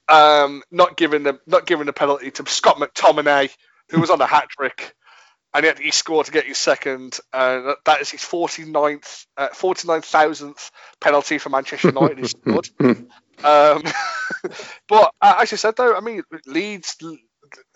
Um, 0.09 0.63
not 0.71 0.97
giving 0.97 1.25
the 1.25 1.41
not 1.49 1.67
giving 1.67 1.87
the 1.87 1.93
penalty 1.93 2.31
to 2.31 2.47
Scott 2.47 2.77
McTominay, 2.77 3.51
who 3.91 4.01
was 4.01 4.09
on 4.09 4.21
a 4.21 4.27
hat 4.27 4.49
trick 4.51 4.95
and 5.55 5.65
yet 5.65 5.79
he 5.79 5.91
scored 5.91 6.27
to 6.27 6.33
get 6.33 6.45
his 6.45 6.59
second. 6.59 7.19
Uh, 7.33 7.75
that 7.85 8.01
is 8.01 8.11
his 8.11 8.21
49th, 8.21 9.27
uh, 9.37 9.49
49,000th 9.49 10.71
penalty 11.01 11.39
for 11.39 11.49
Manchester 11.49 11.89
United. 11.89 12.19
he 12.19 12.29
scored. 12.29 12.69
Um, 13.45 13.85
but 14.89 15.13
uh, 15.23 15.37
as 15.39 15.53
you 15.53 15.59
said, 15.59 15.77
though, 15.77 15.95
I 15.95 16.01
mean, 16.01 16.25
Leeds, 16.47 16.97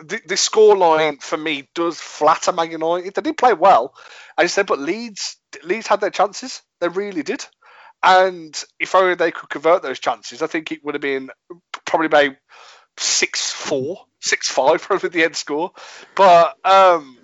the, 0.01 0.21
the 0.27 0.37
score 0.37 0.77
line 0.77 1.19
for 1.19 1.37
me 1.37 1.69
does 1.73 2.01
flatter 2.01 2.51
Man 2.51 2.73
United. 2.73 3.15
They 3.15 3.23
did 3.23 3.37
play 3.37 3.53
well, 3.53 3.95
as 4.37 4.43
you 4.43 4.49
said, 4.49 4.67
but 4.67 4.81
Leeds, 4.81 5.37
Leeds 5.63 5.87
had 5.87 6.01
their 6.01 6.11
chances. 6.11 6.63
They 6.81 6.89
really 6.89 7.23
did. 7.23 7.47
And 8.03 8.61
if 8.81 8.97
only 8.97 9.15
they 9.15 9.31
could 9.31 9.51
convert 9.51 9.83
those 9.83 10.01
chances, 10.01 10.43
I 10.43 10.49
think 10.49 10.73
it 10.73 10.85
would 10.85 10.97
have 10.97 11.01
been 11.03 11.31
probably 11.85 12.07
about 12.07 12.35
6 12.97 13.53
4, 13.53 14.05
6 14.21 14.49
5, 14.49 14.83
probably 14.83 15.09
the 15.11 15.25
end 15.25 15.37
score. 15.37 15.71
But. 16.17 16.57
Um, 16.65 17.19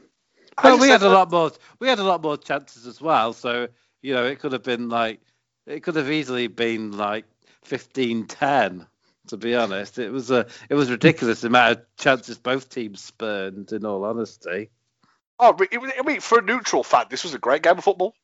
Well, 0.63 0.79
we 0.79 0.89
had 0.89 1.03
a 1.03 1.09
lot 1.09 1.31
more. 1.31 1.51
We 1.79 1.89
had 1.89 1.99
a 1.99 2.05
lot 2.05 2.23
more 2.23 2.37
chances 2.37 2.87
as 2.87 3.01
well. 3.01 3.33
So 3.33 3.69
you 4.03 4.15
know, 4.15 4.25
it 4.27 4.39
could 4.41 4.53
have 4.53 4.63
been 4.63 4.89
like 4.89 5.21
it 5.67 5.83
could 5.83 5.97
have 5.97 6.11
easily 6.11 6.47
been 6.49 6.93
like 6.97 7.25
15-10, 7.65 8.87
To 9.29 9.37
be 9.37 9.55
honest, 9.55 9.99
it 9.99 10.11
was 10.11 10.31
a 10.31 10.47
it 10.69 10.75
was 10.75 10.91
ridiculous 10.91 11.41
the 11.43 11.49
amount 11.49 11.79
of 11.79 11.87
chances 11.97 12.39
both 12.39 12.71
teams 12.71 13.03
spurned. 13.03 13.73
In 13.73 13.85
all 13.85 14.05
honesty, 14.05 14.71
Oh, 15.41 15.57
it 15.61 15.71
I 15.99 16.03
mean, 16.03 16.21
for 16.21 16.39
a 16.39 16.43
neutral 16.43 16.83
fan, 16.85 17.07
this 17.11 17.25
was 17.25 17.35
a 17.35 17.39
great 17.39 17.63
game 17.63 17.79
of 17.79 17.85
football. 17.85 18.15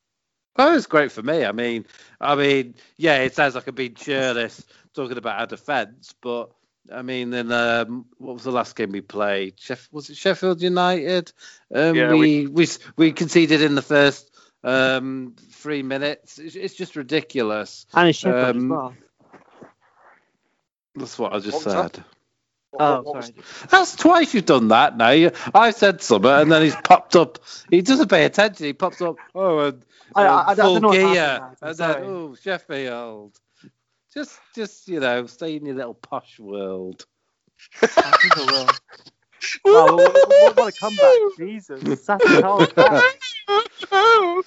oh, 0.57 0.71
it 0.71 0.75
was 0.75 0.87
great 0.87 1.11
for 1.11 1.21
me. 1.23 1.45
I 1.45 1.51
mean, 1.51 1.85
I 2.19 2.35
mean, 2.35 2.75
yeah, 2.97 3.17
it 3.19 3.35
sounds 3.35 3.55
like 3.55 3.67
I'm 3.67 3.75
being 3.75 3.95
cheerless 3.95 4.65
talking 4.93 5.17
about 5.17 5.39
our 5.39 5.47
defence, 5.47 6.13
but 6.21 6.51
I 6.93 7.01
mean, 7.01 7.33
in 7.33 7.51
um, 7.51 8.05
what 8.17 8.33
was 8.35 8.43
the 8.43 8.51
last 8.51 8.75
game 8.75 8.91
we 8.91 9.01
played? 9.01 9.57
Sheff- 9.57 9.91
was 9.91 10.09
it 10.09 10.17
Sheffield 10.17 10.61
United? 10.61 11.31
Um, 11.73 11.95
Yeah, 11.95 12.13
we, 12.13 12.45
we 12.47 12.67
we 12.95 13.11
conceded 13.11 13.61
in 13.61 13.73
the 13.75 13.81
first 13.81 14.29
um, 14.63 15.35
three 15.51 15.81
minutes. 15.83 16.37
It's, 16.37 16.55
it's 16.55 16.75
just 16.75 16.95
ridiculous. 16.95 17.85
And 17.93 18.09
it's 18.09 18.19
Sheffield 18.19 18.55
Um, 18.55 18.63
as 18.65 18.69
well. 18.69 18.93
That's 20.95 21.19
what 21.19 21.33
I 21.33 21.39
just 21.39 21.53
What 21.53 21.63
said. 21.63 21.97
What- 21.97 22.05
Oh, 22.77 23.01
what 23.03 23.15
was- 23.15 23.27
sorry. 23.27 23.37
That's 23.69 23.95
twice 23.95 24.33
you've 24.33 24.45
done 24.45 24.67
that 24.67 24.97
now. 24.97 25.31
I 25.53 25.71
said 25.71 26.01
something 26.01 26.29
and 26.29 26.51
then 26.51 26.61
he's 26.63 26.75
popped 26.75 27.15
up. 27.15 27.39
He 27.71 27.81
doesn't 27.81 28.09
pay 28.09 28.25
attention. 28.25 28.65
He 28.65 28.73
pops 28.73 29.01
up. 29.01 29.15
Oh, 29.33 29.59
and 29.59 29.85
I- 30.13 30.23
I- 30.23 30.27
uh, 30.27 30.43
I 30.47 30.55
don't 30.55 30.65
full 30.65 30.81
know 30.81 30.91
gear. 30.91 31.07
happening 31.07 31.57
now, 31.61 31.67
And 31.69 31.77
then, 31.77 32.03
oh, 32.03 32.35
Sheffield. 32.35 33.39
Just, 34.15 34.39
just 34.55 34.87
you 34.87 34.99
know, 34.99 35.25
stay 35.27 35.55
in 35.57 35.65
your 35.65 35.75
little 35.75 35.93
posh 35.95 36.39
world. 36.39 37.05
I 38.03 38.13
think 38.13 38.37
I 38.37 38.41
will. 38.41 38.79
Wow, 39.71 39.97
what, 39.97 40.39
what, 40.39 40.55
what 40.57 40.67
a 40.67 40.71
comeback. 40.71 41.11
Jesus. 41.37 42.05
Saturday 42.05 42.37
Carl's 42.37 42.69
oh, 43.91 44.43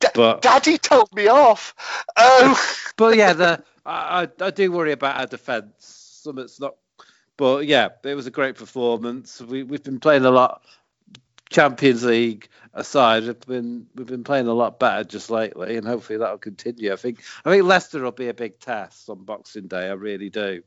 da- 0.00 0.08
But, 0.14 0.42
Daddy 0.42 0.78
told 0.78 1.14
me 1.14 1.28
off. 1.28 1.74
Oh, 2.16 2.60
but 2.96 3.16
yeah, 3.16 3.32
the 3.32 3.62
I, 3.84 4.28
I, 4.40 4.44
I 4.46 4.50
do 4.50 4.72
worry 4.72 4.92
about 4.92 5.20
our 5.20 5.26
defence. 5.26 5.74
Some 6.24 6.38
it's 6.38 6.60
not, 6.60 6.76
but 7.36 7.66
yeah, 7.66 7.90
it 8.04 8.14
was 8.14 8.26
a 8.26 8.30
great 8.32 8.56
performance. 8.56 9.40
We 9.40 9.62
we've 9.62 9.82
been 9.84 10.00
playing 10.00 10.24
a 10.24 10.30
lot. 10.30 10.62
Champions 11.50 12.04
League 12.04 12.48
aside, 12.74 13.24
we've 13.24 13.40
been 13.40 13.86
we've 13.94 14.06
been 14.06 14.24
playing 14.24 14.46
a 14.46 14.54
lot 14.54 14.78
better 14.78 15.04
just 15.04 15.30
lately, 15.30 15.76
and 15.76 15.86
hopefully 15.86 16.18
that'll 16.18 16.38
continue. 16.38 16.92
I 16.92 16.96
think 16.96 17.22
I 17.44 17.50
think 17.50 17.64
Leicester 17.64 18.02
will 18.02 18.12
be 18.12 18.28
a 18.28 18.34
big 18.34 18.58
test 18.60 19.08
on 19.08 19.24
Boxing 19.24 19.66
Day. 19.66 19.88
I 19.88 19.92
really 19.92 20.30
do. 20.30 20.62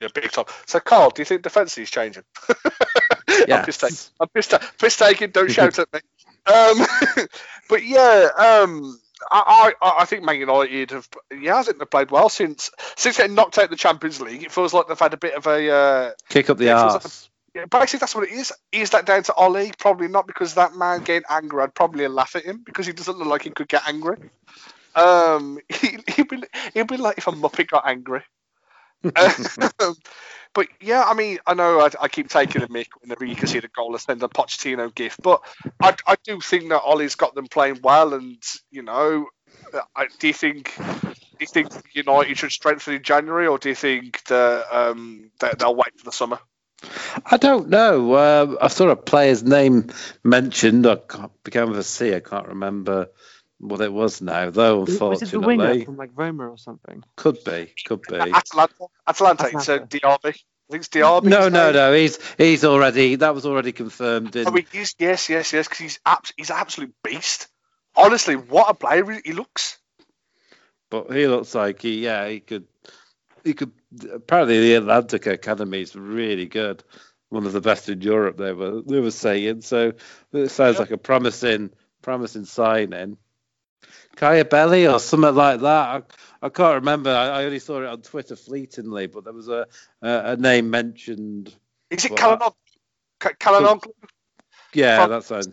yeah, 0.00 0.08
big 0.14 0.30
time. 0.30 0.46
So, 0.66 0.80
Carl, 0.80 1.10
do 1.10 1.22
you 1.22 1.26
think 1.26 1.42
defence 1.42 1.78
is 1.78 1.90
changing? 1.90 2.24
I'm 3.28 3.64
just 3.64 3.80
taking. 3.80 3.94
Yes. 3.94 4.10
I'm 4.20 4.28
just, 4.34 4.54
just 4.78 4.98
taking. 4.98 5.30
Don't 5.30 5.50
shout 5.50 5.78
at 5.78 5.92
me. 5.92 6.00
Um, 6.46 7.26
but 7.68 7.84
yeah, 7.84 8.28
um, 8.36 8.98
I, 9.30 9.72
I, 9.80 9.94
I 10.00 10.04
think 10.04 10.24
Man 10.24 10.38
United 10.38 10.90
have. 10.92 11.08
Yeah, 11.38 11.56
I 11.56 11.62
think 11.62 11.78
they've 11.78 11.90
played 11.90 12.10
well 12.10 12.28
since 12.28 12.70
since 12.96 13.16
getting 13.16 13.34
knocked 13.34 13.58
out 13.58 13.64
of 13.64 13.70
the 13.70 13.76
Champions 13.76 14.20
League. 14.20 14.42
It 14.42 14.52
feels 14.52 14.72
like 14.72 14.88
they've 14.88 14.98
had 14.98 15.14
a 15.14 15.18
bit 15.18 15.34
of 15.34 15.46
a. 15.46 15.70
Uh, 15.70 16.10
Kick 16.28 16.50
up 16.50 16.58
the 16.58 16.66
Yeah, 16.66 16.78
it 16.78 16.80
feels 16.80 16.94
like 16.94 17.04
arse. 17.04 17.30
Yeah, 17.30 17.35
basically, 17.70 17.98
that's 17.98 18.14
what 18.14 18.28
it 18.28 18.32
is. 18.32 18.52
Is 18.72 18.90
that 18.90 19.06
down 19.06 19.22
to 19.24 19.34
Ole? 19.34 19.70
Probably 19.78 20.08
not, 20.08 20.26
because 20.26 20.54
that 20.54 20.74
man 20.74 21.02
getting 21.02 21.24
angry, 21.28 21.62
I'd 21.62 21.74
probably 21.74 22.06
laugh 22.08 22.36
at 22.36 22.44
him 22.44 22.62
because 22.64 22.86
he 22.86 22.92
doesn't 22.92 23.18
look 23.18 23.28
like 23.28 23.42
he 23.42 23.50
could 23.50 23.68
get 23.68 23.86
angry. 23.86 24.18
Um, 24.94 25.58
he, 25.68 25.98
he'd 26.08 26.28
be 26.28 26.42
he'd 26.74 26.86
be 26.86 26.96
like 26.96 27.18
if 27.18 27.26
a 27.26 27.32
muppet 27.32 27.68
got 27.68 27.86
angry. 27.86 28.22
um, 29.04 29.44
but 30.54 30.68
yeah, 30.80 31.04
I 31.06 31.14
mean, 31.14 31.38
I 31.46 31.54
know 31.54 31.80
I, 31.80 31.90
I 32.00 32.08
keep 32.08 32.28
taking 32.28 32.62
a 32.62 32.68
mick 32.68 32.88
whenever 33.00 33.24
you 33.24 33.36
can 33.36 33.46
see 33.46 33.60
the 33.60 33.68
goal 33.68 33.92
and 33.92 34.00
send 34.00 34.22
a 34.22 34.28
Pochettino 34.28 34.92
gift, 34.94 35.22
but 35.22 35.42
I, 35.82 35.94
I 36.06 36.16
do 36.24 36.40
think 36.40 36.70
that 36.70 36.82
Ole's 36.82 37.14
got 37.14 37.34
them 37.34 37.46
playing 37.46 37.80
well, 37.82 38.14
and 38.14 38.42
you 38.70 38.82
know, 38.82 39.26
I, 39.94 40.06
do 40.18 40.28
you 40.28 40.32
think 40.32 40.74
do 40.76 41.14
you 41.40 41.46
think 41.46 41.68
United 41.92 42.38
should 42.38 42.52
strengthen 42.52 42.94
in 42.94 43.02
January, 43.02 43.46
or 43.46 43.58
do 43.58 43.68
you 43.68 43.74
think 43.74 44.24
that 44.24 44.66
um 44.72 45.30
that 45.40 45.58
they'll 45.58 45.74
wait 45.74 45.98
for 45.98 46.04
the 46.04 46.12
summer? 46.12 46.38
I 47.24 47.36
don't 47.36 47.68
know. 47.68 48.12
Uh, 48.12 48.56
I 48.60 48.68
saw 48.68 48.88
a 48.88 48.96
player's 48.96 49.42
name 49.42 49.90
mentioned. 50.22 50.86
I 50.86 50.96
can't, 50.96 51.32
began 51.42 51.70
with 51.70 51.78
a 51.78 51.82
C. 51.82 52.14
I 52.14 52.20
can't 52.20 52.48
remember 52.48 53.08
what 53.58 53.80
it 53.80 53.92
was 53.92 54.20
now, 54.20 54.50
though. 54.50 54.80
Unfortunately, 54.80 55.08
Was 55.08 55.22
it 55.22 55.30
the 55.30 55.40
winger 55.40 55.62
Unfortunately, 55.62 55.84
from 55.86 55.96
like 55.96 56.10
Roma 56.14 56.48
or 56.50 56.58
something? 56.58 57.02
could 57.16 57.42
be, 57.44 57.72
could 57.86 58.02
be. 58.02 58.16
Atalanta, 58.16 58.86
Atalanta, 59.06 59.46
it's 59.46 59.68
uh, 59.68 59.72
Atalanta. 59.72 59.86
Diaby. 59.86 60.34
I 60.68 60.72
think 60.72 60.80
it's 60.80 60.88
Diaby. 60.88 61.24
No, 61.24 61.48
no, 61.48 61.66
name. 61.66 61.74
no. 61.74 61.92
He's 61.94 62.18
he's 62.36 62.64
already 62.64 63.16
that 63.16 63.34
was 63.34 63.46
already 63.46 63.72
confirmed 63.72 64.36
in. 64.36 64.46
Oh, 64.46 64.52
he 64.52 64.78
is, 64.78 64.94
yes, 64.98 65.28
yes, 65.28 65.52
yes, 65.52 65.66
because 65.66 65.78
he's 65.78 66.00
abs- 66.04 66.34
he's 66.36 66.50
an 66.50 66.56
absolute 66.58 66.94
beast. 67.02 67.48
Honestly, 67.96 68.36
what 68.36 68.68
a 68.68 68.74
player 68.74 69.10
he 69.10 69.20
he 69.24 69.32
looks. 69.32 69.78
But 70.90 71.10
he 71.12 71.26
looks 71.26 71.54
like 71.54 71.82
he, 71.82 72.04
yeah, 72.04 72.28
he 72.28 72.38
could, 72.40 72.66
he 73.46 73.54
could. 73.54 73.72
Apparently, 74.12 74.60
the 74.60 74.76
Atalanta 74.76 75.32
Academy 75.32 75.82
is 75.82 75.96
really 75.96 76.46
good, 76.46 76.84
one 77.30 77.46
of 77.46 77.52
the 77.54 77.62
best 77.62 77.88
in 77.88 78.02
Europe. 78.02 78.36
They 78.36 78.52
were 78.52 78.82
they 78.82 79.00
were 79.00 79.10
saying. 79.12 79.62
So 79.62 79.94
it 80.32 80.48
sounds 80.50 80.76
Yeah. 80.76 80.80
like 80.80 80.90
a 80.90 80.98
promising, 80.98 81.70
promising 82.02 82.44
signing. 82.44 83.18
Kaya 84.16 84.44
Belly 84.44 84.88
or 84.88 84.98
something 84.98 85.34
like 85.34 85.60
that. 85.60 86.04
I, 86.42 86.46
I 86.46 86.48
can't 86.50 86.76
remember. 86.76 87.10
I, 87.10 87.42
I 87.42 87.44
only 87.44 87.58
saw 87.60 87.80
it 87.82 87.86
on 87.86 88.02
Twitter 88.02 88.36
fleetingly, 88.36 89.06
but 89.06 89.24
there 89.24 89.32
was 89.32 89.48
a 89.48 89.66
a, 90.02 90.32
a 90.32 90.36
name 90.36 90.70
mentioned. 90.70 91.54
Is 91.90 92.04
it? 92.04 92.16
Ka- 92.16 92.38
Calhanoglu 93.20 93.92
Yeah, 94.74 95.06
that 95.06 95.24
sounds 95.24 95.48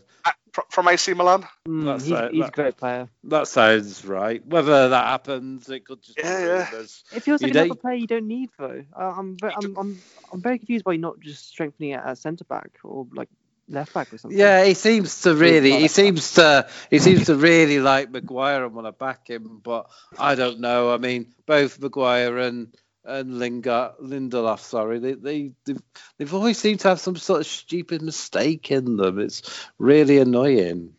from 0.69 0.87
AC 0.87 1.13
Milan? 1.13 1.47
Mm, 1.67 1.85
That's 1.85 2.03
he's, 2.03 2.13
right, 2.13 2.31
he's 2.31 2.47
a 2.47 2.51
great 2.51 2.77
player. 2.77 3.09
that 3.25 3.47
sounds 3.47 4.05
right. 4.05 4.45
Whether 4.45 4.89
that 4.89 5.05
happens, 5.07 5.69
it 5.69 5.85
could 5.85 6.01
just 6.01 6.17
Yeah, 6.17 6.39
yeah. 6.39 6.69
rumours. 6.71 7.03
It 7.11 7.23
feels 7.23 7.41
You 7.41 7.47
like 7.47 7.53
don't- 7.53 7.65
another 7.65 7.79
player 7.79 7.95
you 7.95 8.07
don't 8.07 8.27
need 8.27 8.49
though. 8.57 8.83
Uh, 8.97 9.13
I'm, 9.17 9.37
ve- 9.37 9.47
I'm 9.55 9.75
I'm 9.77 10.01
I'm 10.31 10.41
very 10.41 10.57
confused 10.59 10.85
why 10.85 10.93
you're 10.93 11.01
not 11.01 11.19
just 11.19 11.47
strengthening 11.47 11.91
it 11.91 12.01
at 12.03 12.17
centre 12.17 12.43
back 12.45 12.69
or 12.83 13.07
like 13.13 13.29
left 13.69 13.93
back 13.93 14.11
or 14.13 14.17
something. 14.17 14.37
Yeah, 14.39 14.63
he 14.65 14.73
seems 14.73 15.21
to 15.21 15.35
really. 15.35 15.71
He 15.71 15.87
seems 15.87 16.33
to. 16.35 16.67
He 16.89 16.99
seems 16.99 17.27
to 17.27 17.35
really 17.35 17.79
like 17.79 18.11
Maguire 18.11 18.65
and 18.65 18.73
want 18.73 18.87
to 18.87 18.91
back 18.91 19.27
him. 19.29 19.61
But 19.63 19.89
I 20.19 20.35
don't 20.35 20.59
know. 20.59 20.93
I 20.93 20.97
mean, 20.97 21.33
both 21.45 21.79
Maguire 21.79 22.37
and 22.39 22.75
and 23.05 23.39
Lingard, 23.39 23.97
Lindelof, 24.01 24.59
sorry, 24.59 24.99
they 24.99 25.13
they 25.13 25.51
they've, 25.65 25.81
they've 26.17 26.33
always 26.33 26.57
seemed 26.57 26.79
to 26.81 26.89
have 26.89 26.99
some 26.99 27.15
sort 27.15 27.41
of 27.41 27.47
stupid 27.47 28.01
mistake 28.01 28.71
in 28.71 28.97
them. 28.97 29.19
It's 29.19 29.67
really 29.77 30.19
annoying. 30.19 30.93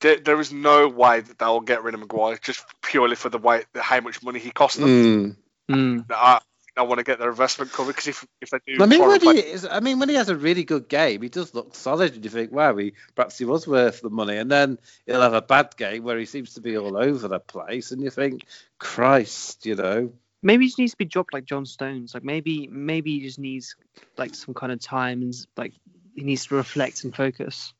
There, 0.00 0.18
there 0.18 0.40
is 0.40 0.52
no 0.52 0.88
way 0.88 1.20
that 1.20 1.38
they'll 1.38 1.60
get 1.60 1.82
rid 1.82 1.94
of 1.94 2.00
Maguire 2.00 2.38
just 2.42 2.64
purely 2.82 3.16
for 3.16 3.30
the 3.30 3.38
way 3.38 3.64
how 3.74 4.00
much 4.00 4.22
money 4.22 4.38
he 4.38 4.50
cost 4.50 4.78
them. 4.78 4.88
Mm. 4.88 5.36
Mm. 5.70 6.04
I, 6.10 6.40
I 6.76 6.82
want 6.82 6.98
to 6.98 7.04
get 7.04 7.18
their 7.18 7.30
investment 7.30 7.72
covered 7.72 7.92
because 7.92 8.08
if 8.08 8.26
if 8.42 8.50
they 8.50 8.58
do, 8.66 8.82
I 8.82 8.86
mean, 8.86 9.00
when 9.00 9.20
play- 9.20 9.36
he 9.36 9.40
is, 9.40 9.66
I 9.68 9.80
mean, 9.80 9.98
when 9.98 10.10
he 10.10 10.16
has 10.16 10.28
a 10.28 10.36
really 10.36 10.64
good 10.64 10.88
game, 10.88 11.22
he 11.22 11.30
does 11.30 11.54
look 11.54 11.74
solid, 11.74 12.14
and 12.14 12.22
you 12.22 12.30
think, 12.30 12.52
wow, 12.52 12.76
he 12.76 12.92
perhaps 13.14 13.38
he 13.38 13.46
was 13.46 13.66
worth 13.66 14.02
the 14.02 14.10
money. 14.10 14.36
And 14.36 14.50
then 14.50 14.78
he'll 15.06 15.22
have 15.22 15.32
a 15.32 15.40
bad 15.40 15.74
game 15.78 16.04
where 16.04 16.18
he 16.18 16.26
seems 16.26 16.54
to 16.54 16.60
be 16.60 16.76
all 16.76 16.98
over 16.98 17.28
the 17.28 17.40
place, 17.40 17.92
and 17.92 18.02
you 18.02 18.10
think, 18.10 18.44
Christ, 18.78 19.64
you 19.64 19.74
know. 19.74 20.12
Maybe 20.42 20.64
he 20.64 20.68
just 20.68 20.78
needs 20.78 20.92
to 20.92 20.98
be 20.98 21.04
dropped 21.04 21.32
like 21.32 21.44
John 21.44 21.66
Stones. 21.66 22.14
Like 22.14 22.24
maybe 22.24 22.68
maybe 22.70 23.18
he 23.18 23.20
just 23.26 23.38
needs 23.38 23.76
like 24.16 24.34
some 24.34 24.54
kind 24.54 24.72
of 24.72 24.80
time 24.80 25.22
and 25.22 25.34
like 25.56 25.72
he 26.14 26.22
needs 26.22 26.46
to 26.46 26.54
reflect 26.56 27.04
and 27.04 27.14
focus. 27.14 27.72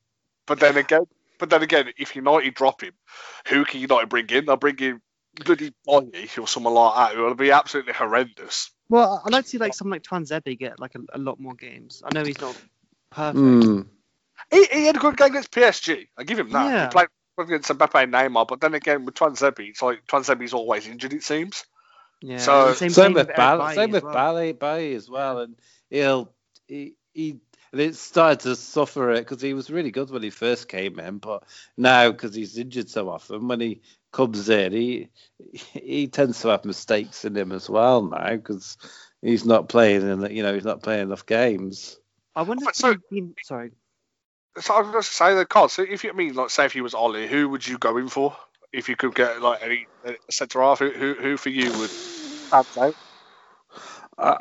But 0.45 0.59
then 0.59 0.77
again, 0.77 1.05
but 1.39 1.49
then 1.49 1.63
again, 1.63 1.91
if 1.97 2.15
United 2.15 2.53
drop 2.53 2.81
him, 2.81 2.93
who 3.47 3.65
can 3.65 3.79
United 3.79 4.09
bring 4.09 4.29
in? 4.29 4.45
They'll 4.45 4.57
bring 4.57 4.79
in 4.79 5.01
bloody 5.43 5.73
Bonnie 5.85 6.29
or 6.37 6.47
someone 6.47 6.73
like 6.73 6.95
that, 6.95 7.13
It'll 7.13 7.35
be 7.35 7.51
absolutely 7.51 7.93
horrendous. 7.93 8.71
Well, 8.89 9.21
I'd 9.25 9.33
like 9.33 9.43
to 9.43 9.49
see 9.49 9.57
like 9.57 9.73
someone 9.73 9.95
like 9.95 10.03
Tuanzebe 10.03 10.57
get 10.57 10.79
like 10.79 10.95
a, 10.95 10.99
a 11.13 11.19
lot 11.19 11.39
more 11.39 11.53
games. 11.53 12.01
I 12.05 12.13
know 12.13 12.23
he's 12.23 12.39
not 12.39 12.57
perfect. 13.11 13.37
Mm. 13.37 13.87
He, 14.51 14.65
he 14.65 14.85
had 14.85 14.95
a 14.95 14.99
good 14.99 15.17
game 15.17 15.29
against 15.29 15.51
PSG. 15.51 16.07
I 16.17 16.23
give 16.23 16.39
him 16.39 16.49
that. 16.51 16.65
Yeah. 16.65 16.85
He 16.85 16.91
played 16.91 17.07
against 17.37 17.69
Mbappe 17.69 18.03
and 18.03 18.13
Neymar, 18.13 18.47
but 18.47 18.61
then 18.61 18.73
again 18.73 19.05
with 19.05 19.15
Tuanzebe, 19.15 19.69
it's 19.69 19.81
like 19.81 20.05
Tuanzebe's 20.07 20.53
always 20.53 20.87
injured. 20.87 21.13
It 21.13 21.23
seems. 21.23 21.65
Yeah. 22.21 22.37
So- 22.37 22.67
and 22.69 22.77
Same, 22.77 22.91
thing 22.91 23.13
with 23.13 23.27
Eric 23.29 23.37
Bailly, 23.37 23.75
same 23.75 23.89
as 23.89 23.93
with 23.93 24.03
well. 24.03 24.13
Bally, 24.13 24.51
Bailly 24.53 24.95
as 24.95 25.09
well, 25.09 25.39
and 25.39 25.55
he'll 25.89 26.33
he, 26.67 26.93
he 27.13 27.39
it 27.73 27.95
started 27.95 28.39
to 28.41 28.55
suffer 28.55 29.11
it 29.11 29.19
because 29.19 29.41
he 29.41 29.53
was 29.53 29.69
really 29.69 29.91
good 29.91 30.09
when 30.09 30.23
he 30.23 30.29
first 30.29 30.67
came 30.67 30.99
in, 30.99 31.17
but 31.17 31.43
now 31.75 32.11
because 32.11 32.33
he's 32.33 32.57
injured 32.57 32.89
so 32.89 33.09
often, 33.09 33.47
when 33.47 33.59
he 33.59 33.81
comes 34.11 34.49
in, 34.49 34.71
he 34.71 35.09
he 35.53 36.07
tends 36.07 36.41
to 36.41 36.47
have 36.47 36.65
mistakes 36.65 37.25
in 37.25 37.35
him 37.35 37.51
as 37.51 37.69
well 37.69 38.01
now 38.01 38.29
because 38.35 38.77
he's 39.21 39.45
not 39.45 39.69
playing 39.69 40.01
in 40.01 40.35
you 40.35 40.43
know 40.43 40.53
he's 40.53 40.65
not 40.65 40.81
playing 40.81 41.03
enough 41.03 41.25
games. 41.25 41.99
I 42.35 42.43
wonder 42.43 42.65
But 42.65 42.71
if 42.71 42.75
so- 42.77 42.95
been 43.11 43.35
sorry. 43.43 43.71
So 44.59 44.73
I 44.73 44.79
was 44.79 44.89
going 44.89 45.03
to 45.03 45.07
say 45.07 45.35
the 45.35 45.45
card. 45.45 45.69
So 45.69 45.83
if 45.83 46.03
you 46.03 46.09
I 46.09 46.13
mean 46.13 46.33
like 46.33 46.49
say 46.49 46.65
if 46.65 46.73
he 46.73 46.81
was 46.81 46.95
Ole, 46.95 47.27
who 47.27 47.47
would 47.49 47.67
you 47.67 47.77
go 47.77 47.97
in 47.97 48.07
for? 48.09 48.35
If 48.73 48.89
you 48.89 48.95
could 48.95 49.15
get 49.15 49.41
like 49.41 49.61
any 49.63 49.87
a 50.05 50.15
centre 50.31 50.61
half, 50.61 50.79
who, 50.79 50.91
who 50.91 51.13
who 51.15 51.37
for 51.37 51.49
you 51.49 51.73
would 51.75 51.91
stand 52.51 52.65
out? 52.79 52.95
Uh, 54.17 54.37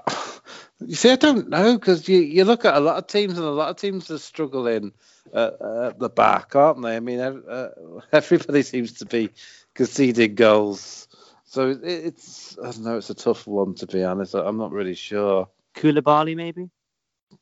you 0.80 0.94
see, 0.94 1.10
I 1.10 1.16
don't 1.16 1.48
know 1.48 1.78
because 1.78 2.08
you, 2.08 2.18
you 2.20 2.44
look 2.44 2.64
at 2.64 2.76
a 2.76 2.80
lot 2.80 2.96
of 2.96 3.06
teams 3.06 3.36
and 3.38 3.46
a 3.46 3.50
lot 3.50 3.70
of 3.70 3.76
teams 3.76 4.10
are 4.10 4.18
struggling 4.18 4.92
at, 5.34 5.54
at 5.60 5.98
the 5.98 6.08
back, 6.08 6.54
aren't 6.56 6.82
they? 6.82 6.96
I 6.96 7.00
mean, 7.00 7.20
uh, 7.20 7.70
everybody 8.12 8.62
seems 8.62 8.94
to 8.94 9.06
be 9.06 9.30
conceding 9.74 10.34
goals, 10.34 11.08
so 11.44 11.70
it, 11.70 11.80
it's 11.84 12.58
I 12.58 12.70
don't 12.70 12.84
know. 12.84 12.96
It's 12.98 13.10
a 13.10 13.14
tough 13.14 13.46
one 13.46 13.74
to 13.76 13.86
be 13.86 14.02
honest. 14.04 14.34
I- 14.34 14.44
I'm 14.46 14.58
not 14.58 14.72
really 14.72 14.94
sure. 14.94 15.48
Koulibaly 15.76 16.36
maybe. 16.36 16.70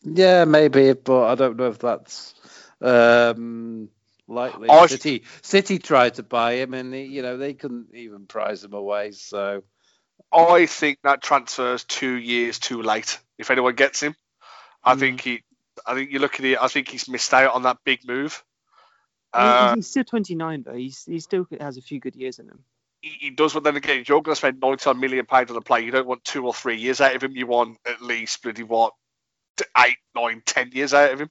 Yeah, 0.03 0.45
maybe, 0.45 0.93
but 0.95 1.25
I 1.27 1.35
don't 1.35 1.57
know 1.57 1.69
if 1.69 1.79
that's 1.79 2.35
um, 2.81 3.89
likely. 4.29 4.69
I- 4.71 4.87
City 4.87 5.25
City 5.43 5.79
tried 5.79 6.15
to 6.15 6.23
buy 6.23 6.55
him, 6.55 6.75
and 6.75 6.93
he, 6.95 7.05
you 7.05 7.23
know 7.23 7.37
they 7.37 7.55
couldn't 7.55 7.95
even 7.95 8.27
prize 8.27 8.63
him 8.65 8.73
away. 8.75 9.13
So 9.13 9.63
I 10.33 10.67
think 10.67 10.99
that 11.05 11.23
transfer's 11.23 11.85
two 11.85 12.15
years 12.15 12.59
too 12.59 12.83
late. 12.83 13.19
If 13.39 13.51
anyone 13.51 13.75
gets 13.75 14.01
him, 14.03 14.15
I 14.83 14.95
Mm. 14.95 14.99
think 15.01 15.21
he. 15.21 15.43
I 15.87 15.95
think 15.95 16.13
you 16.13 16.21
look 16.21 16.39
at 16.39 16.45
it. 16.47 16.59
I 16.61 16.69
think 16.69 16.89
he's 16.89 17.09
missed 17.09 17.35
out 17.35 17.55
on 17.55 17.63
that 17.63 17.79
big 17.85 18.07
move. 18.07 18.45
Uh, 19.33 19.75
he's 19.75 19.89
still 19.89 20.05
29 20.05 20.63
though. 20.65 20.75
He's 20.75 21.05
he 21.05 21.19
still 21.19 21.47
has 21.61 21.77
a 21.77 21.83
few 21.83 21.99
good 21.99 22.15
years 22.15 22.39
in 22.39 22.49
him. 22.49 22.65
he, 23.03 23.11
he 23.19 23.31
does, 23.31 23.53
but 23.53 23.65
then 23.65 23.75
again, 23.77 23.99
if 24.01 24.09
you're 24.09 24.23
going 24.23 24.33
to 24.33 24.37
spend 24.37 24.61
19 24.61 24.99
million 25.01 25.27
pounds 25.27 25.51
on 25.51 25.57
a 25.57 25.61
player. 25.61 25.83
You 25.83 25.91
don't 25.91 26.07
want 26.07 26.23
two 26.25 26.47
or 26.47 26.55
three 26.55 26.77
years 26.77 27.01
out 27.01 27.17
of 27.17 27.23
him. 27.25 27.33
You 27.33 27.47
want 27.49 27.79
at 27.85 28.01
least 28.01 28.43
bloody 28.43 28.63
what, 28.63 28.95
t- 29.57 29.65
eight, 29.77 29.97
nine, 30.15 30.43
ten 30.47 30.71
years 30.73 30.95
out 30.95 31.13
of 31.13 31.21
him. 31.21 31.31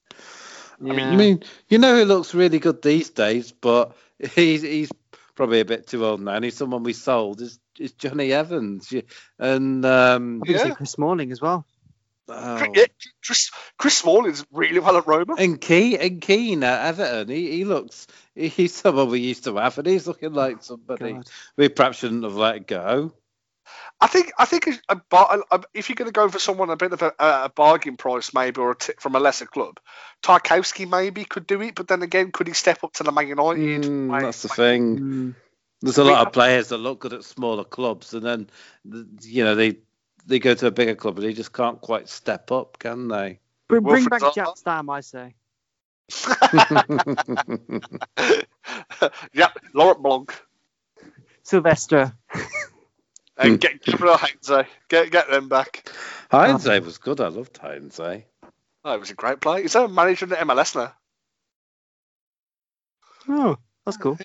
Yeah. 0.82 0.94
mean, 0.94 1.08
I 1.08 1.16
mean, 1.16 1.44
you 1.68 1.78
know 1.78 1.96
who 1.96 2.06
looks 2.06 2.34
really 2.34 2.60
good 2.60 2.82
these 2.82 3.10
days, 3.10 3.52
but 3.52 3.96
he's 4.36 4.62
he's 4.62 4.92
probably 5.36 5.60
a 5.60 5.66
bit 5.66 5.88
too 5.88 6.06
old 6.06 6.22
now. 6.22 6.34
And 6.36 6.46
he's 6.46 6.58
someone 6.58 6.84
we 6.84 6.94
sold 6.94 7.42
is 7.42 7.60
is 7.80 7.94
Jonny 7.94 8.32
Evans, 8.32 8.94
and 9.40 9.86
um, 9.86 10.44
I 10.48 10.52
Yeah. 10.52 10.74
Chris 10.76 10.92
Smalling 10.92 11.32
as 11.32 11.42
well. 11.42 11.66
oh, 12.30 12.72
Yeah, 12.76 12.86
Chris, 13.26 13.52
Chris 13.78 13.98
Smalling's 13.98 14.46
really 14.52 14.80
well 14.80 14.98
at 14.98 15.08
Roma. 15.08 15.36
and 15.38 15.60
Key 15.60 15.98
and 15.98 16.22
Keane 16.22 16.64
at 16.64 16.88
Everton, 16.88 17.30
he, 17.30 17.52
he 17.52 17.66
looks 17.66 18.08
he's 18.36 18.76
someone 18.76 19.10
we 19.10 19.20
used 19.20 19.44
to 19.46 19.56
have, 19.56 19.78
and 19.78 19.88
he's 19.88 20.08
looking 20.08 20.34
like 20.34 20.64
somebody 20.64 21.14
God. 21.14 21.30
we 21.58 21.70
perhaps 21.70 21.98
shouldn't 21.98 22.24
have 22.24 22.36
let 22.36 22.68
go. 22.68 23.14
I 24.02 24.08
think 24.08 24.32
I 24.38 24.46
think 24.46 24.68
a, 24.68 25.02
a, 25.12 25.40
a, 25.52 25.64
if 25.74 25.90
you're 25.90 25.96
going 25.96 26.10
to 26.10 26.14
go 26.14 26.30
for 26.30 26.40
someone 26.40 26.70
a 26.70 26.76
bit 26.76 26.94
of 26.94 27.02
a, 27.02 27.14
a 27.20 27.50
bargain 27.50 27.98
price, 27.98 28.34
maybe, 28.34 28.60
or 28.60 28.72
a 28.72 28.76
t- 28.76 28.94
from 29.00 29.16
a 29.16 29.20
lesser 29.20 29.46
club, 29.46 29.80
Tarkowski 30.22 30.90
maybe 30.90 31.26
could 31.26 31.48
do 31.48 31.62
it. 31.62 31.76
But 31.76 31.88
then 31.88 32.02
again, 32.02 32.32
could 32.32 32.48
he 32.48 32.54
step 32.54 32.84
up 32.84 32.94
to 32.94 33.04
the 33.04 33.12
Man 33.12 33.28
United? 33.28 33.84
Mm, 33.84 34.10
Like- 34.10 34.24
that's 34.24 34.42
the 34.42 34.50
thing. 34.50 35.00
Mm. 35.00 35.36
There's 35.82 35.98
a 35.98 36.04
lot 36.06 36.26
of 36.26 36.34
players 36.34 36.70
that 36.70 36.78
look 36.78 37.02
good 37.02 37.12
at 37.12 37.26
smaller 37.26 37.66
clubs, 37.66 38.14
and 38.14 38.26
then 38.26 38.50
you 39.22 39.44
know 39.44 39.56
they 39.56 39.80
they 40.26 40.40
go 40.40 40.54
to 40.54 40.68
a 40.68 40.72
bigger 40.72 40.96
club, 40.96 41.18
and 41.18 41.28
they 41.28 41.34
just 41.34 41.52
can't 41.52 41.82
quite 41.82 42.08
step 42.08 42.52
up, 42.52 42.80
can 42.80 43.10
they? 43.10 43.40
Br- 43.68 43.80
Bring 43.80 44.06
back 44.06 44.22
Jaap 44.22 44.58
Stam, 44.58 44.90
I 44.90 45.02
say. 45.02 45.36
yeah, 49.34 49.50
Laurent 49.74 50.02
Blanc. 50.02 50.34
Silvestre. 51.44 52.14
And 53.38 53.54
Hmm. 53.54 53.56
get 53.56 53.82
Gabriel 53.84 54.18
Heinze. 54.18 54.68
Get 54.90 55.12
get 55.12 55.30
them 55.30 55.50
back. 55.50 55.90
Heinze 56.32 56.66
was 56.82 56.98
good. 57.00 57.20
I 57.20 57.28
loved 57.30 57.58
Heinze. 57.58 58.00
Oh, 58.00 58.94
it 58.94 59.00
was 59.00 59.12
a 59.12 59.16
great 59.16 59.40
play. 59.42 59.62
He's 59.64 59.76
a 59.76 59.88
manager 59.88 60.26
in 60.26 60.30
the 60.30 60.36
MLS 60.38 60.76
now. 60.76 60.94
Oh, 63.30 63.56
that's 63.86 63.98
cool. 63.98 64.18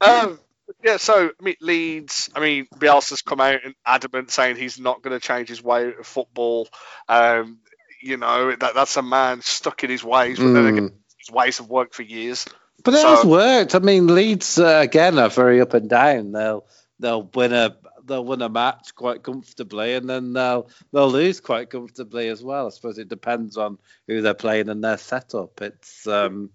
um, 0.00 0.38
yeah, 0.82 0.96
so 0.96 1.30
I 1.38 1.42
mean, 1.42 1.56
Leeds. 1.60 2.30
I 2.34 2.40
mean, 2.40 2.66
Bielsa's 2.76 3.22
come 3.22 3.40
out 3.40 3.64
and 3.64 3.74
adamant 3.84 4.30
saying 4.30 4.56
he's 4.56 4.78
not 4.78 5.02
going 5.02 5.18
to 5.18 5.24
change 5.26 5.48
his 5.48 5.62
way 5.62 5.88
of 5.88 6.06
football. 6.06 6.68
Um, 7.08 7.58
you 8.02 8.16
know, 8.16 8.50
that 8.54 8.74
that's 8.74 8.96
a 8.96 9.02
man 9.02 9.40
stuck 9.42 9.82
in 9.84 9.90
his 9.90 10.04
ways, 10.04 10.38
but 10.38 10.52
then 10.52 10.66
again, 10.66 10.88
Mm. 10.90 10.94
his 11.18 11.30
ways 11.30 11.58
have 11.58 11.68
worked 11.68 11.94
for 11.94 12.02
years. 12.02 12.46
But 12.84 12.94
it 12.94 13.00
So- 13.00 13.16
has 13.16 13.24
worked. 13.24 13.74
I 13.74 13.78
mean, 13.80 14.14
Leeds 14.14 14.58
uh, 14.58 14.80
again 14.82 15.18
are 15.18 15.30
very 15.30 15.60
up 15.60 15.74
and 15.74 15.88
down. 15.90 16.32
They'll 16.32 16.66
they'll 16.98 17.30
win 17.34 17.52
a 17.52 17.76
they'll 18.04 18.24
win 18.24 18.42
a 18.42 18.48
match 18.48 18.94
quite 18.94 19.22
comfortably, 19.22 19.94
and 19.94 20.08
then 20.08 20.32
they'll 20.32 20.68
they'll 20.92 21.10
lose 21.10 21.40
quite 21.40 21.70
comfortably 21.70 22.28
as 22.28 22.42
well. 22.42 22.66
I 22.66 22.70
suppose 22.70 22.98
it 22.98 23.08
depends 23.08 23.56
on 23.56 23.78
who 24.06 24.22
they're 24.22 24.34
playing 24.34 24.68
and 24.68 24.82
their 24.82 24.98
setup. 24.98 25.60
It's 25.60 26.06
um 26.06 26.50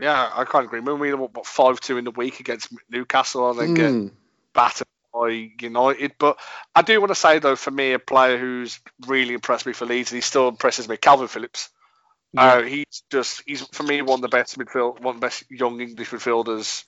Yeah, 0.00 0.30
I 0.34 0.44
can't 0.44 0.66
agree. 0.66 0.80
When 0.80 0.98
we 0.98 1.14
what 1.14 1.46
five 1.46 1.80
two 1.80 1.98
in 1.98 2.04
the 2.04 2.10
week 2.10 2.40
against 2.40 2.72
Newcastle, 2.90 3.50
and 3.50 3.58
then 3.58 3.74
get 3.74 3.92
mm, 3.92 4.10
battered 4.52 4.86
by 5.12 5.50
United. 5.60 6.12
But 6.18 6.38
I 6.74 6.82
do 6.82 7.00
want 7.00 7.10
to 7.10 7.14
say 7.14 7.38
though, 7.38 7.56
for 7.56 7.70
me, 7.70 7.92
a 7.92 7.98
player 7.98 8.36
who's 8.36 8.80
really 9.06 9.34
impressed 9.34 9.66
me 9.66 9.72
for 9.72 9.86
Leeds, 9.86 10.10
and 10.10 10.16
he 10.16 10.20
still 10.20 10.48
impresses 10.48 10.88
me, 10.88 10.96
Calvin 10.96 11.28
Phillips. 11.28 11.70
Uh, 12.36 12.62
he's 12.62 13.04
just 13.12 13.42
he's 13.46 13.62
for 13.68 13.84
me 13.84 14.02
one 14.02 14.18
of 14.18 14.22
the 14.22 14.28
best 14.28 14.58
midfield, 14.58 15.00
one 15.00 15.14
of 15.14 15.20
the 15.20 15.26
best 15.26 15.44
young 15.50 15.80
English 15.80 16.10
midfielders 16.10 16.84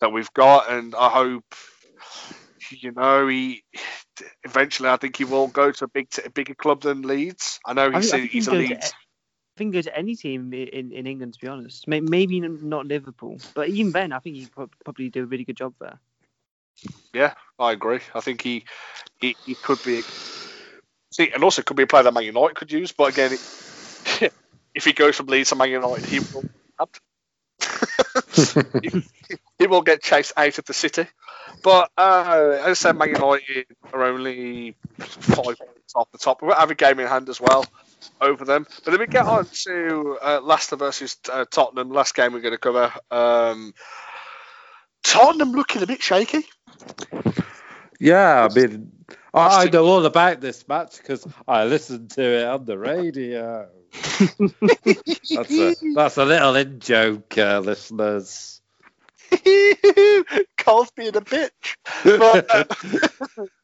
that 0.00 0.12
we've 0.12 0.32
got, 0.32 0.70
and 0.70 0.94
I 0.94 1.08
hope 1.08 1.44
you 2.70 2.92
know 2.92 3.26
he 3.28 3.62
eventually. 4.44 4.88
I 4.88 4.96
think 4.96 5.16
he 5.16 5.24
will 5.24 5.48
go 5.48 5.70
to 5.70 5.84
a 5.84 5.88
big, 5.88 6.08
a 6.24 6.30
bigger 6.30 6.54
club 6.54 6.82
than 6.82 7.02
Leeds. 7.02 7.60
I 7.66 7.72
know 7.74 7.90
I 7.90 7.96
he's 7.98 8.12
I 8.12 8.18
a, 8.18 8.20
think 8.20 8.32
he's 8.32 8.48
a 8.48 8.50
go 8.50 8.62
to 8.62 8.74
I 8.74 9.58
think 9.58 9.72
go 9.74 9.82
to 9.82 9.96
any 9.96 10.16
team 10.16 10.52
in, 10.52 10.92
in 10.92 11.06
England, 11.06 11.34
to 11.34 11.40
be 11.40 11.48
honest. 11.48 11.86
Maybe 11.86 12.40
not 12.40 12.86
Liverpool, 12.86 13.38
but 13.54 13.68
even 13.68 13.92
then, 13.92 14.12
I 14.12 14.18
think 14.18 14.36
he'd 14.36 14.52
probably 14.52 15.10
do 15.10 15.24
a 15.24 15.26
really 15.26 15.44
good 15.44 15.56
job 15.56 15.74
there. 15.80 15.98
Yeah, 17.12 17.34
I 17.58 17.72
agree. 17.72 18.00
I 18.14 18.20
think 18.20 18.40
he 18.42 18.64
he, 19.20 19.36
he 19.44 19.54
could 19.56 19.82
be. 19.82 20.02
See, 21.12 21.30
and 21.34 21.42
also 21.42 21.62
could 21.62 21.76
be 21.76 21.82
a 21.82 21.86
player 21.86 22.04
that 22.04 22.14
Man 22.14 22.22
United 22.24 22.54
could 22.54 22.70
use. 22.72 22.92
But 22.92 23.12
again, 23.12 23.32
it, 24.20 24.32
if 24.74 24.84
he 24.84 24.92
goes 24.92 25.16
from 25.16 25.26
Leeds 25.26 25.50
to 25.50 25.56
Man 25.56 25.70
United, 25.70 26.06
he 26.06 26.20
will 26.32 26.44
he, 28.82 28.90
he 29.58 29.66
will 29.66 29.82
get 29.82 30.02
chased 30.02 30.32
out 30.36 30.58
of 30.58 30.64
the 30.66 30.74
city. 30.74 31.06
But 31.62 31.90
uh, 31.96 32.58
as 32.62 32.66
I 32.66 32.72
said, 32.74 32.96
Man 32.96 33.10
United 33.10 33.66
are 33.92 34.04
only 34.04 34.76
five 34.98 35.58
points 35.58 35.94
off 35.94 36.10
the 36.12 36.18
top. 36.18 36.42
We've 36.42 36.50
got 36.52 36.62
every 36.62 36.76
game 36.76 37.00
in 37.00 37.06
hand 37.06 37.28
as 37.28 37.40
well. 37.40 37.64
over 38.20 38.44
them. 38.44 38.66
But 38.84 38.92
then 38.92 39.00
we 39.00 39.06
get 39.06 39.26
on 39.26 39.46
to 39.64 40.18
uh, 40.22 40.40
Leicester 40.42 40.76
versus 40.76 41.16
uh, 41.30 41.44
Tottenham. 41.50 41.90
Last 41.90 42.14
game 42.14 42.32
we're 42.32 42.40
going 42.40 42.52
to 42.54 42.58
cover. 42.58 42.92
Um, 43.10 43.74
Tottenham 45.02 45.52
looking 45.52 45.82
a 45.82 45.86
bit 45.86 46.02
shaky. 46.02 46.44
Yeah, 48.00 48.48
I 48.50 48.54
mean, 48.54 48.90
I, 49.34 49.64
I 49.64 49.64
know 49.66 49.84
all 49.84 50.06
about 50.06 50.40
this 50.40 50.66
match 50.66 50.96
because 50.96 51.26
I 51.46 51.66
listened 51.66 52.10
to 52.12 52.22
it 52.22 52.44
on 52.46 52.64
the 52.64 52.78
radio. 52.78 53.68
that's 55.30 55.52
a 55.52 55.74
that's 55.94 56.16
a 56.16 56.24
little 56.24 56.56
in 56.56 56.80
joke, 56.80 57.36
uh, 57.36 57.60
listeners. 57.60 58.62
Cole's 60.56 60.90
being 60.92 61.14
a 61.14 61.20
bitch. 61.20 61.76
But, 62.02 62.46
uh, 62.50 62.64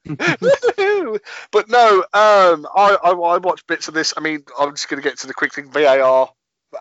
but 1.51 1.69
no, 1.71 2.01
um, 2.13 2.69
I, 2.77 2.99
I 3.03 3.11
I 3.11 3.39
watched 3.39 3.67
bits 3.67 3.89
of 3.89 3.95
this. 3.95 4.13
I 4.17 4.21
mean, 4.21 4.45
I'm 4.59 4.73
just 4.73 4.89
going 4.91 5.03
to 5.03 5.09
get 5.09 5.19
to 5.21 5.27
the 5.27 5.35
quick 5.35 5.55
thing. 5.55 5.71
VAR. 5.71 6.31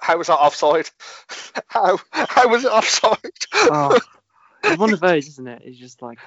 How 0.01 0.17
was 0.17 0.27
that 0.27 0.35
offside? 0.35 0.89
How 1.67 1.97
how 2.11 2.49
was 2.49 2.65
it 2.65 2.71
offside? 2.71 3.17
Oh, 3.53 3.97
it's 4.63 4.77
one 4.77 4.91
of 4.93 4.99
those, 4.99 5.27
isn't 5.29 5.47
it? 5.47 5.61
It's 5.63 5.77
just 5.77 6.01
like, 6.01 6.19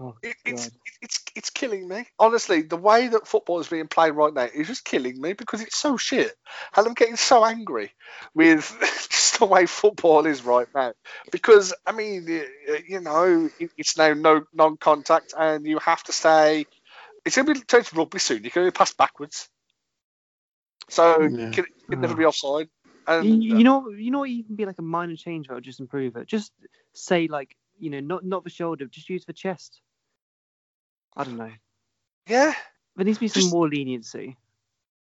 oh, 0.00 0.16
It, 0.22 0.36
it's 0.44 0.70
it's 1.02 1.24
it's 1.34 1.50
killing 1.50 1.88
me. 1.88 2.06
Honestly, 2.18 2.62
the 2.62 2.76
way 2.76 3.08
that 3.08 3.26
football 3.26 3.60
is 3.60 3.68
being 3.68 3.88
played 3.88 4.12
right 4.12 4.32
now 4.32 4.48
is 4.52 4.66
just 4.66 4.84
killing 4.84 5.20
me 5.20 5.32
because 5.32 5.60
it's 5.60 5.76
so 5.76 5.96
shit, 5.96 6.34
and 6.76 6.86
I'm 6.86 6.94
getting 6.94 7.16
so 7.16 7.44
angry 7.44 7.92
with 8.34 8.76
just 8.80 9.38
the 9.38 9.46
way 9.46 9.66
football 9.66 10.26
is 10.26 10.44
right 10.44 10.68
now. 10.74 10.92
Because 11.30 11.74
I 11.86 11.92
mean, 11.92 12.26
you 12.88 13.00
know, 13.00 13.48
it's 13.76 13.96
now 13.96 14.14
no 14.14 14.44
non-contact, 14.52 15.34
and 15.36 15.66
you 15.66 15.78
have 15.78 16.02
to 16.04 16.12
stay. 16.12 16.66
It's 17.24 17.36
going 17.36 17.46
to 17.46 17.54
be 17.54 17.60
turned 17.60 17.86
to 17.86 17.96
rugby 17.96 18.18
soon. 18.18 18.44
You 18.44 18.50
can 18.50 18.60
only 18.60 18.72
pass 18.72 18.94
backwards, 18.94 19.48
so 20.88 21.20
Yeah. 21.22 21.28
you 21.28 21.50
can, 21.52 21.64
you 21.66 21.86
can 21.90 22.00
never 22.00 22.14
be 22.14 22.24
ah. 22.24 22.28
offside. 22.28 22.68
And 23.06 23.42
You, 23.42 23.56
you 23.56 23.56
uh, 23.56 23.62
know, 23.62 23.88
you 23.90 24.10
know, 24.10 24.20
what 24.20 24.28
even 24.28 24.56
be 24.56 24.66
like 24.66 24.78
a 24.78 24.82
minor 24.82 25.16
change 25.16 25.48
that 25.48 25.54
would 25.54 25.64
just 25.64 25.80
improve 25.80 26.16
it. 26.16 26.26
Just 26.26 26.52
say 26.92 27.28
like, 27.28 27.56
you 27.78 27.90
know, 27.90 28.00
not 28.00 28.24
not 28.24 28.44
the 28.44 28.50
shoulder, 28.50 28.86
just 28.86 29.08
use 29.08 29.24
the 29.24 29.32
chest. 29.32 29.80
I 31.16 31.24
don't 31.24 31.36
know. 31.36 31.50
yeah, 32.28 32.52
There 32.96 33.04
needs 33.04 33.18
to 33.18 33.20
be 33.20 33.28
some 33.28 33.42
Just- 33.42 33.52
more 33.52 33.68
leniency. 33.68 34.36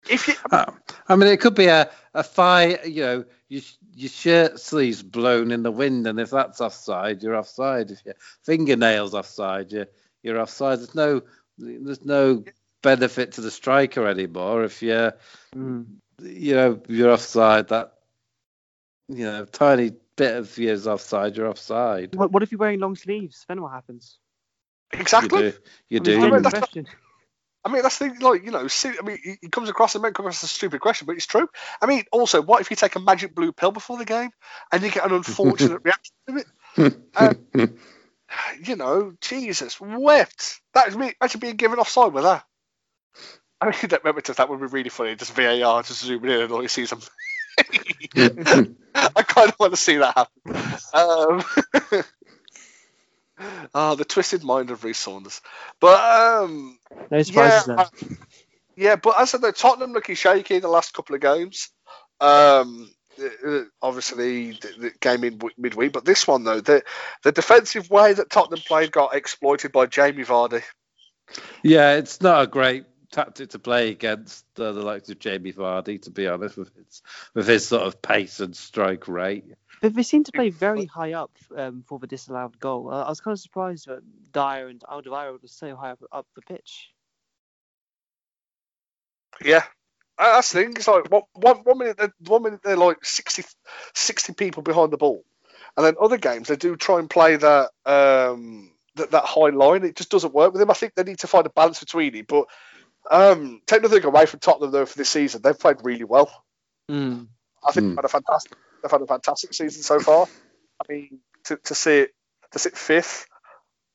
if 0.09 0.27
you 0.29 0.35
Uh, 0.51 0.67
I 1.09 1.17
mean, 1.17 1.29
it 1.29 1.41
could 1.41 1.55
be 1.55 1.67
a 1.67 1.91
a 2.15 2.23
fire. 2.23 2.79
You 2.85 3.03
know, 3.03 3.25
your 3.49 3.63
your 3.95 4.09
shirt 4.11 4.59
sleeves 4.61 5.03
blown 5.03 5.51
in 5.53 5.63
the 5.63 5.71
wind, 5.71 6.07
and 6.07 6.19
if 6.21 6.31
that's 6.31 6.61
offside, 6.61 7.23
you're 7.23 7.37
offside. 7.37 7.91
If 7.91 8.05
your 8.05 8.15
fingernails 8.43 9.15
offside, 9.15 9.71
you're 9.73 9.87
you're 10.23 10.41
offside. 10.41 10.79
There's 10.81 10.95
no 10.95 11.23
there's 11.59 12.05
no 12.05 12.45
benefit 12.83 13.33
to 13.33 13.41
the 13.43 13.51
striker 13.51 14.07
anymore 14.09 14.65
if 14.65 14.83
you're 14.83 15.13
Mm. 15.55 15.87
you 16.21 16.55
know 16.55 16.81
you're 16.89 17.13
offside. 17.13 17.69
That 17.69 17.93
you 19.09 19.25
know 19.25 19.45
tiny 19.45 19.93
bit 20.17 20.37
of 20.37 20.59
yours 20.59 20.87
offside, 20.87 21.37
you're 21.37 21.49
offside. 21.49 22.15
What, 22.17 22.33
what 22.33 22.43
if 22.43 22.51
you're 22.51 22.59
wearing 22.59 22.81
long 22.81 22.97
sleeves? 22.97 23.45
Then 23.49 23.63
what 23.63 23.71
happens? 23.73 24.19
Exactly. 24.93 25.45
You 25.47 25.51
do. 25.53 25.57
You 25.89 25.99
I 25.99 26.01
mean, 26.01 26.03
do. 26.03 26.21
genuine 26.21 26.43
that's- 26.43 26.85
I 27.65 27.71
mean, 27.73 27.83
that's 27.83 27.99
the 27.99 28.09
thing, 28.09 28.19
like, 28.19 28.45
you 28.45 28.51
know, 28.51 28.67
see, 28.67 28.89
I 28.89 29.03
mean, 29.03 29.19
he- 29.23 29.39
he 29.43 29.49
comes 29.49 29.69
across, 29.69 29.95
it 29.95 30.01
might 30.03 30.15
come 30.15 30.27
across 30.27 30.43
as 30.43 30.51
a 30.51 30.53
stupid 30.53 30.81
question, 30.81 31.07
but 31.07 31.15
it's 31.17 31.27
true. 31.27 31.49
I 31.81 31.87
mean, 31.87 32.05
also, 32.11 32.43
what 32.43 32.61
if 32.61 32.71
you 32.71 32.77
take 32.77 32.97
a 32.97 33.01
magic 33.01 33.37
blue 33.37 33.53
pill 33.53 33.71
before 33.71 33.99
the 33.99 34.05
game 34.05 34.31
and 34.73 34.83
you 34.83 34.91
get 34.91 35.07
an 35.07 35.13
unfortunate 35.13 35.81
reaction 35.85 36.15
to 36.29 36.37
it? 36.37 36.47
You 38.65 38.77
know, 38.77 39.13
Jesus, 39.21 39.79
wept. 39.79 40.63
That 40.73 40.89
is 40.89 40.97
me 40.97 41.13
actually 41.21 41.41
being 41.41 41.57
given 41.57 41.79
offside 41.79 42.15
with 42.15 42.25
that. 42.25 42.45
I 43.61 43.67
mean, 43.67 43.75
that, 43.91 44.03
remember, 44.03 44.23
that 44.23 44.49
would 44.49 44.59
be 44.59 44.67
really 44.67 44.89
funny, 44.89 45.15
just 45.17 45.35
VAR, 45.35 45.83
just 45.83 46.03
zooming 46.03 46.31
in 46.31 46.41
and 46.41 46.53
all 46.53 46.63
you 46.63 46.69
see 46.69 46.87
some. 46.87 47.01
I 48.17 49.23
kind 49.23 49.51
of 49.51 49.57
want 49.61 49.75
to 49.75 49.77
see 49.77 49.99
that 49.99 50.17
happen. 50.17 50.79
Um, 50.95 52.05
Ah, 53.75 53.95
the 53.95 54.05
twisted 54.05 54.45
mind 54.45 54.71
of 54.71 54.85
Reece 54.85 54.99
Saunders. 54.99 55.41
But 55.81 55.99
um, 55.99 56.79
No 57.11 57.23
surprises 57.23 57.69
yeah, 57.69 57.75
there. 57.75 57.79
uh, 57.79 57.89
yeah, 58.77 58.97
but 58.97 59.21
as 59.21 59.21
I 59.21 59.25
said, 59.25 59.43
though, 59.43 59.53
Tottenham 59.53 59.93
looking 59.93 60.15
shaky 60.15 60.57
in 60.57 60.63
the 60.63 60.69
last 60.69 60.95
couple 60.95 61.15
of 61.15 61.21
games. 61.21 61.71
Um, 62.21 62.91
obviously, 63.81 64.53
the, 64.53 64.69
the 64.79 64.91
game 65.01 65.25
in 65.25 65.41
midweek, 65.59 65.93
but 65.93 66.05
this 66.05 66.27
one 66.27 66.45
though, 66.45 66.61
the 66.61 66.83
the 67.23 67.33
defensive 67.33 67.91
way 67.91 68.13
that 68.13 68.31
Tottenham 68.31 68.63
played 68.67 68.93
got 68.93 69.15
exploited 69.15 69.73
by 69.73 69.87
Jamie 69.87 70.25
Vardy. 70.25 70.63
Yeah, 71.63 71.95
it's 71.95 72.21
not 72.21 72.43
a 72.43 72.47
great 72.47 72.85
tactic 73.11 73.51
to 73.51 73.59
play 73.59 73.91
against 73.91 74.45
uh, 74.59 74.73
the 74.73 74.83
likes 74.83 75.11
of 75.11 75.19
Jamie 75.19 75.53
Vardy, 75.53 76.01
to 76.03 76.11
be 76.11 76.27
honest, 76.27 76.57
with 76.57 76.75
his, 76.75 77.03
with 77.35 77.47
his 77.47 77.67
sort 77.67 77.83
of 77.83 78.03
pace 78.03 78.41
and 78.41 78.57
strike 78.57 79.07
rate. 79.07 79.45
But 79.83 79.95
they 79.95 80.05
seem 80.05 80.23
to 80.25 80.33
play 80.33 80.51
very 80.51 80.87
high 80.87 81.13
up 81.13 81.33
um, 81.57 81.83
for 81.87 81.99
the 81.99 82.07
disallowed 82.07 82.59
goal. 82.61 82.89
Uh, 82.91 83.03
I 83.03 83.09
was 83.09 83.21
kind 83.21 83.33
of 83.35 83.41
surprised 83.41 83.89
that 83.89 84.03
Dier 84.33 84.69
and 84.69 84.81
Alderweireld 84.81 85.43
were 85.43 85.49
so 85.49 85.75
high 85.75 85.91
up, 85.91 86.03
up 86.13 86.27
the 86.37 86.43
pitch. 86.43 86.91
Yeah. 89.45 89.65
That's 90.19 90.53
the 90.53 90.61
thing. 90.63 90.75
It's 90.77 90.87
like 90.87 91.11
one, 91.11 91.23
one, 91.33 91.57
one 91.65 91.79
minute, 91.79 91.97
they're, 91.97 92.15
one 92.27 92.45
minute 92.45 92.61
they're 92.63 92.77
like 92.77 93.05
60, 93.05 93.43
60 93.95 94.35
people 94.35 94.63
behind 94.63 94.93
the 94.93 94.99
ball, 94.99 95.25
and 95.77 95.85
then 95.85 95.95
other 96.01 96.19
games 96.19 96.47
they 96.47 96.55
do 96.55 96.77
try 96.77 97.01
and 97.01 97.11
play 97.11 97.35
that 97.35 97.71
um, 97.85 98.71
that, 98.95 99.11
that 99.11 99.25
high 99.25 99.49
line. 99.49 99.85
It 99.85 99.97
just 99.97 100.11
doesn't 100.11 100.35
work 100.35 100.53
with 100.53 100.61
them. 100.61 100.71
I 100.71 100.75
think 100.75 100.95
they 100.95 101.03
need 101.03 101.19
to 101.21 101.27
find 101.27 101.47
a 101.47 101.51
balance 101.51 101.81
between 101.81 102.15
it. 102.15 102.29
But 102.29 102.45
um, 103.11 103.63
take 103.67 103.83
nothing 103.83 104.05
away 104.05 104.27
from 104.27 104.39
Tottenham 104.39 104.71
though 104.71 104.87
for 104.87 104.97
this 104.97 105.11
season, 105.11 105.43
they've 105.43 105.59
played 105.59 105.79
really 105.83 106.05
well. 106.05 106.31
Mm. 106.89 107.27
I 107.67 107.73
think 107.73 107.85
Hmm. 107.85 107.89
they've 107.89 107.97
had 107.97 108.05
a 108.05 108.09
fantastic, 108.09 108.59
they've 108.83 108.91
had 108.91 109.03
a 109.03 109.07
fantastic 109.07 109.55
season 109.55 109.83
so 109.83 110.01
far. 110.01 110.27
I 110.81 110.93
mean, 110.93 111.21
to, 111.45 111.57
to 111.57 111.75
see 111.75 111.99
it, 111.99 112.11
to 112.53 112.59
sit 112.59 112.77
fifth, 112.77 113.27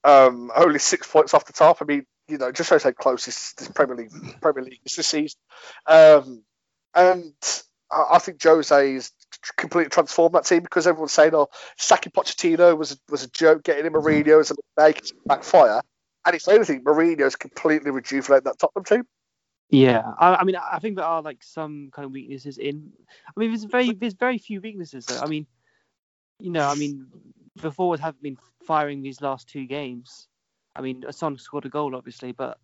um, 0.03 0.51
only 0.55 0.79
six 0.79 1.07
points 1.07 1.33
off 1.33 1.45
the 1.45 1.53
top. 1.53 1.77
I 1.81 1.85
mean, 1.85 2.05
you 2.27 2.37
know, 2.37 2.51
just 2.51 2.69
shows 2.69 2.83
how 2.83 2.91
close 2.91 3.25
this, 3.25 3.53
this 3.53 3.69
Premier 3.69 3.95
League 3.95 4.41
Premier 4.41 4.63
League 4.63 4.79
is 4.85 4.95
this 4.95 5.07
season. 5.07 5.39
Um, 5.85 6.43
and 6.93 7.33
I, 7.91 8.05
I 8.13 8.19
think 8.19 8.41
Jose 8.43 8.93
has 8.93 9.11
completely 9.55 9.89
transformed 9.89 10.35
that 10.35 10.45
team 10.45 10.61
because 10.61 10.87
everyone's 10.87 11.13
saying, 11.13 11.35
"Oh, 11.35 11.47
sacking 11.77 12.11
Pochettino 12.11 12.77
was 12.77 12.99
was 13.09 13.23
a 13.23 13.29
joke, 13.29 13.63
getting 13.63 13.85
him 13.85 13.93
Mourinho 13.93 14.39
as 14.39 14.51
a 14.51 14.55
mistake, 14.77 14.99
it's 14.99 15.13
backfire." 15.25 15.81
And 16.25 16.35
if 16.35 16.47
anything, 16.49 16.83
has 17.19 17.37
completely 17.37 17.91
rejuvenated 17.91 18.43
that 18.45 18.59
Tottenham 18.59 18.83
team. 18.83 19.03
Yeah, 19.69 20.03
I, 20.17 20.35
I 20.35 20.43
mean, 20.45 20.55
I 20.55 20.75
I 20.75 20.79
think 20.79 20.95
there 20.95 21.05
are 21.05 21.21
like 21.21 21.43
some 21.43 21.89
kind 21.91 22.05
of 22.05 22.11
weaknesses 22.11 22.57
in. 22.57 22.91
I 23.27 23.39
mean, 23.39 23.49
there's 23.49 23.65
very 23.65 23.93
there's 23.93 24.13
very 24.13 24.37
few 24.37 24.61
weaknesses. 24.61 25.05
Though. 25.05 25.19
I 25.19 25.27
mean, 25.27 25.45
you 26.39 26.51
know, 26.51 26.67
I 26.67 26.75
mean, 26.75 27.07
the 27.57 27.71
forwards 27.71 28.01
have 28.01 28.21
been 28.21 28.37
firing 28.63 29.01
these 29.01 29.21
last 29.21 29.49
two 29.49 29.65
games. 29.65 30.27
I 30.75 30.81
mean, 30.81 31.03
Son 31.11 31.37
scored 31.37 31.65
a 31.65 31.69
goal, 31.69 31.95
obviously, 31.95 32.31
but 32.31 32.59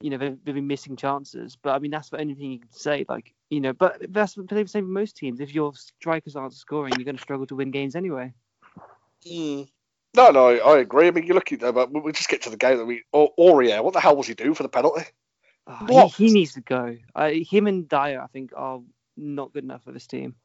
you 0.00 0.10
know 0.10 0.16
they've, 0.16 0.38
they've 0.44 0.54
been 0.54 0.66
missing 0.66 0.96
chances. 0.96 1.58
But 1.60 1.74
I 1.74 1.78
mean, 1.78 1.90
that's 1.90 2.08
the 2.08 2.20
only 2.20 2.34
thing 2.34 2.52
you 2.52 2.60
can 2.60 2.72
say. 2.72 3.04
Like, 3.06 3.34
you 3.50 3.60
know, 3.60 3.74
but 3.74 4.06
that's 4.10 4.34
the 4.34 4.64
same 4.66 4.84
for 4.84 4.90
most 4.90 5.16
teams. 5.16 5.40
If 5.40 5.54
your 5.54 5.74
strikers 5.74 6.36
aren't 6.36 6.54
scoring, 6.54 6.94
you're 6.96 7.04
going 7.04 7.16
to 7.16 7.22
struggle 7.22 7.46
to 7.48 7.56
win 7.56 7.70
games 7.70 7.96
anyway. 7.96 8.32
Hmm. 9.26 9.62
No, 10.14 10.30
no, 10.30 10.48
I 10.48 10.78
agree. 10.78 11.08
I 11.08 11.10
mean, 11.10 11.26
you're 11.26 11.42
though, 11.58 11.72
but 11.72 11.92
we 11.92 12.00
we 12.00 12.12
just 12.12 12.30
get 12.30 12.42
to 12.42 12.50
the 12.50 12.56
game. 12.56 12.78
that 12.78 12.86
we. 12.86 13.02
or 13.12 13.34
Aurier, 13.38 13.84
what 13.84 13.92
the 13.92 14.00
hell 14.00 14.16
was 14.16 14.26
he 14.26 14.34
doing 14.34 14.54
for 14.54 14.62
the 14.62 14.70
penalty? 14.70 15.02
Oh, 15.66 16.08
he, 16.08 16.26
he 16.26 16.32
needs 16.32 16.54
to 16.54 16.60
go. 16.60 16.96
Uh, 17.14 17.30
him 17.30 17.66
and 17.66 17.88
Dier, 17.88 18.20
I 18.20 18.26
think, 18.28 18.52
are 18.56 18.80
not 19.16 19.52
good 19.52 19.64
enough 19.64 19.82
for 19.82 19.92
this 19.92 20.06
team. 20.06 20.36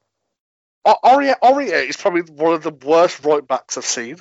Au- 0.85 0.97
Aurier, 1.03 1.35
Aurier 1.43 1.87
is 1.87 1.97
probably 1.97 2.21
one 2.21 2.53
of 2.53 2.63
the 2.63 2.71
worst 2.71 3.23
right 3.23 3.45
backs 3.45 3.77
I've 3.77 3.85
seen. 3.85 4.17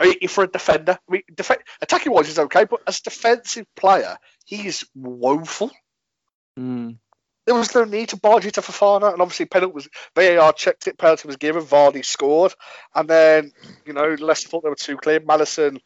I 0.00 0.16
mean, 0.20 0.28
for 0.28 0.42
a 0.42 0.48
defender, 0.48 0.98
I 1.08 1.12
mean, 1.12 1.22
def- 1.32 1.52
attacking 1.80 2.12
wise, 2.12 2.26
he's 2.26 2.38
okay, 2.38 2.64
but 2.64 2.80
as 2.86 2.98
a 2.98 3.02
defensive 3.04 3.66
player, 3.76 4.16
he's 4.44 4.84
woeful. 4.94 5.70
Mm. 6.58 6.96
There 7.46 7.54
was 7.54 7.74
no 7.74 7.84
need 7.84 8.10
to 8.10 8.16
barge 8.16 8.44
into 8.44 8.60
Fofana, 8.60 9.12
and 9.12 9.22
obviously 9.22 9.46
penalty 9.46 9.74
was 9.74 9.88
VAR 10.16 10.52
checked 10.52 10.86
it, 10.88 10.98
penalty 10.98 11.26
was 11.28 11.36
given, 11.36 11.62
Vardy 11.62 12.04
scored, 12.04 12.54
and 12.94 13.08
then 13.08 13.52
you 13.84 13.92
know 13.92 14.16
Leicester 14.18 14.48
thought 14.48 14.62
they 14.62 14.68
were 14.68 14.76
too 14.76 14.96
clear. 14.96 15.20
Maddison 15.20 15.80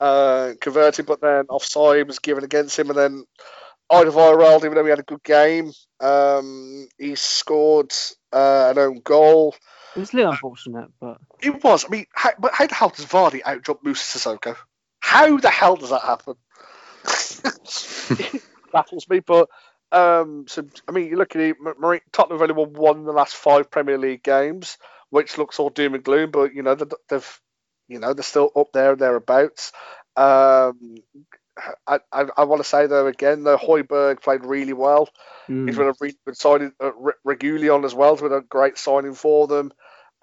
uh, 0.00 0.52
converted, 0.60 1.06
but 1.06 1.20
then 1.20 1.46
offside 1.48 2.06
was 2.06 2.18
given 2.18 2.44
against 2.44 2.78
him, 2.78 2.88
and 2.90 2.98
then 2.98 3.24
Alderweireld, 3.90 4.64
even 4.64 4.74
though 4.74 4.84
he 4.84 4.90
had 4.90 5.00
a 5.00 5.04
good 5.04 5.22
game, 5.22 5.72
um, 6.00 6.88
he 6.98 7.14
scored 7.16 7.92
uh, 8.32 8.68
an 8.70 8.78
own 8.78 9.00
goal. 9.00 9.54
It 9.96 10.00
was 10.00 10.12
a 10.12 10.16
little 10.16 10.32
unfortunate, 10.32 10.90
but 11.00 11.18
It 11.42 11.62
was. 11.62 11.84
I 11.84 11.88
mean, 11.88 12.06
how, 12.14 12.30
but 12.38 12.54
how 12.54 12.66
the 12.66 12.74
hell 12.74 12.90
does 12.90 13.06
Vardy 13.06 13.42
outjump 13.42 13.82
Moussa 13.82 14.18
Sissoko? 14.18 14.56
How 15.00 15.36
the 15.38 15.50
hell 15.50 15.76
does 15.76 15.90
that 15.90 16.02
happen? 16.02 16.34
it 17.04 18.42
baffles 18.72 19.08
me. 19.08 19.20
But 19.20 19.48
um, 19.92 20.46
so 20.48 20.66
I 20.88 20.92
mean, 20.92 21.08
you 21.08 21.16
look 21.16 21.34
at 21.34 21.42
it. 21.42 21.56
M- 21.64 21.74
Marine, 21.78 22.00
Tottenham 22.12 22.40
have 22.40 22.50
only 22.50 22.64
won 22.64 22.72
one 22.74 23.04
the 23.04 23.12
last 23.12 23.34
five 23.34 23.70
Premier 23.70 23.98
League 23.98 24.22
games, 24.22 24.78
which 25.10 25.36
looks 25.36 25.58
all 25.58 25.70
doom 25.70 25.94
and 25.94 26.04
gloom. 26.04 26.30
But 26.30 26.54
you 26.54 26.62
know, 26.62 26.76
they've, 27.08 27.40
you 27.90 27.98
know, 27.98 28.14
they're 28.14 28.22
still 28.22 28.50
up 28.54 28.68
there 28.72 28.92
and 28.92 29.00
thereabouts. 29.00 29.72
Um, 30.16 30.96
I, 31.86 31.98
I, 32.12 32.24
I 32.36 32.44
want 32.44 32.62
to 32.62 32.68
say 32.68 32.86
though 32.86 33.06
again, 33.06 33.42
though 33.42 33.58
Højbjerg 33.58 34.22
played 34.22 34.44
really 34.44 34.72
well. 34.72 35.08
Mm. 35.48 35.66
He's 35.66 35.76
been 35.76 35.88
a 35.88 35.94
really 36.00 36.16
good 36.24 36.36
signing. 36.36 36.72
Uh, 36.82 36.92
Re- 36.94 37.12
Reguilón 37.26 37.84
as 37.84 37.94
well 37.94 38.14
has 38.14 38.22
been 38.22 38.32
a 38.32 38.40
great 38.40 38.78
signing 38.78 39.14
for 39.14 39.46
them. 39.46 39.72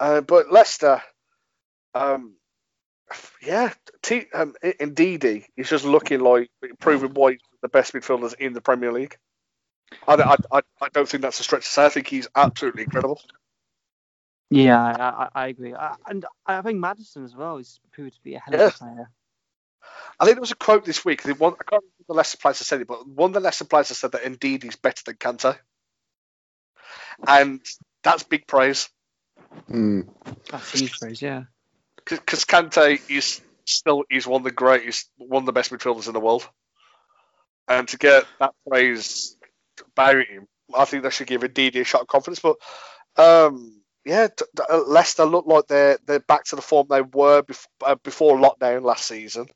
Uh, 0.00 0.22
but 0.22 0.50
Leicester, 0.50 1.02
um, 1.94 2.34
yeah, 3.42 3.72
T, 4.02 4.24
um, 4.34 4.54
Ndidi 4.62 5.44
is 5.56 5.68
just 5.68 5.84
looking 5.84 6.20
like 6.20 6.50
proving 6.80 7.12
why 7.14 7.38
the 7.62 7.68
best 7.68 7.92
midfielders 7.92 8.34
in 8.34 8.52
the 8.52 8.60
Premier 8.60 8.92
League. 8.92 9.16
I, 10.06 10.14
I, 10.14 10.36
I, 10.52 10.60
I 10.82 10.88
don't 10.92 11.08
think 11.08 11.22
that's 11.22 11.40
a 11.40 11.42
stretch 11.42 11.64
to 11.64 11.70
say. 11.70 11.86
I 11.86 11.88
think 11.88 12.08
he's 12.08 12.28
absolutely 12.34 12.82
incredible. 12.82 13.20
Yeah, 14.50 14.82
I, 14.82 14.92
I, 15.24 15.28
I 15.34 15.46
agree. 15.48 15.74
I, 15.74 15.96
and 16.06 16.24
I 16.46 16.62
think 16.62 16.78
Maddison 16.78 17.24
as 17.24 17.36
well 17.36 17.58
is 17.58 17.80
proved 17.92 18.14
to 18.14 18.22
be 18.22 18.34
a 18.34 18.40
hell 18.40 18.54
of 18.54 18.60
Yeah. 18.60 18.66
a 18.68 18.70
player. 18.70 19.10
I 20.20 20.24
think 20.24 20.36
there 20.36 20.40
was 20.42 20.50
a 20.52 20.56
quote 20.56 20.84
this 20.84 21.04
week. 21.04 21.20
I, 21.22 21.28
think 21.28 21.40
one, 21.40 21.52
I 21.54 21.64
can't 21.68 21.82
remember 21.82 22.04
the 22.08 22.14
Leicester 22.14 22.38
players 22.38 22.58
that 22.58 22.64
said 22.64 22.80
it, 22.80 22.88
but 22.88 23.06
one 23.06 23.30
of 23.30 23.34
the 23.34 23.40
Leicester 23.40 23.64
players 23.64 23.88
said 23.88 24.12
that 24.12 24.24
Ndidi's 24.24 24.76
better 24.76 25.02
than 25.04 25.16
Kante, 25.16 25.56
and 27.26 27.60
that's 28.02 28.22
big 28.22 28.46
praise 28.46 28.88
Hmm. 29.66 30.02
That's 30.50 30.72
huge 30.78 30.98
praise, 30.98 31.22
yeah. 31.22 31.44
because 32.04 32.44
Kante 32.44 33.00
is 33.10 33.40
still 33.64 34.04
he's 34.10 34.26
one 34.26 34.40
of 34.40 34.44
the 34.44 34.50
greatest, 34.50 35.10
one 35.16 35.42
of 35.42 35.46
the 35.46 35.52
best 35.52 35.70
midfielders 35.70 36.06
in 36.08 36.14
the 36.14 36.20
world, 36.20 36.48
and 37.66 37.86
to 37.88 37.98
get 37.98 38.24
that 38.40 38.54
praise 38.68 39.36
about 39.92 40.16
him, 40.26 40.46
I 40.74 40.84
think 40.84 41.02
they 41.02 41.10
should 41.10 41.26
give 41.26 41.42
Ndidi 41.42 41.80
a 41.80 41.84
shot 41.84 42.02
of 42.02 42.08
confidence. 42.08 42.40
But 42.40 42.56
um, 43.22 43.77
yeah, 44.08 44.28
t- 44.28 44.44
t- 44.56 44.62
uh, 44.70 44.82
Leicester 44.86 45.24
look 45.26 45.46
like 45.46 45.66
they're 45.66 45.98
they're 46.06 46.20
back 46.20 46.44
to 46.44 46.56
the 46.56 46.62
form 46.62 46.86
they 46.88 47.02
were 47.02 47.42
before, 47.42 47.70
uh, 47.84 47.94
before 47.96 48.38
lockdown 48.38 48.82
last 48.82 49.06
season. 49.06 49.46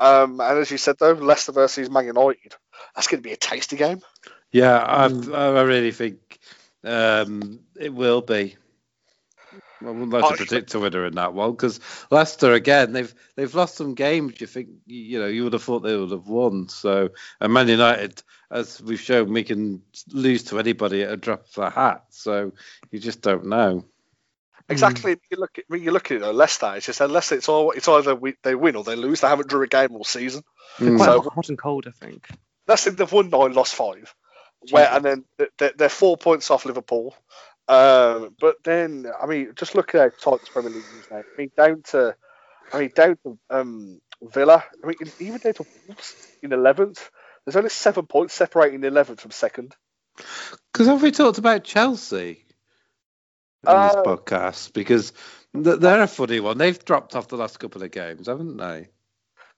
Um, 0.00 0.40
and 0.40 0.58
as 0.58 0.70
you 0.70 0.78
said 0.78 0.96
though, 0.98 1.12
Leicester 1.12 1.52
versus 1.52 1.90
Man 1.90 2.06
United, 2.06 2.54
that's 2.94 3.06
going 3.06 3.22
to 3.22 3.28
be 3.28 3.34
a 3.34 3.36
tasty 3.36 3.76
game. 3.76 4.00
Yeah, 4.50 4.78
I, 4.78 5.04
I 5.32 5.62
really 5.62 5.92
think 5.92 6.38
um, 6.84 7.60
it 7.78 7.92
will 7.92 8.22
be. 8.22 8.56
I 9.86 9.90
wouldn't 9.90 10.10
like 10.10 10.24
Oh, 10.24 10.30
to 10.30 10.36
predict 10.36 10.74
a 10.74 10.80
winner 10.80 11.06
in 11.06 11.14
that 11.14 11.34
one 11.34 11.52
because 11.52 11.80
Leicester 12.10 12.52
again 12.52 12.92
they've 12.92 13.14
they've 13.36 13.54
lost 13.54 13.76
some 13.76 13.94
games. 13.94 14.40
You 14.40 14.46
think 14.46 14.68
you 14.86 15.18
know 15.18 15.26
you 15.26 15.44
would 15.44 15.52
have 15.52 15.62
thought 15.62 15.80
they 15.80 15.96
would 15.96 16.10
have 16.10 16.26
won. 16.28 16.68
So 16.68 17.10
and 17.40 17.52
Man 17.52 17.68
United, 17.68 18.22
as 18.50 18.80
we've 18.82 19.00
shown, 19.00 19.32
we 19.32 19.44
can 19.44 19.82
lose 20.12 20.44
to 20.44 20.58
anybody 20.58 21.02
at 21.02 21.12
a 21.12 21.16
drop 21.16 21.46
of 21.56 21.62
a 21.64 21.70
hat. 21.70 22.04
So 22.10 22.52
you 22.90 22.98
just 22.98 23.20
don't 23.22 23.46
know. 23.46 23.84
Exactly. 24.68 25.16
You 25.30 25.36
look 25.38 25.58
at 25.58 25.64
when 25.68 25.82
you 25.82 25.90
look 25.90 26.10
at 26.10 26.16
it, 26.18 26.20
though, 26.20 26.30
Leicester. 26.30 26.74
It's 26.76 26.86
just 26.86 27.00
that 27.00 27.10
Leicester. 27.10 27.34
It's 27.34 27.48
all. 27.48 27.72
It's 27.72 27.88
either 27.88 28.14
we, 28.14 28.34
they 28.42 28.54
win 28.54 28.76
or 28.76 28.84
they 28.84 28.96
lose. 28.96 29.20
They 29.20 29.28
haven't 29.28 29.48
drew 29.48 29.62
a 29.62 29.66
game 29.66 29.92
all 29.92 30.04
season. 30.04 30.44
Mm. 30.78 30.96
Quite 30.96 31.06
So- 31.06 31.20
hot 31.22 31.48
and 31.48 31.58
cold, 31.58 31.86
I 31.86 31.90
think. 31.90 32.26
Leicester 32.68 32.92
they've 32.92 33.10
won 33.10 33.28
nine, 33.28 33.52
lost 33.52 33.74
five. 33.74 34.14
Where 34.70 34.88
and 34.92 35.04
then 35.04 35.24
they're, 35.58 35.72
they're 35.76 35.88
four 35.88 36.16
points 36.16 36.48
off 36.50 36.64
Liverpool. 36.64 37.16
Um, 37.68 38.34
but 38.40 38.62
then 38.64 39.06
I 39.20 39.26
mean, 39.26 39.52
just 39.54 39.74
look 39.74 39.94
at 39.94 40.00
how 40.00 40.30
tight 40.30 40.40
this 40.40 40.48
Premier 40.48 40.70
League 40.70 40.84
is 41.00 41.10
now. 41.10 41.18
I 41.18 41.22
mean, 41.38 41.50
down 41.56 41.82
to, 41.90 42.16
I 42.72 42.80
mean, 42.80 42.92
down 42.94 43.18
to 43.24 43.38
um, 43.50 44.00
Villa. 44.22 44.64
I 44.82 44.86
mean, 44.86 44.96
even 45.20 45.38
down 45.38 45.54
to 45.54 45.66
Wolves 45.86 46.28
in 46.42 46.52
eleventh. 46.52 47.10
There's 47.44 47.56
only 47.56 47.70
seven 47.70 48.06
points 48.06 48.34
separating 48.34 48.84
eleventh 48.84 49.20
from 49.20 49.30
second. 49.30 49.74
Because 50.72 50.86
have 50.86 51.02
we 51.02 51.10
talked 51.10 51.38
about 51.38 51.64
Chelsea 51.64 52.44
in 53.66 53.82
this 53.82 53.94
Uh, 53.94 54.02
podcast? 54.04 54.72
Because 54.72 55.12
they're 55.54 56.02
a 56.02 56.06
funny 56.06 56.40
one. 56.40 56.58
They've 56.58 56.84
dropped 56.84 57.16
off 57.16 57.28
the 57.28 57.36
last 57.36 57.58
couple 57.58 57.82
of 57.82 57.90
games, 57.90 58.26
haven't 58.26 58.58
they? 58.58 58.88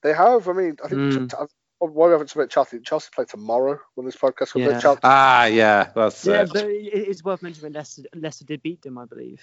They 0.03 0.13
have. 0.13 0.49
I 0.49 0.53
mean, 0.53 0.77
I 0.85 0.89
think. 0.89 1.01
Mm. 1.01 1.49
Ch- 1.89 1.93
why 1.93 2.07
we 2.07 2.13
haven't 2.13 2.29
spoken 2.31 2.43
about 2.45 2.51
Chelsea? 2.51 2.81
Chelsea 2.81 3.09
play 3.15 3.25
tomorrow 3.25 3.81
when 3.95 4.07
this 4.07 4.17
podcast 4.17 4.53
comes 4.53 4.65
Yeah. 4.83 4.91
out. 4.91 5.01
Ah, 5.03 5.45
yeah, 5.47 5.91
that's 5.95 6.25
Yeah, 6.27 6.43
it. 6.43 6.51
but 6.53 6.65
it's 6.67 7.25
worth 7.25 7.43
mentioning 7.43 7.73
Leicester, 7.73 8.03
Leicester 8.15 8.45
did 8.45 8.63
beat 8.63 8.83
them, 8.83 8.99
I 8.99 9.05
believe. 9.05 9.41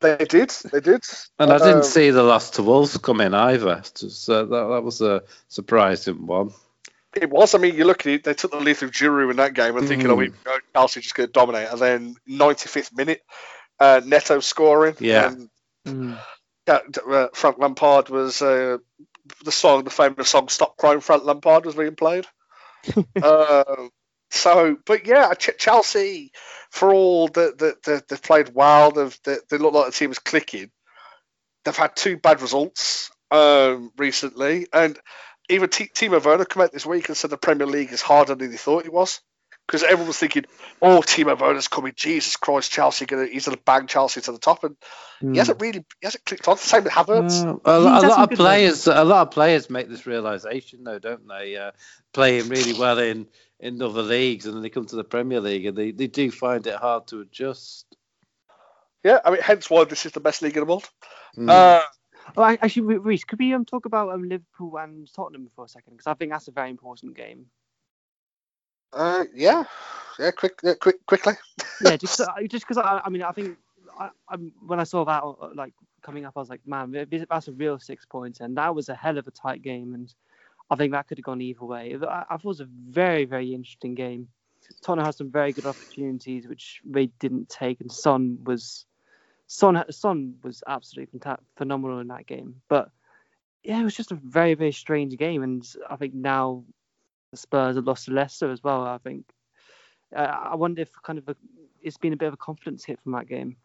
they 0.00 0.16
did. 0.16 0.50
They 0.50 0.80
did. 0.80 1.04
And 1.38 1.52
I 1.52 1.58
didn't 1.58 1.76
Um, 1.76 1.82
see 1.84 2.10
the 2.10 2.24
loss 2.24 2.50
to 2.52 2.62
Wolves 2.64 2.96
come 2.98 3.20
in 3.20 3.34
either. 3.34 3.82
So 3.94 4.44
that, 4.46 4.50
that 4.74 4.82
was 4.82 5.00
a 5.00 5.22
surprising 5.48 6.26
one. 6.26 6.52
It 7.14 7.30
was. 7.30 7.54
I 7.54 7.58
mean, 7.58 7.76
you 7.76 7.84
look 7.84 8.00
at 8.00 8.06
it. 8.12 8.24
They 8.24 8.34
took 8.34 8.50
the 8.50 8.58
lead 8.58 8.78
through 8.78 8.90
Giroud 8.90 9.30
in 9.30 9.36
that 9.36 9.54
game 9.54 9.76
and 9.76 9.86
thinking, 9.86 10.08
Mm. 10.08 10.12
"Oh, 10.12 10.16
we 10.16 10.32
Chelsea 10.74 11.02
just 11.02 11.14
going 11.14 11.28
to 11.28 11.32
dominate." 11.32 11.68
And 11.70 11.78
then 11.78 12.16
95th 12.26 12.90
minute, 12.96 13.22
uh, 13.78 14.00
Neto 14.04 14.40
scoring. 14.40 14.96
Yeah. 14.98 15.28
And 15.28 15.50
Mm. 15.86 16.18
uh, 16.66 16.78
uh, 17.08 17.28
Frank 17.34 17.58
Lampard 17.58 18.08
was 18.08 18.40
uh, 18.42 18.78
the 19.44 19.52
song, 19.52 19.84
the 19.84 19.90
famous 19.90 20.28
song 20.28 20.48
"Stop 20.48 20.76
Crying." 20.76 21.00
Frank 21.00 21.24
Lampard 21.24 21.64
was 21.64 21.74
being 21.74 21.96
played. 21.96 22.26
uh, 23.22 23.64
so, 24.30 24.76
but 24.86 25.06
yeah, 25.06 25.34
Ch- 25.34 25.58
Chelsea, 25.58 26.32
for 26.70 26.92
all 26.92 27.28
that 27.28 27.58
that 27.58 27.82
that 27.84 28.08
they've 28.08 28.22
played 28.22 28.54
well, 28.54 28.90
they've 28.90 29.18
they, 29.24 29.36
they 29.50 29.58
look 29.58 29.74
like 29.74 29.86
the 29.86 29.92
team 29.92 30.10
is 30.10 30.18
clicking. 30.18 30.70
They've 31.64 31.76
had 31.76 31.94
two 31.94 32.16
bad 32.16 32.40
results 32.40 33.10
um, 33.30 33.92
recently, 33.96 34.66
and 34.72 34.98
even 35.48 35.68
T- 35.68 35.90
Timo 35.94 36.24
Werner 36.24 36.44
come 36.44 36.62
out 36.62 36.72
this 36.72 36.86
week 36.86 37.08
and 37.08 37.16
said 37.16 37.30
the 37.30 37.36
Premier 37.36 37.66
League 37.66 37.92
is 37.92 38.02
harder 38.02 38.34
than 38.34 38.50
he 38.50 38.56
thought 38.56 38.86
it 38.86 38.92
was. 38.92 39.20
Because 39.66 39.82
everyone 39.84 40.08
was 40.08 40.18
thinking, 40.18 40.44
"Oh, 40.82 41.00
Timo 41.00 41.38
Werner's 41.38 41.68
coming! 41.68 41.92
Jesus 41.96 42.36
Christ, 42.36 42.70
Chelsea 42.72 43.06
gonna 43.06 43.26
he's 43.26 43.46
gonna 43.46 43.58
bang 43.64 43.86
Chelsea 43.86 44.20
to 44.22 44.32
the 44.32 44.38
top," 44.38 44.64
and 44.64 44.76
Mm. 45.22 45.32
he 45.32 45.38
hasn't 45.38 45.60
really 45.60 45.78
he 46.00 46.04
hasn't 46.06 46.24
clicked 46.24 46.48
on. 46.48 46.56
The 46.56 46.62
same 46.62 46.84
with 46.84 46.92
Havertz. 46.92 47.44
Uh, 47.44 47.58
a, 47.64 47.94
He's 47.94 48.02
a 48.02 48.08
lot 48.08 48.18
of 48.20 48.28
good 48.30 48.38
players, 48.38 48.86
a 48.88 49.04
lot 49.04 49.28
of 49.28 49.30
players 49.30 49.70
make 49.70 49.88
this 49.88 50.04
realization, 50.04 50.82
though, 50.82 50.98
don't 50.98 51.26
they? 51.28 51.56
Uh, 51.56 51.70
playing 52.12 52.48
really 52.48 52.72
well 52.78 52.98
in 52.98 53.28
in 53.60 53.80
other 53.80 54.02
leagues, 54.02 54.46
and 54.46 54.56
then 54.56 54.62
they 54.62 54.70
come 54.70 54.86
to 54.86 54.96
the 54.96 55.04
Premier 55.04 55.40
League, 55.40 55.64
and 55.66 55.76
they, 55.76 55.92
they 55.92 56.08
do 56.08 56.30
find 56.32 56.66
it 56.66 56.74
hard 56.74 57.06
to 57.06 57.20
adjust. 57.20 57.86
Yeah, 59.04 59.20
I 59.24 59.30
mean, 59.30 59.40
hence 59.40 59.70
why 59.70 59.84
this 59.84 60.04
is 60.06 60.12
the 60.12 60.20
best 60.20 60.42
league 60.42 60.56
in 60.56 60.60
the 60.62 60.66
world. 60.66 60.88
Mm. 61.36 61.48
Uh, 61.48 61.82
Oh, 62.36 62.44
actually, 62.44 62.82
Re- 62.82 62.96
Reese, 62.98 63.24
could 63.24 63.38
we 63.40 63.52
um, 63.52 63.64
talk 63.64 63.84
about 63.84 64.10
um, 64.12 64.22
Liverpool 64.22 64.76
and 64.78 65.12
Tottenham 65.12 65.50
for 65.54 65.64
a 65.64 65.68
second? 65.68 65.94
Because 65.94 66.06
I 66.06 66.14
think 66.14 66.30
that's 66.30 66.48
a 66.48 66.52
very 66.52 66.70
important 66.70 67.16
game. 67.16 67.46
Uh, 68.92 69.24
yeah, 69.34 69.64
yeah, 70.18 70.30
quick, 70.30 70.60
yeah, 70.62 70.74
quick, 70.80 71.04
quickly. 71.06 71.34
yeah, 71.82 71.96
just 71.98 72.20
uh, 72.20 72.26
just 72.48 72.66
because 72.66 72.78
I, 72.78 73.00
I 73.04 73.08
mean, 73.08 73.22
I 73.22 73.32
think 73.32 73.56
I, 73.98 74.10
when 74.66 74.80
I 74.80 74.84
saw 74.84 75.04
that 75.04 75.22
uh, 75.22 75.50
like 75.54 75.74
coming 76.02 76.24
up, 76.24 76.34
I 76.36 76.40
was 76.40 76.50
like, 76.50 76.60
man, 76.66 76.94
that's 77.28 77.48
a 77.48 77.52
real 77.52 77.78
six 77.78 78.04
points, 78.04 78.40
and 78.40 78.56
that 78.56 78.74
was 78.74 78.88
a 78.88 78.94
hell 78.94 79.18
of 79.18 79.26
a 79.26 79.30
tight 79.30 79.62
game, 79.62 79.94
and 79.94 80.12
I 80.70 80.76
think 80.76 80.92
that 80.92 81.06
could 81.06 81.18
have 81.18 81.24
gone 81.24 81.40
either 81.40 81.64
way. 81.64 81.96
I, 82.02 82.24
I 82.30 82.36
thought 82.36 82.44
it 82.44 82.46
was 82.46 82.60
a 82.60 82.68
very, 82.88 83.24
very 83.24 83.54
interesting 83.54 83.94
game. 83.94 84.28
Tottenham 84.80 85.04
had 85.04 85.14
some 85.14 85.30
very 85.30 85.52
good 85.52 85.66
opportunities 85.66 86.46
which 86.46 86.80
they 86.84 87.06
didn't 87.18 87.48
take, 87.48 87.80
and 87.80 87.90
Son 87.90 88.38
was 88.44 88.86
Son 89.46 89.84
Son 89.90 90.34
was 90.42 90.62
absolutely 90.66 91.20
phenomenal 91.56 91.98
in 92.00 92.08
that 92.08 92.26
game. 92.26 92.56
But 92.68 92.90
yeah, 93.62 93.80
it 93.80 93.84
was 93.84 93.94
just 93.94 94.12
a 94.12 94.16
very, 94.16 94.54
very 94.54 94.72
strange 94.72 95.16
game, 95.16 95.42
and 95.42 95.66
I 95.88 95.96
think 95.96 96.14
now 96.14 96.64
Spurs 97.34 97.76
have 97.76 97.86
lost 97.86 98.06
to 98.06 98.12
Leicester 98.12 98.50
as 98.50 98.62
well. 98.62 98.82
I 98.84 98.98
think 98.98 99.24
uh, 100.14 100.20
I 100.20 100.54
wonder 100.56 100.82
if 100.82 100.90
kind 101.02 101.18
of 101.18 101.28
a, 101.28 101.36
it's 101.82 101.96
been 101.96 102.12
a 102.12 102.16
bit 102.16 102.28
of 102.28 102.34
a 102.34 102.38
confidence 102.38 102.84
hit 102.84 103.00
from 103.02 103.12
that 103.12 103.28
game. 103.28 103.56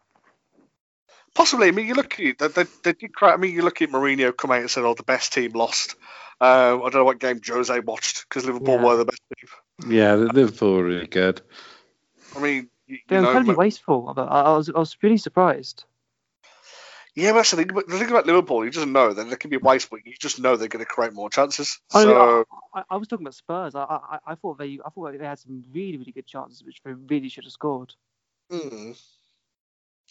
Possibly. 1.34 1.68
I 1.68 1.70
mean, 1.72 1.86
you 1.86 1.94
look 1.94 2.14
at 2.14 2.20
it, 2.20 2.38
they, 2.38 2.48
they, 2.48 2.64
they 2.82 2.92
did 2.94 3.14
cry. 3.14 3.32
I 3.32 3.36
mean, 3.36 3.54
you 3.54 3.62
look 3.62 3.82
at 3.82 3.90
Mourinho 3.90 4.36
come 4.36 4.50
out 4.50 4.60
and 4.60 4.70
said, 4.70 4.84
"Oh, 4.84 4.94
the 4.94 5.02
best 5.02 5.32
team 5.32 5.52
lost." 5.52 5.94
Uh, 6.40 6.76
I 6.76 6.90
don't 6.90 6.94
know 6.94 7.04
what 7.04 7.18
game 7.20 7.40
Jose 7.46 7.80
watched 7.80 8.26
because 8.28 8.46
Liverpool 8.46 8.76
Yeah. 8.76 8.84
were 8.84 8.96
the 8.96 9.04
best 9.04 9.20
team. 9.36 9.92
yeah, 9.92 10.16
the 10.16 10.26
Liverpool 10.32 10.74
were 10.76 10.84
really 10.84 11.06
good. 11.06 11.40
I 12.36 12.40
mean, 12.40 12.68
you, 12.86 12.98
They're 13.08 13.18
you 13.18 13.22
know, 13.22 13.28
incredibly 13.30 13.54
but- 13.54 13.58
wasteful. 13.58 14.12
But 14.14 14.28
I, 14.30 14.42
I 14.42 14.56
was 14.56 14.68
I 14.70 14.78
was 14.78 14.96
really 15.02 15.16
surprised. 15.18 15.84
Yeah, 17.18 17.32
but 17.32 17.38
that's 17.38 17.50
the 17.52 17.56
thing. 17.58 17.68
But 17.74 17.88
the 17.88 17.98
thing 17.98 18.10
about 18.10 18.26
Liverpool, 18.26 18.64
you 18.64 18.70
just 18.70 18.86
know 18.86 19.12
that 19.12 19.24
they 19.30 19.36
can 19.36 19.50
be 19.50 19.56
wasteful. 19.56 19.98
You 20.04 20.14
just 20.18 20.40
know 20.40 20.56
they're 20.56 20.68
going 20.68 20.84
to 20.84 20.90
create 20.90 21.12
more 21.12 21.30
chances. 21.30 21.80
I, 21.92 22.04
mean, 22.06 22.14
So 22.14 22.44
I, 22.74 22.84
I 22.90 22.96
was 22.96 23.08
talking 23.08 23.24
about 23.26 23.34
Spurs. 23.34 23.74
I, 23.74 23.82
I 23.84 24.18
I 24.26 24.34
thought 24.36 24.58
they 24.58 24.78
I 24.84 24.90
thought 24.90 25.18
they 25.18 25.24
had 25.24 25.38
some 25.38 25.64
really 25.72 25.98
really 25.98 26.12
good 26.12 26.26
chances 26.26 26.62
which 26.64 26.80
they 26.84 26.92
really 26.92 27.28
should 27.28 27.44
have 27.44 27.52
scored. 27.52 27.94
hmm. 28.50 28.92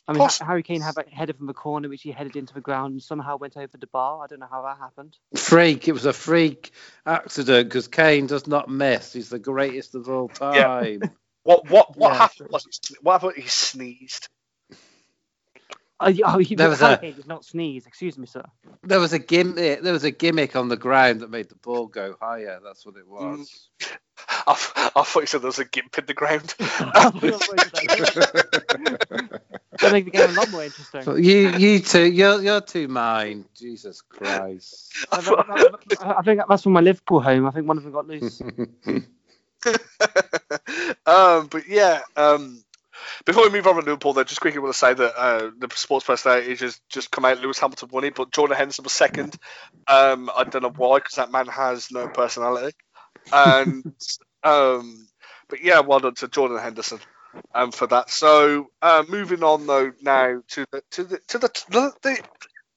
I 0.07 0.13
mean, 0.13 0.21
Poss- 0.23 0.39
Harry 0.39 0.63
Kane 0.63 0.81
had 0.81 0.97
a 0.97 1.09
header 1.09 1.33
from 1.33 1.47
the 1.47 1.53
corner 1.53 1.89
which 1.89 2.01
he 2.03 2.11
headed 2.11 2.35
into 2.35 2.53
the 2.53 2.61
ground 2.61 2.93
and 2.93 3.03
somehow 3.03 3.37
went 3.37 3.57
over 3.57 3.77
the 3.77 3.87
bar. 3.87 4.23
I 4.23 4.27
don't 4.27 4.39
know 4.39 4.47
how 4.49 4.61
that 4.63 4.77
happened. 4.77 5.17
Freak! 5.35 5.87
It 5.87 5.93
was 5.93 6.05
a 6.05 6.13
freak 6.13 6.71
accident 7.05 7.69
because 7.69 7.87
Kane 7.87 8.27
does 8.27 8.47
not 8.47 8.69
miss. 8.69 9.13
He's 9.13 9.29
the 9.29 9.39
greatest 9.39 9.95
of 9.95 10.09
all 10.09 10.29
time. 10.29 10.55
Yeah. 10.55 11.07
what 11.43 11.69
what 11.69 11.97
what 11.97 12.13
Yeah, 12.13 12.17
happened 12.17 12.49
sure. 12.49 12.49
was 12.51 12.67
what 13.01 13.21
happened? 13.21 13.43
He 13.43 13.49
sneezed. 13.49 14.29
Oh, 15.99 16.13
oh 16.25 16.37
he, 16.37 16.55
There 16.55 16.69
was 16.69 16.81
a- 16.81 16.97
did 16.97 17.27
not 17.27 17.43
sneeze. 17.43 17.87
Excuse 17.87 18.17
me, 18.17 18.27
sir. 18.27 18.43
there 18.83 18.99
was 18.99 19.13
a 19.13 19.19
gimmick. 19.19 19.81
There 19.81 19.93
was 19.93 20.03
a 20.03 20.11
gimmick 20.11 20.55
on 20.55 20.67
the 20.69 20.77
ground 20.77 21.21
that 21.21 21.31
made 21.31 21.49
the 21.49 21.55
ball 21.55 21.87
go 21.87 22.15
higher. 22.21 22.59
That's 22.63 22.85
what 22.85 22.97
it 22.97 23.07
was. 23.07 23.69
I, 24.29 24.51
I 24.95 25.03
thought 25.03 25.21
you 25.21 25.25
said 25.25 25.41
there 25.41 25.47
was 25.47 25.59
a 25.59 25.65
gimp 25.65 25.97
in 25.97 26.05
the 26.05 26.13
ground. 26.13 26.53
I 26.59 27.09
thought 27.09 27.23
you 27.23 27.31
were 27.31 27.39
worried 27.49 27.67
about 27.67 27.71
that. 27.87 29.41
That 29.79 29.91
make 29.91 30.05
the 30.05 30.11
game 30.11 30.29
a 30.29 30.33
lot 30.33 30.49
more 30.51 30.63
interesting. 30.63 31.23
You, 31.23 31.49
you 31.49 31.79
two, 31.79 32.05
you're, 32.11 32.41
you're 32.41 32.61
too 32.61 32.87
mine. 32.87 33.45
Jesus 33.55 34.01
Christ. 34.01 34.93
I, 35.11 35.17
I- 35.99 36.15
I 36.19 36.21
think 36.21 36.41
that's 36.47 36.63
from 36.63 36.73
my 36.73 36.81
Liverpool 36.81 37.21
home. 37.21 37.45
I 37.47 37.51
think 37.51 37.67
one 37.67 37.77
of 37.77 37.83
them 37.83 37.91
got 37.91 38.07
loose. 38.07 38.41
um, 41.05 41.47
but 41.47 41.67
yeah, 41.67 42.01
um, 42.15 42.63
before 43.25 43.43
we 43.43 43.49
move 43.49 43.67
on 43.67 43.75
to 43.75 43.81
Liverpool, 43.81 44.13
though, 44.13 44.23
just 44.23 44.41
quickly 44.41 44.59
want 44.59 44.73
to 44.73 44.79
say 44.79 44.93
that 44.93 45.19
uh, 45.19 45.51
the 45.57 45.69
sports 45.75 46.05
personality 46.05 46.55
just 46.55 46.81
just 46.89 47.11
come 47.11 47.25
out. 47.25 47.39
Lewis 47.39 47.59
Hamilton 47.59 47.89
won 47.91 48.03
it, 48.03 48.15
but 48.15 48.31
Jordan 48.31 48.57
Henderson 48.57 48.83
was 48.83 48.93
second. 48.93 49.35
Um, 49.87 50.29
I 50.35 50.43
don't 50.43 50.63
know 50.63 50.73
why, 50.75 50.99
because 50.99 51.15
that 51.15 51.31
man 51.31 51.47
has 51.47 51.91
no 51.91 52.07
personality. 52.07 52.75
And 53.31 53.83
um, 54.43 55.07
but 55.49 55.63
yeah, 55.63 55.79
well 55.79 55.99
done 55.99 56.15
to 56.15 56.27
Jordan 56.27 56.59
Henderson 56.59 56.99
um, 57.53 57.71
for 57.71 57.87
that. 57.87 58.09
So 58.09 58.69
uh, 58.81 59.03
moving 59.07 59.43
on 59.43 59.67
though 59.67 59.91
now 60.01 60.41
to 60.49 60.65
the 60.71 60.81
to 60.91 61.03
the 61.03 61.19
to 61.27 61.37
the, 61.37 61.49
the, 61.69 61.93
the 62.01 62.19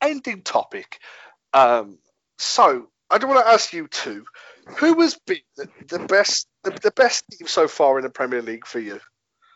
ending 0.01 0.43
topic. 0.43 0.99
Um, 1.53 1.99
so 2.39 2.89
I 3.11 3.19
do 3.19 3.27
want 3.27 3.45
to 3.45 3.53
ask 3.53 3.73
you 3.73 3.89
two, 3.89 4.25
who 4.79 5.01
has 5.01 5.19
been 5.27 5.39
the, 5.57 5.69
the 5.89 5.99
best 5.99 6.47
the, 6.63 6.71
the 6.71 6.93
best 6.93 7.25
team 7.31 7.49
so 7.49 7.69
far 7.69 7.99
in 7.99 8.05
the 8.05 8.11
Premier 8.11 8.43
League 8.43 8.67
for 8.67 8.79
you? 8.79 9.01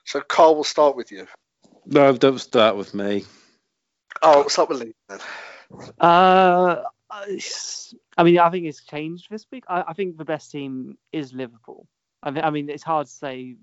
So 0.04 0.20
Carl, 0.20 0.54
we'll 0.54 0.64
start 0.64 0.96
with 0.96 1.10
you. 1.10 1.26
no, 1.86 2.16
don't 2.16 2.38
start 2.38 2.76
with 2.76 2.94
me. 2.94 3.24
Oh, 4.22 4.40
we'll 4.40 4.48
start 4.48 4.68
with 4.68 4.80
Lee 4.80 4.94
then. 5.08 5.20
Uh, 6.00 6.82
I 7.10 8.22
mean, 8.22 8.38
I 8.38 8.50
think 8.50 8.66
it's 8.66 8.84
changed 8.84 9.28
this 9.30 9.46
week. 9.50 9.64
I, 9.68 9.84
I 9.88 9.92
think 9.92 10.16
the 10.16 10.24
best 10.24 10.50
team 10.50 10.98
is 11.12 11.32
Liverpool. 11.32 11.86
I, 12.22 12.32
thi- 12.32 12.40
I 12.42 12.50
mean, 12.50 12.68
it's 12.70 12.82
hard 12.82 13.06
to 13.06 13.12
say 13.12 13.56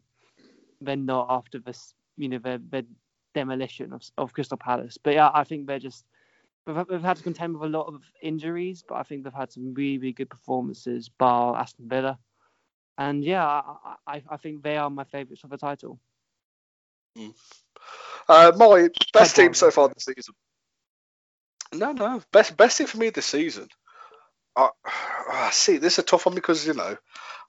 they're 0.82 0.96
not 0.96 1.28
after 1.30 1.60
this, 1.60 1.94
you 2.18 2.30
know, 2.30 2.40
their, 2.40 2.58
their 2.58 2.84
demolition 3.34 3.94
of, 3.94 4.02
of 4.18 4.34
Crystal 4.34 4.58
Palace. 4.58 4.98
But 5.02 5.14
yeah, 5.14 5.30
I 5.34 5.44
think 5.44 5.68
they're 5.68 5.80
just 5.80 6.06
they've, 6.66 6.76
had- 6.76 6.88
they've 6.90 7.02
had 7.02 7.18
to 7.18 7.24
contend 7.24 7.58
with 7.58 7.74
a 7.74 7.78
lot 7.78 7.88
of 7.88 8.02
injuries, 8.22 8.84
but 8.88 8.96
I 8.96 9.04
think 9.04 9.24
they've 9.24 9.34
had 9.34 9.52
some 9.52 9.74
really, 9.74 9.98
really 9.98 10.14
good 10.14 10.30
performances, 10.30 11.10
bar 11.10 11.58
Aston 11.58 11.88
Villa. 11.88 12.18
And 12.98 13.24
yeah, 13.24 13.46
I, 13.46 13.96
I, 14.08 14.24
I 14.30 14.38
think 14.38 14.62
they 14.64 14.78
are 14.78 14.90
my 14.90 15.06
favourites 15.06 15.42
for 15.42 15.48
the 15.48 15.58
title. 15.58 16.00
Uh, 18.28 18.52
my 18.56 18.90
best 19.14 19.36
team 19.36 19.54
so 19.54 19.72
far 19.72 19.90
this 19.90 20.06
season. 20.06 20.34
No, 21.74 21.92
no, 21.92 22.22
best 22.32 22.56
best 22.58 22.78
team 22.78 22.88
for 22.88 22.98
me 22.98 23.10
this 23.10 23.26
season. 23.26 23.68
I, 24.56 24.70
uh, 25.32 25.50
see, 25.52 25.78
this 25.78 25.94
is 25.94 26.00
a 26.00 26.04
tough 26.04 26.26
one 26.26 26.36
because 26.36 26.66
you 26.66 26.74
know 26.74 26.98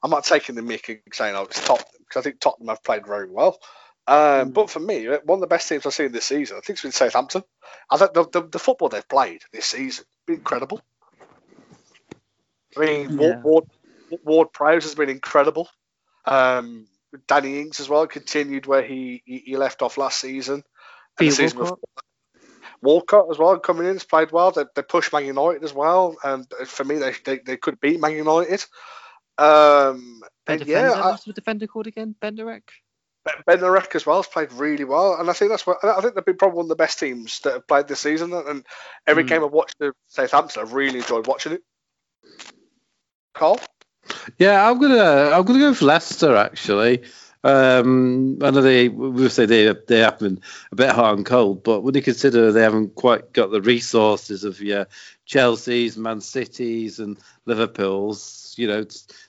I'm 0.02 0.10
not 0.10 0.24
taking 0.24 0.54
the 0.54 0.62
mick 0.62 0.88
and 0.88 1.00
saying 1.12 1.34
oh 1.36 1.42
it's 1.44 1.64
Tottenham 1.64 1.86
because 2.00 2.20
I 2.20 2.22
think 2.22 2.40
Tottenham 2.40 2.68
have 2.68 2.82
played 2.82 3.06
very 3.06 3.28
well. 3.30 3.58
Um, 4.06 4.50
Mm. 4.50 4.54
But 4.54 4.70
for 4.70 4.80
me, 4.80 5.06
one 5.06 5.36
of 5.36 5.40
the 5.40 5.46
best 5.46 5.68
teams 5.68 5.86
I've 5.86 5.94
seen 5.94 6.12
this 6.12 6.24
season, 6.24 6.56
I 6.56 6.60
think 6.60 6.76
it's 6.76 6.82
been 6.82 6.92
Southampton. 6.92 7.44
I 7.90 7.96
think 7.98 8.12
the, 8.14 8.28
the, 8.28 8.42
the 8.48 8.58
football 8.58 8.88
they've 8.88 9.08
played 9.08 9.42
this 9.52 9.66
season 9.66 10.04
been 10.26 10.36
incredible. 10.36 10.80
I 12.76 12.80
mean, 12.80 13.18
Yeah. 13.18 13.40
Ward, 13.42 13.44
Ward, 13.44 13.64
Ward 14.24 14.52
Prowse 14.52 14.84
has 14.84 14.94
been 14.94 15.08
incredible. 15.08 15.68
Um, 16.24 16.86
Danny 17.26 17.60
Ings 17.60 17.80
as 17.80 17.88
well 17.88 18.06
continued 18.06 18.66
where 18.66 18.82
he, 18.82 19.22
he, 19.24 19.38
he 19.38 19.56
left 19.56 19.82
off 19.82 19.98
last 19.98 20.20
season. 20.20 20.62
Season 21.18 21.52
Walcott. 21.56 21.78
Walcott 22.80 23.26
as 23.30 23.38
well 23.38 23.58
coming 23.58 23.86
in 23.86 23.94
has 23.94 24.04
played 24.04 24.32
well. 24.32 24.50
They, 24.50 24.64
they 24.74 24.82
pushed 24.82 25.12
Man 25.12 25.24
United 25.26 25.62
as 25.62 25.72
well, 25.72 26.16
and 26.24 26.46
for 26.66 26.84
me, 26.84 26.96
they 26.96 27.14
they, 27.24 27.38
they 27.38 27.56
could 27.56 27.80
beat 27.80 28.00
Man 28.00 28.12
United. 28.12 28.64
Um, 29.38 30.22
and 30.46 30.58
defender, 30.58 30.90
yeah, 30.90 31.02
I, 31.02 31.10
what's 31.10 31.24
the 31.24 31.32
defender 31.32 31.66
called 31.66 31.86
again? 31.86 32.14
Bednarek? 32.20 32.62
Ben 33.46 33.58
Narek 33.58 33.94
as 33.94 34.04
well 34.04 34.16
has 34.16 34.26
played 34.26 34.52
really 34.52 34.84
well, 34.84 35.14
and 35.14 35.30
I 35.30 35.32
think 35.32 35.50
that's 35.50 35.66
what 35.66 35.82
I 35.84 36.00
think 36.00 36.14
they've 36.14 36.24
been 36.24 36.36
probably 36.36 36.56
one 36.56 36.64
of 36.64 36.70
the 36.70 36.76
best 36.76 36.98
teams 36.98 37.38
that 37.40 37.52
have 37.52 37.68
played 37.68 37.86
this 37.86 38.00
season. 38.00 38.32
And 38.32 38.66
every 39.06 39.22
Mm. 39.22 39.28
game 39.28 39.44
I've 39.44 39.52
watched 39.52 39.78
the 39.78 39.92
Southampton, 40.08 40.60
I've 40.60 40.72
really 40.72 40.98
enjoyed 40.98 41.28
watching 41.28 41.52
it. 41.52 41.62
Carl, 43.32 43.60
Yeah, 44.38 44.68
I'm 44.68 44.80
gonna 44.80 45.30
I'm 45.32 45.44
gonna 45.44 45.58
go 45.58 45.70
with 45.70 45.82
Leicester 45.82 46.36
actually. 46.36 47.02
Um, 47.44 48.38
I 48.40 48.50
know 48.50 48.62
they 48.62 48.88
we 48.88 49.28
say 49.28 49.46
they 49.46 49.72
they 49.88 49.98
have 50.00 50.18
been 50.18 50.40
a 50.70 50.76
bit 50.76 50.90
hot 50.90 51.16
and 51.16 51.26
cold, 51.26 51.64
but 51.64 51.80
when 51.80 51.94
you 51.94 52.02
consider 52.02 52.52
they 52.52 52.62
haven't 52.62 52.94
quite 52.94 53.32
got 53.32 53.50
the 53.50 53.60
resources 53.60 54.44
of 54.44 54.60
your 54.60 54.86
Chelsea's, 55.26 55.96
Man 55.96 56.20
Cities, 56.20 57.00
and 57.00 57.18
Liverpool's, 57.46 58.54
you 58.56 58.68
know, 58.68 58.84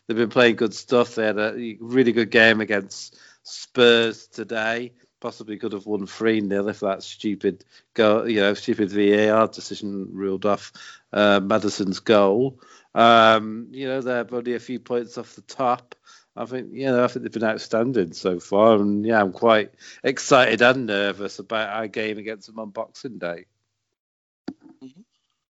they've 0.07 0.17
been 0.17 0.29
playing 0.29 0.57
good 0.57 0.73
stuff. 0.75 1.15
They 1.15 1.25
had 1.25 1.39
a 1.39 1.77
really 1.79 2.11
good 2.11 2.29
game 2.29 2.61
against 2.61 3.17
Spurs 3.43 4.27
today. 4.27 4.93
Possibly 5.19 5.57
could 5.57 5.71
have 5.71 5.85
won 5.85 6.05
three 6.05 6.45
0 6.45 6.67
if 6.67 6.81
that 6.81 7.01
stupid 7.01 7.63
go, 7.93 8.25
you 8.25 8.41
know, 8.41 8.53
stupid 8.53 8.91
VAR 8.91 9.47
decision 9.47 10.09
ruled 10.11 10.45
off 10.45 10.71
uh, 11.13 11.39
Maddison's 11.39 11.99
goal. 11.99 12.59
Um, 12.95 13.67
you 13.71 13.87
know, 13.87 14.01
they're 14.01 14.27
only 14.31 14.55
a 14.55 14.59
few 14.59 14.79
points 14.79 15.17
off 15.17 15.35
the 15.35 15.41
top. 15.41 15.95
I 16.35 16.45
think, 16.45 16.69
you 16.73 16.87
know, 16.87 17.03
I 17.03 17.07
think 17.07 17.23
they've 17.23 17.31
been 17.31 17.43
outstanding 17.43 18.13
so 18.13 18.39
far, 18.39 18.77
and 18.77 19.05
yeah, 19.05 19.21
I'm 19.21 19.33
quite 19.33 19.73
excited 20.03 20.61
and 20.61 20.87
nervous 20.87 21.37
about 21.39 21.69
our 21.69 21.87
game 21.87 22.17
against 22.17 22.47
them 22.47 22.59
on 22.59 22.71
Boxing 22.71 23.19
Day. 23.19 23.45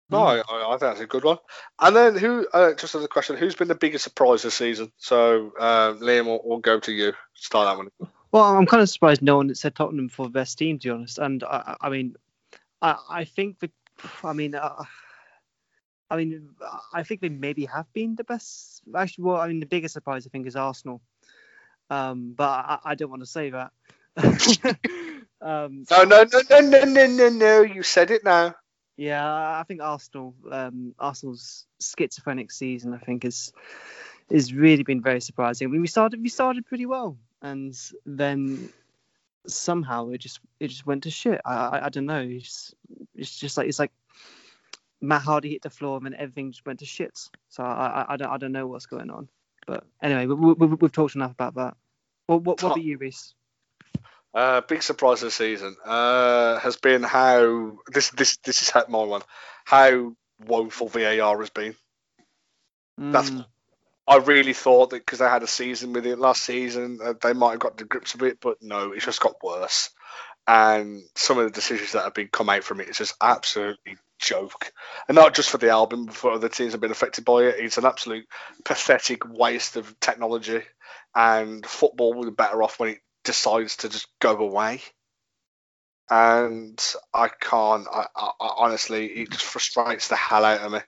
no, 0.10 0.24
I, 0.24 0.40
I 0.40 0.68
I 0.68 0.70
think 0.72 0.82
that's 0.82 1.00
a 1.00 1.08
good 1.08 1.24
one. 1.24 1.38
And 1.80 1.96
then 1.96 2.18
who? 2.18 2.46
Uh, 2.54 2.74
just 2.74 2.96
as 2.96 3.04
a 3.04 3.08
question, 3.08 3.38
who's 3.38 3.56
been 3.56 3.70
the 3.70 3.76
biggest 3.76 4.04
surprise 4.04 4.42
this 4.42 4.56
season? 4.56 4.92
So 4.98 5.54
uh, 5.58 5.94
Liam, 5.94 6.26
we'll, 6.26 6.42
we'll 6.44 6.60
go 6.60 6.80
to 6.82 6.92
you. 6.92 7.14
Start 7.34 7.68
that 7.68 7.78
one. 7.78 8.12
Well, 8.34 8.44
I'm 8.44 8.66
kind 8.66 8.82
of 8.82 8.90
surprised 8.90 9.22
no 9.22 9.38
one 9.38 9.54
said 9.56 9.76
Tottenham 9.76 10.10
for 10.10 10.26
the 10.26 10.32
best 10.32 10.58
team, 10.58 10.80
to 10.80 10.88
be 10.88 10.92
honest. 10.92 11.18
And 11.20 11.44
I, 11.44 11.76
I 11.82 11.88
I 11.88 11.90
mean, 11.90 12.16
I, 12.82 12.98
I 13.10 13.24
think 13.26 13.60
the, 13.60 13.72
I 14.24 14.34
mean, 14.34 14.56
uh, 14.56 14.84
I 16.10 16.18
mean, 16.18 16.50
I 16.94 17.04
think 17.04 17.22
they 17.22 17.30
maybe 17.30 17.66
have 17.66 17.92
been 17.94 18.16
the 18.16 18.24
best. 18.24 18.82
Actually, 18.96 19.26
well, 19.26 19.38
I 19.38 19.48
mean, 19.48 19.60
the 19.60 19.66
biggest 19.66 19.94
surprise 19.94 20.26
I 20.28 20.30
think 20.30 20.48
is 20.48 20.56
Arsenal. 20.56 21.02
Um, 21.90 22.34
but 22.36 22.50
I, 22.50 22.80
I 22.86 22.96
don't 22.96 23.10
want 23.10 23.22
to 23.22 23.26
say 23.26 23.52
that. 23.52 23.72
um, 25.42 25.86
No, 25.90 26.04
no, 26.04 26.26
no, 26.32 26.42
no, 26.50 26.60
no, 26.60 26.84
no, 26.86 27.08
no, 27.08 27.30
no. 27.30 27.62
You 27.62 27.84
said 27.84 28.12
it 28.12 28.24
now. 28.24 28.56
yeah, 28.98 29.26
I 29.26 29.64
think 29.68 29.82
Arsenal, 29.82 30.36
um, 30.52 30.94
Arsenal's 31.00 31.66
schizophrenic 31.82 32.52
season, 32.52 32.94
I 32.94 33.00
think, 33.00 33.26
is 33.26 33.52
is 34.30 34.54
really 34.54 34.84
been 34.84 35.02
very 35.02 35.22
surprising. 35.22 35.68
I 35.68 35.72
mean, 35.72 35.82
we 35.82 35.88
started 35.88 36.22
we 36.22 36.30
started 36.30 36.66
pretty 36.66 36.86
well, 36.86 37.18
and 37.42 37.76
then 38.06 38.70
somehow 39.48 40.10
it 40.10 40.20
just 40.20 40.40
it 40.60 40.68
just 40.68 40.86
went 40.86 41.04
to 41.04 41.12
shit. 41.12 41.42
I 41.46 41.54
I, 41.54 41.86
I 41.86 41.90
don't 41.90 42.06
know. 42.06 42.22
It's, 42.22 42.74
it's 43.16 43.38
just 43.38 43.58
like 43.58 43.68
it's 43.68 43.80
like 43.80 43.92
Matt 45.04 45.22
Hardy 45.24 45.50
hit 45.50 45.62
the 45.62 45.70
floor 45.70 45.98
and 45.98 46.06
then 46.06 46.16
everything 46.18 46.52
just 46.52 46.66
went 46.66 46.80
to 46.80 46.86
shit. 46.86 47.20
So 47.50 47.62
I 47.64 48.06
I, 48.08 48.14
I 48.14 48.18
don't 48.18 48.30
I 48.30 48.38
don't 48.38 48.54
know 48.54 48.68
what's 48.68 48.86
going 48.86 49.10
on. 49.10 49.28
But 49.68 49.84
anyway, 50.02 50.26
we, 50.26 50.54
we, 50.54 50.68
we've 50.68 50.92
talked 50.92 51.16
enough 51.16 51.32
about 51.32 51.56
that. 51.56 51.76
What 52.28 52.42
what, 52.44 52.64
what 52.64 52.72
about 52.72 52.84
you, 52.84 52.98
Reese? 52.98 53.34
Uh, 54.34 54.62
big 54.62 54.82
surprise 54.82 55.22
this 55.22 55.36
season 55.36 55.76
uh, 55.86 56.58
has 56.60 56.78
been 56.78 57.04
how 57.04 57.78
this 57.88 58.10
this 58.12 58.38
this 58.38 58.62
is 58.62 58.70
how- 58.70 58.86
my 58.88 59.04
one. 59.04 59.22
How 59.66 60.16
woeful 60.46 60.88
VAR 60.88 61.40
has 61.40 61.50
been. 61.50 61.76
That's 62.98 63.30
Mm, 63.30 63.46
I 64.08 64.18
really 64.18 64.54
thought 64.54 64.90
that 64.90 65.06
because 65.06 65.20
they 65.20 65.26
had 65.26 65.44
a 65.44 65.48
season 65.48 65.94
with 65.94 66.06
it 66.06 66.20
last 66.20 66.44
season, 66.44 67.00
uh, 67.04 67.14
they 67.22 67.34
might 67.34 67.52
have 67.52 67.60
got 67.60 67.78
the 67.78 67.86
grips 67.86 68.14
of 68.14 68.24
it, 68.24 68.40
but 68.42 68.62
no, 68.62 68.92
it's 68.92 69.06
just 69.06 69.22
got 69.22 69.42
worse. 69.42 69.90
And 70.46 71.02
some 71.16 71.38
of 71.38 71.46
the 71.46 71.52
decisions 71.52 71.94
that 71.94 72.04
have 72.04 72.14
been 72.14 72.28
come 72.28 72.50
out 72.50 72.64
from 72.66 72.82
it 72.82 72.90
is 72.90 72.98
just 72.98 73.16
absolutely 73.22 73.96
joke. 74.24 74.72
And 75.08 75.16
not 75.16 75.34
just 75.34 75.50
for 75.50 75.58
the 75.58 75.70
album, 75.70 76.06
but 76.06 76.16
for 76.16 76.32
other 76.32 76.50
teams 76.50 76.72
have 76.72 76.82
been 76.82 76.92
affected 76.92 77.26
by 77.26 77.44
it. 77.44 77.56
It's 77.60 77.78
an 77.78 77.86
absolute 77.86 78.26
pathetic 78.64 79.28
waste 79.28 79.76
of 79.76 80.00
technology. 80.00 80.62
And 81.16 81.66
football 81.66 82.14
would 82.16 82.26
be 82.26 82.32
better 82.32 82.64
off 82.64 82.80
when 82.80 82.90
it 82.90 83.00
decides 83.24 83.78
to 83.78 83.90
just 83.90 84.08
go 84.20 84.38
away. 84.38 84.82
And 86.10 86.82
I 87.14 87.30
can't. 87.30 87.88
I, 87.92 88.08
I, 88.16 88.32
I 88.40 88.54
honestly, 88.58 89.06
it 89.06 89.32
just 89.32 89.46
frustrates 89.46 90.08
the 90.08 90.16
hell 90.16 90.46
out 90.46 90.62
of 90.62 90.72
me. 90.72 90.80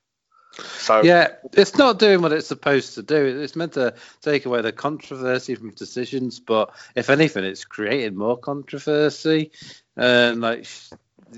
So 0.60 1.03
Yeah, 1.03 1.30
it's 1.53 1.78
not 1.78 1.99
doing 1.99 2.22
what 2.22 2.32
it's 2.32 2.48
supposed 2.48 2.95
to 2.95 3.03
do. 3.03 3.41
It's 3.41 3.56
meant 3.56 3.74
to 3.74 3.95
take 4.22 4.45
away 4.45 4.62
the 4.62 4.72
controversy 4.72 5.56
from 5.56 5.72
decisions, 5.72 6.40
but 6.40 6.74
if 6.95 7.10
anything, 7.10 7.44
it's 7.44 7.66
created 7.66 8.16
more 8.16 8.38
controversy. 8.38 9.52
And 9.98 10.41
like 10.41 10.68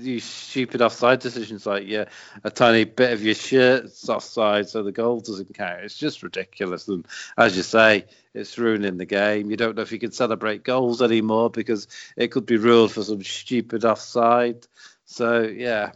these 0.00 0.24
stupid 0.24 0.82
offside 0.82 1.20
decisions, 1.20 1.66
like 1.66 1.86
yeah, 1.86 2.06
a 2.44 2.50
tiny 2.50 2.84
bit 2.84 3.12
of 3.12 3.22
your 3.22 3.34
shirt's 3.34 4.08
offside, 4.08 4.68
so 4.68 4.82
the 4.82 4.92
goal 4.92 5.20
doesn't 5.20 5.54
count. 5.54 5.80
It's 5.82 5.96
just 5.98 6.22
ridiculous. 6.22 6.88
And 6.88 7.06
as 7.36 7.56
you 7.56 7.62
say, 7.62 8.06
it's 8.34 8.58
ruining 8.58 8.96
the 8.96 9.04
game. 9.06 9.50
You 9.50 9.56
don't 9.56 9.76
know 9.76 9.82
if 9.82 9.92
you 9.92 9.98
can 9.98 10.12
celebrate 10.12 10.62
goals 10.64 11.02
anymore 11.02 11.50
because 11.50 11.88
it 12.16 12.28
could 12.28 12.46
be 12.46 12.56
ruled 12.56 12.92
for 12.92 13.02
some 13.02 13.22
stupid 13.22 13.84
offside. 13.84 14.66
So 15.04 15.42
yeah, 15.42 15.92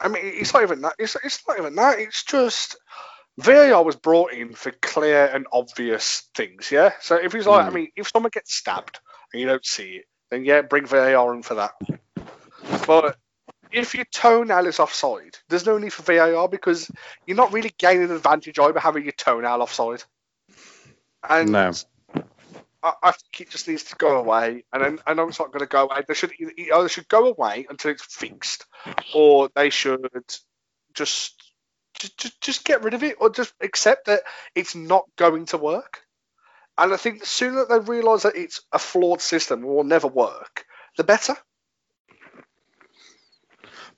I 0.00 0.08
mean, 0.08 0.22
it's 0.24 0.54
not 0.54 0.62
even 0.62 0.80
that. 0.82 0.94
It's, 0.98 1.16
it's 1.22 1.42
not 1.46 1.58
even 1.58 1.74
that. 1.76 1.98
It's 1.98 2.24
just 2.24 2.76
VAR 3.38 3.82
was 3.82 3.96
brought 3.96 4.32
in 4.32 4.54
for 4.54 4.70
clear 4.70 5.26
and 5.26 5.46
obvious 5.52 6.28
things. 6.34 6.70
Yeah. 6.70 6.92
So 7.00 7.16
if 7.16 7.32
he's 7.32 7.46
like, 7.46 7.66
I 7.66 7.70
Mm. 7.70 7.74
mean, 7.74 7.88
if 7.96 8.08
someone 8.08 8.30
gets 8.32 8.54
stabbed 8.54 9.00
and 9.32 9.40
you 9.40 9.46
don't 9.46 9.64
see 9.64 9.96
it, 9.96 10.04
then 10.30 10.44
yeah, 10.44 10.62
bring 10.62 10.86
VAR 10.86 11.34
in 11.34 11.42
for 11.42 11.54
that. 11.56 11.72
But 12.86 13.16
if 13.70 13.94
you 13.94 14.04
toenail 14.04 14.66
is 14.66 14.80
offside, 14.80 15.38
there's 15.48 15.66
no 15.66 15.78
need 15.78 15.92
for 15.92 16.02
VAR 16.02 16.48
because 16.48 16.90
you're 17.26 17.36
not 17.36 17.52
really 17.52 17.72
gaining 17.78 18.04
an 18.04 18.12
advantage 18.12 18.58
over 18.58 18.78
having 18.78 19.04
your 19.04 19.12
toenail 19.12 19.62
offside. 19.62 20.04
And 21.28 21.52
No. 21.52 21.72
I, 22.82 22.92
I 23.02 23.12
think 23.12 23.40
it 23.40 23.50
just 23.50 23.68
needs 23.68 23.84
to 23.84 23.96
go 23.96 24.18
away. 24.18 24.64
And 24.72 24.82
then, 24.82 24.98
I 25.06 25.14
know 25.14 25.28
it's 25.28 25.38
not 25.38 25.52
going 25.52 25.60
to 25.60 25.66
go 25.66 25.84
away. 25.84 26.02
They 26.06 26.14
should 26.14 26.32
it 26.38 26.72
either 26.74 26.88
should 26.88 27.08
go 27.08 27.26
away 27.26 27.66
until 27.68 27.92
it's 27.92 28.02
fixed, 28.02 28.66
or 29.14 29.48
they 29.54 29.70
should 29.70 30.06
just 30.94 31.40
just 31.94 32.18
just, 32.18 32.40
just 32.40 32.64
get 32.64 32.82
rid 32.82 32.94
of 32.94 33.02
it, 33.04 33.16
or 33.20 33.30
just 33.30 33.54
accept 33.60 34.06
that 34.06 34.22
it's 34.54 34.74
not 34.74 35.04
going 35.16 35.46
to 35.46 35.58
work. 35.58 36.02
And 36.76 36.92
I 36.92 36.96
think 36.96 37.20
the 37.20 37.26
sooner 37.26 37.64
they 37.66 37.78
realise 37.78 38.24
that 38.24 38.36
it's 38.36 38.60
a 38.72 38.78
flawed 38.78 39.20
system 39.20 39.60
and 39.60 39.68
will 39.68 39.84
never 39.84 40.08
work, 40.08 40.64
the 40.96 41.04
better. 41.04 41.36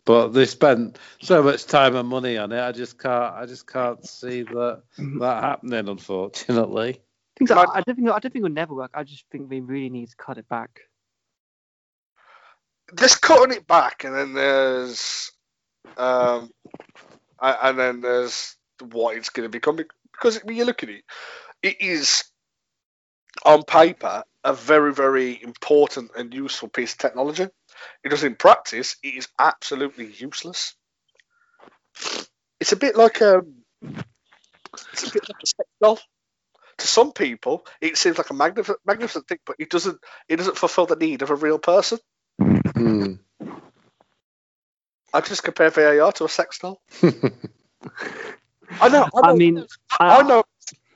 But 0.06 0.28
they 0.28 0.44
spent 0.44 0.98
so 1.22 1.42
much 1.42 1.64
time 1.64 1.96
and 1.96 2.08
money 2.08 2.36
on 2.36 2.52
it. 2.52 2.60
I 2.60 2.72
just 2.72 2.98
can't. 2.98 3.34
I 3.34 3.46
just 3.46 3.66
can't 3.66 4.04
see 4.06 4.42
that 4.42 4.82
that 4.98 5.42
happening. 5.42 5.88
Unfortunately. 5.88 7.00
Things 7.38 7.50
I, 7.50 7.64
I 7.64 7.80
don't 7.80 7.96
think 7.96 8.08
I 8.08 8.18
don't 8.18 8.20
think 8.20 8.36
it'll 8.36 8.50
never 8.50 8.74
work. 8.74 8.92
I 8.94 9.02
just 9.02 9.24
think 9.30 9.50
we 9.50 9.60
really 9.60 9.90
need 9.90 10.10
to 10.10 10.16
cut 10.16 10.38
it 10.38 10.48
back. 10.48 10.80
There's 12.92 13.16
cutting 13.16 13.56
it 13.56 13.66
back, 13.66 14.04
and 14.04 14.14
then 14.14 14.34
there's 14.34 15.32
um, 15.96 16.50
a- 17.40 17.66
and 17.66 17.78
then 17.78 18.00
there's 18.00 18.56
what 18.90 19.16
it's 19.16 19.30
going 19.30 19.44
to 19.44 19.50
become 19.50 19.76
because 20.12 20.36
when 20.44 20.56
you 20.56 20.64
look 20.64 20.82
at 20.82 20.90
it, 20.90 21.04
it 21.62 21.80
is 21.80 22.24
on 23.44 23.62
paper 23.62 24.22
a 24.44 24.52
very 24.52 24.92
very 24.92 25.42
important 25.42 26.10
and 26.16 26.32
useful 26.34 26.68
piece 26.68 26.92
of 26.92 26.98
technology. 26.98 27.48
It 28.02 28.10
does 28.10 28.24
in 28.24 28.34
practice, 28.34 28.96
it 29.02 29.14
is 29.14 29.28
absolutely 29.38 30.06
useless. 30.06 30.74
It's 32.60 32.72
a 32.72 32.76
bit 32.76 32.96
like 32.96 33.20
a 33.20 33.42
it's 34.92 35.08
a 35.08 35.12
bit 35.12 35.28
like 35.28 35.42
a 35.42 35.46
sex 35.46 35.68
doll. 35.80 35.98
To 36.78 36.86
some 36.88 37.12
people, 37.12 37.66
it 37.80 37.96
seems 37.96 38.18
like 38.18 38.30
a 38.30 38.34
magnificent, 38.34 38.78
magnificent 38.84 39.28
thing, 39.28 39.38
but 39.46 39.56
it 39.60 39.70
doesn't. 39.70 39.98
It 40.28 40.36
doesn't 40.36 40.56
fulfil 40.56 40.86
the 40.86 40.96
need 40.96 41.22
of 41.22 41.30
a 41.30 41.36
real 41.36 41.58
person. 41.58 41.98
Hmm. 42.40 43.14
I 45.12 45.20
just 45.20 45.44
compare 45.44 45.70
VAR 45.70 46.10
to 46.12 46.24
a 46.24 46.28
sex 46.28 46.58
doll. 46.58 46.80
I 47.02 47.08
know. 47.10 48.72
I, 48.80 48.88
know, 48.88 49.08
I 49.14 49.34
mean, 49.34 49.64
I 50.00 50.22
know. 50.22 50.42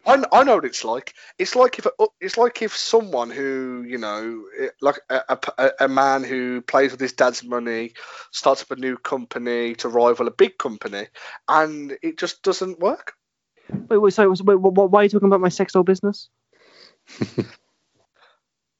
I, 0.08 0.24
I 0.32 0.42
know 0.44 0.56
what 0.56 0.64
it's 0.64 0.84
like. 0.84 1.14
It's 1.38 1.54
like 1.54 1.78
if 1.78 1.86
it's 2.20 2.38
like 2.38 2.62
if 2.62 2.74
someone 2.74 3.30
who 3.30 3.84
you 3.86 3.98
know, 3.98 4.44
like 4.80 5.00
a, 5.10 5.38
a, 5.58 5.70
a 5.80 5.88
man 5.88 6.24
who 6.24 6.62
plays 6.62 6.92
with 6.92 7.00
his 7.00 7.12
dad's 7.12 7.44
money, 7.44 7.92
starts 8.32 8.62
up 8.62 8.70
a 8.70 8.76
new 8.76 8.96
company 8.96 9.74
to 9.76 9.88
rival 9.88 10.26
a 10.26 10.30
big 10.32 10.56
company, 10.56 11.08
and 11.46 11.96
it 12.02 12.18
just 12.18 12.42
doesn't 12.42 12.80
work. 12.80 13.12
Wait, 13.90 13.98
wait, 13.98 14.14
sorry, 14.14 14.28
wait, 14.28 14.54
wh- 14.54 14.92
why 14.92 15.00
are 15.00 15.02
you 15.04 15.10
talking 15.10 15.28
about 15.28 15.42
my 15.42 15.50
sex 15.50 15.74
doll 15.74 15.82
business? 15.82 16.30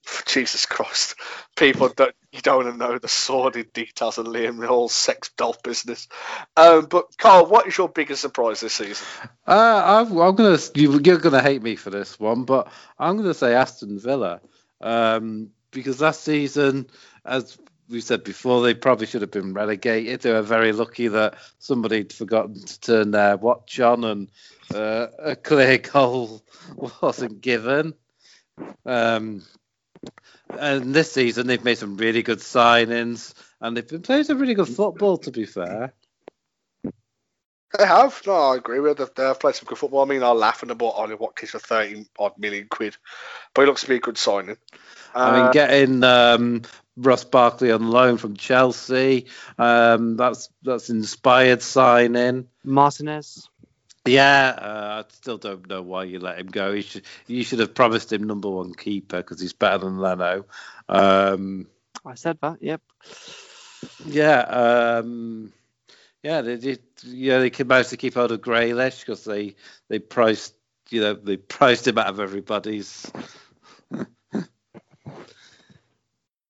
Jesus 0.27 0.67
Christ, 0.67 1.15
people 1.57 1.89
don't 1.89 2.15
you 2.33 2.41
don't 2.41 2.65
to 2.65 2.77
know 2.77 2.99
the 2.99 3.09
sordid 3.09 3.73
details 3.73 4.19
of 4.19 4.27
Liam 4.27 4.65
Hall's 4.67 4.93
sex 4.93 5.31
doll 5.37 5.57
business. 5.65 6.09
Um, 6.57 6.87
but 6.87 7.17
Carl, 7.17 7.47
what 7.47 7.67
is 7.67 7.79
your 7.79 7.89
biggest 7.89 8.21
surprise 8.21 8.61
this 8.61 8.75
season? 8.75 9.07
Uh, 9.47 10.05
I'm, 10.07 10.19
I'm 10.19 10.35
gonna. 10.35 10.59
You, 10.75 11.01
you're 11.03 11.19
gonna 11.19 11.43
hate 11.43 11.63
me 11.63 11.77
for 11.77 11.91
this 11.91 12.19
one, 12.21 12.45
but 12.45 12.71
I'm 12.99 13.17
gonna 13.17 13.35
say 13.35 13.55
Aston 13.55 13.99
Villa, 13.99 14.41
um, 14.81 15.51
because 15.71 16.01
last 16.01 16.23
season, 16.23 16.87
as 17.25 17.59
we 17.89 18.01
said 18.01 18.25
before, 18.25 18.63
they 18.63 18.75
probably 18.75 19.07
should 19.07 19.23
have 19.23 19.31
been 19.31 19.55
relegated. 19.55 20.21
They 20.21 20.33
were 20.33 20.43
very 20.43 20.73
lucky 20.73 21.09
that 21.09 21.37
somebody 21.59 21.99
had 21.99 22.13
forgotten 22.13 22.61
to 22.63 22.81
turn 22.81 23.11
their 23.11 23.37
watch 23.37 23.81
on, 23.81 24.05
and 24.05 24.31
uh, 24.75 25.07
a 25.19 25.37
clear 25.37 25.79
goal 25.79 26.43
wasn't 27.03 27.41
given. 27.41 27.95
Um, 28.85 29.43
and 30.51 30.95
this 30.95 31.13
season, 31.13 31.47
they've 31.47 31.65
made 31.65 31.79
some 31.79 31.97
really 31.97 32.23
good 32.23 32.39
signings, 32.39 33.35
and 33.61 33.77
they've 33.77 33.87
been 33.87 34.03
playing 34.03 34.25
some 34.25 34.39
really 34.39 34.55
good 34.55 34.69
football. 34.69 35.19
To 35.19 35.31
be 35.31 35.45
fair. 35.45 35.93
They 37.77 37.87
have. 37.87 38.23
No, 38.27 38.33
I 38.33 38.57
agree 38.57 38.81
with 38.81 38.97
them. 38.97 39.11
They 39.15 39.25
have 39.25 39.41
played 39.41 39.55
some 39.55 39.67
good 39.67 39.77
football. 39.77 40.01
I 40.03 40.07
mean, 40.07 40.23
I'm 40.23 40.39
laughing 40.39 40.71
about 40.71 40.95
Ollie 40.95 41.17
Watkins 41.17 41.51
for 41.51 41.59
30 41.59 42.07
odd 42.19 42.33
million 42.39 42.67
quid, 42.69 42.97
but 43.53 43.63
he 43.63 43.67
looks 43.67 43.83
to 43.83 43.89
be 43.89 43.97
a 43.97 44.01
good 44.01 44.17
signing. 44.17 44.57
I 45.15 45.33
mean, 45.33 45.47
Uh, 45.47 45.53
getting 45.53 46.03
um, 46.03 46.63
Ross 46.97 47.25
Barkley 47.25 47.71
on 47.71 47.91
loan 47.91 48.17
from 48.17 48.37
Chelsea, 48.37 49.27
um, 49.59 50.17
that's 50.17 50.49
that's 50.63 50.89
inspired 50.89 51.63
signing. 51.63 52.49
Martinez. 52.65 53.49
Yeah, 54.09 54.55
uh, 54.59 55.05
I 55.05 55.13
still 55.13 55.39
don't 55.39 55.69
know 55.69 55.83
why 55.83 56.05
you 56.05 56.19
let 56.19 56.39
him 56.39 56.49
go. 56.49 56.73
You 56.73 56.83
should 56.83 57.05
you 57.27 57.45
should 57.45 57.59
have 57.61 57.75
promised 57.75 58.13
him 58.13 58.25
number 58.25 58.49
one 58.49 58.75
keeper 58.75 59.19
because 59.19 59.41
he's 59.41 59.53
better 59.53 59.79
than 59.79 59.99
Leno. 59.99 60.47
Um, 60.89 61.67
I 62.05 62.15
said 62.15 62.39
that. 62.43 62.63
Yep. 62.63 62.81
yeah, 64.07 64.41
um, 64.41 65.53
yeah, 66.23 66.41
they 66.43 66.57
did. 66.57 66.81
Yeah, 67.05 67.39
they 67.39 67.51
could 67.51 67.69
manage 67.69 67.89
to 67.89 67.97
keep 67.97 68.15
hold 68.15 68.33
of 68.33 68.41
Grealish 68.41 69.01
because 69.01 69.25
they 69.25 69.55
they 69.89 69.99
priced 69.99 70.55
you 70.91 71.01
know 71.01 71.15
they 71.15 71.37
priced 71.37 71.87
him 71.87 71.99
out 71.99 72.09
of 72.09 72.21
everybody's. 72.21 73.11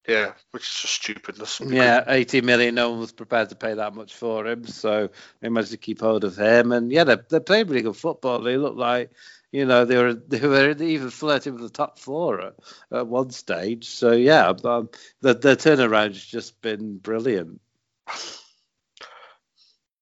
Yeah, 0.09 0.32
which 0.52 0.62
is 0.62 0.68
just 0.82 0.94
stupidness. 0.94 1.60
Yeah, 1.60 2.02
80 2.09 2.40
million. 2.40 2.74
No 2.74 2.90
one 2.90 3.01
was 3.01 3.12
prepared 3.12 3.51
to 3.51 3.56
pay 3.56 3.74
that 3.74 3.94
much 3.94 4.14
for 4.14 4.47
him, 4.47 4.66
so 4.66 5.10
they 5.40 5.51
managed 5.51 5.72
to 5.72 5.76
keep 5.76 6.01
hold 6.01 6.24
of 6.24 6.36
him. 6.36 6.72
And 6.72 6.90
yeah, 6.90 7.05
they 7.05 7.16
they 7.28 7.40
played 7.40 7.68
really 7.68 7.82
good 7.82 7.97
football. 7.97 8.40
They 8.40 8.56
looked 8.56 8.78
like, 8.78 9.10
you 9.52 9.66
know, 9.66 9.85
they 9.85 9.98
were 9.98 10.14
they 10.14 10.40
were 10.40 10.70
even 10.82 11.10
flirting 11.10 11.52
with 11.55 11.62
the 11.62 11.68
top 11.68 11.98
four 11.98 12.40
at, 12.40 12.55
at 12.90 13.06
one 13.06 13.30
stage. 13.30 13.86
So 13.89 14.12
yeah, 14.12 14.48
um, 14.64 14.89
the 15.20 15.35
the 15.35 15.56
turnaround's 15.56 16.24
just 16.24 16.60
been 16.62 16.97
brilliant. 16.97 17.60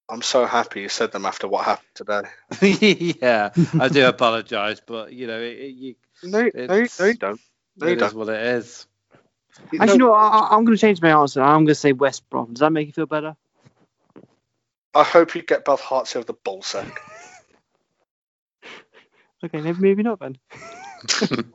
I'm 0.08 0.22
so 0.22 0.46
happy 0.46 0.82
you 0.82 0.88
said 0.88 1.10
them 1.10 1.26
after 1.26 1.48
what 1.48 1.64
happened 1.64 1.88
today. 1.94 2.22
yeah, 3.20 3.50
I 3.80 3.88
do 3.88 4.06
apologise, 4.08 4.80
but 4.86 5.12
you 5.12 5.26
know, 5.26 5.40
it, 5.40 5.58
it, 5.58 5.74
you, 5.74 5.94
No, 6.22 6.48
no, 6.54 6.86
no, 6.98 7.04
you 7.06 7.14
don't. 7.14 7.40
No, 7.76 7.86
you 7.88 7.94
it 7.94 8.02
is 8.02 8.12
don't. 8.12 8.14
what 8.14 8.28
it 8.28 8.40
is. 8.40 8.86
You 9.72 9.80
Actually, 9.80 9.98
know, 9.98 10.06
no, 10.06 10.14
I, 10.14 10.26
I- 10.28 10.48
I'm 10.56 10.64
going 10.64 10.76
to 10.76 10.80
change 10.80 11.02
my 11.02 11.10
answer. 11.10 11.42
I'm 11.42 11.60
going 11.60 11.68
to 11.68 11.74
say 11.74 11.92
West 11.92 12.28
Brom. 12.30 12.54
Does 12.54 12.60
that 12.60 12.72
make 12.72 12.86
you 12.88 12.92
feel 12.92 13.06
better? 13.06 13.36
I 14.94 15.04
hope 15.04 15.34
you 15.34 15.42
get 15.42 15.64
both 15.64 15.80
hearts 15.80 16.16
over 16.16 16.24
the 16.26 16.34
ball 16.34 16.62
sack. 16.62 17.00
Okay, 19.44 19.60
maybe, 19.60 19.80
maybe 19.80 20.02
not 20.02 20.20
then. 20.20 20.38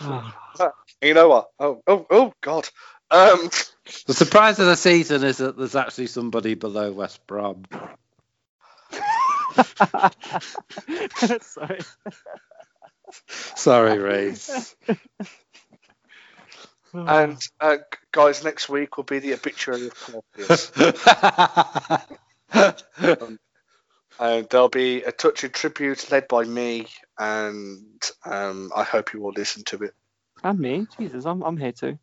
Ah, 0.00 0.72
you 1.02 1.14
know 1.14 1.28
what? 1.28 1.48
Oh, 1.60 1.82
oh, 1.86 2.06
oh, 2.10 2.32
God. 2.42 2.68
Um, 3.10 3.50
The 4.06 4.14
surprise 4.14 4.58
of 4.58 4.66
the 4.66 4.76
season 4.76 5.24
is 5.24 5.38
that 5.38 5.56
there's 5.56 5.76
actually 5.76 6.08
somebody 6.08 6.54
below 6.54 6.92
West 6.92 7.26
Brom. 7.26 7.64
Sorry. 11.40 11.80
Sorry, 13.56 13.98
Reese. 13.98 14.74
and 16.94 17.40
uh, 17.60 17.76
guys, 18.12 18.44
next 18.44 18.68
week 18.68 18.96
will 18.96 19.04
be 19.04 19.18
the 19.18 19.34
obituary 19.34 19.86
of 19.86 19.94
Cornelius. 20.00 20.72
and 24.20 24.48
there'll 24.48 24.68
be 24.68 25.02
a 25.02 25.12
touching 25.12 25.50
tribute 25.50 26.10
led 26.10 26.28
by 26.28 26.44
me, 26.44 26.86
and 27.18 28.00
um, 28.24 28.70
I 28.74 28.84
hope 28.84 29.12
you 29.12 29.20
will 29.20 29.32
listen 29.32 29.64
to 29.64 29.84
it. 29.84 29.94
and 30.42 30.58
me. 30.58 30.86
Jesus, 30.98 31.24
I'm, 31.24 31.42
I'm 31.42 31.56
here 31.56 31.72
too. 31.72 31.98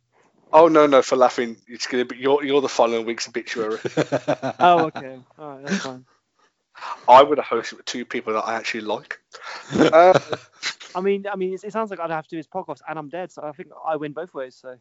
Oh 0.53 0.67
no, 0.67 0.87
no, 0.87 1.01
for 1.01 1.17
laughing, 1.17 1.57
it's 1.67 1.87
gonna 1.87 2.05
be 2.05 2.17
you're 2.17 2.43
you're 2.43 2.61
the 2.61 2.69
following 2.69 3.05
week's 3.05 3.27
obituary. 3.27 3.79
Oh, 4.59 4.85
okay. 4.85 5.19
All 5.37 5.49
right, 5.49 5.65
that's 5.65 5.83
fine. 5.83 6.05
I 7.07 7.23
would 7.23 7.37
have 7.37 7.47
hosted 7.47 7.77
with 7.77 7.85
two 7.85 8.05
people 8.05 8.33
that 8.33 8.41
I 8.45 8.55
actually 8.55 8.81
like. 8.81 9.19
Uh, 9.75 10.17
I 10.95 11.01
mean, 11.01 11.25
I 11.31 11.35
mean, 11.35 11.53
it, 11.53 11.63
it 11.63 11.73
sounds 11.73 11.89
like 11.91 11.99
I'd 11.99 12.09
have 12.11 12.25
to 12.25 12.29
do 12.29 12.37
his 12.37 12.47
podcast, 12.47 12.79
and 12.87 12.97
I'm 12.97 13.09
dead, 13.09 13.31
so 13.31 13.43
I 13.43 13.51
think 13.51 13.69
I 13.85 13.95
win 13.97 14.13
both 14.13 14.33
ways. 14.33 14.55
So. 14.55 14.77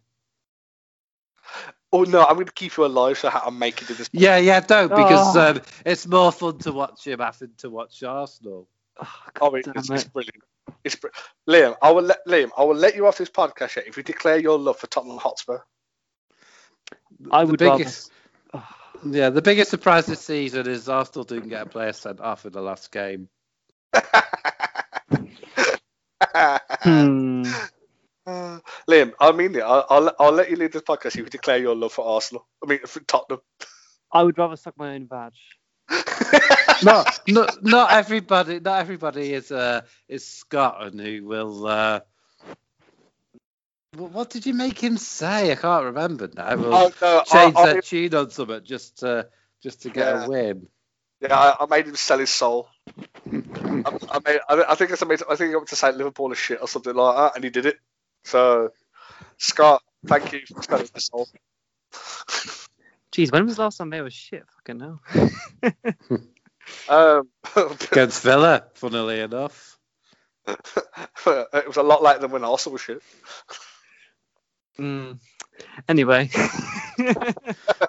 oh 1.92 2.02
no, 2.04 2.24
I'm 2.24 2.34
going 2.34 2.46
to 2.46 2.52
keep 2.52 2.76
you 2.76 2.84
alive 2.84 3.18
so 3.18 3.28
I 3.32 3.50
make 3.50 3.82
it 3.82 3.86
to 3.88 3.94
this. 3.94 4.10
Yeah, 4.12 4.36
yeah, 4.38 4.60
don't 4.60 4.88
because 4.88 5.36
Oh. 5.36 5.50
um, 5.50 5.60
it's 5.84 6.06
more 6.06 6.32
fun 6.32 6.58
to 6.58 6.72
watch 6.72 7.06
him 7.06 7.18
having 7.20 7.50
to 7.58 7.70
watch 7.70 8.02
Arsenal. 8.02 8.68
Oh, 9.00 9.06
Oh, 9.40 9.50
God 9.50 9.54
it, 9.58 9.66
it's, 9.74 9.90
it's 9.90 10.04
brilliant. 10.04 10.42
It's 10.84 10.94
br- 10.96 11.08
Liam. 11.48 11.76
I 11.82 11.90
will 11.90 12.02
let 12.04 12.24
Liam. 12.26 12.50
I 12.56 12.64
will 12.64 12.76
let 12.76 12.94
you 12.94 13.06
off 13.06 13.18
this 13.18 13.30
podcast 13.30 13.76
yet 13.76 13.86
if 13.88 13.96
you 13.96 14.02
declare 14.02 14.38
your 14.38 14.58
love 14.58 14.78
for 14.78 14.86
Tottenham 14.86 15.18
Hotspur. 15.18 15.58
I 17.30 17.44
The 17.44 17.50
would 17.50 17.58
biggest, 17.58 18.10
rather. 18.10 18.13
Yeah, 19.04 19.30
the 19.30 19.42
biggest 19.42 19.70
surprise 19.70 20.06
this 20.06 20.20
season 20.20 20.68
is 20.68 20.88
Arsenal 20.88 21.24
didn't 21.24 21.48
get 21.50 21.62
a 21.62 21.66
player 21.66 21.92
sent 21.92 22.20
off 22.20 22.46
in 22.46 22.52
the 22.52 22.62
last 22.62 22.92
game. 22.92 23.28
Hmm. 26.82 27.44
Uh, 28.26 28.58
Liam, 28.88 29.12
I 29.20 29.32
mean 29.32 29.54
it. 29.54 29.60
I'll, 29.60 29.86
I'll, 29.90 30.16
I'll 30.18 30.32
let 30.32 30.50
you 30.50 30.56
lead 30.56 30.72
this 30.72 30.82
podcast 30.82 31.08
if 31.08 31.16
you 31.16 31.24
declare 31.26 31.58
your 31.58 31.76
love 31.76 31.92
for 31.92 32.06
Arsenal. 32.06 32.46
I 32.64 32.68
mean, 32.68 32.78
for 32.86 33.00
Tottenham. 33.00 33.40
I 34.12 34.22
would 34.22 34.38
rather 34.38 34.56
suck 34.56 34.78
my 34.78 34.94
own 34.94 35.06
badge. 35.06 35.58
not, 36.82 37.20
not 37.28 37.62
not 37.62 37.92
everybody 37.92 38.58
not 38.60 38.80
everybody 38.80 39.34
is 39.34 39.52
uh 39.52 39.82
is 40.08 40.26
Scott 40.26 40.82
and 40.84 40.98
who 40.98 41.24
will 41.26 41.66
uh 41.66 42.00
wh- 42.00 42.13
what 43.96 44.30
did 44.30 44.46
you 44.46 44.54
make 44.54 44.78
him 44.78 44.96
say? 44.96 45.52
I 45.52 45.54
can't 45.56 45.84
remember 45.84 46.28
now. 46.34 46.56
We'll 46.56 46.74
Oh, 46.74 46.92
no, 47.00 47.18
I- 47.20 47.24
change 47.24 47.56
I- 47.56 47.80
tune 47.80 48.14
on 48.14 48.30
something 48.30 48.60
just 48.64 48.98
to 48.98 49.28
just 49.62 49.82
to 49.82 49.90
get 49.90 50.06
Yeah. 50.14 50.24
a 50.24 50.28
win. 50.28 50.66
Yeah, 51.20 51.38
I, 51.38 51.56
I 51.64 51.66
made 51.66 51.86
him 51.86 51.94
sell 51.96 52.18
his 52.18 52.30
soul. 52.30 52.68
I, 53.32 53.98
I, 54.10 54.20
made, 54.26 54.40
I, 54.48 54.64
I 54.68 54.74
think 54.74 54.90
I 55.02 55.06
made, 55.06 55.22
I 55.28 55.36
think 55.36 55.50
he 55.50 55.56
went 55.56 55.68
to 55.68 55.76
say 55.76 55.90
Liverpool 55.92 56.30
is 56.32 56.38
shit 56.38 56.60
or 56.60 56.68
something 56.68 56.94
like 56.94 57.16
that, 57.16 57.34
and 57.36 57.44
he 57.44 57.50
did 57.50 57.64
it. 57.66 57.76
So, 58.24 58.70
Scott, 59.38 59.82
thank 60.06 60.32
you 60.32 60.40
for 60.52 60.62
selling 60.62 60.88
his 60.92 61.06
soul. 61.06 61.28
Jeez, 63.12 63.32
when 63.32 63.46
was 63.46 63.56
the 63.56 63.62
last 63.62 63.78
time 63.78 63.90
they 63.90 64.02
were 64.02 64.10
shit? 64.10 64.44
Fucking 64.56 64.80
hell. 64.80 65.00
Um, 66.88 67.28
Against 67.90 68.22
Villa, 68.22 68.64
funnily 68.74 69.20
enough. 69.20 69.78
it 70.46 71.66
was 71.66 71.76
a 71.76 71.82
lot 71.82 72.02
like 72.02 72.20
than 72.20 72.30
when 72.30 72.44
Arsenal 72.44 72.72
was 72.74 72.82
shit. 72.82 73.02
Mm. 74.78 75.18
Anyway. 75.88 76.30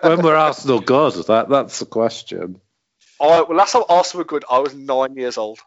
When 0.01 0.21
were 0.21 0.35
Arsenal 0.35 0.79
good? 0.79 1.13
That 1.27 1.47
that's 1.49 1.79
the 1.79 1.85
question. 1.85 2.59
I, 3.21 3.41
well, 3.43 3.55
last 3.55 3.73
time 3.73 3.83
Arsenal 3.87 4.21
were 4.21 4.27
good, 4.27 4.45
I 4.49 4.59
was 4.59 4.73
nine 4.73 5.15
years 5.15 5.37
old. 5.37 5.59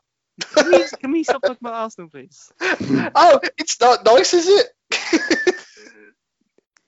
can, 0.54 0.70
we, 0.70 0.84
can 1.00 1.12
we 1.12 1.24
stop 1.24 1.42
talking 1.42 1.58
about 1.60 1.74
Arsenal, 1.74 2.10
please? 2.10 2.52
oh, 2.60 3.40
it's 3.56 3.80
not 3.80 4.04
nice, 4.04 4.34
is 4.34 4.48
it? 4.48 4.66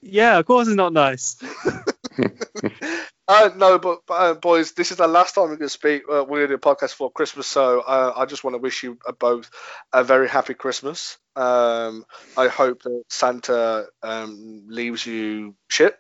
Yeah, 0.03 0.39
of 0.39 0.47
course 0.47 0.67
it's 0.67 0.77
not 0.77 0.93
nice. 0.93 1.37
Uh, 3.31 3.51
no, 3.55 3.79
but, 3.79 4.01
but 4.09 4.15
uh, 4.15 4.35
boys, 4.35 4.73
this 4.73 4.91
is 4.91 4.97
the 4.97 5.07
last 5.07 5.37
time 5.37 5.45
we're 5.45 5.57
going 5.57 5.61
to 5.61 5.69
speak. 5.69 6.03
Uh, 6.03 6.25
we're 6.25 6.39
going 6.39 6.49
to 6.49 6.49
do 6.49 6.55
a 6.55 6.59
podcast 6.59 6.95
for 6.95 7.13
Christmas, 7.13 7.47
so 7.47 7.79
uh, 7.79 8.13
I 8.17 8.27
just 8.27 8.43
want 8.43 8.55
to 8.55 8.59
wish 8.59 8.83
you 8.83 8.99
uh, 9.07 9.13
both 9.13 9.49
a 9.93 10.03
very 10.03 10.29
happy 10.29 10.55
Christmas. 10.55 11.17
Um, 11.37 12.05
I 12.37 12.49
hope 12.49 12.83
that 12.83 13.05
Santa 13.09 13.87
um, 14.03 14.65
leaves 14.67 15.07
you 15.07 15.55
shit 15.69 15.97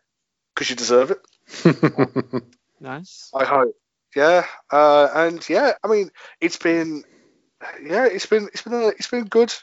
because 0.54 0.70
you 0.70 0.76
deserve 0.76 1.12
it. 1.12 2.42
Nice. 2.80 3.30
I 3.34 3.44
hope. 3.44 3.76
Yeah, 4.16 4.46
uh, 4.72 5.08
and 5.14 5.48
yeah, 5.48 5.74
I 5.84 5.88
mean, 5.88 6.10
it's 6.40 6.56
been, 6.56 7.04
yeah, 7.80 8.06
it's 8.06 8.26
been, 8.26 8.48
it's 8.52 8.62
been, 8.62 8.74
uh, 8.74 8.88
it's 8.88 9.08
been 9.08 9.26
good 9.26 9.54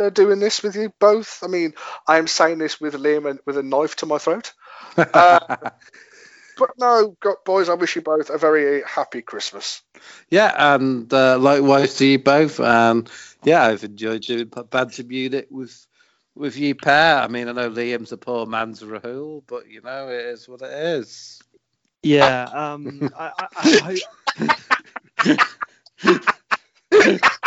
uh, 0.00 0.08
doing 0.10 0.38
this 0.38 0.62
with 0.62 0.76
you 0.76 0.92
both. 0.98 1.40
I 1.42 1.48
mean, 1.48 1.74
I 2.06 2.18
am 2.18 2.26
saying 2.26 2.58
this 2.58 2.80
with 2.80 2.94
Liam 2.94 3.28
and 3.28 3.40
with 3.44 3.58
a 3.58 3.62
knife 3.62 3.96
to 3.96 4.06
my 4.06 4.18
throat. 4.18 4.52
But 6.56 6.70
no, 6.78 7.16
go- 7.20 7.36
boys, 7.44 7.68
I 7.68 7.74
wish 7.74 7.96
you 7.96 8.02
both 8.02 8.30
a 8.30 8.38
very 8.38 8.82
happy 8.82 9.22
Christmas. 9.22 9.82
yeah, 10.30 10.74
and 10.74 11.12
uh, 11.12 11.38
likewise 11.38 11.94
to 11.96 12.06
you 12.06 12.18
both. 12.18 12.60
And 12.60 13.10
yeah, 13.44 13.64
I've 13.64 13.84
enjoyed 13.84 14.22
doing 14.22 14.50
Banter 14.70 15.04
Munich 15.04 15.48
with 15.50 15.86
with 16.34 16.56
you 16.56 16.74
pair. 16.74 17.18
I 17.18 17.28
mean, 17.28 17.48
I 17.48 17.52
know 17.52 17.70
Liam's 17.70 18.12
a 18.12 18.16
poor 18.16 18.46
man's 18.46 18.82
Rahul, 18.82 19.42
but 19.46 19.68
you 19.68 19.82
know 19.82 20.08
it 20.08 20.24
is 20.26 20.48
what 20.48 20.62
it 20.62 20.72
is. 20.72 21.40
Yeah. 22.02 22.48
Um. 22.52 23.10
I, 23.18 23.32
I, 23.38 23.98
I, 24.38 25.38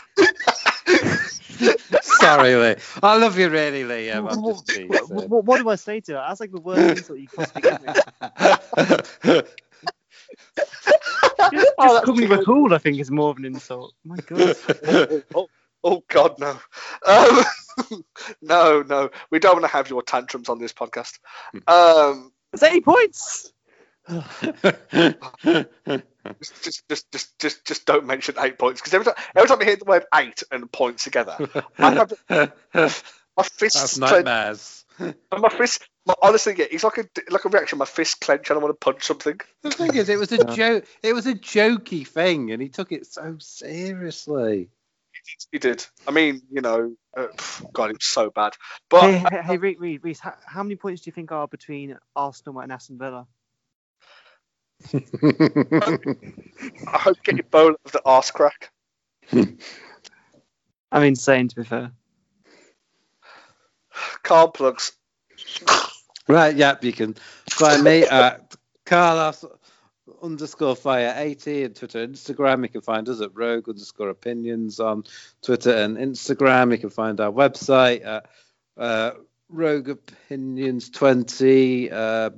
Sorry, 2.02 2.56
Lee. 2.56 2.76
I 3.04 3.18
love 3.18 3.38
you 3.38 3.50
really, 3.50 3.84
Liam. 3.84 4.32
I'm 4.32 4.42
what, 4.42 5.10
what, 5.10 5.30
what, 5.30 5.46
what 5.46 5.58
do 5.62 5.70
I 5.70 5.76
say 5.76 6.00
to 6.02 6.14
her? 6.14 6.26
That's 6.28 6.40
like 6.40 6.52
the 6.52 6.62
worst 6.62 6.98
insult 6.98 7.20
you 7.20 7.28
can 7.28 7.46
possibly 7.46 7.62
give 7.62 7.82
me. 7.82 9.42
Just, 11.52 11.72
Oh, 11.80 11.84
just 11.84 11.94
that's 11.96 12.06
call 12.06 12.16
me 12.16 12.28
good. 12.28 12.46
Rahul, 12.46 12.74
I 12.74 12.78
think, 12.78 13.00
is 13.00 13.10
more 13.10 13.32
of 13.32 13.38
an 13.38 13.46
insult. 13.46 13.94
My 14.04 14.18
God. 14.18 14.56
Oh 15.82 16.04
God, 16.10 16.38
no. 16.40 16.60
Um, 17.08 17.44
no, 18.42 18.82
no, 18.82 19.10
we 19.32 19.40
don't 19.40 19.54
want 19.54 19.64
to 19.64 19.72
have 19.72 19.90
your 19.90 20.02
tantrums 20.02 20.50
on 20.50 20.60
this 20.60 20.74
podcast. 20.74 21.20
Um, 21.68 22.34
It's 22.52 22.64
eight 22.64 22.84
points. 22.84 23.54
Just, 26.42 26.64
just, 26.64 26.90
just, 26.90 27.12
just, 27.12 27.40
just, 27.40 27.66
just 27.66 27.86
don't 27.86 28.06
mention 28.06 28.36
eight 28.40 28.58
points 28.58 28.82
because 28.82 28.94
every 28.94 29.06
time, 29.06 29.16
every 29.36 29.48
time 29.48 29.60
I 29.62 29.66
hear 29.66 29.76
the 29.76 29.86
word 29.86 30.06
eight 30.14 30.44
and 30.52 30.72
points 30.72 31.04
together, 31.04 31.38
I 31.80 31.92
have 31.92 32.14
my 33.38 33.44
fists 33.44 33.82
That's 33.82 33.98
clenched. 33.98 34.12
nightmares. 34.12 34.86
My 35.32 35.50
fist, 35.50 35.88
my, 36.06 36.14
honestly, 36.22 36.56
yeah, 36.58 36.66
it's 36.70 36.84
like 36.84 36.98
a 36.98 37.06
like 37.30 37.46
a 37.46 37.50
reaction. 37.50 37.78
My 37.78 37.86
fist 37.86 38.20
clench 38.20 38.50
and 38.50 38.60
I 38.60 38.62
want 38.62 38.72
to 38.74 38.86
punch 38.86 39.04
something. 39.04 39.40
The 39.64 39.72
thing 39.72 39.96
is, 39.96 40.10
it 40.10 40.20
was 40.20 40.32
a 40.32 40.38
Yeah. 40.40 40.56
joke. 40.56 40.86
It 41.04 41.14
was 41.14 41.26
a 41.28 41.34
jokey 41.34 42.06
thing, 42.06 42.52
and 42.52 42.62
he 42.62 42.70
took 42.70 42.92
it 42.92 43.06
so 43.06 43.38
seriously. 43.40 44.70
He 45.52 45.60
did. 45.60 45.86
I 46.08 46.12
mean, 46.12 46.42
you 46.52 46.62
know, 46.62 46.96
uh, 47.16 47.28
God, 47.74 47.92
it 47.92 47.98
was 47.98 48.06
so 48.06 48.30
bad. 48.30 48.54
But 48.90 49.12
hey, 49.12 49.20
hey, 49.20 49.42
hey, 49.42 49.58
Reed, 49.58 49.80
Reed, 49.80 50.04
Reed, 50.04 50.18
how, 50.20 50.34
how 50.46 50.64
many 50.64 50.76
points 50.76 51.02
do 51.02 51.10
you 51.10 51.14
think 51.14 51.32
are 51.32 51.48
between 51.48 51.98
Arsenal 52.16 52.60
and 52.60 52.72
Aston 52.72 52.98
Villa? 52.98 53.28
I 54.94 55.00
hope 56.98 57.18
you 57.18 57.24
get 57.24 57.36
your 57.36 57.44
bowl 57.52 57.76
of 57.86 57.92
the 57.92 58.02
arse 58.06 58.32
crack. 58.32 58.72
I'm 59.32 61.04
insane, 61.04 61.48
to 61.50 61.56
be 61.56 61.64
fair. 61.64 61.92
Carl 64.24 64.50
plugs. 64.50 64.94
right, 66.28 66.56
yep, 66.56 66.84
you 66.84 66.94
can 66.94 67.16
find 67.50 67.84
me 67.84 68.04
at 68.04 68.56
Carlos 68.86 69.46
underscore 70.22 70.76
fire 70.76 71.14
80 71.16 71.66
on 71.66 71.74
Twitter 71.74 72.04
and 72.04 72.16
Instagram. 72.16 72.64
You 72.64 72.70
can 72.70 72.82
find 72.82 73.08
us 73.10 73.22
at 73.22 73.36
rogue 73.36 73.70
underscore 73.70 74.10
opinions 74.10 74.80
on 74.80 75.04
Twitter 75.42 75.76
and 75.76 75.98
Instagram. 75.98 76.72
You 76.72 76.78
can 76.78 76.90
find 76.90 77.20
our 77.20 77.32
website 77.32 78.06
at 78.06 78.26
uh, 78.78 79.12
rogue 79.50 79.90
opinions 79.90 80.90
20 80.90 81.92
uh, 81.92 82.30
dot 82.30 82.34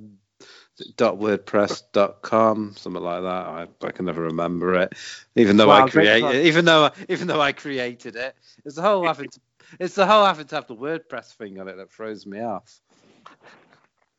wordpress.com 0.79 2.75
something 2.75 3.03
like 3.03 3.21
that. 3.21 3.27
I, 3.27 3.67
I 3.81 3.91
can 3.91 4.05
never 4.05 4.23
remember 4.23 4.75
it 4.75 4.93
even 5.35 5.57
though 5.57 5.67
Wow, 5.67 5.85
i 5.85 5.89
created 5.89 6.45
even 6.45 6.65
though 6.65 6.91
even 7.09 7.27
though 7.27 7.41
i 7.41 7.51
created 7.51 8.15
it. 8.15 8.35
It's 8.65 8.75
the 8.75 8.81
whole 8.81 9.05
having 9.05 9.29
to 9.29 9.39
it's 9.79 9.95
the 9.95 10.05
whole 10.05 10.25
having 10.25 10.47
to 10.47 10.55
have 10.55 10.67
the 10.67 10.75
wordpress 10.75 11.33
thing 11.33 11.59
on 11.59 11.67
it 11.67 11.77
that 11.77 11.91
throws 11.91 12.25
me 12.25 12.41
off. 12.41 12.79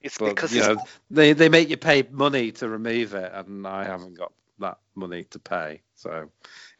It's 0.00 0.18
but 0.18 0.34
because 0.34 0.54
you 0.54 0.60
it's, 0.60 0.68
know, 0.68 0.84
they 1.10 1.32
they 1.32 1.48
make 1.48 1.68
you 1.68 1.76
pay 1.76 2.02
money 2.10 2.52
to 2.52 2.68
remove 2.68 3.14
it, 3.14 3.32
and 3.34 3.66
I 3.66 3.84
haven't 3.84 4.18
got 4.18 4.32
that 4.58 4.78
money 4.94 5.24
to 5.30 5.38
pay. 5.38 5.82
So 6.02 6.30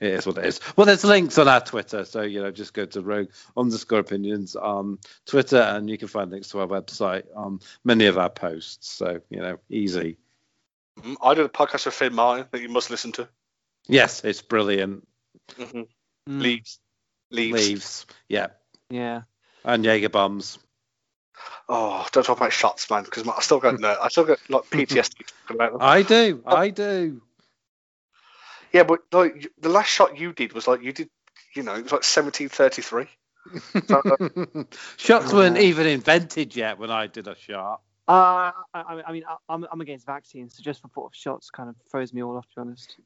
it 0.01 0.15
is 0.15 0.27
what 0.27 0.39
it 0.39 0.47
is. 0.47 0.61
Well, 0.77 0.85
there's 0.87 1.05
links 1.05 1.39
on 1.39 1.47
our 1.47 1.61
Twitter, 1.61 2.05
so 2.05 2.23
you 2.23 2.43
know, 2.43 2.51
just 2.51 2.75
go 2.75 2.87
to 2.87 3.01
Rogue 3.03 3.29
underscore 3.57 4.01
Opinions 4.01 4.57
on 4.57 4.99
Twitter, 5.27 5.61
and 5.61 5.89
you 5.89 5.97
can 5.97 6.09
find 6.09 6.31
links 6.31 6.49
to 6.51 6.59
our 6.61 6.67
website 6.67 7.25
on 7.37 7.61
many 7.85 8.07
of 8.07 8.19
our 8.19 8.31
posts. 8.31 8.91
So 8.91 9.21
you 9.31 9.39
know, 9.41 9.59
easy. 9.71 10.19
Mm, 11.01 11.17
I 11.23 11.35
did 11.35 11.47
a 11.47 11.49
podcast 11.49 11.87
with 11.87 11.95
Finn 11.95 12.15
Martin 12.15 12.47
that 12.51 12.61
you 12.61 12.69
must 12.69 12.91
listen 12.91 13.13
to. 13.13 13.29
Yes, 13.87 14.25
it's 14.25 14.43
brilliant. 14.43 15.07
hmm 15.57 15.83
Mm, 16.29 16.41
Leaves. 16.41 16.79
Leaves. 17.31 17.69
Leaves, 17.69 18.07
yeah, 18.29 18.49
Yeah. 18.91 19.23
and 19.65 19.85
Jaeger 19.85 20.09
bombs. 20.09 20.59
Oh, 21.69 22.07
don't 22.13 22.25
talk 22.25 22.37
about 22.37 22.53
shots, 22.53 22.89
man, 22.91 23.03
because 23.03 23.27
I 23.27 23.41
still 23.41 23.59
got 23.59 23.81
no, 23.81 23.97
I 24.01 24.09
still 24.09 24.25
got 24.25 24.39
like 24.49 24.65
PTSD 24.65 25.23
about 25.49 25.73
them. 25.73 25.83
I 25.83 26.03
do, 26.03 26.43
I 26.47 26.71
do. 26.71 27.23
Yeah, 28.73 28.85
but 28.85 29.01
like 29.13 29.49
the 29.61 29.69
last 29.69 29.89
shot 29.89 30.19
you 30.19 30.33
did 30.33 30.53
was 30.53 30.67
like 30.67 30.83
you 30.83 30.93
did, 30.93 31.11
you 31.55 31.63
know, 31.63 31.75
it 31.75 31.83
was 31.85 31.93
like 31.93 32.05
1733. 32.05 33.07
Shots 34.97 35.33
weren't 35.33 35.59
even 35.59 35.87
invented 35.87 36.55
yet 36.55 36.79
when 36.79 36.91
I 36.91 37.07
did 37.09 37.27
a 37.27 37.35
shot. 37.37 37.81
Uh, 38.09 38.13
I, 38.13 38.53
I 38.75 39.03
I 39.09 39.13
mean, 39.13 39.25
I- 39.29 39.37
I'm, 39.49 39.67
I'm 39.71 39.81
against 39.81 40.07
vaccines, 40.07 40.57
so 40.57 40.63
just 40.63 40.83
the 40.83 40.89
thought 40.89 41.07
of 41.07 41.15
shots 41.15 41.51
kind 41.51 41.69
of 41.69 41.77
throws 41.91 42.13
me 42.13 42.23
all 42.23 42.37
off, 42.37 42.47
to 42.51 42.55
be 42.57 42.61
honest. 42.61 42.97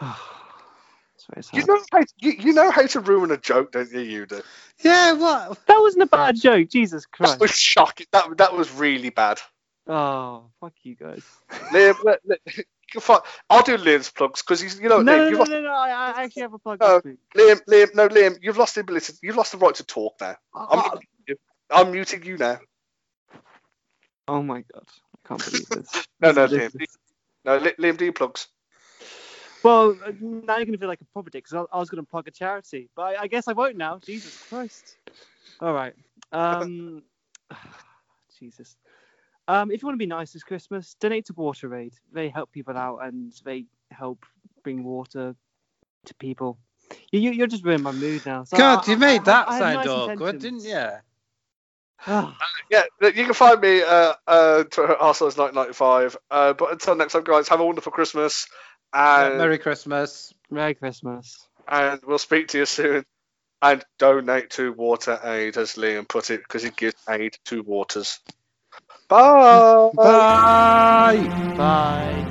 That's 0.00 1.26
very 1.32 1.42
sad. 1.42 1.56
You 1.56 1.66
know, 1.66 1.80
how, 1.92 2.00
you, 2.20 2.32
you 2.38 2.52
know 2.52 2.70
how 2.70 2.86
to 2.86 3.00
ruin 3.00 3.30
a 3.30 3.36
joke, 3.36 3.72
don't 3.72 3.90
you? 3.92 4.00
You 4.00 4.26
do. 4.26 4.42
Yeah, 4.82 5.12
what? 5.12 5.64
that 5.66 5.78
wasn't 5.78 6.02
a 6.02 6.06
bad 6.06 6.40
joke, 6.40 6.68
Jesus 6.68 7.06
Christ. 7.06 7.34
That 7.34 7.40
was 7.40 7.56
shocking. 7.56 8.06
That 8.12 8.36
that 8.38 8.54
was 8.54 8.72
really 8.72 9.10
bad. 9.10 9.40
Oh, 9.86 10.44
fuck 10.60 10.72
you 10.82 10.94
guys. 10.96 11.22
Liam, 11.72 11.96
let- 12.04 12.20
let- 12.24 12.40
you 12.46 12.52
can 12.52 12.64
find- 12.64 12.66
I'll 13.50 13.62
do 13.62 13.76
Liam's 13.76 14.10
plugs 14.10 14.42
because 14.42 14.60
he's, 14.60 14.78
you 14.78 14.88
know, 14.88 15.00
No, 15.00 15.12
Liam, 15.12 15.18
no, 15.18 15.30
no, 15.30 15.38
lost, 15.38 15.50
no, 15.50 15.60
no, 15.62 15.72
I, 15.72 15.88
I 15.88 16.22
actually 16.24 16.42
have 16.42 16.52
a 16.54 16.58
plug 16.58 16.80
week. 17.04 17.18
Liam, 17.36 17.60
Liam, 17.66 17.94
no, 17.94 18.08
Liam, 18.08 18.38
you've 18.42 18.58
lost 18.58 18.74
the 18.74 18.82
ability. 18.82 19.14
You've 19.22 19.36
lost 19.36 19.52
the 19.52 19.58
right 19.58 19.74
to 19.74 19.84
talk 19.84 20.14
now. 20.20 20.36
I'm, 20.54 20.78
Oh, 20.78 20.90
muting 20.92 21.08
you. 21.28 21.36
I'm 21.70 21.90
muting 21.92 22.24
you 22.24 22.36
now. 22.36 22.58
oh 24.28 24.42
my 24.42 24.64
god, 24.72 24.84
I 24.86 25.28
can't 25.28 25.44
believe 25.44 25.68
this. 25.68 26.06
No, 26.20 26.30
no, 26.30 26.46
Liam. 26.46 26.72
No, 27.44 27.58
Liam, 27.60 27.96
do 27.96 28.04
your 28.04 28.12
plugs. 28.14 28.48
Well, 29.62 29.96
uh, 30.04 30.12
now 30.20 30.56
you're 30.56 30.66
gonna 30.66 30.78
feel 30.78 30.88
like 30.88 31.00
a 31.00 31.06
proper 31.06 31.30
dick 31.30 31.44
because 31.44 31.66
I, 31.72 31.76
I 31.76 31.80
was 31.80 31.90
gonna 31.90 32.02
plug 32.04 32.28
a 32.28 32.30
charity, 32.30 32.88
but 32.94 33.02
I, 33.02 33.22
I 33.22 33.26
guess 33.26 33.48
I 33.48 33.52
won't 33.52 33.76
now. 33.76 33.98
Jesus 33.98 34.38
Christ. 34.48 34.96
All 35.60 35.72
right. 35.72 35.94
Um, 36.32 37.02
Jesus. 38.38 38.76
Um, 39.46 39.70
if 39.70 39.82
you 39.82 39.86
want 39.86 39.94
to 39.94 39.98
be 40.02 40.06
nice 40.06 40.32
this 40.32 40.42
Christmas, 40.42 40.94
donate 41.00 41.26
to 41.26 41.34
Water 41.34 41.74
Aid. 41.74 41.94
They 42.12 42.28
help 42.28 42.50
people 42.50 42.76
out 42.76 43.00
and 43.04 43.32
they 43.44 43.66
help 43.90 44.24
bring 44.62 44.84
water 44.84 45.34
to 46.06 46.14
people. 46.14 46.58
You, 47.12 47.20
you, 47.20 47.30
you're 47.32 47.46
just 47.46 47.64
ruining 47.64 47.82
my 47.82 47.92
mood 47.92 48.24
now. 48.24 48.44
So 48.44 48.56
God, 48.56 48.88
I- 48.88 48.92
you 48.92 48.96
made 48.98 49.20
I- 49.22 49.24
that 49.24 49.48
I 49.48 49.52
have 49.52 49.60
sound 49.60 49.74
nice 49.74 49.86
awkward, 49.88 50.34
intentions. 50.34 50.64
didn't 50.64 50.92
you? 50.92 50.98
Ah, 52.06 52.36
Yeah, 52.70 52.82
you 53.00 53.24
can 53.24 53.32
find 53.34 53.60
me 53.60 53.82
uh, 53.82 54.14
uh, 54.26 54.64
to 54.64 54.98
Arsenal's 54.98 55.36
1995. 55.38 56.16
Uh, 56.30 56.52
but 56.52 56.72
until 56.72 56.96
next 56.96 57.12
time, 57.14 57.24
guys, 57.24 57.48
have 57.48 57.60
a 57.60 57.64
wonderful 57.66 57.92
Christmas, 57.92 58.46
Yeah, 58.94 59.26
and 59.28 59.38
Merry 59.38 59.58
Christmas. 59.58 60.32
Merry 60.50 60.74
Christmas. 60.74 61.48
and 61.68 62.00
we'll 62.06 62.18
speak 62.18 62.48
to 62.48 62.58
you 62.58 62.66
soon. 62.66 63.04
And 63.62 63.82
donate 63.98 64.50
to 64.50 64.72
Water 64.74 65.18
Aid, 65.24 65.56
as 65.56 65.76
Liam 65.76 66.06
put 66.06 66.30
it, 66.30 66.40
because 66.42 66.64
it 66.64 66.76
gives 66.76 66.96
aid 67.08 67.38
to 67.46 67.62
waters. 67.62 68.20
Bye. 69.08 69.64
Bye. 69.92 71.30
Bye. 71.56 72.28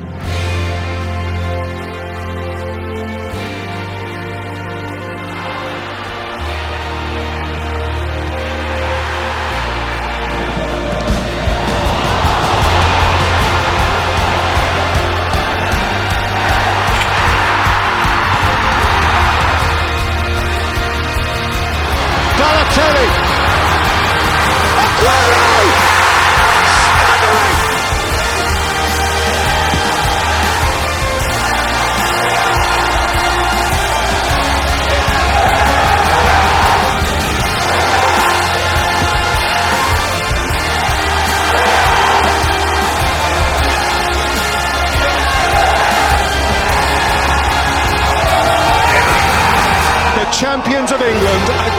Champions 50.43 50.91
of 50.91 51.01
England. 51.01 51.72